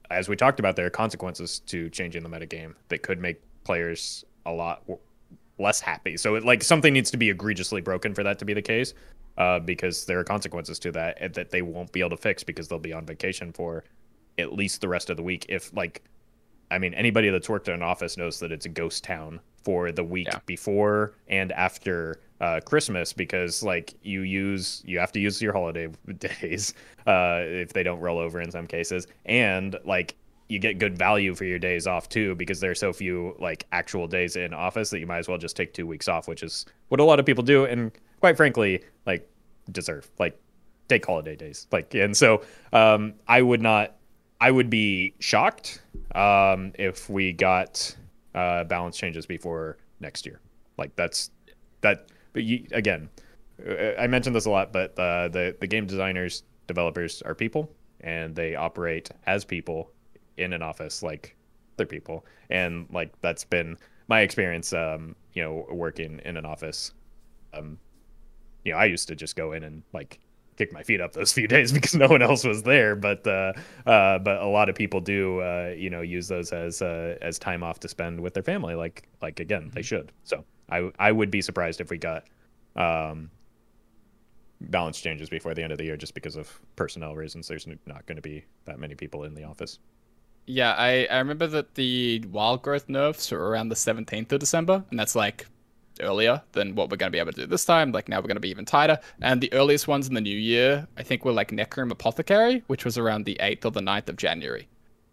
as 0.09 0.29
we 0.29 0.35
talked 0.35 0.59
about, 0.59 0.75
there 0.75 0.85
are 0.85 0.91
consequences 0.91 1.59
to 1.67 1.89
changing 1.89 2.23
the 2.23 2.29
metagame 2.29 2.73
that 2.89 3.01
could 3.01 3.19
make 3.19 3.41
players 3.63 4.25
a 4.45 4.51
lot 4.51 4.83
less 5.57 5.79
happy. 5.79 6.17
So, 6.17 6.35
it, 6.35 6.45
like 6.45 6.63
something 6.63 6.93
needs 6.93 7.09
to 7.11 7.17
be 7.17 7.29
egregiously 7.29 7.81
broken 7.81 8.13
for 8.13 8.23
that 8.23 8.39
to 8.39 8.45
be 8.45 8.53
the 8.53 8.61
case 8.61 8.93
uh, 9.37 9.59
because 9.59 10.05
there 10.05 10.19
are 10.19 10.23
consequences 10.23 10.79
to 10.79 10.91
that 10.91 11.33
that 11.33 11.51
they 11.51 11.61
won't 11.61 11.91
be 11.91 11.99
able 11.99 12.11
to 12.11 12.17
fix 12.17 12.43
because 12.43 12.67
they'll 12.67 12.79
be 12.79 12.93
on 12.93 13.05
vacation 13.05 13.51
for 13.51 13.83
at 14.37 14.53
least 14.53 14.81
the 14.81 14.87
rest 14.87 15.09
of 15.09 15.17
the 15.17 15.23
week. 15.23 15.45
If 15.49 15.73
like, 15.73 16.03
I 16.71 16.77
mean, 16.77 16.93
anybody 16.93 17.29
that's 17.29 17.49
worked 17.49 17.67
in 17.67 17.73
an 17.73 17.83
office 17.83 18.17
knows 18.17 18.39
that 18.39 18.51
it's 18.51 18.65
a 18.65 18.69
ghost 18.69 19.03
town 19.03 19.39
for 19.63 19.91
the 19.91 20.03
week 20.03 20.27
yeah. 20.27 20.39
before 20.45 21.13
and 21.27 21.51
after 21.53 22.19
uh, 22.41 22.59
Christmas 22.65 23.13
because 23.13 23.63
like 23.63 23.93
you 24.03 24.21
use 24.21 24.83
you 24.85 24.99
have 24.99 25.11
to 25.13 25.19
use 25.19 25.41
your 25.41 25.53
holiday 25.53 25.87
days 26.19 26.73
uh, 27.07 27.39
if 27.41 27.73
they 27.73 27.83
don't 27.83 27.99
roll 27.99 28.19
over 28.19 28.41
in 28.41 28.51
some 28.51 28.67
cases, 28.67 29.07
and 29.25 29.77
like 29.85 30.15
you 30.47 30.59
get 30.59 30.77
good 30.77 30.97
value 30.97 31.33
for 31.33 31.45
your 31.45 31.57
days 31.57 31.87
off 31.87 32.07
too 32.07 32.35
because 32.35 32.59
there 32.59 32.69
are 32.69 32.75
so 32.75 32.93
few 32.93 33.35
like 33.39 33.65
actual 33.71 34.07
days 34.07 34.35
in 34.35 34.53
office 34.53 34.91
that 34.91 34.99
you 34.99 35.07
might 35.07 35.17
as 35.17 35.27
well 35.27 35.37
just 35.37 35.55
take 35.55 35.73
two 35.73 35.87
weeks 35.87 36.07
off, 36.07 36.27
which 36.27 36.43
is 36.43 36.65
what 36.89 36.99
a 36.99 37.03
lot 37.03 37.19
of 37.19 37.25
people 37.25 37.43
do. 37.43 37.65
And 37.65 37.91
quite 38.25 38.37
frankly, 38.37 38.83
like 39.05 39.29
deserve. 39.71 40.09
Like 40.17 40.35
take 40.87 41.05
holiday 41.05 41.35
days. 41.35 41.67
Like 41.71 41.93
and 41.93 42.17
so 42.17 42.41
um, 42.73 43.13
I 43.27 43.43
would 43.43 43.61
not. 43.61 43.97
I 44.41 44.49
would 44.49 44.67
be 44.71 45.13
shocked 45.19 45.83
um, 46.15 46.71
if 46.73 47.07
we 47.07 47.33
got 47.33 47.95
uh, 48.33 48.63
balance 48.63 48.97
changes 48.97 49.27
before 49.27 49.77
next 49.99 50.25
year. 50.25 50.39
Like 50.79 50.95
that's 50.95 51.29
that. 51.81 52.07
But 52.33 52.43
you, 52.43 52.65
again, 52.71 53.09
uh, 53.63 53.93
I 54.01 54.07
mentioned 54.07 54.35
this 54.35 54.45
a 54.45 54.49
lot, 54.49 54.73
but 54.73 54.97
uh, 54.97 55.27
the 55.27 55.55
the 55.59 55.67
game 55.67 55.85
designers, 55.85 56.41
developers 56.65 57.21
are 57.21 57.35
people, 57.35 57.69
and 58.01 58.35
they 58.35 58.55
operate 58.55 59.11
as 59.27 59.45
people 59.45 59.91
in 60.37 60.51
an 60.51 60.63
office 60.63 61.03
like 61.03 61.35
other 61.77 61.85
people, 61.85 62.25
and 62.49 62.87
like 62.91 63.13
that's 63.21 63.43
been 63.43 63.77
my 64.07 64.21
experience. 64.21 64.73
Um, 64.73 65.15
you 65.33 65.43
know, 65.43 65.67
working 65.69 66.21
in 66.25 66.37
an 66.37 66.45
office. 66.45 66.91
Um, 67.53 67.77
you 68.65 68.73
know, 68.73 68.77
I 68.77 68.85
used 68.85 69.07
to 69.07 69.15
just 69.15 69.35
go 69.35 69.53
in 69.53 69.63
and 69.63 69.83
like 69.93 70.19
kick 70.57 70.73
my 70.73 70.83
feet 70.83 71.01
up 71.01 71.13
those 71.13 71.31
few 71.39 71.47
days 71.47 71.71
because 71.71 71.95
no 71.95 72.07
one 72.07 72.21
else 72.21 72.43
was 72.43 72.63
there. 72.63 72.95
But 72.95 73.25
uh, 73.25 73.53
uh, 73.85 74.19
but 74.19 74.41
a 74.41 74.47
lot 74.47 74.67
of 74.67 74.75
people 74.75 74.99
do, 74.99 75.39
uh, 75.39 75.73
you 75.77 75.89
know, 75.89 76.01
use 76.01 76.27
those 76.27 76.51
as 76.51 76.81
uh, 76.81 77.17
as 77.21 77.39
time 77.39 77.63
off 77.63 77.79
to 77.81 77.87
spend 77.87 78.19
with 78.19 78.33
their 78.33 78.43
family. 78.43 78.75
Like 78.75 79.07
like 79.21 79.39
again, 79.39 79.71
they 79.73 79.81
mm-hmm. 79.81 79.85
should. 79.85 80.11
So 80.23 80.43
I 80.69 80.91
I 80.99 81.11
would 81.11 81.31
be 81.31 81.41
surprised 81.41 81.79
if 81.79 81.89
we 81.89 81.97
got 81.97 82.25
um, 82.75 83.29
balance 84.61 84.99
changes 84.99 85.29
before 85.29 85.53
the 85.53 85.63
end 85.63 85.71
of 85.71 85.77
the 85.77 85.85
year 85.85 85.97
just 85.97 86.13
because 86.13 86.35
of 86.35 86.59
personnel 86.75 87.15
reasons. 87.15 87.47
There's 87.47 87.67
not 87.85 88.05
going 88.05 88.17
to 88.17 88.21
be 88.21 88.43
that 88.65 88.79
many 88.79 88.95
people 88.95 89.23
in 89.23 89.35
the 89.35 89.43
office. 89.43 89.79
Yeah, 90.47 90.73
I, 90.73 91.07
I 91.09 91.17
remember 91.17 91.47
that 91.47 91.73
the 91.73 92.23
wild 92.31 92.61
growth 92.61 92.87
nerfs 92.87 93.31
were 93.31 93.49
around 93.49 93.69
the 93.69 93.75
17th 93.75 94.31
of 94.31 94.39
December, 94.39 94.83
and 94.91 94.99
that's 94.99 95.15
like 95.15 95.47
earlier 96.01 96.41
than 96.51 96.75
what 96.75 96.89
we're 96.89 96.97
going 96.97 97.11
to 97.11 97.15
be 97.15 97.19
able 97.19 97.31
to 97.31 97.41
do 97.41 97.47
this 97.47 97.65
time. 97.65 97.91
Like 97.91 98.09
now 98.09 98.17
we're 98.17 98.27
going 98.27 98.35
to 98.35 98.41
be 98.41 98.49
even 98.49 98.65
tighter. 98.65 98.99
And 99.21 99.41
the 99.41 99.51
earliest 99.53 99.87
ones 99.87 100.07
in 100.07 100.13
the 100.13 100.21
new 100.21 100.37
year, 100.37 100.87
I 100.97 101.03
think, 101.03 101.25
were 101.25 101.31
like 101.31 101.51
Necrium 101.51 101.91
Apothecary, 101.91 102.63
which 102.67 102.85
was 102.85 102.97
around 102.97 103.25
the 103.25 103.37
8th 103.41 103.65
or 103.65 103.71
the 103.71 103.81
9th 103.81 104.09
of 104.09 104.17
January. 104.17 104.67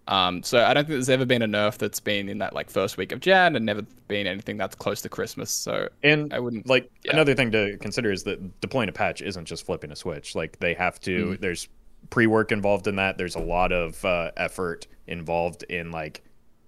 Um, 0.08 0.42
so 0.42 0.64
I 0.64 0.74
don't 0.74 0.84
think 0.84 0.96
there's 0.96 1.08
ever 1.08 1.24
been 1.24 1.42
a 1.42 1.46
nerf 1.46 1.78
that's 1.78 2.00
been 2.00 2.28
in 2.28 2.38
that 2.38 2.54
like 2.54 2.70
first 2.70 2.96
week 2.96 3.12
of 3.12 3.20
Jan, 3.20 3.54
and 3.54 3.64
never 3.64 3.82
been 4.08 4.26
anything 4.26 4.56
that's 4.56 4.74
close 4.74 5.00
to 5.02 5.08
Christmas. 5.08 5.50
So 5.50 5.88
and 6.02 6.32
I 6.34 6.40
wouldn't 6.40 6.66
like 6.66 6.90
yeah. 7.04 7.12
another 7.12 7.34
thing 7.34 7.52
to 7.52 7.76
consider 7.78 8.10
is 8.10 8.24
that 8.24 8.60
deploying 8.60 8.88
a 8.88 8.92
patch 8.92 9.22
isn't 9.22 9.44
just 9.44 9.64
flipping 9.64 9.92
a 9.92 9.96
switch. 9.96 10.34
Like 10.34 10.58
they 10.58 10.74
have 10.74 11.00
to. 11.02 11.26
Mm. 11.26 11.40
There's 11.40 11.68
pre-work 12.10 12.50
involved 12.50 12.88
in 12.88 12.96
that. 12.96 13.16
There's 13.16 13.36
a 13.36 13.40
lot 13.40 13.70
of 13.72 14.04
uh, 14.04 14.32
effort 14.36 14.88
involved 15.06 15.62
in 15.68 15.92
like 15.92 16.22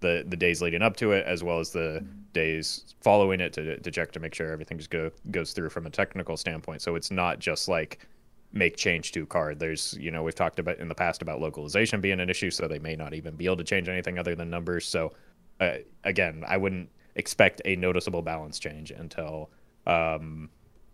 the 0.05 0.25
the 0.29 0.37
days 0.37 0.61
leading 0.63 0.83
up 0.83 0.97
to 0.97 1.13
it, 1.13 1.27
as 1.27 1.43
well 1.43 1.59
as 1.59 1.71
the 1.71 2.05
days 2.35 2.95
following 3.01 3.41
it 3.41 3.53
to, 3.55 3.79
to 3.81 3.91
check 3.91 4.13
to 4.13 4.21
make 4.21 4.35
sure 4.35 4.53
everything 4.53 4.77
just 4.77 4.91
go, 4.91 5.11
goes 5.31 5.53
through 5.53 5.71
from 5.71 5.87
a 5.87 5.91
technical 5.91 6.37
standpoint. 6.37 6.83
So 6.83 6.95
it's 6.95 7.11
not 7.11 7.39
just 7.39 7.69
like 7.69 8.07
make 8.53 8.77
change 8.77 9.13
to 9.13 9.25
card. 9.25 9.59
There's, 9.59 9.97
you 9.99 10.11
know, 10.11 10.23
we've 10.23 10.35
talked 10.35 10.59
about 10.59 10.79
in 10.79 10.89
the 10.89 10.95
past 10.95 11.23
about 11.23 11.41
localization 11.41 12.01
being 12.01 12.21
an 12.21 12.29
issue, 12.29 12.51
so 12.51 12.69
they 12.69 12.79
may 12.79 12.97
not 12.97 13.15
even 13.15 13.35
be 13.35 13.47
able 13.47 13.57
to 13.57 13.65
change 13.65 13.89
anything 13.89 14.19
other 14.19 14.35
than 14.35 14.51
numbers. 14.51 14.87
So, 14.87 15.13
uh, 15.61 15.79
again, 16.05 16.45
I 16.47 16.57
wouldn't 16.57 16.91
expect 17.15 17.63
a 17.65 17.77
noticeable 17.77 18.23
balance 18.23 18.59
change 18.59 18.91
until 18.91 19.51
um, 19.87 20.51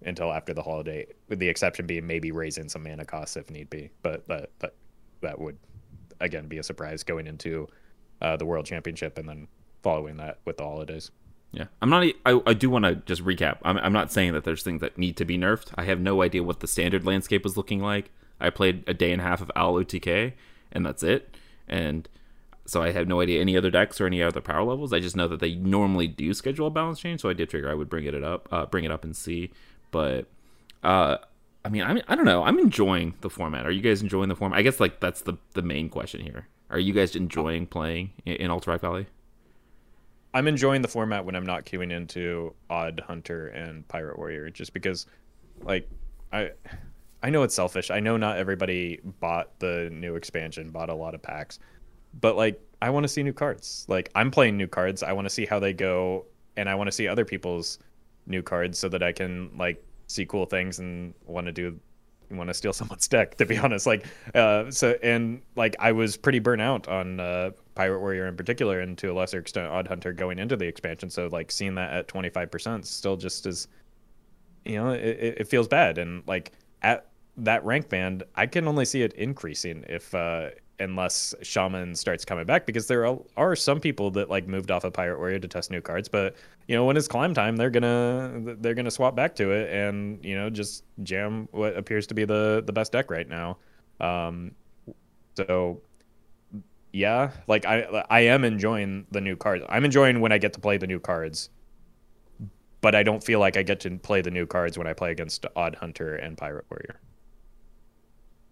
until 0.07 0.33
after 0.33 0.55
the 0.55 0.63
holiday, 0.63 1.07
with 1.29 1.39
the 1.39 1.49
exception 1.49 1.87
being 1.87 2.07
maybe 2.07 2.31
raising 2.33 2.69
some 2.69 2.83
mana 2.83 3.05
costs 3.05 3.37
if 3.37 3.51
need 3.51 3.69
be. 3.71 3.91
But 4.03 4.27
but 4.29 4.53
but 4.59 4.75
that 5.21 5.39
would 5.39 5.59
again 6.21 6.47
be 6.47 6.59
a 6.59 6.63
surprise 6.63 7.03
going 7.03 7.27
into 7.27 7.67
uh, 8.21 8.37
the 8.37 8.47
World 8.47 8.67
Championship 8.67 9.19
and 9.19 9.29
then 9.29 9.49
following 9.83 10.17
that 10.17 10.39
with 10.45 10.59
the 10.59 10.65
holidays. 10.65 11.11
Yeah, 11.53 11.67
I'm 11.83 11.91
not. 11.91 12.05
I, 12.25 12.41
I 12.47 12.55
do 12.55 12.71
want 12.71 12.85
to 12.85 12.97
just 12.97 13.25
recap. 13.25 13.59
I'm, 13.63 13.77
I'm 13.79 13.93
not 13.93 14.13
saying 14.13 14.35
that 14.35 14.45
there's 14.45 14.63
things 14.63 14.81
that 14.83 14.97
need 14.97 15.17
to 15.17 15.25
be 15.25 15.37
nerfed. 15.37 15.73
I 15.75 15.85
have 15.85 16.01
no 16.01 16.23
idea 16.23 16.45
what 16.45 16.61
the 16.61 16.69
standard 16.69 17.05
landscape 17.05 17.43
was 17.43 17.57
looking 17.57 17.81
like. 17.81 18.11
I 18.41 18.51
played 18.51 18.85
a 18.87 18.95
day 18.95 19.13
and 19.13 19.21
a 19.21 19.25
half 19.25 19.41
of 19.41 19.51
Owl 19.57 19.75
OTK, 19.75 20.35
and 20.71 20.87
that's 20.87 21.03
it. 21.03 21.37
And 21.67 22.09
so 22.67 22.83
I 22.83 22.93
have 22.93 23.09
no 23.09 23.21
idea 23.21 23.41
any 23.41 23.57
other 23.57 23.71
decks 23.71 24.01
or 24.01 24.07
any 24.07 24.23
other 24.23 24.41
power 24.41 24.63
levels. 24.63 24.93
I 24.93 25.01
just 25.01 25.17
know 25.17 25.27
that 25.27 25.41
they 25.41 25.57
normally 25.57 26.07
do 26.07 26.33
schedule 26.35 26.69
a 26.69 26.71
balance 26.71 27.01
change, 27.01 27.21
so 27.21 27.29
I 27.29 27.33
did 27.33 27.51
figure 27.51 27.69
I 27.69 27.75
would 27.75 27.91
bring 27.91 28.05
it 28.05 28.23
up, 28.23 28.49
uh, 28.53 28.67
bring 28.67 28.85
it 28.85 28.93
up 28.93 29.03
and 29.03 29.17
see. 29.17 29.51
But 29.91 30.27
uh, 30.85 31.19
I 31.65 31.69
mean, 31.69 31.83
I 31.83 31.93
mean, 31.93 32.05
I 32.07 32.15
don't 32.15 32.25
know. 32.25 32.45
I'm 32.45 32.59
enjoying 32.59 33.15
the 33.23 33.31
format. 33.31 33.67
Are 33.67 33.73
you 33.73 33.81
guys 33.81 34.03
enjoying 34.03 34.29
the 34.29 34.37
format? 34.37 34.59
I 34.59 34.63
guess 34.63 34.79
like 34.79 35.01
that's 35.01 35.23
the 35.23 35.35
the 35.55 35.63
main 35.63 35.89
question 35.89 36.21
here. 36.21 36.47
Are 36.71 36.79
you 36.79 36.93
guys 36.93 37.17
enjoying 37.17 37.67
playing 37.67 38.13
in, 38.25 38.37
in 38.37 38.51
Alterac 38.51 38.81
Valley? 38.81 39.07
I'm 40.33 40.47
enjoying 40.47 40.83
the 40.83 40.89
format 40.89 41.25
when 41.25 41.35
I'm 41.35 41.45
not 41.45 41.67
queuing 41.67 41.93
into 41.93 42.55
Odd 42.71 43.03
Hunter 43.07 43.49
and 43.49 43.87
Pirate 43.89 44.17
Warrior, 44.17 44.49
just 44.51 44.73
because, 44.73 45.07
like, 45.63 45.89
I, 46.33 46.53
I 47.23 47.31
know 47.31 47.43
it's 47.43 47.55
selfish. 47.55 47.91
I 47.91 47.99
know 47.99 48.17
not 48.17 48.39
everybody 48.39 49.01
bought 49.19 49.59
the 49.59 49.91
new 49.93 50.15
expansion, 50.15 50.71
bought 50.71 50.89
a 50.89 50.95
lot 50.95 51.15
of 51.17 51.23
packs, 51.23 51.59
but 52.21 52.37
like, 52.37 52.61
I 52.81 52.91
want 52.91 53.05
to 53.05 53.09
see 53.09 53.25
new 53.25 53.33
cards. 53.33 53.85
Like, 53.89 54.11
I'm 54.15 54.31
playing 54.31 54.57
new 54.57 54.69
cards. 54.69 55.03
I 55.03 55.13
want 55.13 55.27
to 55.27 55.31
see 55.31 55.47
how 55.47 55.59
they 55.59 55.73
go, 55.73 56.27
and 56.57 56.69
I 56.69 56.77
want 56.77 56.87
to 56.89 56.93
see 56.93 57.09
other 57.09 57.25
people's 57.25 57.81
new 58.27 58.43
cards 58.43 58.79
so 58.79 58.89
that 58.89 59.03
I 59.03 59.13
can 59.13 59.51
like 59.59 59.85
see 60.07 60.25
cool 60.25 60.47
things 60.47 60.79
and 60.79 61.15
want 61.27 61.47
to 61.47 61.53
do 61.53 61.79
want 62.31 62.49
to 62.49 62.55
steal 62.55 62.73
someone's 62.81 63.09
deck 63.09 63.37
to 63.37 63.47
be 63.47 63.59
honest 63.59 63.87
like 63.87 64.07
uh 64.35 64.71
so 64.71 64.97
and 65.03 65.43
like 65.57 65.77
i 65.79 65.93
was 65.93 66.17
pretty 66.17 66.39
burnt 66.39 66.63
out 66.63 66.89
on 66.89 67.21
uh 67.21 67.51
pirate 67.81 68.01
warrior 68.01 68.27
in 68.27 68.37
particular 68.37 68.81
and 68.81 68.99
to 68.99 69.11
a 69.11 69.15
lesser 69.15 69.39
extent 69.39 69.67
odd 69.67 69.89
hunter 69.89 70.13
going 70.13 70.39
into 70.39 70.55
the 70.55 70.67
expansion. 70.67 71.09
So 71.09 71.29
like 71.33 71.51
seeing 71.51 71.75
that 71.77 71.91
at 71.93 72.09
25% 72.09 72.85
still 72.85 73.17
just 73.17 73.47
as 73.47 73.69
you 74.67 74.77
know 74.77 74.91
it, 74.91 75.37
it 75.39 75.49
feels 75.49 75.67
bad. 75.67 75.97
And 75.97 76.23
like 76.27 76.53
at 76.83 77.07
that 77.39 77.65
rank 77.65 77.89
band 77.89 78.23
i 78.35 78.45
can 78.45 78.69
only 78.69 78.85
see 78.85 79.03
it 79.03 79.15
increasing 79.15 79.83
if 79.89 80.15
uh 80.15 80.51
unless 80.81 81.35
shaman 81.43 81.95
starts 81.95 82.25
coming 82.25 82.47
back 82.47 82.67
because 82.67 82.87
there 82.87 83.07
are, 83.37 83.55
some 83.55 83.81
people 83.81 84.11
that 84.11 84.31
like 84.31 84.47
moved 84.47 84.71
off 84.71 84.85
of 84.85 84.93
pirate 84.93 85.19
warrior 85.19 85.39
to 85.39 85.49
test 85.49 85.71
new 85.71 85.81
cards 85.81 86.09
but 86.09 86.37
you 86.67 86.77
know 86.77 86.85
when 86.85 86.97
it's 86.97 87.09
climb 87.09 87.35
time 87.35 87.57
they're 87.57 87.71
gonna 87.71 88.55
they're 88.61 88.75
gonna 88.75 88.91
swap 88.91 89.17
back 89.17 89.35
to 89.35 89.51
it 89.51 89.73
and 89.73 90.25
you 90.25 90.37
know 90.37 90.49
just 90.49 90.85
jam 91.03 91.49
what 91.51 91.77
appears 91.77 92.07
to 92.07 92.15
be 92.15 92.25
the 92.25 92.63
the 92.65 92.73
best 92.73 92.93
deck 92.93 93.11
right 93.11 93.29
now. 93.29 93.59
Um 94.01 94.53
so 95.37 95.81
yeah 96.93 97.31
like 97.47 97.65
i 97.67 98.05
i 98.11 98.21
am 98.21 98.45
enjoying 98.45 99.07
the 99.11 99.21
new 99.21 99.37
cards. 99.37 99.65
I'm 99.69 99.85
enjoying 99.85 100.21
when 100.21 100.33
i 100.33 100.39
get 100.39 100.53
to 100.55 100.61
play 100.61 100.77
the 100.77 100.87
new 100.87 101.01
cards 101.01 101.51
but 102.81 102.95
i 102.95 103.03
don't 103.03 103.23
feel 103.23 103.41
like 103.41 103.57
i 103.57 103.63
get 103.63 103.81
to 103.81 103.91
play 103.99 104.23
the 104.23 104.31
new 104.31 104.47
cards 104.47 104.79
when 104.79 104.87
i 104.87 104.93
play 104.93 105.11
against 105.11 105.45
odd 105.57 105.75
hunter 105.75 106.17
and 106.17 106.37
pirate 106.37 106.65
warrior. 106.71 107.01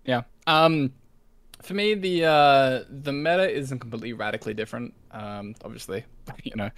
Yeah. 0.04 0.22
Um 0.46 0.92
for 1.62 1.74
me, 1.74 1.94
the 1.94 2.24
uh, 2.24 2.84
the 2.88 3.12
meta 3.12 3.50
isn't 3.50 3.78
completely 3.78 4.12
radically 4.12 4.54
different. 4.54 4.94
Um, 5.10 5.54
obviously, 5.64 6.04
you 6.44 6.56
know, 6.56 6.70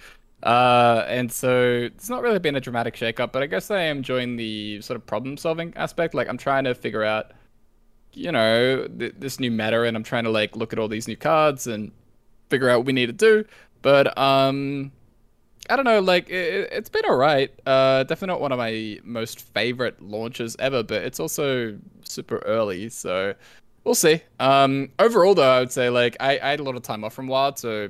uh, 0.43 1.05
and 1.07 1.31
so 1.31 1.89
it's 1.93 2.09
not 2.09 2.21
really 2.21 2.39
been 2.39 2.55
a 2.55 2.61
dramatic 2.61 2.95
shakeup. 2.95 3.31
But 3.31 3.43
I 3.43 3.45
guess 3.45 3.71
I 3.71 3.81
am 3.81 3.97
enjoying 3.97 4.37
the 4.37 4.81
sort 4.81 4.95
of 4.95 5.05
problem 5.05 5.37
solving 5.37 5.73
aspect. 5.75 6.13
Like 6.13 6.27
I'm 6.27 6.37
trying 6.37 6.63
to 6.63 6.75
figure 6.75 7.03
out, 7.03 7.31
you 8.13 8.31
know, 8.31 8.87
th- 8.87 9.15
this 9.19 9.39
new 9.39 9.51
meta, 9.51 9.83
and 9.83 9.95
I'm 9.95 10.03
trying 10.03 10.23
to 10.23 10.31
like 10.31 10.55
look 10.55 10.73
at 10.73 10.79
all 10.79 10.87
these 10.87 11.07
new 11.07 11.17
cards 11.17 11.67
and 11.67 11.91
figure 12.49 12.69
out 12.69 12.79
what 12.79 12.85
we 12.85 12.93
need 12.93 13.07
to 13.07 13.13
do. 13.13 13.45
But 13.81 14.17
um, 14.17 14.91
I 15.69 15.75
don't 15.75 15.85
know, 15.85 15.99
like 16.01 16.29
it, 16.29 16.71
has 16.73 16.89
been 16.89 17.05
alright. 17.05 17.51
Uh, 17.65 18.03
definitely 18.03 18.33
not 18.33 18.41
one 18.41 18.51
of 18.51 18.57
my 18.57 18.99
most 19.03 19.41
favorite 19.41 20.01
launches 20.01 20.55
ever, 20.59 20.83
but 20.83 21.03
it's 21.03 21.19
also 21.19 21.77
super 22.03 22.39
early, 22.39 22.89
so 22.89 23.33
we'll 23.83 23.95
see. 23.95 24.21
Um, 24.39 24.89
overall, 24.99 25.35
though, 25.35 25.49
I 25.49 25.59
would 25.59 25.71
say 25.71 25.89
like 25.89 26.17
I, 26.19 26.39
I 26.39 26.49
had 26.49 26.59
a 26.59 26.63
lot 26.63 26.75
of 26.75 26.83
time 26.83 27.03
off 27.03 27.13
from 27.13 27.27
WoD, 27.27 27.59
so 27.59 27.89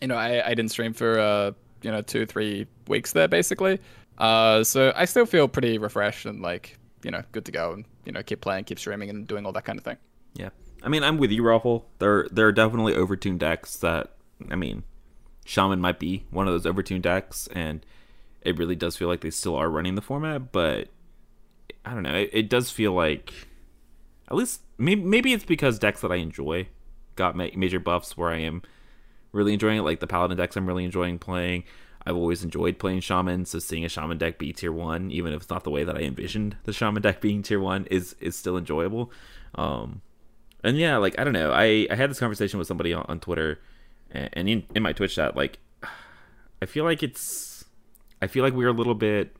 you 0.00 0.08
know 0.08 0.16
I, 0.16 0.44
I 0.46 0.54
didn't 0.54 0.70
stream 0.70 0.92
for 0.94 1.18
uh 1.18 1.52
you 1.82 1.90
know 1.90 2.02
two 2.02 2.26
three 2.26 2.66
weeks 2.88 3.12
there 3.12 3.28
basically. 3.28 3.78
Uh, 4.18 4.62
so 4.64 4.92
I 4.94 5.06
still 5.06 5.24
feel 5.24 5.48
pretty 5.48 5.78
refreshed 5.78 6.26
and 6.26 6.42
like 6.42 6.78
you 7.02 7.10
know 7.10 7.22
good 7.32 7.46
to 7.46 7.52
go 7.52 7.72
and 7.72 7.84
you 8.04 8.12
know 8.12 8.22
keep 8.22 8.40
playing, 8.40 8.64
keep 8.64 8.78
streaming, 8.78 9.10
and 9.10 9.26
doing 9.26 9.46
all 9.46 9.52
that 9.52 9.64
kind 9.64 9.78
of 9.78 9.84
thing. 9.84 9.96
Yeah, 10.34 10.50
I 10.82 10.88
mean 10.88 11.02
I'm 11.02 11.18
with 11.18 11.30
you, 11.30 11.42
Roffle. 11.42 11.84
There 11.98 12.28
there 12.30 12.46
are 12.46 12.52
definitely 12.52 12.94
overtuned 12.94 13.38
decks 13.38 13.76
that 13.76 14.12
I 14.50 14.56
mean, 14.56 14.84
Shaman 15.44 15.80
might 15.80 15.98
be 15.98 16.24
one 16.30 16.48
of 16.48 16.54
those 16.54 16.72
overtuned 16.72 17.02
decks, 17.02 17.48
and 17.52 17.84
it 18.42 18.58
really 18.58 18.76
does 18.76 18.96
feel 18.96 19.08
like 19.08 19.20
they 19.20 19.30
still 19.30 19.56
are 19.56 19.68
running 19.68 19.94
the 19.94 20.02
format, 20.02 20.52
but 20.52 20.88
I 21.84 21.92
don't 21.94 22.02
know. 22.02 22.14
It, 22.14 22.30
it 22.32 22.48
does 22.48 22.70
feel 22.70 22.92
like 22.92 23.32
at 24.30 24.36
least 24.36 24.62
maybe 24.80 25.02
maybe 25.02 25.32
it's 25.32 25.44
because 25.44 25.78
decks 25.78 26.00
that 26.00 26.10
I 26.10 26.16
enjoy 26.16 26.68
got 27.16 27.36
ma- 27.36 27.48
major 27.54 27.78
buffs 27.78 28.16
where 28.16 28.30
I 28.30 28.38
am 28.38 28.62
really 29.32 29.52
enjoying 29.52 29.78
it. 29.78 29.82
Like 29.82 30.00
the 30.00 30.06
Paladin 30.06 30.36
decks, 30.36 30.56
I'm 30.56 30.66
really 30.66 30.84
enjoying 30.84 31.18
playing. 31.18 31.64
I've 32.06 32.16
always 32.16 32.42
enjoyed 32.42 32.78
playing 32.78 33.00
Shaman, 33.00 33.44
so 33.44 33.58
seeing 33.58 33.84
a 33.84 33.88
Shaman 33.88 34.16
deck 34.16 34.38
be 34.38 34.54
tier 34.54 34.72
one, 34.72 35.10
even 35.10 35.34
if 35.34 35.42
it's 35.42 35.50
not 35.50 35.64
the 35.64 35.70
way 35.70 35.84
that 35.84 35.96
I 35.96 36.00
envisioned 36.00 36.56
the 36.64 36.72
Shaman 36.72 37.02
deck 37.02 37.20
being 37.20 37.42
tier 37.42 37.60
one, 37.60 37.86
is 37.86 38.16
is 38.20 38.36
still 38.36 38.56
enjoyable. 38.56 39.12
Um, 39.54 40.00
and 40.64 40.78
yeah, 40.78 40.96
like 40.96 41.18
I 41.18 41.24
don't 41.24 41.34
know, 41.34 41.52
I 41.52 41.86
I 41.90 41.94
had 41.94 42.10
this 42.10 42.18
conversation 42.18 42.58
with 42.58 42.66
somebody 42.66 42.94
on, 42.94 43.04
on 43.08 43.20
Twitter, 43.20 43.60
and, 44.10 44.30
and 44.32 44.48
in, 44.48 44.64
in 44.74 44.82
my 44.82 44.94
Twitch 44.94 45.16
chat, 45.16 45.36
like 45.36 45.58
I 46.62 46.66
feel 46.66 46.84
like 46.84 47.02
it's 47.02 47.64
I 48.22 48.26
feel 48.26 48.44
like 48.44 48.54
we're 48.54 48.68
a 48.68 48.72
little 48.72 48.94
bit 48.94 49.36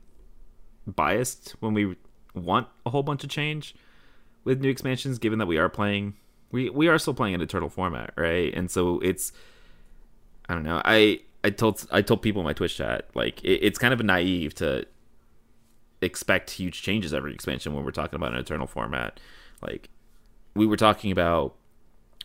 biased 0.87 1.53
when 1.61 1.73
we 1.73 1.97
want 2.35 2.69
a 2.85 2.91
whole 2.91 3.03
bunch 3.03 3.25
of 3.25 3.31
change 3.31 3.75
with 4.45 4.61
new 4.61 4.71
expansions, 4.71 5.19
given 5.19 5.39
that 5.39 5.47
we 5.47 5.59
are 5.59 5.69
playing, 5.69 6.15
we 6.51 6.71
we 6.71 6.89
are 6.89 6.99
still 6.99 7.15
playing 7.15 7.35
an 7.35 7.41
eternal 7.41 7.69
format, 7.69 8.13
right? 8.17 8.53
And 8.55 8.71
so 8.71 8.99
it's, 9.01 9.33
I 10.49 10.55
don't 10.55 10.65
know. 10.65 10.81
I 10.85 11.21
I 11.45 11.51
told 11.51 11.87
I 11.91 12.03
told 12.03 12.23
people 12.23 12.41
in 12.41 12.47
my 12.47 12.53
Twitch 12.53 12.77
chat 12.77 13.09
like 13.15 13.43
it, 13.45 13.61
it's 13.63 13.79
kind 13.79 13.95
of 13.95 14.03
naive 14.03 14.55
to 14.57 14.87
expect 16.03 16.51
huge 16.51 16.83
changes 16.83 17.13
every 17.13 17.35
expansion 17.35 17.75
when 17.75 17.85
we're 17.85 17.91
talking 17.91 18.17
about 18.17 18.33
an 18.33 18.39
eternal 18.39 18.67
format. 18.67 19.21
Like 19.63 19.91
we 20.55 20.67
were 20.67 20.77
talking 20.77 21.13
about 21.13 21.57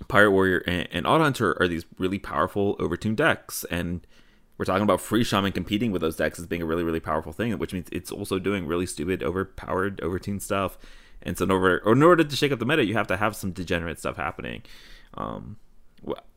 Pirate 0.08 0.32
Warrior 0.32 0.64
and, 0.68 0.88
and 0.92 1.08
Odd 1.08 1.22
Hunter 1.22 1.56
are 1.62 1.68
these 1.68 1.86
really 1.98 2.20
powerful 2.20 2.76
overtuned 2.78 3.16
decks, 3.18 3.66
and 3.70 4.06
we're 4.58 4.66
talking 4.66 4.84
about 4.84 5.02
Freeze 5.02 5.28
Shaman 5.28 5.52
competing 5.52 5.92
with 5.92 6.02
those 6.02 6.16
decks 6.16 6.40
as 6.40 6.48
being 6.48 6.62
a 6.62 6.66
really 6.66 6.84
really 6.84 7.00
powerful 7.00 7.32
thing, 7.32 7.58
which 7.58 7.74
means 7.74 7.88
it's 7.92 8.12
also 8.12 8.40
doing 8.40 8.66
really 8.66 8.86
stupid, 8.86 9.24
overpowered, 9.24 9.98
overtuned 9.98 10.42
stuff. 10.42 10.78
And 11.26 11.38
so 11.38 11.46
in 11.46 11.52
order 11.52 11.82
or 11.84 11.94
in 11.94 12.04
order 12.04 12.24
to 12.24 12.36
shake 12.36 12.52
up 12.52 12.60
the 12.60 12.66
meta, 12.66 12.86
you 12.86 12.94
have 12.94 13.08
to 13.08 13.18
have 13.18 13.36
some 13.36 13.52
degenerate 13.52 14.00
stuff 14.00 14.18
happening. 14.18 14.64
Um, 15.16 15.58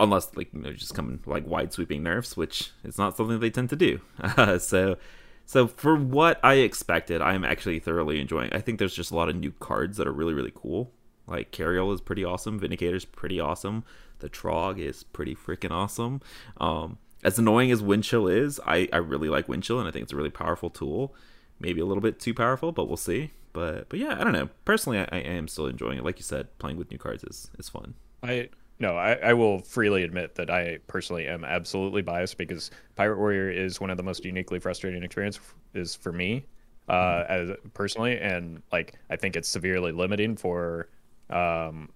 unless 0.01 0.35
like 0.37 0.53
you 0.53 0.61
know 0.61 0.73
just 0.73 0.95
coming 0.95 1.21
like 1.27 1.47
wide 1.47 1.73
sweeping 1.73 2.03
nerfs, 2.03 2.37
which 2.37 2.73
is 2.85 2.99
not 2.99 3.17
something 3.17 3.39
they 3.39 3.51
tend 3.51 3.71
to 3.71 3.77
do. 3.77 4.01
So 4.61 4.97
so 5.45 5.67
for 5.67 5.97
what 5.97 6.39
I 6.45 6.55
expected, 6.55 7.23
I 7.23 7.35
am 7.35 7.45
actually 7.45 7.79
thoroughly 7.79 8.21
enjoying. 8.21 8.53
I 8.53 8.61
think 8.61 8.79
there's 8.79 8.95
just 8.95 9.11
a 9.11 9.17
lot 9.17 9.31
of 9.31 9.37
new 9.37 9.53
cards 9.53 9.97
that 9.97 10.07
are 10.07 10.13
really 10.13 10.35
really 10.35 10.53
cool. 10.55 10.93
Like 11.27 11.53
Cariel 11.53 11.93
is 11.93 12.01
pretty 12.01 12.25
awesome. 12.25 12.59
Vindicator's 12.59 13.05
pretty 13.05 13.39
awesome. 13.39 13.85
The 14.21 14.29
Trogg 14.29 14.79
is 14.79 15.05
pretty 15.05 15.35
freaking 15.35 15.71
awesome. 15.71 16.21
Um, 16.59 16.99
as 17.23 17.39
annoying 17.39 17.71
as 17.71 17.83
Windchill 17.83 18.33
is, 18.33 18.61
I, 18.67 18.89
I 18.93 18.97
really 18.97 19.29
like 19.29 19.47
Windchill 19.47 19.79
and 19.79 19.89
I 19.89 19.91
think 19.91 20.05
it's 20.05 20.13
a 20.13 20.17
really 20.17 20.31
powerful 20.31 20.71
tool. 20.71 21.15
Maybe 21.61 21.81
a 21.81 21.85
little 21.85 22.01
bit 22.01 22.19
too 22.19 22.33
powerful, 22.33 22.73
but 22.73 22.87
we'll 22.87 22.97
see. 22.97 23.33
But 23.53 23.89
but 23.89 23.99
yeah, 23.99 24.17
I 24.21 24.25
don't 24.25 24.33
know. 24.33 24.49
Personally, 24.65 24.99
I, 24.99 25.09
I 25.13 25.19
am 25.19 25.49
still 25.49 25.67
enjoying 25.67 25.99
it. 25.99 26.05
Like 26.05 26.19
you 26.19 26.25
said, 26.25 26.57
playing 26.59 26.77
with 26.77 26.91
new 26.91 26.99
cards 26.99 27.25
is 27.25 27.51
is 27.59 27.69
fun. 27.69 27.95
I 28.23 28.49
no, 28.81 28.97
I, 28.97 29.15
I 29.15 29.33
will 29.35 29.61
freely 29.61 30.05
admit 30.05 30.37
that 30.37 30.51
I 30.51 30.79
personally 30.87 31.27
am 31.27 31.45
absolutely 31.45 32.03
biased 32.03 32.39
because 32.39 32.71
Pirate 32.95 33.19
Warrior 33.19 33.51
is 33.51 33.81
one 33.81 33.91
of 33.91 33.97
the 33.97 34.05
most 34.05 34.25
uniquely 34.25 34.61
frustrating 34.61 35.03
experiences 35.03 35.97
for 36.01 36.13
me, 36.13 36.47
uh, 36.89 36.95
mm-hmm. 36.95 37.51
as 37.51 37.57
personally, 37.75 38.19
and 38.21 38.63
like 38.71 38.95
I 39.11 39.17
think 39.17 39.35
it's 39.35 39.49
severely 39.49 39.91
limiting 39.91 40.37
for 40.37 40.89
um, 41.31 41.89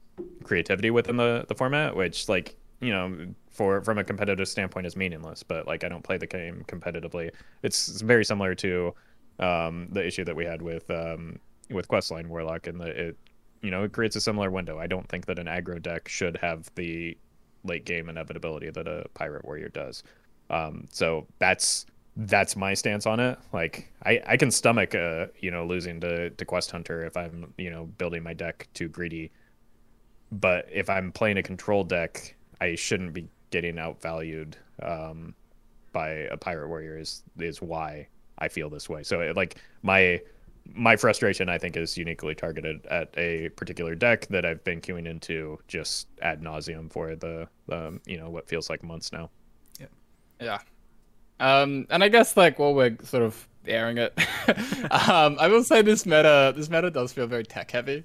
creativity 0.43 0.91
within 0.91 1.17
the 1.17 1.45
the 1.49 1.55
format, 1.55 1.95
which 1.95 2.29
like 2.29 2.57
you 2.81 2.91
know 2.91 3.29
for 3.51 3.81
from 3.83 3.99
a 3.99 4.05
competitive 4.05 4.49
standpoint 4.49 4.87
is 4.87 4.97
meaningless. 4.97 5.45
But 5.45 5.69
like 5.69 5.85
I 5.85 5.89
don't 5.89 6.03
play 6.03 6.17
the 6.17 6.27
game 6.27 6.65
competitively. 6.67 7.31
It's 7.63 8.01
very 8.01 8.25
similar 8.25 8.57
to 8.57 8.93
um, 9.39 9.89
the 9.91 10.07
issue 10.07 10.25
that 10.25 10.37
we 10.37 10.45
had 10.45 10.63
with 10.63 10.91
um, 10.91 11.39
with 11.71 11.89
Questline 11.89 12.29
Warlock, 12.29 12.67
and 12.67 12.81
the 12.81 13.09
it 13.09 13.17
you 13.61 13.71
know 13.71 13.85
it 13.85 13.93
creates 13.93 14.17
a 14.17 14.21
similar 14.21 14.51
window. 14.51 14.79
I 14.79 14.87
don't 14.87 15.09
think 15.09 15.27
that 15.27 15.39
an 15.39 15.47
aggro 15.47 15.81
deck 15.81 16.09
should 16.09 16.37
have 16.39 16.71
the 16.75 17.17
late 17.65 17.85
game 17.85 18.09
inevitability 18.09 18.71
that 18.71 18.89
a 18.89 19.07
Pirate 19.15 19.45
Warrior 19.45 19.69
does. 19.69 20.03
Um, 20.51 20.89
so 20.91 21.27
that's 21.39 21.87
that's 22.17 22.57
my 22.57 22.75
stance 22.75 23.07
on 23.07 23.21
it. 23.21 23.39
Like 23.53 23.91
I, 24.05 24.21
I 24.27 24.37
can 24.37 24.51
stomach 24.51 24.95
uh 24.95 25.27
you 25.41 25.51
know 25.51 25.65
losing 25.65 26.01
to, 26.01 26.31
to 26.31 26.45
Quest 26.45 26.71
Hunter 26.71 27.05
if 27.05 27.17
I'm 27.17 27.55
you 27.57 27.71
know 27.71 27.87
building 27.99 28.23
my 28.23 28.35
deck 28.35 28.69
too 28.75 28.89
greedy. 28.89 29.31
But 30.31 30.67
if 30.73 30.89
I'm 30.89 31.13
playing 31.13 31.39
a 31.39 31.43
control 31.43 31.85
deck, 31.85 32.35
I 32.61 32.75
shouldn't 32.75 33.13
be 33.13 33.29
getting 33.51 33.77
outvalued 33.77 34.55
um, 34.83 35.35
by 35.93 36.09
a 36.09 36.37
Pirate 36.37 36.69
Warrior. 36.69 36.99
Is 36.99 37.23
is 37.39 37.63
why 37.63 38.09
I 38.43 38.49
feel 38.49 38.69
this 38.69 38.89
way. 38.89 39.05
So 39.05 39.21
it, 39.21 39.37
like 39.37 39.57
my 39.83 40.21
my 40.75 40.97
frustration, 40.97 41.49
I 41.49 41.59
think, 41.59 41.77
is 41.77 41.97
uniquely 41.97 42.35
targeted 42.35 42.85
at 42.87 43.15
a 43.17 43.49
particular 43.51 43.95
deck 43.95 44.27
that 44.29 44.45
I've 44.45 44.63
been 44.65 44.81
queuing 44.81 45.07
into 45.07 45.59
just 45.69 46.09
ad 46.21 46.43
nauseum 46.43 46.91
for 46.91 47.15
the 47.15 47.49
um, 47.71 48.01
you 48.05 48.19
know 48.19 48.31
what 48.31 48.49
feels 48.49 48.69
like 48.69 48.83
months 48.83 49.13
now. 49.13 49.31
Yeah. 49.79 49.87
Yeah. 50.41 50.59
Um, 51.39 51.87
and 51.89 52.03
I 52.03 52.09
guess 52.09 52.37
like 52.37 52.59
while 52.59 52.75
we're 52.75 52.97
sort 53.05 53.23
of 53.23 53.49
airing 53.65 53.99
it, 53.99 54.13
um, 54.91 55.37
I 55.39 55.47
will 55.47 55.63
say 55.63 55.83
this 55.83 56.05
meta 56.05 56.53
this 56.57 56.69
meta 56.69 56.91
does 56.91 57.13
feel 57.13 57.29
very 57.29 57.45
tech 57.45 57.71
heavy. 57.71 58.05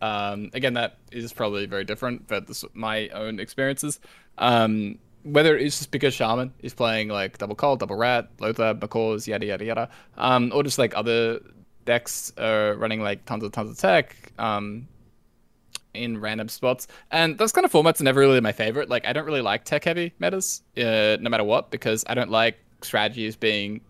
Um, 0.00 0.50
again, 0.54 0.74
that 0.74 0.96
is 1.12 1.32
probably 1.32 1.66
very 1.66 1.84
different, 1.84 2.26
but 2.26 2.46
this 2.46 2.64
my 2.72 3.08
own 3.08 3.38
experiences. 3.38 4.00
Um, 4.38 4.98
whether 5.24 5.56
it's 5.56 5.78
just 5.78 5.90
because 5.90 6.14
Shaman 6.14 6.52
is 6.60 6.74
playing 6.74 7.08
like 7.08 7.38
double 7.38 7.54
call, 7.54 7.76
double 7.76 7.96
rat, 7.96 8.28
Lothar, 8.40 8.74
McCaws, 8.74 9.26
yada 9.26 9.46
yada 9.46 9.64
yada, 9.64 9.88
um, 10.16 10.52
or 10.54 10.62
just 10.62 10.78
like 10.78 10.96
other 10.96 11.40
decks 11.84 12.32
are 12.38 12.74
running 12.74 13.00
like 13.00 13.24
tons 13.24 13.42
of 13.42 13.52
tons 13.52 13.70
of 13.70 13.78
tech, 13.78 14.32
um, 14.38 14.86
in 15.94 16.20
random 16.20 16.48
spots. 16.48 16.86
And 17.10 17.38
those 17.38 17.52
kind 17.52 17.64
of 17.64 17.72
formats 17.72 18.00
are 18.00 18.04
never 18.04 18.20
really 18.20 18.40
my 18.40 18.52
favorite. 18.52 18.88
Like 18.88 19.06
I 19.06 19.12
don't 19.12 19.24
really 19.24 19.40
like 19.40 19.64
tech 19.64 19.84
heavy 19.84 20.12
metas, 20.18 20.62
uh, 20.76 21.16
no 21.20 21.30
matter 21.30 21.44
what, 21.44 21.70
because 21.70 22.04
I 22.08 22.14
don't 22.14 22.30
like 22.30 22.58
strategies 22.82 23.36
being. 23.36 23.80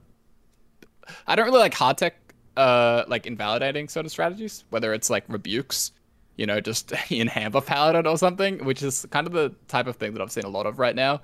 I 1.26 1.36
don't 1.36 1.46
really 1.46 1.58
like 1.58 1.74
hard 1.74 1.98
tech, 1.98 2.14
uh, 2.56 3.04
like 3.08 3.26
invalidating 3.26 3.88
sort 3.88 4.06
of 4.06 4.12
strategies. 4.12 4.64
Whether 4.70 4.94
it's 4.94 5.10
like 5.10 5.24
rebukes, 5.28 5.90
you 6.36 6.46
know, 6.46 6.60
just 6.60 6.92
in 7.10 7.28
Handbuff 7.28 7.66
Paladin 7.66 8.06
or 8.06 8.18
something, 8.18 8.64
which 8.64 8.82
is 8.82 9.06
kind 9.10 9.26
of 9.26 9.32
the 9.32 9.54
type 9.68 9.86
of 9.86 9.96
thing 9.96 10.12
that 10.12 10.22
I've 10.22 10.32
seen 10.32 10.44
a 10.44 10.48
lot 10.48 10.66
of 10.66 10.78
right 10.78 10.94
now. 10.94 11.20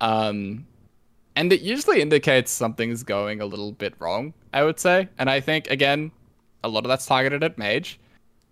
Um, 0.00 0.66
and 1.36 1.52
it 1.52 1.60
usually 1.60 2.00
indicates 2.00 2.50
something's 2.50 3.02
going 3.02 3.40
a 3.40 3.46
little 3.46 3.72
bit 3.72 3.94
wrong, 3.98 4.34
I 4.52 4.64
would 4.64 4.80
say. 4.80 5.08
And 5.18 5.30
I 5.30 5.40
think 5.40 5.68
again, 5.70 6.10
a 6.64 6.68
lot 6.68 6.84
of 6.84 6.88
that's 6.88 7.06
targeted 7.06 7.44
at 7.44 7.58
Mage 7.58 8.00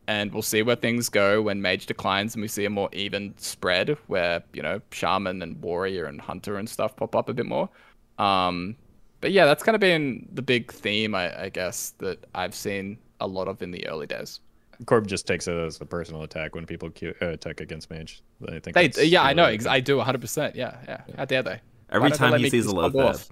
and 0.08 0.32
we'll 0.32 0.42
see 0.42 0.62
where 0.62 0.76
things 0.76 1.08
go 1.08 1.42
when 1.42 1.60
Mage 1.60 1.86
declines 1.86 2.34
and 2.34 2.42
we 2.42 2.48
see 2.48 2.64
a 2.64 2.70
more 2.70 2.88
even 2.92 3.34
spread 3.38 3.96
where, 4.06 4.42
you 4.52 4.62
know, 4.62 4.80
Shaman 4.92 5.42
and 5.42 5.60
Warrior 5.60 6.04
and 6.06 6.20
Hunter 6.20 6.58
and 6.58 6.68
stuff 6.68 6.94
pop 6.96 7.16
up 7.16 7.28
a 7.28 7.34
bit 7.34 7.46
more. 7.46 7.68
Um, 8.18 8.76
but 9.20 9.32
yeah, 9.32 9.46
that's 9.46 9.62
kind 9.62 9.74
of 9.74 9.80
been 9.80 10.28
the 10.32 10.42
big 10.42 10.72
theme, 10.72 11.14
I, 11.14 11.44
I 11.44 11.48
guess, 11.48 11.90
that 11.98 12.24
I've 12.34 12.54
seen 12.54 12.98
a 13.20 13.26
lot 13.26 13.48
of 13.48 13.62
in 13.62 13.72
the 13.72 13.86
early 13.88 14.06
days. 14.06 14.40
Corb 14.84 15.06
just 15.06 15.26
takes 15.26 15.48
it 15.48 15.54
as 15.54 15.80
a 15.80 15.86
personal 15.86 16.22
attack 16.22 16.54
when 16.54 16.66
people 16.66 16.90
queue, 16.90 17.14
uh, 17.22 17.28
attack 17.28 17.60
against 17.60 17.90
Mage. 17.90 18.22
I 18.48 18.58
think 18.58 18.74
They, 18.74 19.04
yeah, 19.04 19.22
I 19.22 19.32
know. 19.32 19.44
ex- 19.44 19.66
I 19.66 19.80
do 19.80 19.98
100%. 19.98 20.54
Yeah, 20.54 20.76
yeah. 20.86 21.00
How 21.16 21.24
dare 21.24 21.42
they? 21.42 21.60
Every 21.90 22.00
Why 22.00 22.08
don't 22.10 22.20
they 22.20 22.30
time 22.30 22.40
he 22.40 22.50
sees 22.50 22.64
a 22.64 22.68
just 22.68 22.76
low 22.76 22.90
pop 22.90 23.14
off? 23.14 23.28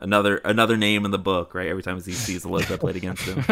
another 0.00 0.36
another 0.38 0.76
name 0.76 1.04
in 1.04 1.10
the 1.10 1.18
book, 1.18 1.54
right? 1.54 1.68
Every 1.68 1.82
time 1.82 2.00
he 2.00 2.12
sees 2.12 2.44
a 2.44 2.48
low 2.48 2.60
played 2.60 2.96
against 2.96 3.22
him. 3.22 3.38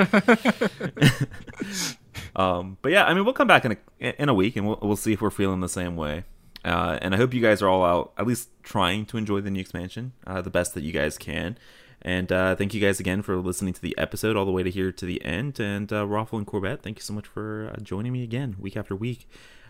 um, 2.37 2.79
but 2.83 2.93
yeah, 2.93 3.05
I 3.05 3.15
mean, 3.15 3.25
we'll 3.25 3.35
come 3.35 3.49
back 3.49 3.65
in 3.65 3.77
a 4.01 4.23
in 4.23 4.29
a 4.29 4.35
week 4.35 4.57
and 4.57 4.67
we'll 4.67 4.79
we'll 4.83 4.97
see 4.97 5.13
if 5.13 5.23
we're 5.23 5.31
feeling 5.31 5.61
the 5.61 5.69
same 5.69 5.97
way. 5.97 6.25
Uh, 6.65 6.99
and 7.01 7.15
I 7.15 7.17
hope 7.17 7.33
you 7.33 7.41
guys 7.41 7.63
are 7.63 7.69
all 7.69 7.85
out, 7.85 8.13
at 8.19 8.27
least 8.27 8.51
trying 8.63 9.07
to 9.07 9.17
enjoy 9.17 9.41
the 9.41 9.51
new 9.51 9.61
expansion, 9.61 10.13
uh, 10.27 10.43
the 10.43 10.51
best 10.51 10.75
that 10.75 10.83
you 10.83 10.93
guys 10.93 11.17
can. 11.17 11.57
And 12.03 12.33
uh, 12.33 12.57
thank 12.57 12.73
you 12.73 12.81
guys 12.81 12.99
again 12.99 13.23
for 13.23 13.37
listening 13.37 13.75
to 13.75 13.81
the 13.81 13.97
episode 13.99 14.37
all 14.37 14.47
the 14.47 14.53
way 14.53 14.63
to 14.63 14.71
here 14.71 14.91
to 14.91 15.05
the 15.05 15.23
end. 15.25 15.61
And 15.61 15.93
uh, 15.93 16.07
Roffle 16.07 16.39
and 16.39 16.47
Corbett, 16.47 16.83
thank 16.83 16.99
you 16.99 17.03
so 17.03 17.13
much 17.13 17.27
for 17.27 17.71
uh, 17.75 17.81
joining 17.81 18.13
me 18.13 18.23
again 18.23 18.57
week 18.59 18.77
after 18.77 18.97
week. 18.97 19.29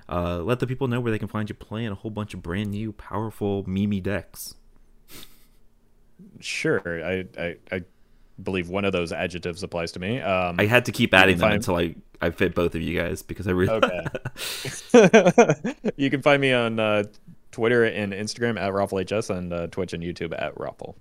Uh, 0.08 0.38
let 0.38 0.60
the 0.60 0.66
people 0.66 0.88
know 0.88 1.00
where 1.00 1.12
they 1.12 1.18
can 1.18 1.28
find 1.28 1.48
you 1.48 1.54
playing 1.54 1.88
a 1.88 1.94
whole 1.94 2.10
bunch 2.10 2.34
of 2.34 2.42
brand 2.42 2.70
new, 2.70 2.92
powerful 2.92 3.64
Mimi 3.66 4.00
decks. 4.00 4.54
Sure, 6.40 6.82
I, 7.04 7.24
I 7.38 7.56
I 7.72 7.82
believe 8.42 8.68
one 8.68 8.84
of 8.84 8.92
those 8.92 9.12
adjectives 9.12 9.62
applies 9.62 9.92
to 9.92 10.00
me. 10.00 10.20
Um, 10.20 10.56
I 10.58 10.66
had 10.66 10.84
to 10.86 10.92
keep 10.92 11.14
adding 11.14 11.36
them 11.36 11.48
find- 11.48 11.54
until 11.56 11.76
I, 11.76 11.94
I 12.20 12.30
fit 12.30 12.54
both 12.54 12.74
of 12.74 12.82
you 12.82 12.98
guys 12.98 13.22
because 13.22 13.46
I 13.46 13.52
really 13.52 13.72
Okay. 13.72 14.06
you 15.96 16.10
can 16.10 16.22
find 16.22 16.40
me 16.40 16.52
on 16.52 16.78
uh, 16.78 17.04
Twitter 17.52 17.84
and 17.84 18.12
Instagram 18.12 18.58
at 18.60 18.72
RoffleHS 18.72 19.34
and 19.34 19.52
uh, 19.52 19.66
Twitch 19.68 19.92
and 19.92 20.02
YouTube 20.02 20.34
at 20.40 20.54
Roffle. 20.56 20.94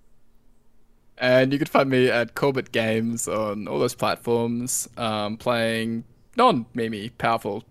And 1.20 1.52
you 1.52 1.60
can 1.60 1.68
find 1.68 1.90
me 1.90 2.10
at 2.10 2.36
Corbett 2.36 2.72
Games 2.72 3.28
on 3.28 3.68
all 3.68 3.78
those 3.80 3.96
platforms, 3.96 4.88
um, 4.98 5.36
playing 5.38 6.06
non-Mimi, 6.38 7.10
powerful, 7.10 7.64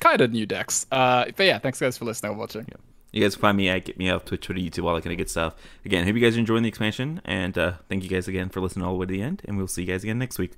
kind 0.00 0.20
of 0.20 0.32
new 0.32 0.46
decks. 0.46 0.86
Uh, 0.90 1.26
but 1.36 1.44
yeah, 1.44 1.58
thanks 1.58 1.80
guys 1.80 1.98
for 1.98 2.06
listening 2.06 2.30
and 2.30 2.38
watching. 2.38 2.66
you 3.12 3.22
guys 3.22 3.34
can 3.34 3.42
find 3.42 3.56
me 3.58 3.68
at 3.68 3.84
GetMeowth, 3.84 4.24
Twitch, 4.24 4.40
Twitter, 4.40 4.60
YouTube, 4.60 4.84
all 4.86 4.94
that 4.94 5.02
kind 5.02 5.12
of 5.12 5.18
good 5.18 5.28
stuff. 5.30 5.54
Again, 5.84 6.06
hope 6.06 6.14
you 6.14 6.20
guys 6.22 6.36
are 6.36 6.40
enjoying 6.40 6.62
the 6.62 6.68
expansion, 6.68 7.20
and 7.24 7.58
uh, 7.58 7.72
thank 7.88 8.02
you 8.02 8.08
guys 8.08 8.26
again 8.28 8.48
for 8.48 8.60
listening 8.60 8.86
all 8.86 8.92
the 8.92 8.98
way 8.98 9.06
to 9.06 9.12
the 9.12 9.22
end, 9.22 9.42
and 9.44 9.58
we'll 9.58 9.68
see 9.68 9.82
you 9.82 9.88
guys 9.88 10.02
again 10.02 10.18
next 10.18 10.38
week. 10.38 10.52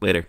Later. 0.00 0.26